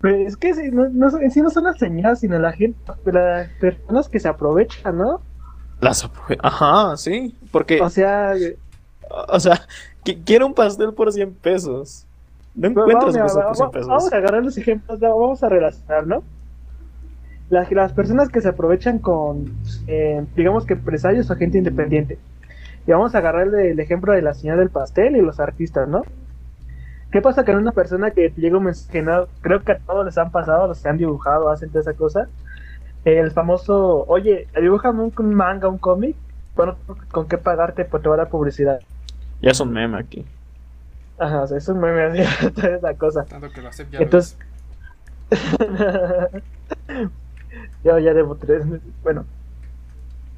Pero 0.00 0.16
es 0.16 0.36
que 0.36 0.54
sí, 0.54 0.70
no, 0.70 0.88
no, 0.88 1.10
sí 1.10 1.40
no 1.42 1.50
son 1.50 1.64
las 1.64 1.78
señoras, 1.78 2.20
sino 2.20 2.38
la 2.38 2.52
gente, 2.52 2.78
las 3.06 3.48
personas 3.60 4.08
que 4.08 4.20
se 4.20 4.28
aprovechan, 4.28 4.96
¿no? 4.98 5.20
Las 5.80 6.08
Ajá, 6.42 6.96
sí, 6.96 7.36
porque, 7.52 7.80
O 7.80 7.90
sea, 7.90 8.34
o 9.28 9.40
sea, 9.40 9.60
que 10.04 10.20
quiero 10.22 10.46
un 10.46 10.54
pastel 10.54 10.92
por 10.92 11.12
100 11.12 11.34
pesos. 11.34 12.04
No 12.54 12.72
Pues 12.74 12.86
encuentras 12.86 13.14
vamos, 13.14 13.16
un 13.16 13.22
pastel 13.22 13.42
mira, 13.42 13.46
por 13.48 13.56
100 13.56 13.66
va- 13.66 13.70
pesos. 13.72 13.88
Vamos 13.88 14.12
a 14.12 14.16
agarrar 14.16 14.44
los 14.44 14.58
ejemplos, 14.58 15.02
va- 15.02 15.08
vamos 15.08 15.42
a 15.42 15.48
relacionar, 15.48 16.06
¿no? 16.06 16.22
Las, 17.50 17.70
las 17.72 17.92
personas 17.92 18.28
que 18.28 18.40
se 18.40 18.48
aprovechan 18.48 18.98
con, 18.98 19.52
eh, 19.86 20.24
digamos 20.36 20.66
que 20.66 20.74
empresarios 20.74 21.30
o 21.30 21.36
gente 21.36 21.58
independiente. 21.58 22.18
Y 22.88 22.90
vamos 22.90 23.14
a 23.14 23.18
agarrar 23.18 23.48
el, 23.48 23.54
el 23.54 23.80
ejemplo 23.80 24.14
de 24.14 24.22
la 24.22 24.32
señora 24.32 24.60
del 24.60 24.70
pastel 24.70 25.14
y 25.14 25.20
los 25.20 25.40
artistas, 25.40 25.86
¿no? 25.86 26.04
¿Qué 27.12 27.20
pasa 27.20 27.44
con 27.44 27.56
una 27.56 27.72
persona 27.72 28.12
que 28.12 28.30
te 28.30 28.40
llega 28.40 28.56
un 28.56 28.64
mensaje, 28.64 29.02
no? 29.02 29.26
creo 29.42 29.62
que 29.62 29.72
a 29.72 29.78
todos 29.78 30.06
les 30.06 30.16
han 30.16 30.30
pasado, 30.32 30.66
los 30.66 30.80
que 30.80 30.88
han 30.88 30.96
dibujado, 30.96 31.50
hacen 31.50 31.68
toda 31.68 31.82
esa 31.82 31.92
cosa? 31.92 32.28
El 33.04 33.30
famoso, 33.30 34.06
oye, 34.08 34.48
dibújame 34.58 35.02
un, 35.02 35.12
un 35.18 35.34
manga, 35.34 35.68
un 35.68 35.76
cómic, 35.76 36.16
bueno, 36.56 36.76
¿con 37.10 37.28
qué 37.28 37.36
pagarte? 37.36 37.84
Pues 37.84 38.02
te 38.02 38.08
va 38.08 38.14
a 38.14 38.18
dar 38.18 38.30
publicidad. 38.30 38.80
Ya 39.42 39.50
es 39.50 39.60
un 39.60 39.70
meme 39.70 39.98
aquí. 39.98 40.24
Ajá, 41.18 41.42
o 41.42 41.46
sea, 41.46 41.58
eso 41.58 41.72
es 41.72 41.78
muy 41.78 41.90
así, 42.22 42.50
toda 42.52 42.76
esa 42.76 42.94
cosa. 42.94 43.24
Tanto 43.26 43.50
que 43.50 43.60
lo 43.60 43.68
acepto 43.68 43.98
ya 43.98 44.02
Entonces, 44.02 44.38
yo 47.84 47.98
ya 47.98 48.14
debo 48.14 48.34
tres. 48.36 48.64
Bueno, 49.02 49.26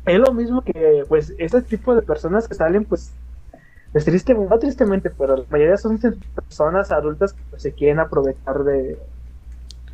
es 0.07 0.18
lo 0.18 0.32
mismo 0.32 0.62
que, 0.62 1.05
pues, 1.09 1.34
este 1.38 1.62
tipo 1.62 1.94
de 1.94 2.03
personas 2.03 2.48
que 2.48 2.55
salen, 2.55 2.84
pues, 2.84 3.12
es 3.94 4.05
triste, 4.05 4.34
no 4.34 4.59
tristemente, 4.59 5.11
pero 5.11 5.36
la 5.36 5.44
mayoría 5.51 5.76
son 5.76 5.98
personas 6.48 6.90
adultas 6.92 7.32
que 7.34 7.42
pues, 7.51 7.62
se 7.62 7.74
quieren 7.74 8.01
aprovechar 8.01 8.64
de, 8.64 8.98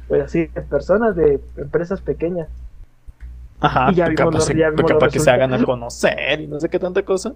pues, 0.09 0.23
así, 0.23 0.41
de 0.55 0.63
personas 0.63 1.17
de 1.17 1.41
empresas 1.57 2.01
pequeñas. 2.01 2.49
Ajá, 3.61 3.91
Y 3.91 3.95
ya 3.95 4.15
capaz, 4.15 4.31
los- 4.33 4.49
ya 4.55 4.71
para 4.75 5.09
que 5.09 5.19
se 5.19 5.31
hagan 5.31 5.55
a 5.55 5.65
conocer 5.65 6.41
y 6.41 6.47
no 6.47 6.61
sé 6.61 6.69
qué 6.69 6.79
tanta 6.79 7.03
cosa. 7.05 7.35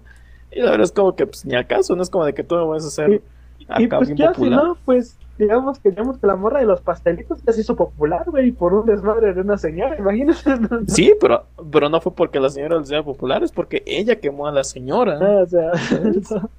Y 0.51 0.59
la 0.61 0.71
verdad 0.71 0.83
es 0.85 0.91
como 0.91 1.15
que 1.15 1.25
pues 1.25 1.45
ni 1.45 1.55
al 1.55 1.65
caso, 1.65 1.95
no 1.95 2.03
es 2.03 2.09
como 2.09 2.25
de 2.25 2.33
que 2.33 2.43
tú 2.43 2.55
me 2.55 2.65
vas 2.65 2.83
a 2.83 2.87
hacer 2.87 3.23
Y- 3.57 3.83
Y 3.83 3.87
pues 3.87 4.13
ya, 4.15 4.33
si 4.33 4.49
no, 4.49 4.77
pues, 4.85 5.17
digamos 5.41 5.79
que, 5.79 5.89
digamos 5.89 6.19
que 6.19 6.27
la 6.27 6.35
morra 6.35 6.59
de 6.59 6.65
los 6.65 6.81
pastelitos 6.81 7.41
ya 7.43 7.51
se 7.51 7.61
hizo 7.61 7.75
popular, 7.75 8.29
güey, 8.29 8.51
por 8.51 8.73
un 8.73 8.85
desmadre 8.85 9.33
de 9.33 9.41
una 9.41 9.57
señora, 9.57 9.97
imagínate. 9.99 10.39
Sí, 10.87 11.13
pero, 11.19 11.45
pero 11.71 11.89
no 11.89 11.99
fue 11.99 12.13
porque 12.13 12.39
la 12.39 12.49
señora 12.49 12.77
les 12.77 12.87
sea 12.87 13.03
popular, 13.03 13.43
es 13.43 13.51
porque 13.51 13.81
ella 13.85 14.19
quemó 14.19 14.47
a 14.47 14.51
la 14.51 14.63
señora. 14.63 15.17
Ah, 15.19 15.43
o 15.43 15.47
sea, 15.47 15.71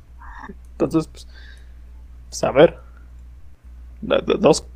Entonces, 0.73 1.07
pues, 1.07 1.29
pues, 2.29 2.45
a 2.45 2.51
ver. 2.51 2.79
Dos. 4.01 4.67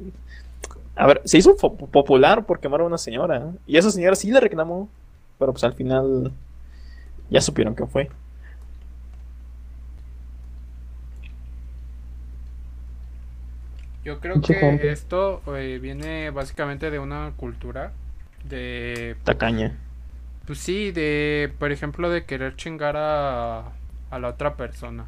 A 0.94 1.07
ver, 1.07 1.20
se 1.24 1.38
hizo 1.38 1.57
popular 1.57 2.46
por 2.46 2.61
quemar 2.61 2.80
a 2.80 2.84
una 2.84 2.98
señora. 2.98 3.38
¿eh? 3.38 3.59
Y 3.66 3.76
esa 3.76 3.90
señora 3.90 4.14
sí 4.14 4.30
le 4.30 4.38
reclamó. 4.38 4.88
Pero 5.38 5.52
pues 5.52 5.64
al 5.64 5.74
final 5.74 6.32
ya 7.28 7.40
supieron 7.40 7.74
que 7.74 7.86
fue. 7.86 8.09
Yo 14.07 14.20
creo 14.20 14.40
que 14.40 14.54
gente. 14.54 14.92
esto 14.92 15.42
eh, 15.57 15.80
viene 15.82 16.30
básicamente 16.30 16.92
de 16.92 17.00
una 17.00 17.32
cultura 17.36 17.90
de, 18.44 19.16
Tacaña. 19.24 19.72
pues 20.46 20.61
sí, 20.61 20.92
de, 20.92 21.52
por 21.59 21.72
ejemplo, 21.72 22.09
de 22.09 22.24
querer 22.24 22.54
chingar 22.54 22.96
a, 22.96 23.72
a 24.11 24.18
la 24.20 24.28
otra 24.28 24.54
persona. 24.54 25.07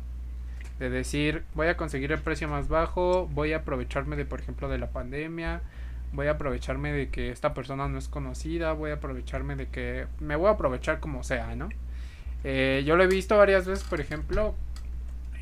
De 0.81 0.91
decir, 0.91 1.45
voy 1.55 1.69
a 1.69 1.77
conseguir 1.77 2.11
el 2.11 2.19
precio 2.19 2.49
más 2.49 2.67
bajo, 2.67 3.29
voy 3.29 3.53
a 3.53 3.59
aprovecharme 3.59 4.17
de, 4.17 4.25
por 4.25 4.41
ejemplo, 4.41 4.69
de 4.69 4.79
la 4.79 4.89
pandemia, 4.89 5.61
voy 6.13 6.27
a 6.27 6.33
aprovecharme 6.33 6.91
de 6.91 7.09
que 7.09 7.31
esta 7.31 7.55
persona 7.55 7.87
no 7.87 7.99
es 7.99 8.09
conocida, 8.09 8.73
voy 8.73 8.91
a 8.91 8.95
aprovecharme 8.95 9.55
de 9.55 9.69
que 9.69 10.07
me 10.19 10.35
voy 10.35 10.49
a 10.49 10.55
aprovechar 10.55 10.99
como 10.99 11.23
sea, 11.23 11.55
¿no? 11.55 11.69
Eh, 12.43 12.83
yo 12.85 12.97
lo 12.97 13.05
he 13.05 13.09
visto 13.09 13.37
varias 13.37 13.65
veces, 13.65 13.85
por 13.85 14.01
ejemplo, 14.01 14.57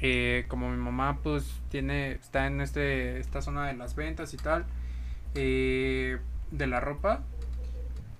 eh, 0.02 0.44
como 0.48 0.70
mi 0.70 0.76
mamá 0.76 1.20
pues 1.22 1.62
tiene, 1.70 2.12
está 2.12 2.46
en 2.46 2.60
este, 2.60 3.18
esta 3.18 3.40
zona 3.40 3.66
de 3.66 3.74
las 3.74 3.94
ventas 3.94 4.34
y 4.34 4.36
tal, 4.36 4.66
eh, 5.34 6.18
de 6.50 6.66
la 6.66 6.80
ropa, 6.80 7.22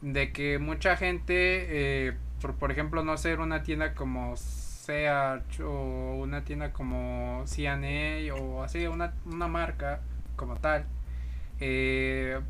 de 0.00 0.32
que 0.32 0.58
mucha 0.58 0.96
gente, 0.96 2.06
eh, 2.08 2.14
por, 2.40 2.54
por 2.54 2.70
ejemplo, 2.72 3.04
no 3.04 3.16
ser 3.18 3.40
una 3.40 3.62
tienda 3.62 3.94
como 3.94 4.36
Search 4.36 5.60
o 5.60 6.16
una 6.16 6.44
tienda 6.44 6.72
como 6.72 7.44
CNA 7.46 8.34
o 8.34 8.62
así, 8.62 8.86
una, 8.86 9.12
una 9.26 9.48
marca 9.48 10.00
como 10.36 10.56
tal, 10.56 10.86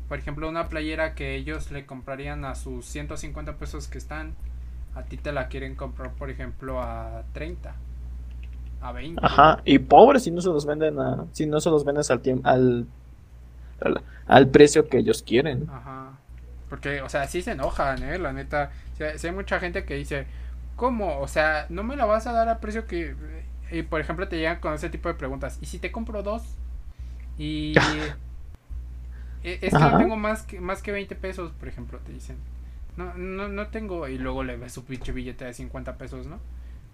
por 0.07 0.19
ejemplo, 0.19 0.49
una 0.49 0.67
playera 0.69 1.15
que 1.15 1.35
ellos 1.35 1.71
le 1.71 1.85
comprarían 1.85 2.45
a 2.45 2.55
sus 2.55 2.85
150 2.85 3.57
pesos 3.57 3.87
que 3.87 3.97
están, 3.97 4.35
a 4.95 5.03
ti 5.03 5.17
te 5.17 5.31
la 5.31 5.47
quieren 5.47 5.75
comprar, 5.75 6.11
por 6.13 6.29
ejemplo, 6.29 6.81
a 6.81 7.23
30, 7.33 7.75
a 8.81 8.91
20. 8.91 9.21
Ajá, 9.21 9.61
y 9.65 9.79
pobres 9.79 10.23
si 10.23 10.31
no 10.31 10.41
se 10.41 10.49
los 10.49 10.65
venden 10.65 10.99
a, 10.99 11.25
si 11.31 11.45
no 11.45 11.59
se 11.59 11.69
los 11.69 11.83
vendes 11.85 12.11
al 12.11 12.21
tiempo, 12.21 12.47
al, 12.47 12.85
al, 13.81 14.01
al 14.27 14.47
precio 14.49 14.87
que 14.87 14.99
ellos 14.99 15.23
quieren. 15.23 15.67
Ajá. 15.67 16.11
Porque, 16.69 17.01
o 17.01 17.09
sea, 17.09 17.27
sí 17.27 17.41
se 17.41 17.51
enojan, 17.51 18.03
¿eh? 18.03 18.17
La 18.19 18.33
neta. 18.33 18.71
O 18.93 18.97
sea, 18.97 19.17
sí 19.17 19.27
hay 19.27 19.33
mucha 19.33 19.59
gente 19.59 19.85
que 19.85 19.95
dice, 19.95 20.27
¿cómo? 20.75 21.19
O 21.19 21.27
sea, 21.27 21.65
no 21.69 21.83
me 21.83 21.95
la 21.95 22.05
vas 22.05 22.27
a 22.27 22.33
dar 22.33 22.49
al 22.49 22.59
precio 22.59 22.85
que... 22.87 23.15
Y, 23.71 23.83
por 23.83 24.01
ejemplo, 24.01 24.27
te 24.27 24.37
llegan 24.37 24.59
con 24.59 24.73
ese 24.73 24.89
tipo 24.89 25.09
de 25.09 25.15
preguntas. 25.15 25.57
¿Y 25.61 25.65
si 25.67 25.79
te 25.79 25.91
compro 25.91 26.23
dos? 26.23 26.43
Y... 27.37 27.73
E- 29.43 29.59
es 29.61 29.77
que 29.77 29.79
no 29.79 29.97
tengo 29.97 30.15
más 30.17 30.43
que, 30.43 30.59
más 30.59 30.81
que 30.81 30.91
20 30.91 31.15
pesos, 31.15 31.51
por 31.53 31.67
ejemplo, 31.67 31.99
te 31.99 32.11
dicen. 32.11 32.37
No, 32.97 33.13
no, 33.15 33.47
no 33.47 33.67
tengo... 33.67 34.07
Y 34.07 34.17
luego 34.17 34.43
le 34.43 34.57
ves 34.57 34.73
su 34.73 34.83
pinche 34.85 35.11
billete 35.11 35.45
de 35.45 35.53
50 35.53 35.97
pesos, 35.97 36.27
¿no? 36.27 36.39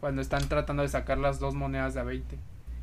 Cuando 0.03 0.21
están 0.21 0.49
tratando 0.49 0.83
de 0.83 0.89
sacar 0.89 1.17
las 1.17 1.39
dos 1.39 1.55
monedas 1.55 1.93
de 1.93 2.01
a 2.01 2.03
20. 2.03 2.37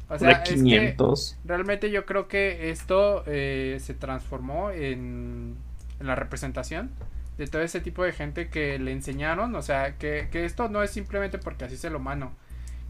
O 0.09 0.19
sea, 0.19 0.31
de 0.31 0.33
es 0.33 0.39
que 0.41 0.55
500. 0.55 1.37
realmente 1.45 1.91
yo 1.91 2.07
creo 2.07 2.29
que 2.29 2.71
esto 2.71 3.25
eh, 3.27 3.77
se 3.79 3.93
transformó 3.93 4.71
en, 4.71 5.55
en 6.01 6.07
la 6.07 6.15
representación 6.15 6.89
de 7.37 7.47
todo 7.47 7.61
ese 7.61 7.83
tipo 7.83 8.03
de 8.05 8.13
gente 8.13 8.49
que 8.49 8.79
le 8.79 8.93
enseñaron, 8.93 9.55
o 9.55 9.61
sea, 9.61 9.99
que, 9.99 10.29
que 10.33 10.47
esto 10.47 10.71
no 10.71 10.83
es 10.83 10.93
simplemente 10.93 11.37
porque 11.37 11.67
así 11.67 11.77
se 11.77 11.91
lo 11.91 11.99
mano, 11.99 12.33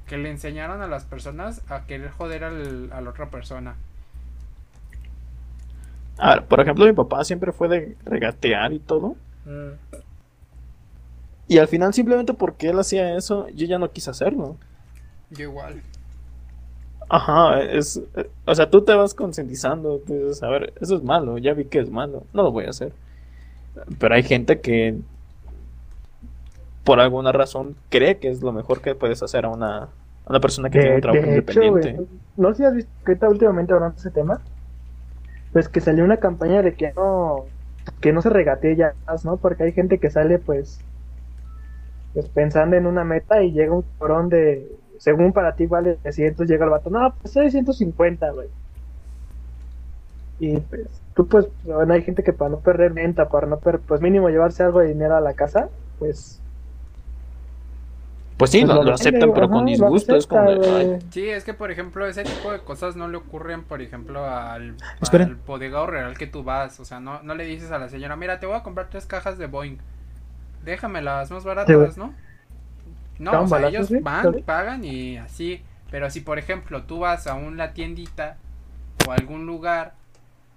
que 0.06 0.16
le 0.16 0.30
enseñaron 0.30 0.80
a 0.80 0.86
las 0.86 1.04
personas 1.06 1.62
a 1.68 1.86
querer 1.86 2.10
joder 2.12 2.44
al, 2.44 2.92
a 2.92 3.00
la 3.00 3.10
otra 3.10 3.30
persona. 3.30 3.74
A 6.18 6.34
ver, 6.36 6.44
por 6.46 6.60
ejemplo, 6.60 6.84
mi 6.86 6.92
papá 6.92 7.24
siempre 7.24 7.50
fue 7.50 7.66
de 7.68 7.96
regatear 8.04 8.72
y 8.72 8.78
todo. 8.78 9.16
Y 11.50 11.58
al 11.58 11.66
final, 11.68 11.92
simplemente 11.92 12.32
porque 12.32 12.68
él 12.70 12.78
hacía 12.78 13.16
eso, 13.16 13.48
yo 13.48 13.66
ya 13.66 13.78
no 13.80 13.90
quise 13.90 14.10
hacerlo. 14.10 14.56
Yo 15.30 15.44
igual. 15.44 15.82
Ajá, 17.08 17.60
es. 17.62 17.96
eh, 18.16 18.30
O 18.46 18.54
sea, 18.54 18.70
tú 18.70 18.84
te 18.84 18.94
vas 18.94 19.14
concientizando. 19.14 19.98
tú 20.06 20.14
dices, 20.14 20.42
a 20.42 20.48
ver, 20.50 20.72
eso 20.80 20.96
es 20.96 21.02
malo, 21.02 21.38
ya 21.38 21.54
vi 21.54 21.64
que 21.66 21.80
es 21.80 21.90
malo, 21.90 22.26
no 22.32 22.42
lo 22.44 22.52
voy 22.52 22.66
a 22.66 22.70
hacer. 22.70 22.94
Pero 23.98 24.14
hay 24.14 24.22
gente 24.22 24.60
que. 24.60 25.00
Por 26.84 27.00
alguna 27.00 27.32
razón 27.32 27.76
cree 27.88 28.18
que 28.18 28.30
es 28.30 28.42
lo 28.42 28.52
mejor 28.52 28.80
que 28.82 28.94
puedes 28.94 29.22
hacer 29.22 29.44
a 29.44 29.48
una, 29.50 29.84
a 29.84 29.90
una 30.26 30.40
persona 30.40 30.70
que 30.70 30.78
tiene 30.78 30.96
un 30.96 31.00
trabajo 31.00 31.30
de 31.30 31.40
hecho, 31.40 31.62
independiente. 31.62 32.00
no 32.36 32.50
sé 32.50 32.56
si 32.58 32.64
has 32.64 32.74
visto 32.74 32.92
que 33.04 33.12
ahorita 33.12 33.28
últimamente 33.28 33.72
hablando 33.72 33.94
de 33.96 34.00
ese 34.00 34.10
tema, 34.10 34.40
pues 35.52 35.68
que 35.68 35.80
salió 35.80 36.04
una 36.04 36.18
campaña 36.18 36.62
de 36.62 36.74
que 36.76 36.92
no, 36.94 37.50
que 38.00 38.12
no 38.12 38.22
se 38.22 38.30
regatee 38.30 38.76
ya 38.76 38.94
más, 39.06 39.24
¿no? 39.24 39.36
Porque 39.38 39.64
hay 39.64 39.72
gente 39.72 39.98
que 39.98 40.10
sale 40.10 40.38
pues, 40.38 40.80
pues 42.14 42.28
pensando 42.28 42.76
en 42.76 42.86
una 42.86 43.04
meta 43.04 43.42
y 43.42 43.52
llega 43.52 43.72
un 43.72 43.84
cabrón 43.98 44.28
de, 44.28 44.70
según 44.98 45.32
para 45.32 45.54
ti 45.54 45.66
vale 45.66 45.96
300, 46.02 46.46
llega 46.46 46.64
el 46.64 46.70
vato, 46.70 46.90
no, 46.90 47.14
pues 47.20 47.32
soy 47.32 47.50
150, 47.50 48.30
güey. 48.30 48.48
Y 50.40 50.56
pues, 50.58 50.88
tú 51.14 51.26
pues, 51.26 51.46
bueno, 51.64 51.92
hay 51.94 52.02
gente 52.02 52.22
que 52.22 52.32
para 52.32 52.50
no 52.50 52.60
perder 52.60 52.92
venta, 52.92 53.28
para 53.28 53.46
no 53.46 53.58
perder, 53.58 53.80
pues 53.80 54.00
mínimo 54.00 54.28
llevarse 54.28 54.62
algo 54.62 54.80
de 54.80 54.88
dinero 54.88 55.16
a 55.16 55.20
la 55.20 55.34
casa, 55.34 55.68
pues... 55.98 56.40
Pues 58.36 58.52
sí, 58.52 58.64
pues 58.64 58.74
lo, 58.74 58.94
aceptan, 58.94 59.34
pero 59.34 59.44
ajá, 59.44 59.52
con 59.52 59.66
disgusto. 59.66 60.16
Es 60.16 60.26
como 60.26 60.50
de. 60.50 60.98
Sí, 61.10 61.28
es 61.28 61.44
que 61.44 61.52
por 61.52 61.70
ejemplo 61.70 62.06
ese 62.06 62.24
tipo 62.24 62.50
de 62.50 62.60
cosas 62.60 62.96
no 62.96 63.06
le 63.06 63.18
ocurren, 63.18 63.64
por 63.64 63.82
ejemplo, 63.82 64.24
al, 64.24 64.76
Esperen. 64.98 65.28
al 65.28 65.34
bodegado 65.34 65.86
real 65.86 66.16
que 66.16 66.26
tú 66.26 66.42
vas. 66.42 66.80
O 66.80 66.86
sea, 66.86 67.00
no, 67.00 67.22
no 67.22 67.34
le 67.34 67.44
dices 67.44 67.70
a 67.70 67.78
la 67.78 67.90
señora, 67.90 68.16
mira, 68.16 68.40
te 68.40 68.46
voy 68.46 68.56
a 68.56 68.62
comprar 68.62 68.88
tres 68.88 69.04
cajas 69.04 69.36
de 69.36 69.46
Boeing. 69.46 69.76
Déjamelas 70.64 71.30
más 71.30 71.44
Sí, 71.66 71.74
güey. 71.74 71.88
baratas, 71.88 71.98
¿no? 71.98 72.14
No, 73.18 73.42
o 73.42 73.46
sea, 73.46 73.64
ellos 73.64 73.88
sí, 73.88 73.96
van, 73.98 74.38
pagan 74.44 74.84
y 74.84 75.18
así. 75.18 75.62
Pero 75.90 76.10
si 76.10 76.20
por 76.20 76.38
ejemplo 76.38 76.84
tú 76.84 77.00
vas 77.00 77.26
a 77.26 77.34
una 77.34 77.72
tiendita 77.74 78.38
o 79.06 79.12
a 79.12 79.16
algún 79.16 79.46
lugar 79.46 79.94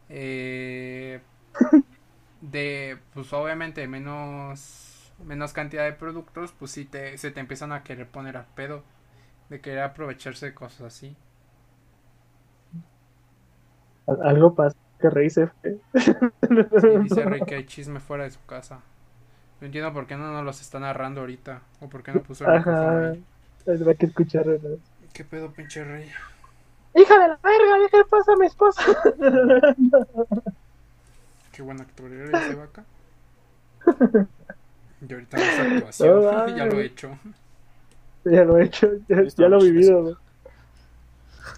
eh, 0.09 1.21
de, 2.41 2.97
pues 3.13 3.31
obviamente 3.33 3.87
menos 3.87 5.11
menos 5.23 5.53
cantidad 5.53 5.85
de 5.85 5.93
productos, 5.93 6.51
pues 6.57 6.71
sí 6.71 6.85
te, 6.85 7.17
se 7.17 7.31
te 7.31 7.39
empiezan 7.39 7.71
a 7.71 7.83
querer 7.83 8.07
poner 8.09 8.35
a 8.37 8.45
pedo 8.55 8.83
de 9.49 9.61
querer 9.61 9.81
aprovecharse 9.83 10.47
de 10.47 10.53
cosas 10.55 10.81
así. 10.83 11.15
Al- 14.07 14.21
Algo 14.23 14.55
pasa 14.55 14.77
que 14.99 15.09
Rey 15.09 15.29
se 15.29 15.47
fue. 15.47 15.79
Sí, 16.75 16.97
dice 16.99 17.25
Rey 17.25 17.45
que 17.45 17.55
hay 17.55 17.65
chisme 17.65 17.99
fuera 17.99 18.25
de 18.25 18.31
su 18.31 18.45
casa. 18.45 18.83
No 19.63 19.67
entiendo 19.67 19.93
por 19.93 20.05
qué 20.07 20.17
no 20.17 20.29
nos 20.29 20.43
los 20.43 20.59
está 20.59 20.77
narrando 20.77 21.21
ahorita. 21.21 21.61
O 21.79 21.87
por 21.87 22.03
qué 22.03 22.11
no 22.11 22.21
puso 22.21 22.43
el 22.43 22.57
Ajá. 22.57 23.11
ahí. 23.11 23.23
Hay 23.65 23.95
que 23.95 24.07
escuchar. 24.07 24.45
¿no? 24.45 24.59
¿Qué 25.13 25.23
pedo, 25.23 25.53
pinche 25.53 25.85
Rey? 25.85 26.11
Hija 26.93 27.13
de 27.13 27.27
la 27.29 27.39
verga, 27.41 27.79
deja 27.79 27.97
de 27.97 28.03
pasar 28.03 28.35
a 28.35 28.37
mi 28.39 28.45
esposa. 28.45 28.83
Qué 31.53 31.61
buena 31.61 31.83
actuación 31.83 32.35
ese 32.35 32.55
vaca. 32.59 32.83
Y 35.07 35.13
ahorita 35.13 35.37
no 35.37 35.43
es 35.43 35.59
actuación. 35.59 36.23
No 36.25 36.47
ya 36.57 36.65
lo 36.65 36.79
he 36.81 36.85
hecho. 36.85 37.17
ya 38.25 38.43
lo 38.43 38.57
he 38.57 38.65
hecho, 38.65 38.89
ya, 39.07 39.47
lo 39.47 39.61
he 39.61 39.71
vivido. 39.71 40.17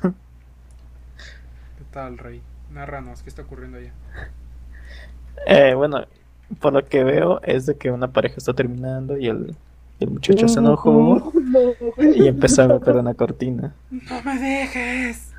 ¿Qué 0.03 1.86
tal, 1.89 2.20
Rey? 2.20 2.43
Narranos, 2.70 3.24
¿qué 3.24 3.30
está 3.30 3.41
ocurriendo 3.41 3.80
allá? 3.80 3.93
Eh, 5.47 5.74
bueno, 5.74 6.06
por 6.60 6.74
lo 6.74 6.86
que 6.86 7.04
veo 7.04 7.41
es 7.43 7.66
de 7.66 7.76
que 7.76 7.91
una 7.91 8.08
pareja 8.08 8.36
está 8.38 8.54
terminando 8.54 9.18
y 9.18 9.28
el, 9.28 9.56
el 10.00 10.10
muchacho 10.10 10.48
se 10.48 10.60
enojó 10.60 11.32
No, 11.34 11.74
y 12.16 12.28
empezó 12.28 12.64
a 12.64 12.68
golpear 12.68 12.98
una 12.98 13.14
cortina. 13.14 13.74
¡No 13.89 14.22
me 14.24 14.39
dejes! 14.39 15.32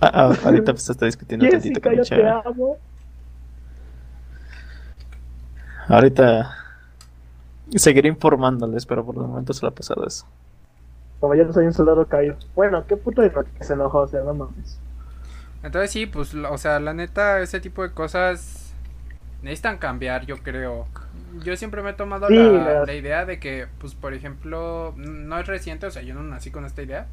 Ah, 0.00 0.10
ah, 0.14 0.34
ahorita 0.44 0.72
pues 0.72 0.84
se 0.84 0.92
está 0.92 1.06
discutiendo 1.06 1.46
tantito 1.46 1.80
Jessica, 1.80 2.42
con 2.42 2.48
te 2.48 2.48
amo. 2.48 2.76
Ahorita 5.88 6.56
seguiré 7.74 8.08
informándoles, 8.08 8.86
pero 8.86 9.04
por 9.04 9.16
el 9.16 9.22
momento 9.22 9.52
solo 9.52 9.70
ha 9.70 9.74
pasado 9.74 10.06
eso. 10.06 10.24
Como 11.18 11.34
yo 11.34 11.44
no 11.44 11.52
soy 11.52 11.66
un 11.66 11.74
soldado 11.74 12.06
caído. 12.06 12.36
Bueno, 12.54 12.86
qué 12.86 12.96
puto 12.96 13.20
de 13.20 13.30
que 13.30 13.64
se 13.64 13.74
enojó, 13.74 14.00
o 14.00 14.08
sea, 14.08 14.22
no 14.22 14.32
mames. 14.32 14.78
Entonces 15.62 15.90
sí, 15.90 16.06
pues, 16.06 16.34
o 16.34 16.58
sea, 16.58 16.80
la 16.80 16.94
neta, 16.94 17.40
ese 17.40 17.60
tipo 17.60 17.82
de 17.82 17.92
cosas 17.92 18.59
necesitan 19.42 19.78
cambiar, 19.78 20.26
yo 20.26 20.38
creo. 20.42 20.86
Yo 21.42 21.56
siempre 21.56 21.82
me 21.82 21.90
he 21.90 21.92
tomado 21.94 22.28
Sí, 22.28 22.34
la, 22.34 22.84
la 22.84 22.94
idea 22.94 23.24
de 23.24 23.38
que, 23.38 23.66
pues, 23.78 23.94
por 23.94 24.14
ejemplo, 24.14 24.94
no 24.96 25.38
es 25.38 25.46
reciente, 25.46 25.86
o 25.86 25.90
sea, 25.90 26.02
yo 26.02 26.14
no 26.14 26.22
nací 26.22 26.50
con 26.50 26.64
esta 26.64 26.82
idea, 26.82 27.06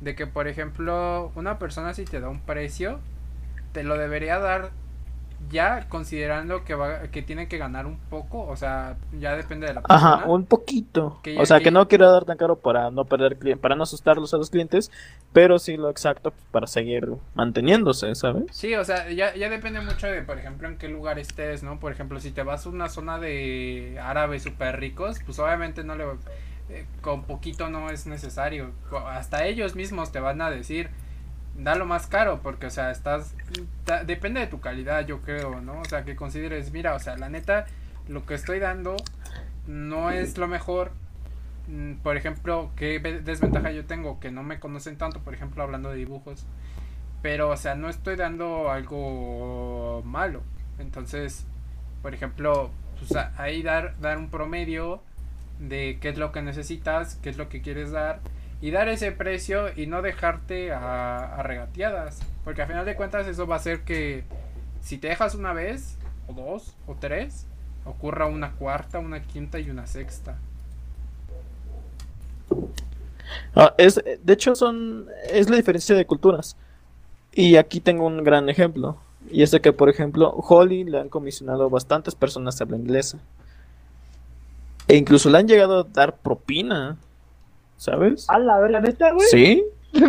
de 0.00 0.14
que, 0.14 0.26
por 0.26 0.48
ejemplo, 0.48 1.32
una 1.34 1.58
persona 1.58 1.94
si 1.94 2.04
te 2.04 2.20
da 2.20 2.28
un 2.28 2.40
precio, 2.40 3.00
te 3.72 3.82
lo 3.84 3.98
debería 3.98 4.38
dar 4.38 4.70
ya 5.50 5.88
considerando 5.88 6.64
que 6.64 6.74
va, 6.74 7.02
que 7.08 7.22
tiene 7.22 7.48
que 7.48 7.58
ganar 7.58 7.86
un 7.86 7.98
poco, 7.98 8.46
o 8.46 8.56
sea, 8.56 8.96
ya 9.18 9.36
depende 9.36 9.66
de 9.66 9.74
la 9.74 9.82
persona. 9.82 10.14
Ajá, 10.16 10.26
un 10.26 10.44
poquito. 10.44 11.20
Que- 11.22 11.38
O 11.38 11.46
sea, 11.46 11.58
que- 11.58 11.64
que 11.64 11.70
no 11.70 11.88
quiero 11.88 12.10
dar 12.10 12.24
tan 12.24 12.36
caro 12.36 12.56
para 12.56 12.90
no 12.90 13.04
perder 13.04 13.36
para 13.58 13.76
no 13.76 13.82
asustarlos 13.84 14.34
a 14.34 14.38
los 14.38 14.50
clientes, 14.50 14.90
pero 15.32 15.58
sí 15.58 15.76
lo 15.76 15.90
exacto 15.90 16.32
para 16.50 16.66
seguir 16.66 17.08
manteniéndose, 17.34 18.14
¿sabes? 18.14 18.44
Sí, 18.50 18.74
o 18.74 18.84
sea, 18.84 19.10
ya, 19.10 19.34
ya 19.34 19.48
depende 19.48 19.80
mucho 19.80 20.06
de, 20.06 20.22
por 20.22 20.38
ejemplo, 20.38 20.68
en 20.68 20.78
qué 20.78 20.88
lugar 20.88 21.18
estés, 21.18 21.62
¿no? 21.62 21.78
Por 21.78 21.92
ejemplo, 21.92 22.18
si 22.20 22.30
te 22.30 22.42
vas 22.42 22.66
a 22.66 22.68
una 22.70 22.88
zona 22.88 23.18
de 23.18 23.98
árabes 24.02 24.42
súper 24.42 24.78
ricos, 24.80 25.18
pues 25.24 25.38
obviamente 25.38 25.84
no 25.84 25.94
le... 25.94 26.04
eh, 26.68 26.84
con 27.00 27.22
poquito 27.24 27.70
no 27.70 27.90
es 27.90 28.06
necesario. 28.06 28.72
Hasta 29.08 29.44
ellos 29.46 29.76
mismos 29.76 30.10
te 30.10 30.18
van 30.18 30.40
a 30.42 30.50
decir, 30.50 30.90
dalo 31.58 31.86
más 31.86 32.06
caro, 32.06 32.40
porque, 32.42 32.66
o 32.66 32.70
sea, 32.70 32.90
estás... 32.90 33.34
depende 34.06 34.40
de 34.40 34.46
tu 34.46 34.60
calidad, 34.60 35.06
yo 35.06 35.20
creo, 35.22 35.60
¿no? 35.60 35.80
O 35.80 35.84
sea, 35.84 36.04
que 36.04 36.16
consideres, 36.16 36.72
mira, 36.72 36.94
o 36.94 36.98
sea, 37.00 37.16
la 37.16 37.28
neta, 37.28 37.66
lo 38.08 38.26
que 38.26 38.34
estoy 38.34 38.58
dando 38.58 38.96
no 39.66 40.10
es 40.10 40.38
lo 40.38 40.48
mejor. 40.48 40.92
Mm, 41.68 41.94
Por 41.94 42.16
ejemplo, 42.16 42.70
¿qué 42.76 42.98
ve- 42.98 43.20
desventaja 43.20 43.70
yo 43.72 43.84
tengo? 43.86 44.20
Que 44.20 44.30
no 44.30 44.42
me 44.42 44.60
conocen 44.60 44.96
tanto, 44.98 45.20
por 45.20 45.34
ejemplo, 45.34 45.62
hablando 45.62 45.90
de 45.90 45.96
dibujos. 45.96 46.46
Pero, 47.22 47.48
o 47.50 47.56
sea, 47.56 47.74
no 47.74 47.88
estoy 47.88 48.16
dando 48.16 48.70
algo 48.70 50.02
malo. 50.04 50.42
Entonces, 50.78 51.46
por 52.02 52.14
ejemplo, 52.14 52.70
pues 52.98 53.12
ahí 53.36 53.62
dar, 53.62 53.98
dar 54.00 54.18
un 54.18 54.28
promedio 54.30 55.02
de 55.58 55.98
qué 56.00 56.10
es 56.10 56.18
lo 56.18 56.32
que 56.32 56.42
necesitas, 56.42 57.16
qué 57.16 57.30
es 57.30 57.36
lo 57.38 57.48
que 57.48 57.62
quieres 57.62 57.90
dar. 57.90 58.20
Y 58.60 58.70
dar 58.70 58.88
ese 58.88 59.12
precio 59.12 59.66
y 59.76 59.86
no 59.86 60.02
dejarte 60.02 60.72
a, 60.72 61.36
a 61.36 61.42
regateadas. 61.42 62.20
Porque 62.44 62.62
al 62.62 62.68
final 62.68 62.86
de 62.86 62.96
cuentas 62.96 63.26
eso 63.26 63.46
va 63.46 63.56
a 63.56 63.58
hacer 63.58 63.82
que 63.82 64.24
si 64.82 64.98
te 64.98 65.08
dejas 65.08 65.34
una 65.34 65.52
vez, 65.52 65.98
o 66.28 66.32
dos, 66.32 66.74
o 66.86 66.94
tres, 66.94 67.46
ocurra 67.84 68.26
una 68.26 68.52
cuarta, 68.52 68.98
una 68.98 69.22
quinta 69.22 69.58
y 69.58 69.70
una 69.70 69.86
sexta. 69.86 70.36
Ah, 73.54 73.74
es, 73.78 74.02
de 74.22 74.32
hecho, 74.32 74.54
son 74.54 75.06
es 75.30 75.48
la 75.50 75.56
diferencia 75.56 75.94
de 75.94 76.06
culturas. 76.06 76.56
Y 77.32 77.56
aquí 77.56 77.80
tengo 77.80 78.06
un 78.06 78.24
gran 78.24 78.48
ejemplo. 78.48 78.98
Y 79.30 79.42
es 79.42 79.50
de 79.50 79.60
que, 79.60 79.72
por 79.72 79.88
ejemplo, 79.88 80.30
Holly 80.30 80.84
le 80.84 81.00
han 81.00 81.08
comisionado 81.08 81.68
bastantes 81.68 82.14
personas 82.14 82.60
a 82.60 82.64
habla 82.64 82.76
inglesa. 82.76 83.18
E 84.88 84.96
incluso 84.96 85.28
le 85.30 85.38
han 85.38 85.48
llegado 85.48 85.80
a 85.80 85.84
dar 85.84 86.16
propina. 86.16 86.96
¿Sabes? 87.76 88.28
A 88.30 88.38
la 88.38 88.58
verga, 88.58 88.80
neta, 88.80 89.12
güey. 89.12 89.26
Sí. 89.28 89.64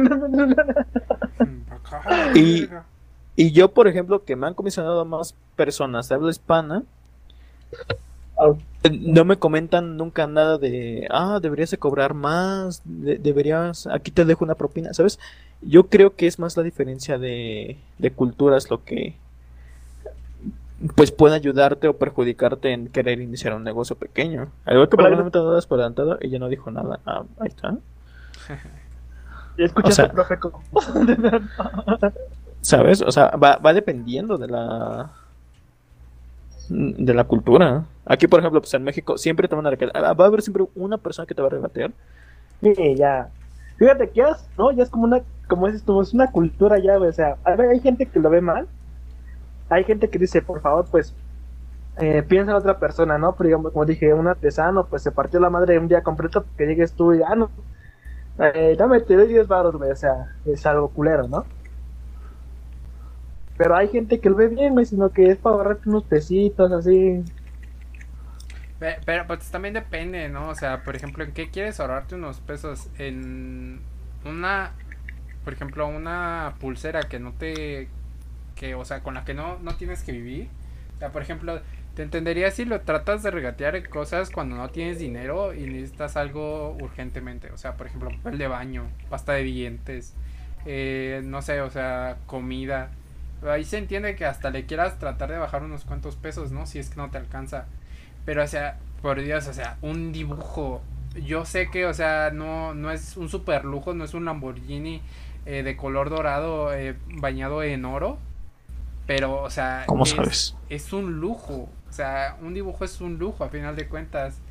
Y-. 2.36 2.68
Y 3.40 3.52
yo, 3.52 3.72
por 3.72 3.88
ejemplo, 3.88 4.24
que 4.26 4.36
me 4.36 4.48
han 4.48 4.56
comisionado 4.56 5.00
a 5.00 5.06
más 5.06 5.36
personas 5.56 6.10
de 6.10 6.16
habla 6.16 6.32
hispana, 6.32 6.84
eh, 8.84 8.90
no 9.00 9.26
me 9.26 9.38
comentan 9.38 9.96
nunca 9.96 10.26
nada 10.26 10.58
de, 10.58 11.08
ah, 11.12 11.40
deberías 11.42 11.70
de 11.70 11.78
cobrar 11.78 12.16
más, 12.16 12.82
de- 12.84 13.18
deberías, 13.20 13.86
aquí 13.88 14.10
te 14.12 14.26
dejo 14.26 14.44
una 14.44 14.56
propina, 14.56 14.92
¿sabes? 14.94 15.20
Yo 15.62 15.88
creo 15.88 16.16
que 16.16 16.26
es 16.28 16.40
más 16.40 16.58
la 16.58 16.64
diferencia 16.64 17.20
de, 17.20 17.78
de 18.00 18.12
culturas 18.12 18.70
lo 18.72 18.84
que 18.84 19.16
pues 20.96 21.12
puede 21.12 21.36
ayudarte 21.36 21.88
o 21.88 21.98
perjudicarte 21.98 22.72
en 22.72 22.88
querer 22.90 23.20
iniciar 23.20 23.54
un 23.56 23.64
negocio 23.64 23.96
pequeño. 23.96 24.48
Algo 24.66 24.88
que 24.88 24.96
probablemente 24.98 25.38
no 25.40 25.52
das 25.52 25.66
por 25.66 25.80
adelantado, 25.80 26.18
ella 26.22 26.38
no 26.40 26.48
dijo 26.50 26.70
nada. 26.72 27.00
Ah, 27.06 27.24
ahí 27.40 27.48
está. 27.48 27.76
Ya 29.58 29.66
escuchaste, 29.66 30.04
O 30.04 30.06
sea- 30.06 30.12
profe. 30.14 30.38
como- 30.38 30.62
¿Sabes? 32.62 33.02
O 33.02 33.12
sea, 33.12 33.30
va, 33.32 33.56
va 33.58 33.74
dependiendo 33.74 34.38
de 34.38 34.48
la 34.48 35.10
de 36.70 37.14
la 37.14 37.24
cultura. 37.24 37.86
Aquí, 38.06 38.28
por 38.28 38.40
ejemplo, 38.40 38.62
pues 38.62 38.74
en 38.74 38.84
México 38.84 39.18
siempre 39.18 39.48
te 39.48 39.56
van 39.56 39.66
a 39.66 39.70
regatear. 39.72 40.04
Va 40.20 40.26
a 40.26 40.28
haber 40.28 40.42
siempre 40.42 40.66
una 40.76 40.98
persona 40.98 41.26
que 41.26 41.34
te 41.34 41.42
va 41.42 41.48
a 41.48 41.52
regatear. 41.52 41.92
Sí, 42.62 42.74
ya. 42.96 43.30
Fíjate 43.78 44.10
que 44.10 44.22
es, 44.22 44.48
¿no? 44.58 44.72
Ya 44.72 44.84
es 44.84 44.90
como 44.90 45.06
una, 45.06 45.22
como 45.48 45.66
dices 45.68 45.84
tú, 45.84 46.02
es 46.02 46.14
una 46.14 46.30
cultura 46.32 46.78
ya. 46.80 47.00
O 47.00 47.12
sea, 47.12 47.38
hay 47.46 47.80
gente 47.80 48.06
que 48.06 48.20
lo 48.20 48.30
ve 48.30 48.42
mal. 48.42 48.68
Hay 49.70 49.84
gente 49.86 50.10
que 50.10 50.20
dice, 50.20 50.42
por 50.42 50.62
favor, 50.62 50.90
pues, 50.92 51.16
eh, 51.98 52.24
piensa 52.24 52.52
en 52.52 52.58
otra 52.58 52.80
persona, 52.80 53.18
¿no? 53.20 53.36
Pero 53.38 53.48
digamos, 53.50 53.74
como 53.74 53.86
dije, 53.86 54.14
un 54.14 54.28
artesano, 54.28 54.88
pues 54.90 55.04
se 55.04 55.12
partió 55.14 55.40
la 55.40 55.50
madre 55.52 55.80
un 55.80 55.88
día 55.90 56.04
completo 56.04 56.46
que 56.58 56.66
llegues 56.68 56.96
tú 56.96 57.14
y, 57.14 57.22
ah, 57.24 57.36
no, 57.36 57.52
eh, 58.40 58.76
dame, 58.78 59.02
te 59.02 59.16
doy 59.16 59.28
10 59.28 59.48
baros, 59.48 59.76
güey. 59.78 59.92
O 59.92 59.96
sea, 59.96 60.38
es 60.46 60.66
algo 60.66 60.90
culero, 60.94 61.28
¿no? 61.28 61.46
Pero 63.58 63.76
hay 63.76 63.90
gente 63.90 64.22
que 64.22 64.30
lo 64.30 64.38
ve 64.38 64.48
bien, 64.48 64.74
güey, 64.74 64.86
sino 64.86 65.12
que 65.12 65.30
es 65.30 65.38
para 65.38 65.56
ahorrarte 65.58 65.90
unos 65.90 66.06
pesitos, 66.06 66.72
así. 66.72 67.24
Pe- 68.80 69.02
Pero 69.06 69.26
pues 69.28 69.50
también 69.52 69.74
depende, 69.74 70.30
¿no? 70.30 70.50
O 70.50 70.56
sea, 70.56 70.84
por 70.84 70.96
ejemplo, 70.96 71.24
¿en 71.24 71.34
qué 71.34 71.50
quieres 71.50 71.80
ahorrarte 71.80 72.16
unos 72.16 72.42
pesos? 72.42 72.90
En 72.98 73.88
una, 74.24 74.74
por 75.44 75.54
ejemplo, 75.54 75.88
una 75.88 76.58
pulsera 76.60 77.10
que 77.10 77.20
no 77.20 77.34
te, 77.36 77.96
que, 78.58 78.76
o 78.76 78.84
sea, 78.86 79.02
con 79.02 79.14
la 79.14 79.24
que 79.24 79.34
no, 79.34 79.58
no 79.60 79.76
tienes 79.76 80.04
que 80.04 80.12
vivir. 80.12 80.50
O 80.96 81.00
sea, 81.00 81.12
por 81.12 81.22
ejemplo, 81.22 81.62
te 81.96 82.04
entendería 82.04 82.52
si 82.52 82.66
lo 82.66 82.82
tratas 82.82 83.24
de 83.24 83.32
regatear 83.32 83.88
cosas 83.90 84.30
cuando 84.30 84.56
no 84.56 84.70
tienes 84.70 85.00
dinero 85.00 85.54
y 85.54 85.62
necesitas 85.62 86.18
algo 86.18 86.76
urgentemente. 86.82 87.52
O 87.52 87.58
sea, 87.58 87.76
por 87.76 87.88
ejemplo, 87.88 88.10
papel 88.10 88.38
de 88.38 88.48
baño, 88.48 88.86
pasta 89.10 89.34
de 89.34 89.44
dientes, 89.44 90.14
eh, 90.66 91.22
no 91.24 91.42
sé, 91.42 91.62
o 91.62 91.70
sea, 91.70 92.18
comida. 92.26 92.92
Ahí 93.48 93.64
se 93.64 93.78
entiende 93.78 94.16
que 94.16 94.26
hasta 94.26 94.50
le 94.50 94.66
quieras 94.66 95.00
tratar 95.00 95.32
de 95.32 95.38
bajar 95.38 95.64
unos 95.64 95.86
cuantos 95.86 96.16
pesos, 96.16 96.52
¿no? 96.52 96.66
Si 96.66 96.80
es 96.80 96.90
que 96.90 96.98
no 96.98 97.10
te 97.10 97.18
alcanza. 97.18 97.66
Pero, 98.26 98.44
o 98.44 98.48
sea, 98.48 98.78
por 99.02 99.22
Dios, 99.22 99.48
o 99.48 99.54
sea, 99.54 99.78
un 99.82 100.12
dibujo. 100.12 100.82
Yo 101.26 101.46
sé 101.46 101.70
que, 101.70 101.86
o 101.86 101.94
sea, 101.94 102.32
no, 102.32 102.74
no 102.74 102.92
es 102.92 103.18
un 103.18 103.30
super 103.30 103.66
lujo, 103.66 103.94
no 103.94 104.04
es 104.04 104.14
un 104.14 104.26
Lamborghini 104.26 105.02
eh, 105.46 105.64
de 105.64 105.78
color 105.78 106.10
dorado 106.10 106.74
eh, 106.74 106.96
bañado 107.08 107.64
en 107.64 107.86
oro. 107.86 108.20
Pero, 109.08 109.42
o 109.44 109.50
sea, 109.52 109.86
¿Cómo 109.88 110.06
es, 110.06 110.12
sabes? 110.12 110.58
es 110.70 110.94
un 110.94 111.20
lujo. 111.20 111.70
O 111.90 111.94
sea, 111.94 112.38
un 112.42 112.54
dibujo 112.54 112.86
es 112.86 113.02
un 113.02 113.18
lujo 113.20 113.44
a 113.46 113.50
final 113.50 113.76
de 113.76 113.90
cuentas. 113.90 114.44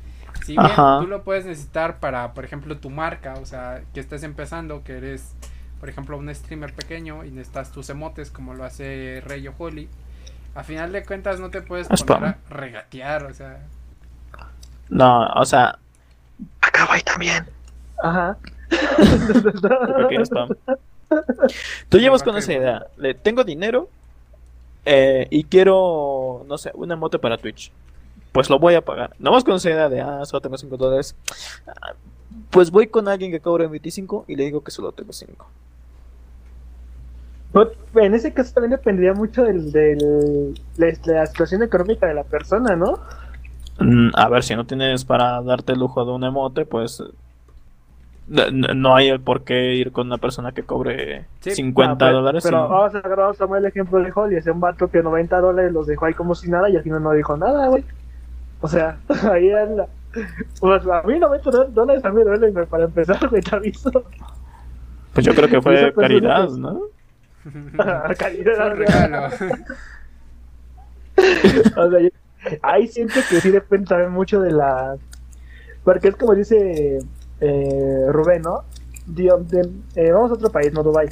Si 0.45 0.59
bien 0.59 0.65
Ajá. 0.65 0.97
tú 0.97 1.07
lo 1.07 1.23
puedes 1.23 1.45
necesitar 1.45 1.99
para, 1.99 2.33
por 2.33 2.45
ejemplo, 2.45 2.77
tu 2.79 2.89
marca, 2.91 3.35
o 3.35 3.45
sea, 3.45 3.83
que 3.93 4.01
estés 4.01 4.23
empezando, 4.23 4.83
que 4.83 4.97
eres, 4.97 5.37
por 5.79 5.89
ejemplo, 5.89 6.17
un 6.17 6.33
streamer 6.35 6.73
pequeño 6.75 7.25
y 7.25 7.31
necesitas 7.31 7.71
tus 7.71 7.89
emotes 7.89 8.31
como 8.31 8.55
lo 8.55 8.65
hace 8.65 9.21
Rey 9.25 9.47
o 9.47 9.55
Holly. 9.57 9.89
A 10.55 10.63
final 10.63 10.91
de 10.91 11.05
cuentas 11.05 11.39
no 11.39 11.51
te 11.51 11.61
puedes 11.61 11.87
poner 11.87 12.25
a 12.25 12.37
regatear, 12.49 13.25
o 13.25 13.33
sea, 13.33 13.69
No, 14.89 15.27
o 15.27 15.45
sea, 15.45 15.79
creo 18.69 20.07
que 20.09 20.15
es 20.15 20.29
spam. 20.29 20.49
Tú 21.89 21.99
llevas 21.99 22.23
con 22.23 22.37
esa 22.37 22.53
idea. 22.53 22.87
Le 22.97 23.13
tengo 23.13 23.43
dinero 23.43 23.89
eh, 24.87 25.27
y 25.31 25.45
quiero, 25.45 26.45
no 26.47 26.57
sé, 26.57 26.71
una 26.75 26.95
moto 26.95 27.21
para 27.21 27.37
Twitch. 27.39 27.73
Pues 28.33 28.49
lo 28.49 28.59
voy 28.59 28.75
a 28.75 28.85
pagar. 28.85 29.15
No 29.19 29.31
vas 29.31 29.43
con 29.43 29.55
esa 29.55 29.69
idea 29.71 29.89
de, 29.89 30.01
ah, 30.01 30.25
solo 30.25 30.41
tengo 30.41 30.57
5 30.57 30.77
dólares. 30.77 31.17
Ah, 31.67 31.95
Pues 32.51 32.71
voy 32.71 32.87
con 32.87 33.07
alguien 33.09 33.31
que 33.31 33.41
cobre 33.41 33.67
25 33.67 34.25
y 34.27 34.35
le 34.35 34.45
digo 34.45 34.63
que 34.63 34.71
solo 34.71 34.93
tengo 34.93 35.13
5. 35.13 35.51
Pues, 37.51 37.69
en 37.95 38.13
ese 38.13 38.33
caso 38.33 38.53
también 38.53 38.71
dependería 38.71 39.13
mucho 39.13 39.43
del, 39.43 39.71
del 39.71 40.53
la, 40.77 40.87
la 41.05 41.25
situación 41.27 41.63
económica 41.63 42.07
de 42.07 42.13
la 42.13 42.23
persona, 42.25 42.75
¿no? 42.75 42.99
Mm, 43.79 44.09
a 44.15 44.29
ver, 44.29 44.43
si 44.43 44.55
no 44.55 44.65
tienes 44.65 45.05
para 45.05 45.41
darte 45.41 45.73
el 45.73 45.79
lujo 45.79 46.03
de 46.05 46.11
un 46.11 46.23
emote, 46.23 46.65
pues 46.65 47.03
no 48.29 48.95
hay 48.95 49.07
el 49.09 49.21
por 49.21 49.43
qué 49.43 49.73
ir 49.75 49.91
con 49.91 50.07
una 50.07 50.17
persona 50.17 50.51
que 50.51 50.63
cobre 50.63 51.25
Sí, 51.39 51.51
50 51.51 51.93
Ah, 51.93 51.97
pero- 51.97 52.17
dólares. 52.17 52.43
Pero 52.43 52.57
sino- 52.57 52.69
vamos 52.69 52.95
a, 52.95 52.97
agarrar- 52.99 53.17
vamos 53.19 53.35
a 53.37 53.45
tomar 53.45 53.59
el 53.59 53.65
ejemplo 53.65 53.99
de 53.99 54.11
Holly, 54.13 54.35
ese 54.35 54.51
un 54.51 54.59
vato 54.59 54.89
que 54.89 55.01
90 55.01 55.39
dólares 55.39 55.71
los 55.71 55.87
dejó 55.87 56.05
ahí 56.05 56.13
como 56.13 56.35
si 56.35 56.49
nada 56.49 56.69
y 56.69 56.75
al 56.75 56.83
final 56.83 57.01
no 57.03 57.11
dijo 57.13 57.37
nada, 57.37 57.67
güey. 57.67 57.83
O 58.61 58.67
sea, 58.67 58.97
ahí 59.31 59.49
es 59.49 59.69
la... 59.71 59.87
Pues 60.59 60.85
a 60.87 61.01
mí 61.03 61.19
90 61.19 61.49
dó- 61.51 61.65
dólares 61.67 62.03
a 62.03 62.09
mí 62.09 62.21
güey, 62.23 62.65
para 62.65 62.83
empezar, 62.85 63.29
güey, 63.29 63.41
te 63.41 63.55
aviso. 63.55 63.91
Pues 65.13 65.25
yo 65.25 65.33
creo 65.33 65.47
que 65.47 65.61
fue 65.61 65.93
caridad, 65.93 66.47
que- 66.47 66.59
¿no? 66.59 66.81
Calidad, 68.17 68.71
un 68.71 68.77
regalo. 68.77 69.27
O 71.77 71.89
sea, 71.89 71.99
yo- 72.01 72.09
ahí 72.61 72.87
siento 72.87 73.15
que 73.29 73.39
sí 73.41 73.51
depende 73.51 73.87
también 73.87 74.11
mucho 74.11 74.41
de 74.41 74.51
la. 74.51 74.95
Porque 75.83 76.09
es 76.09 76.15
como 76.15 76.35
dice 76.35 76.99
eh, 77.41 78.05
Rubén, 78.09 78.41
¿no? 78.41 78.63
Dio- 79.05 79.37
de- 79.37 79.69
eh, 79.95 80.11
vamos 80.11 80.31
a 80.31 80.33
otro 80.35 80.49
país, 80.49 80.73
no 80.73 80.83
Dubai. 80.83 81.09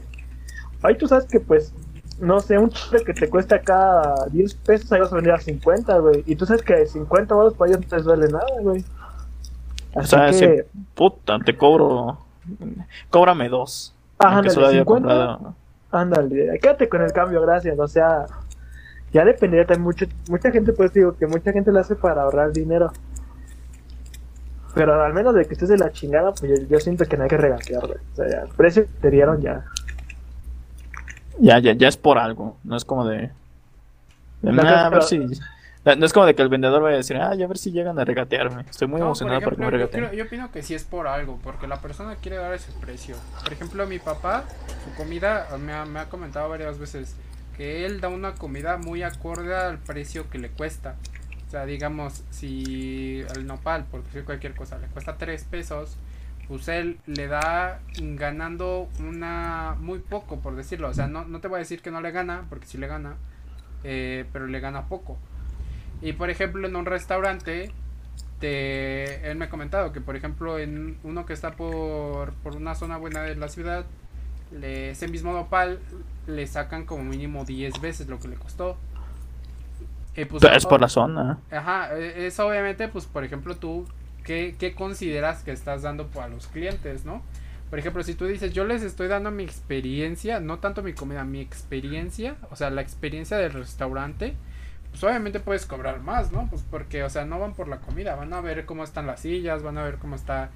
Ahí 0.84 0.98
tú 0.98 1.08
sabes 1.08 1.26
que, 1.26 1.40
pues, 1.40 1.74
no 2.20 2.40
sé, 2.40 2.58
un 2.58 2.70
chile 2.70 3.04
que 3.06 3.14
te 3.14 3.30
cuesta 3.30 3.56
acá 3.58 4.16
10 4.32 4.54
pesos, 4.56 4.92
ahí 4.92 5.00
vas 5.02 5.12
a 5.12 5.16
vender 5.16 5.34
a 5.34 5.40
50, 5.40 5.98
güey. 6.00 6.24
Y 6.26 6.36
tú 6.36 6.46
sabes 6.46 6.62
que 6.62 6.86
50 6.86 7.34
baros 7.36 7.54
para 7.56 7.72
ellos 7.72 7.82
no 7.82 7.88
te 7.98 8.04
duele 8.04 8.28
nada, 8.28 8.46
güey. 8.62 8.84
O 9.94 10.04
sea, 10.04 10.28
que, 10.28 10.34
si- 10.34 10.80
puta, 10.94 11.40
te 11.40 11.56
cobro. 11.58 12.18
Cóbrame 13.10 13.50
dos. 13.50 13.94
ah, 14.20 14.38
ándale, 14.38 14.60
haya 14.68 14.80
50, 14.80 14.86
comprado. 14.86 15.56
ándale, 15.92 16.60
quédate 16.60 16.88
con 16.90 17.02
el 17.02 17.12
cambio, 17.12 17.42
gracias. 17.42 17.78
O 17.80 17.88
sea, 17.88 18.26
ya 19.14 19.26
dependería 19.26 19.66
también 19.66 19.84
mucho. 19.84 20.06
Mucha 20.30 20.52
gente, 20.52 20.74
pues 20.74 20.94
digo, 20.94 21.14
que 21.18 21.28
mucha 21.28 21.52
gente 21.52 21.72
lo 21.72 21.80
hace 21.80 21.96
para 21.96 22.22
ahorrar 22.24 22.52
dinero. 22.52 22.92
Pero 24.76 25.02
al 25.04 25.14
menos 25.14 25.34
de 25.34 25.46
que 25.46 25.54
estés 25.54 25.70
de 25.70 25.78
la 25.78 25.92
chingada, 25.92 26.34
pues 26.34 26.60
yo, 26.60 26.68
yo 26.68 26.80
siento 26.80 27.06
que 27.06 27.16
no 27.18 27.24
hay 27.24 27.30
que 27.30 27.38
regatear, 27.38 27.82
güey. 27.88 27.98
O 28.14 28.16
sea, 28.16 28.30
ya, 28.30 28.42
el 28.42 28.50
precio 28.50 28.84
que 28.86 28.92
te 29.02 29.10
dieron 29.10 29.42
ya. 29.42 29.64
Ya, 31.40 31.60
ya, 31.60 31.74
ya 31.74 31.88
es 31.88 31.98
por 31.98 32.18
algo. 32.18 32.58
No 32.64 32.76
es 32.78 32.86
como 32.86 33.06
de. 33.08 33.18
de, 34.42 34.52
No, 34.52 34.64
"Nah, 34.64 34.86
a 34.86 34.90
ver 34.90 35.00
pero- 35.00 35.02
si. 35.08 35.20
No 35.20 35.96
no 35.96 36.06
es 36.08 36.14
como 36.14 36.26
de 36.26 36.34
que 36.34 36.42
el 36.42 36.50
vendedor 36.50 36.82
vaya 36.82 36.96
a 36.96 36.98
decir, 36.98 37.16
ah, 37.18 37.36
ya 37.36 37.46
a 37.46 37.48
ver 37.48 37.60
si 37.60 37.72
llegan 37.72 38.00
a 38.00 38.06
regatearme. 38.06 38.62
Estoy 38.68 38.88
muy 38.88 39.00
No, 39.00 39.06
emocionado 39.08 39.40
por 39.42 39.50
porque 39.50 39.60
me 39.62 39.68
ejemplo, 39.68 39.78
yo, 39.80 39.86
regateen. 39.86 40.06
creo- 40.10 40.18
yo 40.18 40.26
opino 40.28 40.52
que 40.52 40.64
sí 40.64 40.74
es 40.74 40.84
por 40.84 41.06
algo, 41.08 41.40
porque 41.44 41.68
la 41.68 41.80
persona 41.80 42.16
quiere 42.16 42.38
dar 42.38 42.54
ese 42.56 42.72
precio. 42.82 43.16
Por 43.44 43.54
ejemplo, 43.54 43.86
mi 43.86 44.00
papá, 44.00 44.46
su 44.84 44.96
comida, 44.98 45.46
me 45.60 45.74
ha, 45.74 45.86
me 45.86 46.00
ha 46.00 46.06
comentado 46.10 46.50
varias 46.50 46.80
veces 46.80 47.16
que 47.56 47.86
él 47.86 48.02
da 48.02 48.08
una 48.10 48.34
comida 48.34 48.78
muy 48.78 49.04
acorde 49.04 49.56
al 49.56 49.78
precio 49.78 50.28
que 50.32 50.40
le 50.40 50.50
cuesta. 50.50 50.96
O 51.48 51.52
sea, 51.52 51.66
digamos, 51.66 52.24
si 52.32 53.24
el 53.36 53.46
nopal, 53.46 53.86
por 53.86 54.04
decir 54.04 54.26
cualquier 54.26 54.56
cosa, 54.56 54.78
le 54.80 54.88
cuesta 54.88 55.18
3 55.18 55.44
pesos, 55.46 55.98
pues 56.48 56.68
él 56.68 57.00
le 57.06 57.28
da 57.28 57.80
ganando 57.98 58.90
una 59.00 59.76
muy 59.80 60.00
poco, 60.00 60.40
por 60.40 60.56
decirlo. 60.56 60.90
O 60.90 60.94
sea, 60.94 61.08
no, 61.08 61.26
no 61.26 61.40
te 61.40 61.48
voy 61.48 61.58
a 61.58 61.60
decir 61.60 61.82
que 61.82 61.92
no 61.92 62.02
le 62.02 62.12
gana, 62.12 62.46
porque 62.50 62.66
sí 62.66 62.78
le 62.78 62.88
gana, 62.88 63.16
eh, 63.84 64.26
pero 64.34 64.48
le 64.48 64.60
gana 64.60 64.88
poco. 64.88 65.18
Y 66.02 66.14
por 66.14 66.30
ejemplo, 66.30 66.68
en 66.68 66.76
un 66.76 66.86
restaurante, 66.86 67.72
te, 68.40 69.30
él 69.30 69.38
me 69.38 69.46
ha 69.46 69.50
comentado 69.50 69.92
que, 69.92 70.02
por 70.02 70.16
ejemplo, 70.16 70.60
en 70.60 70.98
uno 71.04 71.26
que 71.26 71.34
está 71.34 71.52
por, 71.52 72.34
por 72.34 72.56
una 72.56 72.76
zona 72.76 72.98
buena 72.98 73.22
de 73.22 73.36
la 73.36 73.48
ciudad, 73.48 73.86
le, 74.52 74.92
ese 74.92 75.08
mismo 75.08 75.34
nopal 75.34 75.80
le 76.28 76.48
sacan 76.48 76.86
como 76.86 77.04
mínimo 77.04 77.46
10 77.46 77.82
veces 77.82 78.08
lo 78.08 78.20
que 78.20 78.28
le 78.28 78.36
costó. 78.36 78.78
Eh, 80.16 80.26
pues, 80.26 80.44
es 80.44 80.66
por 80.66 80.82
la 80.82 80.88
zona. 80.88 81.40
Ajá, 81.52 81.98
e, 81.98 82.28
es 82.28 82.40
obviamente, 82.40 82.88
pues, 82.88 83.06
por 83.06 83.24
ejemplo, 83.24 83.56
tú, 83.56 83.86
¿qué, 84.24 84.56
qué 84.58 84.74
consideras 84.74 85.44
que 85.44 85.52
estás 85.52 85.82
dando 85.82 86.10
a 86.22 86.28
los 86.28 86.48
clientes, 86.48 87.06
no? 87.06 87.22
Por 87.70 87.80
ejemplo, 87.80 88.04
si 88.04 88.14
tú 88.14 88.26
dices, 88.26 88.54
yo 88.54 88.64
les 88.66 88.84
estoy 88.84 89.08
dando 89.08 89.32
mi 89.32 89.44
experiencia, 89.44 90.40
no 90.40 90.60
tanto 90.60 90.84
mi 90.84 90.94
comida, 90.94 91.24
mi 91.24 91.42
experiencia, 91.42 92.36
o 92.52 92.56
sea, 92.56 92.70
la 92.70 92.82
experiencia 92.82 93.38
del 93.38 93.52
restaurante, 93.54 94.36
pues 94.92 95.04
obviamente 95.04 95.40
puedes 95.42 95.66
cobrar 95.66 96.00
más, 96.00 96.32
¿no? 96.32 96.48
Pues 96.50 96.64
porque, 96.70 97.04
o 97.04 97.10
sea, 97.10 97.26
no 97.26 97.40
van 97.40 97.54
por 97.54 97.68
la 97.68 97.78
comida, 97.78 98.16
van 98.16 98.32
a 98.34 98.40
ver 98.40 98.66
cómo 98.66 98.84
están 98.84 99.08
las 99.08 99.22
sillas, 99.22 99.64
van 99.64 99.78
a 99.78 99.84
ver 99.84 99.96
cómo 99.96 100.16
está 100.16 100.52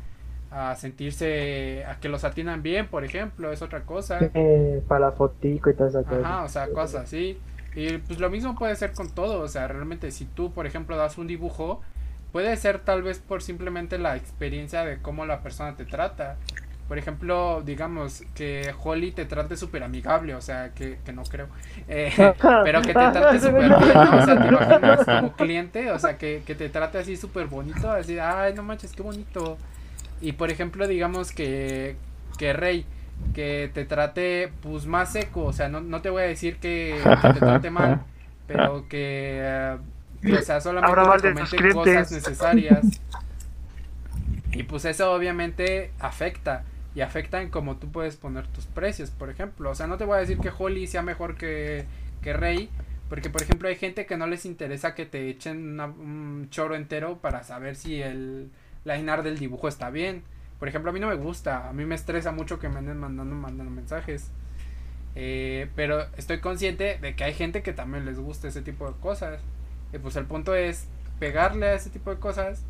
a 0.51 0.75
sentirse, 0.75 1.83
a 1.85 1.99
que 1.99 2.09
los 2.09 2.23
atinan 2.23 2.63
bien, 2.63 2.87
por 2.87 3.03
ejemplo, 3.03 3.51
es 3.51 3.61
otra 3.61 3.81
cosa. 3.81 4.19
Eh, 4.33 4.81
para 4.87 5.07
la 5.07 5.11
fotico 5.11 5.69
y 5.69 5.73
toda 5.73 5.89
esa 5.89 6.03
cosa. 6.03 6.19
Ajá, 6.19 6.43
o 6.43 6.47
sea, 6.47 6.69
cosas 6.69 7.03
así. 7.03 7.37
Y 7.75 7.97
pues 7.99 8.19
lo 8.19 8.29
mismo 8.29 8.55
puede 8.55 8.75
ser 8.75 8.93
con 8.93 9.09
todo, 9.09 9.41
o 9.41 9.47
sea, 9.47 9.67
realmente 9.67 10.11
si 10.11 10.25
tú, 10.25 10.51
por 10.51 10.65
ejemplo, 10.65 10.97
das 10.97 11.17
un 11.17 11.27
dibujo, 11.27 11.81
puede 12.31 12.55
ser 12.57 12.79
tal 12.79 13.03
vez 13.03 13.19
por 13.19 13.41
simplemente 13.41 13.97
la 13.97 14.15
experiencia 14.15 14.85
de 14.85 14.99
cómo 15.01 15.25
la 15.25 15.41
persona 15.41 15.75
te 15.75 15.85
trata. 15.85 16.37
Por 16.87 16.97
ejemplo, 16.97 17.61
digamos 17.63 18.23
que 18.33 18.73
Holly 18.83 19.11
te 19.11 19.25
trate 19.25 19.55
súper 19.55 19.83
amigable, 19.83 20.33
o 20.33 20.41
sea, 20.41 20.71
que, 20.73 20.97
que 21.05 21.13
no 21.13 21.21
creo, 21.23 21.47
eh, 21.87 22.11
pero 22.63 22.81
que 22.81 22.87
te 22.87 22.93
trate 22.93 23.39
súper 23.39 23.61
bien, 23.61 23.73
O 23.73 24.25
sea, 24.25 24.41
te 24.41 24.47
imaginas 24.47 25.05
como 25.05 25.33
cliente, 25.33 25.91
o 25.91 25.99
sea, 25.99 26.17
que, 26.17 26.41
que 26.45 26.55
te 26.55 26.67
trate 26.69 26.97
así 26.97 27.15
súper 27.15 27.45
bonito, 27.45 27.91
así, 27.91 28.17
ay, 28.17 28.55
no 28.55 28.63
manches, 28.63 28.91
qué 28.93 29.03
bonito. 29.03 29.57
Y 30.19 30.31
por 30.33 30.49
ejemplo, 30.49 30.87
digamos 30.87 31.31
que, 31.31 31.95
que 32.39 32.53
Rey, 32.53 32.85
que 33.33 33.69
te 33.73 33.85
trate 33.85 34.51
pues 34.61 34.85
más 34.85 35.11
seco, 35.13 35.45
o 35.45 35.53
sea, 35.53 35.69
no, 35.69 35.81
no 35.81 36.01
te 36.01 36.09
voy 36.09 36.23
a 36.23 36.25
decir 36.25 36.57
que, 36.57 36.99
te 37.03 37.33
trate 37.39 37.69
mal, 37.69 38.01
pero 38.47 38.87
que, 38.87 39.77
que 40.21 40.33
o 40.33 40.41
sea, 40.41 40.61
solamente 40.61 40.95
te 40.95 41.33
comente 41.33 41.73
cosas 41.73 42.11
necesarias. 42.11 43.01
Y 44.51 44.63
pues 44.63 44.83
eso 44.85 45.13
obviamente 45.13 45.91
afecta 45.99 46.63
y 46.95 47.01
afecta 47.01 47.41
en 47.41 47.49
cómo 47.49 47.77
tú 47.77 47.91
puedes 47.91 48.17
poner 48.17 48.47
tus 48.47 48.65
precios, 48.65 49.11
por 49.11 49.29
ejemplo. 49.29 49.69
O 49.69 49.75
sea, 49.75 49.87
no 49.87 49.97
te 49.97 50.05
voy 50.05 50.17
a 50.17 50.19
decir 50.19 50.39
que 50.39 50.51
Holly 50.55 50.87
sea 50.87 51.03
mejor 51.03 51.35
que, 51.35 51.85
que 52.21 52.33
Rey, 52.33 52.69
porque 53.09 53.29
por 53.29 53.41
ejemplo 53.41 53.69
hay 53.69 53.75
gente 53.75 54.05
que 54.05 54.17
no 54.17 54.27
les 54.27 54.45
interesa 54.45 54.95
que 54.95 55.05
te 55.05 55.29
echen 55.29 55.79
un 55.79 56.47
choro 56.49 56.75
entero 56.75 57.17
para 57.19 57.43
saber 57.43 57.75
si 57.75 58.01
el 58.01 58.49
lainar 58.85 59.23
del 59.23 59.37
dibujo 59.37 59.67
está 59.67 59.89
bien. 59.91 60.23
Por 60.59 60.67
ejemplo, 60.67 60.91
a 60.91 60.93
mí 60.93 60.99
no 60.99 61.07
me 61.07 61.15
gusta, 61.15 61.69
a 61.69 61.73
mí 61.73 61.85
me 61.85 61.95
estresa 61.95 62.31
mucho 62.31 62.59
que 62.59 62.69
me 62.69 62.79
anden 62.79 62.97
mandando, 62.97 63.35
mandando 63.35 63.71
mensajes. 63.71 64.29
Eh, 65.15 65.69
pero 65.75 66.05
estoy 66.17 66.39
consciente 66.39 66.97
de 66.99 67.15
que 67.15 67.23
hay 67.23 67.33
gente 67.33 67.63
que 67.63 67.73
también 67.73 68.05
les 68.05 68.19
gusta 68.19 68.47
ese 68.47 68.61
tipo 68.61 68.87
de 68.91 68.99
cosas. 68.99 69.41
Y 69.93 69.97
pues 69.97 70.15
el 70.15 70.25
punto 70.25 70.53
es 70.55 70.87
pegarle 71.19 71.67
a 71.67 71.73
ese 71.73 71.89
tipo 71.89 72.09
de 72.09 72.19
cosas 72.19 72.63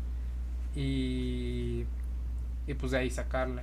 y, 0.74 1.84
y 2.66 2.74
pues 2.74 2.92
de 2.92 2.98
ahí 2.98 3.10
sacarle. 3.10 3.62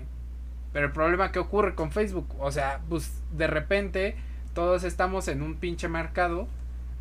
Pero 0.73 0.87
el 0.87 0.91
problema 0.91 1.31
que 1.31 1.39
ocurre 1.39 1.75
con 1.75 1.91
Facebook, 1.91 2.27
o 2.39 2.51
sea, 2.51 2.81
pues 2.89 3.21
de 3.31 3.47
repente 3.47 4.15
todos 4.53 4.83
estamos 4.83 5.27
en 5.27 5.41
un 5.41 5.55
pinche 5.55 5.87
mercado 5.87 6.47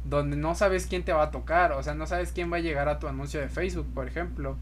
donde 0.05 0.36
no 0.36 0.55
sabes 0.55 0.86
quién 0.86 1.03
te 1.05 1.12
va 1.12 1.24
a 1.24 1.31
tocar, 1.31 1.73
o 1.73 1.82
sea, 1.82 1.94
no 1.94 2.07
sabes 2.07 2.31
quién 2.32 2.53
va 2.53 2.59
a 2.59 2.61
llegar 2.61 2.89
a 2.89 2.98
tu 2.98 3.09
anuncio 3.09 3.40
de 3.40 3.48
Facebook, 3.48 3.86
por 3.93 4.07
ejemplo. 4.07 4.57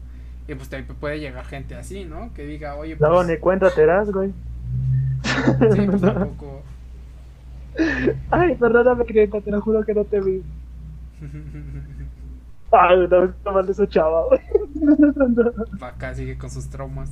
Y 0.47 0.55
pues 0.55 0.69
te 0.69 0.83
puede 0.83 1.19
llegar 1.19 1.45
gente 1.45 1.75
así, 1.75 2.05
¿no? 2.05 2.33
Que 2.33 2.45
diga, 2.45 2.75
oye, 2.75 2.95
pues... 2.95 3.09
No, 3.09 3.23
ni 3.23 3.37
cuenta 3.37 3.71
te 3.71 3.85
das, 3.85 4.11
güey. 4.11 4.31
Sí, 5.23 5.81
pues 5.87 6.01
tampoco. 6.01 6.61
Ay, 8.29 8.55
perdóname, 8.55 9.05
clienta, 9.05 9.41
te 9.41 9.51
lo 9.51 9.61
juro 9.61 9.83
que 9.83 9.93
no 9.93 10.05
te 10.05 10.21
vi. 10.21 10.43
Ay, 12.71 12.99
una 12.99 13.19
vez 13.19 13.31
mal 13.45 13.65
de 13.65 13.71
esa 13.71 13.87
chava, 13.87 14.25
güey. 14.27 14.41
Acá 15.81 16.13
sigue 16.13 16.37
con 16.37 16.49
sus 16.49 16.69
traumas. 16.69 17.09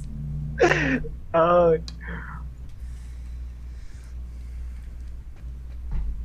Ay. 1.32 1.82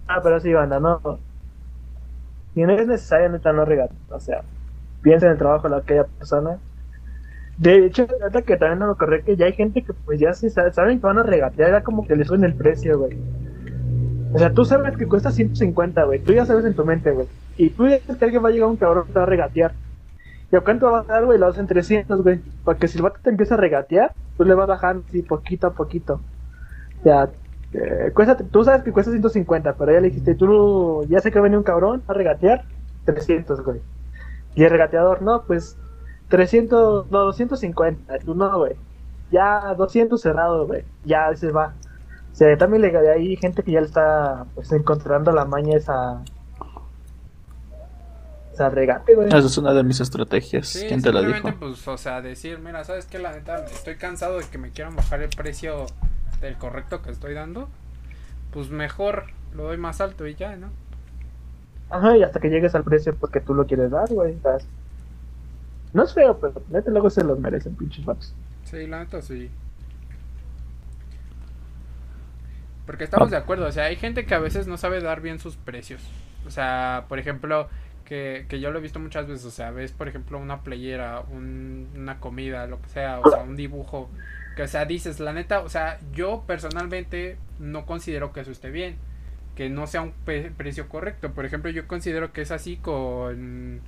Ah, 0.06 0.20
pero 0.22 0.40
sí, 0.40 0.52
banda, 0.52 0.80
no. 0.80 1.18
Y 2.54 2.62
no 2.62 2.72
es 2.72 2.86
necesario 2.86 3.28
neta 3.28 3.52
no 3.52 3.64
regalar. 3.64 3.92
O 4.10 4.18
sea, 4.18 4.42
piensa 5.02 5.26
en 5.26 5.32
el 5.32 5.38
trabajo 5.38 5.68
de 5.68 5.76
aquella 5.76 6.04
persona. 6.04 6.58
De 7.58 7.86
hecho, 7.86 8.06
neta 8.22 8.42
que 8.42 8.56
también 8.56 8.78
no 8.78 8.86
me 8.86 8.92
ocurre 8.92 9.22
que 9.22 9.36
ya 9.36 9.46
hay 9.46 9.52
gente 9.52 9.82
que 9.82 9.92
pues 9.92 10.20
ya 10.20 10.32
sí 10.32 10.48
saben 10.48 11.00
que 11.00 11.06
van 11.06 11.18
a 11.18 11.24
regatear, 11.24 11.72
ya 11.72 11.82
como 11.82 12.06
que 12.06 12.14
le 12.14 12.24
suben 12.24 12.44
el 12.44 12.54
precio, 12.54 12.98
güey. 12.98 13.18
O 14.32 14.38
sea, 14.38 14.52
tú 14.52 14.64
sabes 14.64 14.96
que 14.96 15.06
cuesta 15.06 15.32
150, 15.32 16.04
güey. 16.04 16.20
Tú 16.20 16.32
ya 16.32 16.46
sabes 16.46 16.64
en 16.64 16.74
tu 16.74 16.84
mente, 16.84 17.10
güey. 17.10 17.26
Y 17.56 17.70
tú 17.70 17.88
ya 17.88 17.98
sabes 18.00 18.18
que 18.18 18.24
alguien 18.26 18.44
va 18.44 18.48
a 18.48 18.52
llegar 18.52 18.68
un 18.68 18.76
cabrón 18.76 19.06
que 19.06 19.12
te 19.12 19.18
va 19.18 19.24
a 19.24 19.28
regatear. 19.28 19.72
¿Y 20.52 20.56
a 20.56 20.60
cuánto 20.60 20.90
va 20.90 21.00
a 21.00 21.02
dar, 21.04 21.24
güey? 21.24 21.38
Lo 21.38 21.46
hacen 21.46 21.66
300, 21.66 22.22
güey. 22.22 22.40
Porque 22.64 22.88
si 22.88 22.98
el 22.98 23.02
vato 23.02 23.18
te 23.22 23.30
empieza 23.30 23.54
a 23.54 23.58
regatear, 23.58 24.12
tú 24.36 24.44
le 24.44 24.54
vas 24.54 24.68
bajando 24.68 25.04
así 25.08 25.22
poquito 25.22 25.66
a 25.66 25.72
poquito. 25.72 26.20
Ya, 27.04 27.28
eh, 27.72 28.12
cuesta, 28.14 28.36
tú 28.36 28.64
sabes 28.64 28.82
que 28.82 28.92
cuesta 28.92 29.10
150, 29.10 29.74
pero 29.74 29.92
ya 29.92 30.00
le 30.00 30.08
dijiste, 30.10 30.34
tú 30.34 31.04
ya 31.08 31.20
sé 31.20 31.30
que 31.30 31.40
venía 31.40 31.58
un 31.58 31.64
cabrón 31.64 32.02
a 32.06 32.12
regatear, 32.12 32.64
300, 33.04 33.62
güey. 33.62 33.80
Y 34.54 34.64
el 34.64 34.70
regateador, 34.70 35.22
no, 35.22 35.42
pues 35.46 35.76
300, 36.28 37.10
no, 37.10 37.18
250, 37.24 38.18
tú 38.20 38.34
no, 38.34 38.58
güey. 38.58 38.76
Ya 39.30 39.74
200 39.74 40.20
cerrado, 40.20 40.66
güey. 40.66 40.84
Ya 41.04 41.34
se 41.34 41.50
va. 41.50 41.74
O 42.32 42.34
sea, 42.34 42.56
también 42.56 42.82
le 42.82 43.10
hay 43.10 43.36
gente 43.36 43.62
que 43.62 43.72
ya 43.72 43.80
le 43.80 43.86
está 43.86 44.46
pues 44.54 44.70
encontrando 44.72 45.32
la 45.32 45.44
maña 45.44 45.76
esa 45.76 46.22
regate, 48.68 49.14
güey. 49.14 49.28
Esa 49.28 49.38
es 49.38 49.58
una 49.58 49.72
de 49.72 49.84
mis 49.84 50.00
estrategias. 50.00 50.66
Sí, 50.66 50.86
¿Quién 50.88 51.00
te 51.00 51.12
la 51.12 51.20
dijo? 51.22 51.54
pues, 51.60 51.86
o 51.86 51.96
sea, 51.96 52.20
decir, 52.20 52.58
mira, 52.58 52.82
¿sabes 52.84 53.06
qué? 53.06 53.20
La 53.20 53.32
neta, 53.32 53.64
estoy 53.66 53.94
cansado 53.96 54.38
de 54.38 54.44
que 54.46 54.58
me 54.58 54.70
quieran 54.70 54.96
bajar 54.96 55.22
el 55.22 55.28
precio 55.28 55.86
del 56.40 56.56
correcto 56.56 57.02
que 57.02 57.10
estoy 57.10 57.34
dando. 57.34 57.68
Pues 58.50 58.70
mejor 58.70 59.24
lo 59.54 59.64
doy 59.64 59.76
más 59.76 60.00
alto 60.00 60.26
y 60.26 60.34
ya, 60.34 60.56
¿no? 60.56 60.70
Ajá, 61.90 62.16
y 62.16 62.22
hasta 62.22 62.40
que 62.40 62.48
llegues 62.48 62.74
al 62.74 62.82
precio 62.82 63.14
porque 63.14 63.40
tú 63.40 63.54
lo 63.54 63.66
quieres 63.66 63.90
dar, 63.90 64.12
güey. 64.12 64.36
No 65.92 66.04
es 66.04 66.14
feo, 66.14 66.38
pero 66.38 66.62
neta 66.68 66.90
luego 66.90 67.10
se 67.10 67.24
los 67.24 67.38
merecen, 67.38 67.74
pinches 67.74 68.04
vatos. 68.04 68.34
Sí, 68.64 68.86
la 68.86 69.00
neta 69.00 69.22
sí. 69.22 69.50
Porque 72.86 73.04
estamos 73.04 73.30
de 73.30 73.36
acuerdo, 73.36 73.66
o 73.66 73.72
sea, 73.72 73.84
hay 73.84 73.96
gente 73.96 74.24
que 74.24 74.34
a 74.34 74.38
veces 74.38 74.66
no 74.66 74.78
sabe 74.78 75.00
dar 75.00 75.20
bien 75.20 75.38
sus 75.38 75.56
precios. 75.56 76.02
O 76.46 76.50
sea, 76.50 77.04
por 77.08 77.18
ejemplo, 77.18 77.68
que, 78.08 78.46
que 78.48 78.60
yo 78.60 78.70
lo 78.70 78.78
he 78.78 78.82
visto 78.82 78.98
muchas 78.98 79.26
veces, 79.26 79.44
o 79.44 79.50
sea, 79.50 79.70
ves 79.70 79.92
por 79.92 80.08
ejemplo 80.08 80.38
una 80.38 80.62
playera, 80.62 81.20
un, 81.30 81.88
una 81.94 82.20
comida, 82.20 82.66
lo 82.66 82.80
que 82.80 82.88
sea, 82.88 83.20
o 83.20 83.30
sea, 83.30 83.42
un 83.42 83.56
dibujo, 83.56 84.08
que 84.56 84.62
o 84.62 84.68
sea, 84.68 84.86
dices, 84.86 85.20
la 85.20 85.34
neta, 85.34 85.60
o 85.60 85.68
sea, 85.68 86.00
yo 86.12 86.44
personalmente 86.46 87.36
no 87.58 87.84
considero 87.84 88.32
que 88.32 88.40
eso 88.40 88.50
esté 88.50 88.70
bien, 88.70 88.96
que 89.54 89.68
no 89.68 89.86
sea 89.86 90.00
un 90.00 90.14
precio 90.56 90.88
correcto, 90.88 91.32
por 91.32 91.44
ejemplo, 91.44 91.70
yo 91.70 91.86
considero 91.86 92.32
que 92.32 92.40
es 92.40 92.50
así 92.50 92.78
con, 92.78 93.82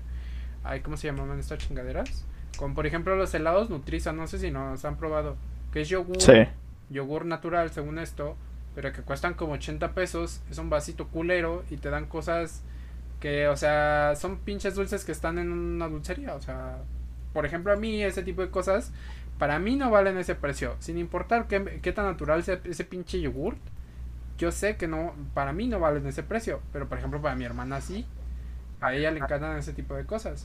ay, 0.64 0.80
¿cómo 0.80 0.96
se 0.96 1.08
llaman 1.08 1.38
estas 1.38 1.58
chingaderas? 1.58 2.24
Con, 2.56 2.74
por 2.74 2.86
ejemplo, 2.86 3.16
los 3.16 3.32
helados 3.34 3.70
Nutriza, 3.70 4.12
no 4.12 4.26
sé 4.26 4.38
si 4.38 4.50
nos 4.50 4.84
han 4.84 4.96
probado, 4.96 5.36
que 5.72 5.82
es 5.82 5.88
yogur, 5.88 6.18
yogur 6.90 7.24
natural 7.24 7.70
según 7.70 7.98
esto, 7.98 8.36
pero 8.74 8.92
que 8.92 9.02
cuestan 9.02 9.34
como 9.34 9.52
80 9.52 9.92
pesos, 9.94 10.42
es 10.50 10.58
un 10.58 10.70
vasito 10.70 11.08
culero 11.08 11.64
y 11.70 11.76
te 11.76 11.90
dan 11.90 12.06
cosas 12.06 12.62
que, 13.20 13.48
o 13.48 13.56
sea, 13.56 14.14
son 14.16 14.38
pinches 14.38 14.74
dulces 14.74 15.04
que 15.04 15.12
están 15.12 15.38
en 15.38 15.52
una 15.52 15.88
dulcería. 15.88 16.34
O 16.34 16.40
sea, 16.40 16.78
por 17.32 17.46
ejemplo, 17.46 17.72
a 17.72 17.76
mí 17.76 18.02
ese 18.02 18.22
tipo 18.22 18.42
de 18.42 18.50
cosas, 18.50 18.92
para 19.38 19.58
mí 19.58 19.76
no 19.76 19.90
valen 19.90 20.18
ese 20.18 20.34
precio. 20.34 20.74
Sin 20.80 20.98
importar 20.98 21.46
qué, 21.46 21.80
qué 21.82 21.92
tan 21.92 22.06
natural 22.06 22.42
sea 22.42 22.60
ese 22.64 22.84
pinche 22.84 23.20
yogurt. 23.20 23.58
Yo 24.38 24.50
sé 24.50 24.76
que 24.76 24.88
no, 24.88 25.14
para 25.34 25.52
mí 25.52 25.68
no 25.68 25.78
valen 25.78 26.06
ese 26.06 26.22
precio. 26.22 26.60
Pero 26.72 26.88
por 26.88 26.98
ejemplo, 26.98 27.20
para 27.20 27.36
mi 27.36 27.44
hermana 27.44 27.80
sí. 27.80 28.06
A 28.80 28.94
ella 28.94 29.10
le 29.10 29.20
encantan 29.20 29.56
ese 29.56 29.72
tipo 29.72 29.94
de 29.94 30.06
cosas. 30.06 30.44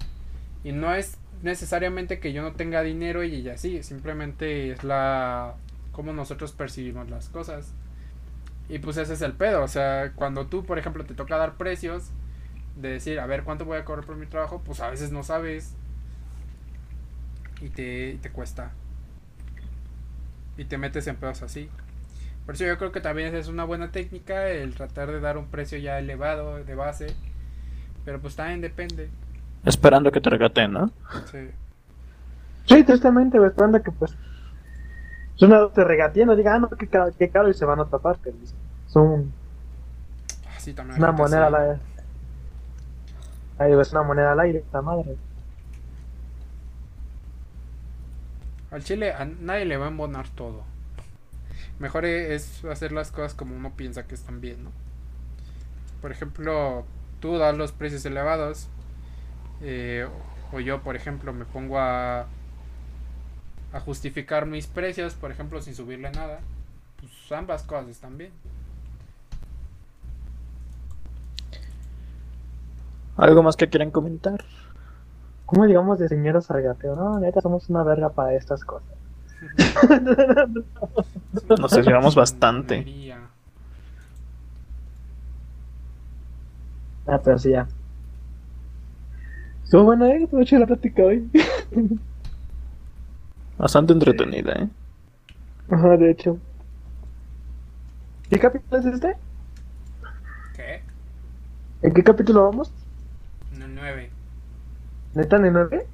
Y 0.63 0.71
no 0.71 0.93
es 0.93 1.17
necesariamente 1.43 2.19
que 2.19 2.33
yo 2.33 2.41
no 2.41 2.53
tenga 2.53 2.81
dinero 2.81 3.23
y 3.23 3.35
ella 3.35 3.57
sí. 3.57 3.83
Simplemente 3.83 4.71
es 4.71 4.83
la. 4.83 5.55
como 5.91 6.13
nosotros 6.13 6.51
percibimos 6.51 7.09
las 7.09 7.29
cosas. 7.29 7.73
Y 8.67 8.79
pues 8.79 8.97
ese 8.97 9.13
es 9.13 9.21
el 9.21 9.33
pedo. 9.33 9.63
O 9.63 9.67
sea, 9.67 10.11
cuando 10.15 10.47
tú, 10.47 10.65
por 10.65 10.79
ejemplo, 10.79 11.05
te 11.05 11.13
toca 11.13 11.37
dar 11.37 11.55
precios 11.55 12.09
de 12.75 12.89
decir, 12.89 13.19
a 13.19 13.25
ver, 13.25 13.43
¿cuánto 13.43 13.65
voy 13.65 13.77
a 13.77 13.85
cobrar 13.85 14.05
por 14.05 14.15
mi 14.17 14.25
trabajo? 14.25 14.61
Pues 14.65 14.79
a 14.81 14.89
veces 14.89 15.11
no 15.11 15.23
sabes. 15.23 15.75
Y 17.61 17.69
te, 17.69 18.17
te 18.21 18.31
cuesta. 18.31 18.71
Y 20.57 20.65
te 20.65 20.77
metes 20.77 21.07
en 21.07 21.15
pedos 21.15 21.41
así. 21.41 21.69
Por 22.45 22.55
eso 22.55 22.65
yo 22.65 22.77
creo 22.77 22.91
que 22.91 23.01
también 23.01 23.35
es 23.35 23.47
una 23.47 23.63
buena 23.63 23.91
técnica 23.91 24.49
el 24.49 24.75
tratar 24.75 25.11
de 25.11 25.19
dar 25.19 25.37
un 25.37 25.47
precio 25.47 25.77
ya 25.77 25.99
elevado 25.99 26.63
de 26.63 26.75
base. 26.75 27.07
Pero 28.05 28.19
pues 28.21 28.35
también 28.35 28.61
depende. 28.61 29.09
Esperando 29.65 30.11
que 30.11 30.21
te 30.21 30.29
regaten, 30.29 30.71
¿no? 30.73 30.91
Sí. 31.31 31.49
Sí, 32.67 32.83
tristemente, 32.83 33.37
esperando 33.45 33.81
que 33.81 33.91
pues. 33.91 34.15
Es 35.35 35.41
una 35.41 35.67
te 35.69 35.83
regateen, 35.83 36.27
no 36.27 36.35
diga, 36.35 36.55
ah, 36.55 36.59
no, 36.59 36.69
qué 36.69 36.87
caro, 36.87 37.11
qué 37.17 37.29
caro, 37.29 37.49
y 37.49 37.53
se 37.53 37.65
van 37.65 37.79
a 37.79 37.83
otra 37.83 37.99
parte. 37.99 38.33
Son 38.87 39.33
Ah, 40.47 40.59
sí, 40.59 40.73
también 40.73 40.97
una 40.99 41.11
moneda 41.11 41.47
al 41.47 41.55
aire. 41.55 41.79
Ahí 43.57 43.73
es 43.73 43.91
una 43.91 44.03
moneda 44.03 44.31
al 44.31 44.39
aire, 44.39 44.59
esta 44.59 44.81
madre. 44.81 45.15
Al 48.71 48.83
chile 48.83 49.13
a 49.13 49.25
nadie 49.25 49.65
le 49.65 49.77
va 49.77 49.85
a 49.85 49.89
embonar 49.89 50.27
todo. 50.29 50.63
Mejor 51.79 52.05
e- 52.05 52.35
es 52.35 52.63
hacer 52.65 52.91
las 52.91 53.11
cosas 53.11 53.33
como 53.33 53.55
uno 53.55 53.71
piensa 53.75 54.07
que 54.07 54.15
están 54.15 54.41
bien, 54.41 54.63
¿no? 54.63 54.71
Por 56.01 56.11
ejemplo, 56.11 56.85
tú 57.25 57.37
das 57.39 57.57
los 57.57 57.71
precios 57.71 58.05
elevados. 58.05 58.69
eh, 59.61 60.07
o 60.51 60.59
yo, 60.59 60.83
por 60.83 60.95
ejemplo, 60.95 61.33
me 61.33 61.45
pongo 61.45 61.79
a, 61.79 62.27
a 63.71 63.79
justificar 63.79 64.45
mis 64.47 64.67
precios, 64.67 65.15
por 65.15 65.31
ejemplo, 65.31 65.61
sin 65.61 65.75
subirle 65.75 66.11
nada. 66.11 66.47
Pues 66.97 67.31
ambas 67.31 67.63
cosas 67.63 67.89
están 67.89 68.17
bien. 68.17 68.33
¿Algo 73.17 73.43
más 73.43 73.57
que 73.57 73.69
quieran 73.69 73.91
comentar? 73.91 74.45
¿Cómo 75.45 75.65
digamos 75.65 75.99
de 75.99 76.07
señoras 76.09 76.51
al 76.51 76.61
gateo? 76.61 76.95
No, 76.95 77.19
neta, 77.19 77.41
somos 77.41 77.69
una 77.69 77.83
verga 77.83 78.09
para 78.13 78.33
estas 78.35 78.63
cosas. 78.63 78.97
Nos 81.57 81.73
desviamos 81.73 82.15
bastante. 82.15 82.89
Ah, 87.07 87.19
pero 87.23 87.37
sí, 87.37 87.51
ya. 87.51 87.67
Estuvo 89.63 89.83
bueno, 89.83 90.05
eh, 90.05 90.23
estuvo 90.23 90.41
hecho 90.41 90.57
la 90.59 90.67
plática 90.67 91.03
hoy. 91.03 91.29
Bastante 93.57 93.93
entretenida, 93.93 94.53
¿eh? 94.53 94.69
Ajá, 95.69 95.97
de 95.97 96.11
hecho. 96.11 96.37
¿Qué 98.29 98.39
capítulo 98.39 98.77
es 98.79 98.85
este? 98.85 99.15
¿Qué? 100.55 100.81
¿En 101.81 101.93
qué 101.93 102.03
capítulo 102.03 102.43
vamos? 102.45 102.71
En 103.55 103.61
el 103.61 103.75
9. 103.75 104.09
¿Neta 105.13 105.35
en 105.37 105.45
el 105.45 105.53
9? 105.53 105.87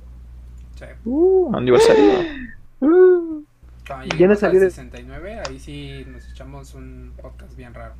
Sí. 0.75 0.85
Uh, 1.05 1.55
Aniversario. 1.55 2.03
uh. 2.81 3.43
Cuando 3.87 4.05
¿Viene 4.15 4.35
lleguemos 4.35 4.37
a 4.37 4.39
salir 4.41 4.59
al 4.61 4.65
el- 4.65 4.71
69, 4.71 5.41
ahí 5.47 5.59
sí 5.59 6.05
nos 6.09 6.29
echamos 6.31 6.73
un 6.75 7.11
podcast 7.21 7.55
bien 7.55 7.73
raro. 7.73 7.93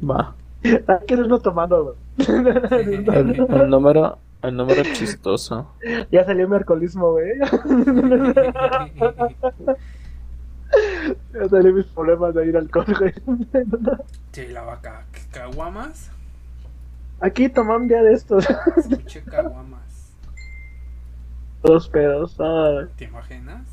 Va. 0.10 0.34
Hay 0.64 1.06
que 1.06 1.14
irnos 1.14 1.42
tomando, 1.42 1.84
güey. 1.84 1.96
El, 2.28 3.08
el 3.50 3.70
número, 3.70 4.18
el 4.42 4.56
número 4.56 4.82
chistoso. 4.94 5.72
ya 6.10 6.24
salió 6.24 6.48
mi 6.48 6.56
alcoholismo, 6.56 7.12
güey. 7.12 7.32
ya 11.34 11.48
salió 11.48 11.72
mis 11.72 11.86
problemas 11.86 12.34
de 12.34 12.46
ir 12.46 12.56
al 12.56 12.64
alcohol, 12.64 12.86
güey. 12.98 13.12
Sí, 14.32 14.46
la 14.48 14.62
vaca. 14.62 15.04
¿Qué 15.12 15.20
¿Caguamas? 15.30 16.10
Aquí 17.20 17.48
tomamos 17.48 17.82
un 17.82 17.88
día 17.88 18.02
de 18.02 18.12
estos. 18.12 18.46
Escuché 18.76 19.22
caguamas. 19.22 20.12
Dos 21.62 21.88
pedos. 21.88 22.36
ah. 22.40 22.86
¿Te 22.96 23.04
imaginas? 23.04 23.66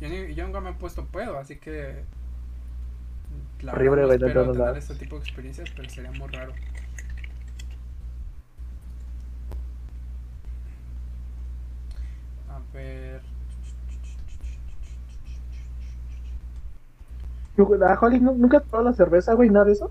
Yo, 0.00 0.08
ni- 0.08 0.34
yo 0.34 0.44
nunca 0.46 0.60
me 0.60 0.70
he 0.70 0.74
puesto 0.74 1.04
pedo, 1.06 1.38
así 1.38 1.56
que. 1.56 2.02
La 3.62 3.72
Horrible, 3.72 4.02
verdad 4.02 4.14
espero 4.28 4.52
tener 4.52 4.56
lados. 4.66 4.78
este 4.78 4.94
tipo 4.96 5.16
de 5.16 5.22
experiencias, 5.22 5.70
pero 5.74 5.88
sería 5.88 6.12
muy 6.12 6.28
raro. 6.28 6.52
A 12.48 12.60
ver. 12.74 13.22
Ah, 17.82 17.98
Holly, 18.00 18.20
¿nu- 18.20 18.34
¿nunca 18.34 18.58
has 18.58 18.62
probado 18.64 18.90
la 18.90 18.96
cerveza, 18.96 19.34
güey? 19.34 19.48
¿Nada 19.50 19.66
de 19.66 19.72
eso? 19.72 19.90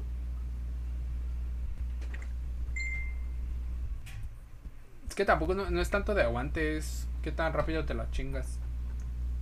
Es 5.07 5.15
que 5.15 5.26
tampoco 5.26 5.53
no, 5.53 5.69
no 5.69 5.81
es 5.81 5.89
tanto 5.89 6.14
de 6.15 6.23
aguante, 6.23 6.77
es 6.77 7.07
qué 7.22 7.31
tan 7.31 7.53
rápido 7.53 7.85
te 7.85 7.93
la 7.93 8.10
chingas. 8.11 8.60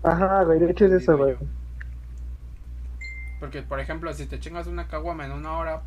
Ajá, 0.03 0.43
güey, 0.43 0.59
de 0.59 0.71
hecho 0.71 0.85
es 0.85 0.91
eso, 0.93 1.17
güey. 1.17 1.35
Porque, 3.39 3.61
por 3.61 3.79
ejemplo, 3.79 4.13
si 4.13 4.25
te 4.25 4.39
chingas 4.39 4.67
una 4.67 4.87
caguama 4.87 5.25
en 5.25 5.31
una 5.31 5.53
hora, 5.53 5.81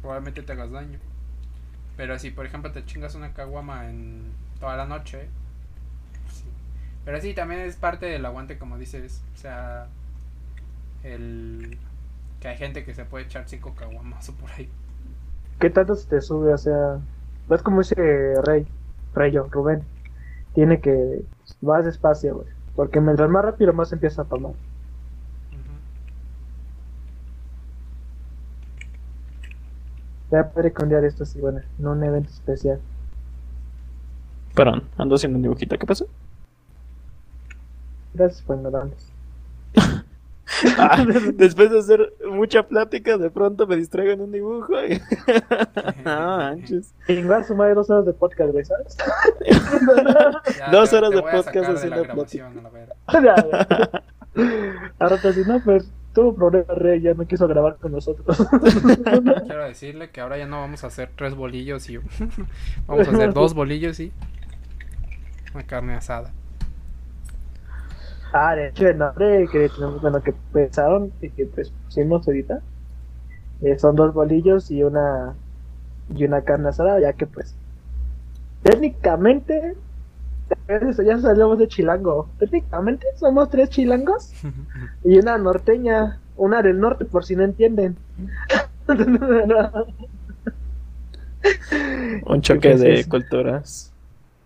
probablemente 0.00 0.42
te 0.42 0.52
hagas 0.52 0.70
daño. 0.70 0.98
Pero 1.96 2.18
si, 2.18 2.30
por 2.30 2.46
ejemplo, 2.46 2.72
te 2.72 2.84
chingas 2.84 3.14
una 3.14 3.32
caguama 3.32 3.88
en 3.88 4.32
toda 4.58 4.76
la 4.76 4.86
noche, 4.86 5.28
sí. 6.32 6.44
Pero 7.04 7.20
sí, 7.20 7.34
también 7.34 7.60
es 7.60 7.76
parte 7.76 8.06
del 8.06 8.24
aguante, 8.24 8.58
como 8.58 8.78
dices. 8.78 9.22
O 9.34 9.38
sea, 9.38 9.86
el 11.02 11.78
que 12.40 12.48
hay 12.48 12.56
gente 12.56 12.84
que 12.84 12.94
se 12.94 13.04
puede 13.04 13.24
echar 13.24 13.44
cinco 13.46 13.74
caguamas 13.74 14.28
o 14.28 14.34
por 14.36 14.50
ahí. 14.52 14.68
¿Qué 15.60 15.70
tanto 15.70 15.94
se 15.94 16.08
te 16.08 16.20
sube? 16.20 16.52
O 16.52 16.58
sea, 16.58 16.98
ves 17.48 17.62
como 17.62 17.80
dice 17.80 18.34
Rey, 18.42 18.66
Rayo, 19.14 19.48
Rubén. 19.50 19.82
Tiene 20.54 20.80
que. 20.80 21.24
Vas 21.60 21.84
despacio, 21.84 22.36
güey. 22.36 22.48
Porque 22.74 23.00
mientras 23.00 23.28
más 23.30 23.44
rápido, 23.44 23.72
más 23.72 23.92
empieza 23.92 24.22
a 24.22 24.24
tomar. 24.24 24.52
Ujú. 30.32 30.36
Voy 30.36 30.40
a 30.40 30.48
poder 30.50 30.72
cambiar 30.72 31.04
esto 31.04 31.22
así, 31.24 31.38
bueno, 31.40 31.60
en 31.78 31.86
un 31.86 32.02
evento 32.02 32.30
especial. 32.30 32.80
Perdón, 34.54 34.84
ando 34.98 35.14
haciendo 35.14 35.36
un 35.36 35.42
dibujito. 35.42 35.78
¿Qué 35.78 35.86
pasó? 35.86 36.06
Gracias 38.14 38.42
por 38.42 38.56
ignorarnos. 38.56 39.10
Ah, 40.78 41.02
después 41.34 41.70
de 41.70 41.78
hacer 41.78 42.12
mucha 42.30 42.62
plática, 42.68 43.16
de 43.16 43.30
pronto 43.30 43.66
me 43.66 43.74
distraigo 43.74 44.12
en 44.12 44.20
un 44.20 44.32
dibujo. 44.32 44.74
y- 44.84 45.00
no 46.04 46.36
manches. 46.36 46.92
Igual 47.08 47.44
sumar 47.46 47.74
dos 47.74 47.88
horas 47.88 48.04
de 48.04 48.12
podcast, 48.12 48.52
güey, 48.52 48.64
¿sabes? 48.64 48.96
Ya, 50.58 50.70
Dos 50.70 50.90
te- 50.90 50.96
horas 50.96 51.10
te 51.10 51.16
de 51.16 51.22
podcast 51.22 51.68
haciendo 51.70 51.96
la 51.96 52.02
grabación, 52.02 52.58
a 52.58 52.62
la 52.62 52.68
verga. 52.68 52.94
Ya, 53.14 53.36
ya. 53.50 54.02
Ahora 54.98 55.16
te 55.22 55.32
dice, 55.32 55.50
no, 55.50 55.58
pues 55.64 55.90
tuvo 56.12 56.34
problemas, 56.34 56.76
Rey, 56.78 57.00
ya 57.00 57.14
no 57.14 57.26
quiso 57.26 57.48
grabar 57.48 57.76
con 57.76 57.92
nosotros. 57.92 58.36
Quiero 59.46 59.64
decirle 59.64 60.10
que 60.10 60.20
ahora 60.20 60.38
ya 60.38 60.46
no 60.46 60.60
vamos 60.60 60.84
a 60.84 60.88
hacer 60.88 61.10
tres 61.16 61.34
bolillos 61.34 61.88
y 61.88 61.98
vamos 62.86 63.08
a 63.08 63.10
hacer 63.10 63.32
dos 63.32 63.54
bolillos 63.54 63.98
y 64.00 64.12
una 65.54 65.64
carne 65.64 65.94
asada. 65.94 66.30
Ah, 68.32 68.54
de 68.54 68.68
hecho, 68.68 68.88
el 68.88 68.96
nombre 68.96 69.46
que 69.52 69.68
tenemos, 69.68 70.00
bueno, 70.00 70.22
que 70.22 70.32
pensaron 70.52 71.12
y 71.20 71.28
que 71.30 71.44
pues 71.46 71.70
pusimos 71.84 72.26
ahorita 72.26 72.62
eh, 73.60 73.78
son 73.78 73.94
dos 73.94 74.14
bolillos 74.14 74.70
y 74.70 74.82
una 74.82 75.34
y 76.14 76.24
una 76.24 76.42
carne 76.42 76.70
asada, 76.70 76.98
ya 77.00 77.12
que 77.12 77.26
pues 77.26 77.54
técnicamente 78.62 79.76
ya 81.04 81.18
salimos 81.18 81.58
de 81.58 81.68
chilango. 81.68 82.28
Técnicamente 82.38 83.06
somos 83.16 83.50
tres 83.50 83.68
chilangos 83.70 84.32
y 85.04 85.18
una 85.18 85.36
norteña, 85.38 86.18
una 86.36 86.62
del 86.62 86.78
norte 86.80 87.04
por 87.04 87.24
si 87.24 87.36
no 87.36 87.44
entienden. 87.44 87.96
Un 92.26 92.40
choque 92.40 92.60
¿Qué 92.60 92.76
de 92.76 92.94
es 93.00 93.06
culturas 93.08 93.92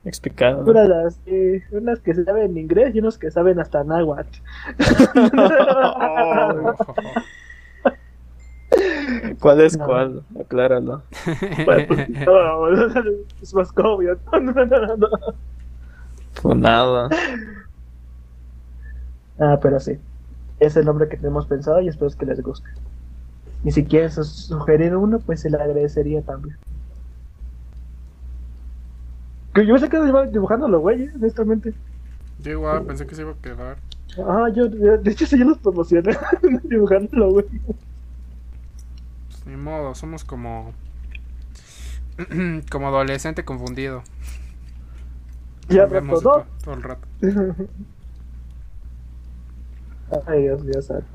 explicado. 0.04 0.64
Unas, 0.64 0.88
así, 0.88 1.60
unas 1.72 2.00
que 2.00 2.14
saben 2.14 2.56
inglés 2.56 2.94
y 2.94 3.00
unos 3.00 3.18
que 3.18 3.30
saben 3.30 3.60
hasta 3.60 3.84
náhuatl. 3.84 4.38
¿Cuál 9.40 9.60
es 9.60 9.76
No. 9.76 9.84
cuál? 9.86 10.22
Acláralo. 10.40 11.02
Bueno, 11.64 11.84
pues, 11.88 12.08
no, 12.10 12.68
es 13.42 13.54
más 13.54 13.70
obvio. 13.76 14.18
Pues 16.42 16.56
nada. 16.56 17.08
Ah, 19.38 19.58
pero 19.60 19.80
sí. 19.80 19.98
Es 20.60 20.76
el 20.76 20.86
nombre 20.86 21.08
que 21.08 21.16
tenemos 21.16 21.46
pensado 21.46 21.80
y 21.80 21.88
espero 21.88 22.10
que 22.16 22.26
les 22.26 22.40
guste. 22.42 22.68
Y 23.64 23.72
si 23.72 23.84
quieren 23.84 24.10
su- 24.10 24.24
sugerir 24.24 24.94
uno, 24.96 25.18
pues 25.18 25.40
se 25.40 25.50
le 25.50 25.56
agradecería 25.56 26.22
también. 26.22 26.56
Que 29.54 29.66
yo 29.66 29.74
me 29.74 29.88
quedado 29.88 30.06
iba 30.08 30.26
dibujándolo, 30.26 30.80
güey, 30.80 31.04
eh, 31.04 31.12
honestamente. 31.16 31.72
Yo 32.40 32.52
igual 32.52 32.82
pensé 32.84 33.06
que 33.06 33.14
se 33.14 33.22
iba 33.22 33.32
a 33.32 33.36
quedar. 33.36 33.78
Ah, 34.18 34.48
yo, 34.54 34.68
de 34.68 35.10
hecho, 35.10 35.26
sí, 35.26 35.38
yo 35.38 35.44
los 35.46 35.58
promocioné 35.58 36.16
dibujándolo, 36.64 37.30
güey. 37.32 37.46
Pues, 37.66 39.46
ni 39.46 39.56
modo, 39.56 39.94
somos 39.94 40.24
como. 40.24 40.72
como 42.70 42.88
adolescente 42.88 43.44
confundido. 43.44 44.02
Ya, 45.68 45.86
Vemos 45.86 46.22
rato, 46.22 46.44
todo, 46.44 46.46
todo 46.64 46.74
el 46.74 46.82
rato. 46.82 47.08
Ay, 50.26 50.42
Dios 50.42 50.62
mío, 50.62 50.80
santo. 50.82 51.06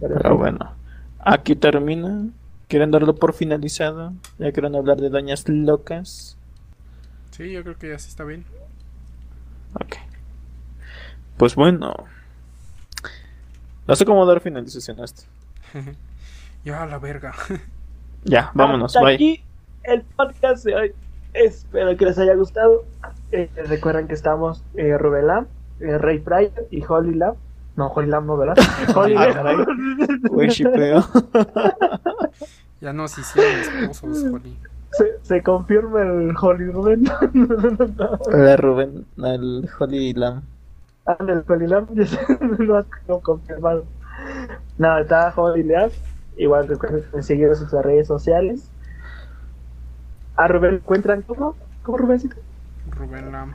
Pero, 0.00 0.14
Pero 0.16 0.36
bueno. 0.38 0.72
Aquí 1.18 1.54
termina. 1.54 2.26
¿Quieren 2.68 2.90
darlo 2.90 3.14
por 3.14 3.34
finalizado? 3.34 4.14
¿Ya 4.38 4.50
quieren 4.52 4.74
hablar 4.74 4.96
de 4.98 5.10
dañas 5.10 5.46
locas? 5.46 6.38
Sí, 7.32 7.52
yo 7.52 7.62
creo 7.62 7.76
que 7.76 7.90
ya 7.90 7.98
sí 7.98 8.08
está 8.08 8.24
bien. 8.24 8.44
Ok. 9.74 9.96
Pues 11.36 11.54
bueno. 11.54 11.92
No 13.86 13.96
sé 13.96 14.04
cómo 14.06 14.24
dar 14.24 14.40
finalización 14.40 15.00
a 15.00 15.04
esto. 15.04 15.22
Ya 16.64 16.80
a 16.84 16.86
la 16.86 17.00
verga. 17.00 17.34
Ya, 18.22 18.52
vámonos, 18.54 18.94
Hasta 18.94 19.04
bye. 19.04 19.14
aquí 19.16 19.42
el 19.82 20.02
podcast 20.02 20.64
de 20.64 20.76
hoy. 20.76 20.92
Espero 21.34 21.96
que 21.96 22.04
les 22.04 22.18
haya 22.18 22.34
gustado. 22.34 22.84
Eh, 23.30 23.48
recuerden 23.68 24.06
que 24.08 24.14
estamos 24.14 24.62
eh, 24.74 24.96
Rubén 24.98 25.26
Lam, 25.26 25.46
eh, 25.80 25.98
Ray 25.98 26.18
Pryor 26.18 26.52
y 26.70 26.82
Holly 26.86 27.14
Lam. 27.14 27.34
No, 27.76 27.86
Holly 27.88 28.08
Lam 28.08 28.26
no, 28.26 28.36
¿verdad? 28.36 28.56
Holly 28.94 29.14
Lam. 29.14 29.32
caray. 29.32 29.56
Uy, 30.30 30.48
shipeo. 30.48 31.02
Ya 32.80 32.92
nos 32.92 33.16
hicieron 33.16 33.60
esposos, 33.60 34.24
Joli. 34.28 34.58
se, 34.90 35.12
se 35.22 35.40
confirma 35.44 36.02
el 36.02 36.34
Holly 36.36 36.64
Rubén. 36.72 37.04
La 38.32 38.56
Rubén, 38.56 39.06
el 39.18 39.68
Holly 39.78 40.12
Lam. 40.14 40.42
Ah, 41.06 41.16
el 41.20 41.44
Holly 41.46 41.68
Lam, 41.68 41.86
ya 41.94 42.06
se 42.06 42.18
lo 42.58 42.78
has 42.78 42.86
confirmado. 43.22 43.84
No, 44.78 44.98
está 44.98 45.32
Holly 45.36 45.62
Lam. 45.62 45.90
Igual 46.36 46.66
recuerden 46.66 47.22
seguirnos 47.22 47.62
en 47.62 47.68
sus 47.68 47.82
redes 47.82 48.08
sociales. 48.08 48.68
A 50.36 50.48
Rubén 50.48 50.74
encuentran 50.76 51.22
como, 51.22 51.54
¿cómo 51.82 51.98
Rubéncito? 51.98 52.36
Rubén 52.90 53.32
Lam. 53.32 53.54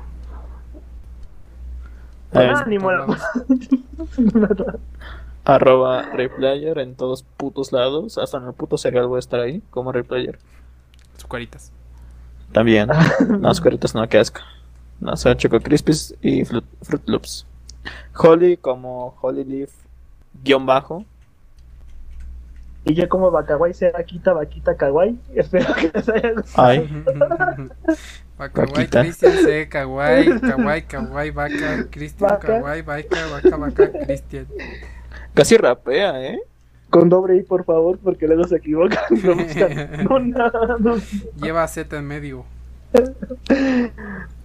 Ni 2.67 2.77
mola. 2.77 3.07
Arroba 5.45 6.01
Replayer 6.01 6.77
en 6.79 6.95
todos 6.95 7.23
putos 7.23 7.71
lados. 7.71 8.17
Hasta 8.17 8.37
en 8.37 8.47
el 8.47 8.53
puto 8.53 8.77
cereal 8.77 9.07
voy 9.07 9.17
a 9.17 9.19
estar 9.19 9.39
ahí 9.39 9.61
como 9.69 9.91
Replayer. 9.91 10.37
Sucaritas. 11.17 11.71
También. 12.51 12.89
Las 13.41 13.61
cueritas 13.61 13.95
no, 13.95 14.07
que 14.07 14.17
asco. 14.17 14.41
No, 14.99 15.15
son 15.15 15.37
Choco 15.37 15.59
Crispies 15.59 16.15
y 16.21 16.43
Fruit, 16.43 16.65
Fruit 16.81 17.07
Loops. 17.07 17.45
Holly 18.15 18.57
como 18.57 19.15
Holly 19.21 19.43
Leaf 19.43 19.71
guion 20.43 20.65
bajo. 20.65 21.05
Y 22.89 22.93
yo 22.93 23.09
como 23.09 23.30
Bacawai 23.31 23.73
se 23.73 23.91
vaquita, 23.91 24.31
vaquita, 24.31 24.76
kawaii. 24.77 25.19
Espero 25.35 25.73
que 25.76 25.91
les 25.93 26.07
haya 26.09 26.31
gustado. 26.34 26.68
Ay, 26.68 27.03
Vaquita. 28.38 29.01
Cristian 29.01 29.34
C, 29.34 29.68
Kawaii, 29.68 30.39
Kawaii, 30.39 30.81
Kawaii, 30.84 31.31
Vaca, 31.31 31.88
Cristian. 31.89 32.38
Kawaii, 32.39 32.81
Vaca, 32.84 33.27
Vaca, 33.31 33.57
Vaca, 33.57 33.91
Cristian. 34.05 34.45
casi 35.34 35.57
rapea, 35.57 36.23
¿eh? 36.23 36.39
Con 36.89 37.09
doble 37.09 37.35
I, 37.35 37.43
por 37.43 37.65
favor, 37.65 37.97
porque 37.97 38.27
luego 38.27 38.45
se 38.47 38.57
equivocan. 38.57 39.03
buscan. 39.09 40.07
No, 40.07 40.19
no, 40.19 40.77
no. 40.77 40.95
Lleva 41.41 41.68
Z 41.68 41.97
en 41.97 42.05
medio. 42.05 42.45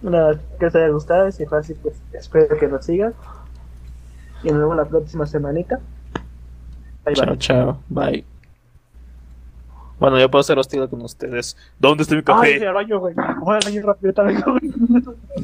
Nada, 0.01 0.39
que 0.59 0.65
les 0.65 0.75
haya 0.75 0.89
gustado. 0.89 1.31
Si 1.31 1.45
fue 1.45 1.59
así, 1.59 1.73
pues 1.75 1.95
espero 2.11 2.57
que 2.57 2.67
nos 2.67 2.85
sigan. 2.85 3.13
Y 4.43 4.49
nos 4.49 4.59
vemos 4.59 4.75
la 4.75 4.85
próxima 4.85 5.25
semanita. 5.27 5.79
Bye, 7.05 7.15
Chao, 7.15 7.27
bye. 7.27 7.37
chao. 7.37 7.79
Bye. 7.89 8.32
Bueno, 9.99 10.19
ya 10.19 10.29
puedo 10.29 10.43
ser 10.43 10.57
hostil 10.59 10.87
con 10.89 11.01
ustedes. 11.01 11.55
¿Dónde 11.79 12.03
está 12.03 12.15
mi 12.15 12.19
Ay, 12.19 12.23
café? 12.59 12.71
baño, 12.71 12.99
güey. 12.99 13.15
Voy 13.39 13.55
al 13.55 13.61
baño 13.63 13.81
rápido 13.85 14.13
también, 14.13 14.41
güey. 14.41 14.73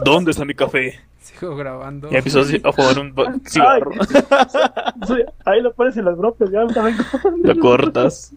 ¿Dónde 0.04 0.32
está 0.32 0.44
mi 0.46 0.54
café? 0.54 1.00
Sigo 1.20 1.56
grabando. 1.56 2.10
Y 2.12 2.16
empezó 2.16 2.40
a 2.64 2.74
fumar 2.74 3.00
un 3.00 3.42
cigarro. 3.46 3.92
Sí, 5.08 5.14
ahí 5.46 5.62
lo 5.62 5.74
pones 5.74 5.96
en 5.98 6.06
los 6.06 6.18
bropes, 6.18 6.52
ya 6.52 6.66
también. 6.68 6.98
Lo 7.44 7.58
cortas. 7.60 8.34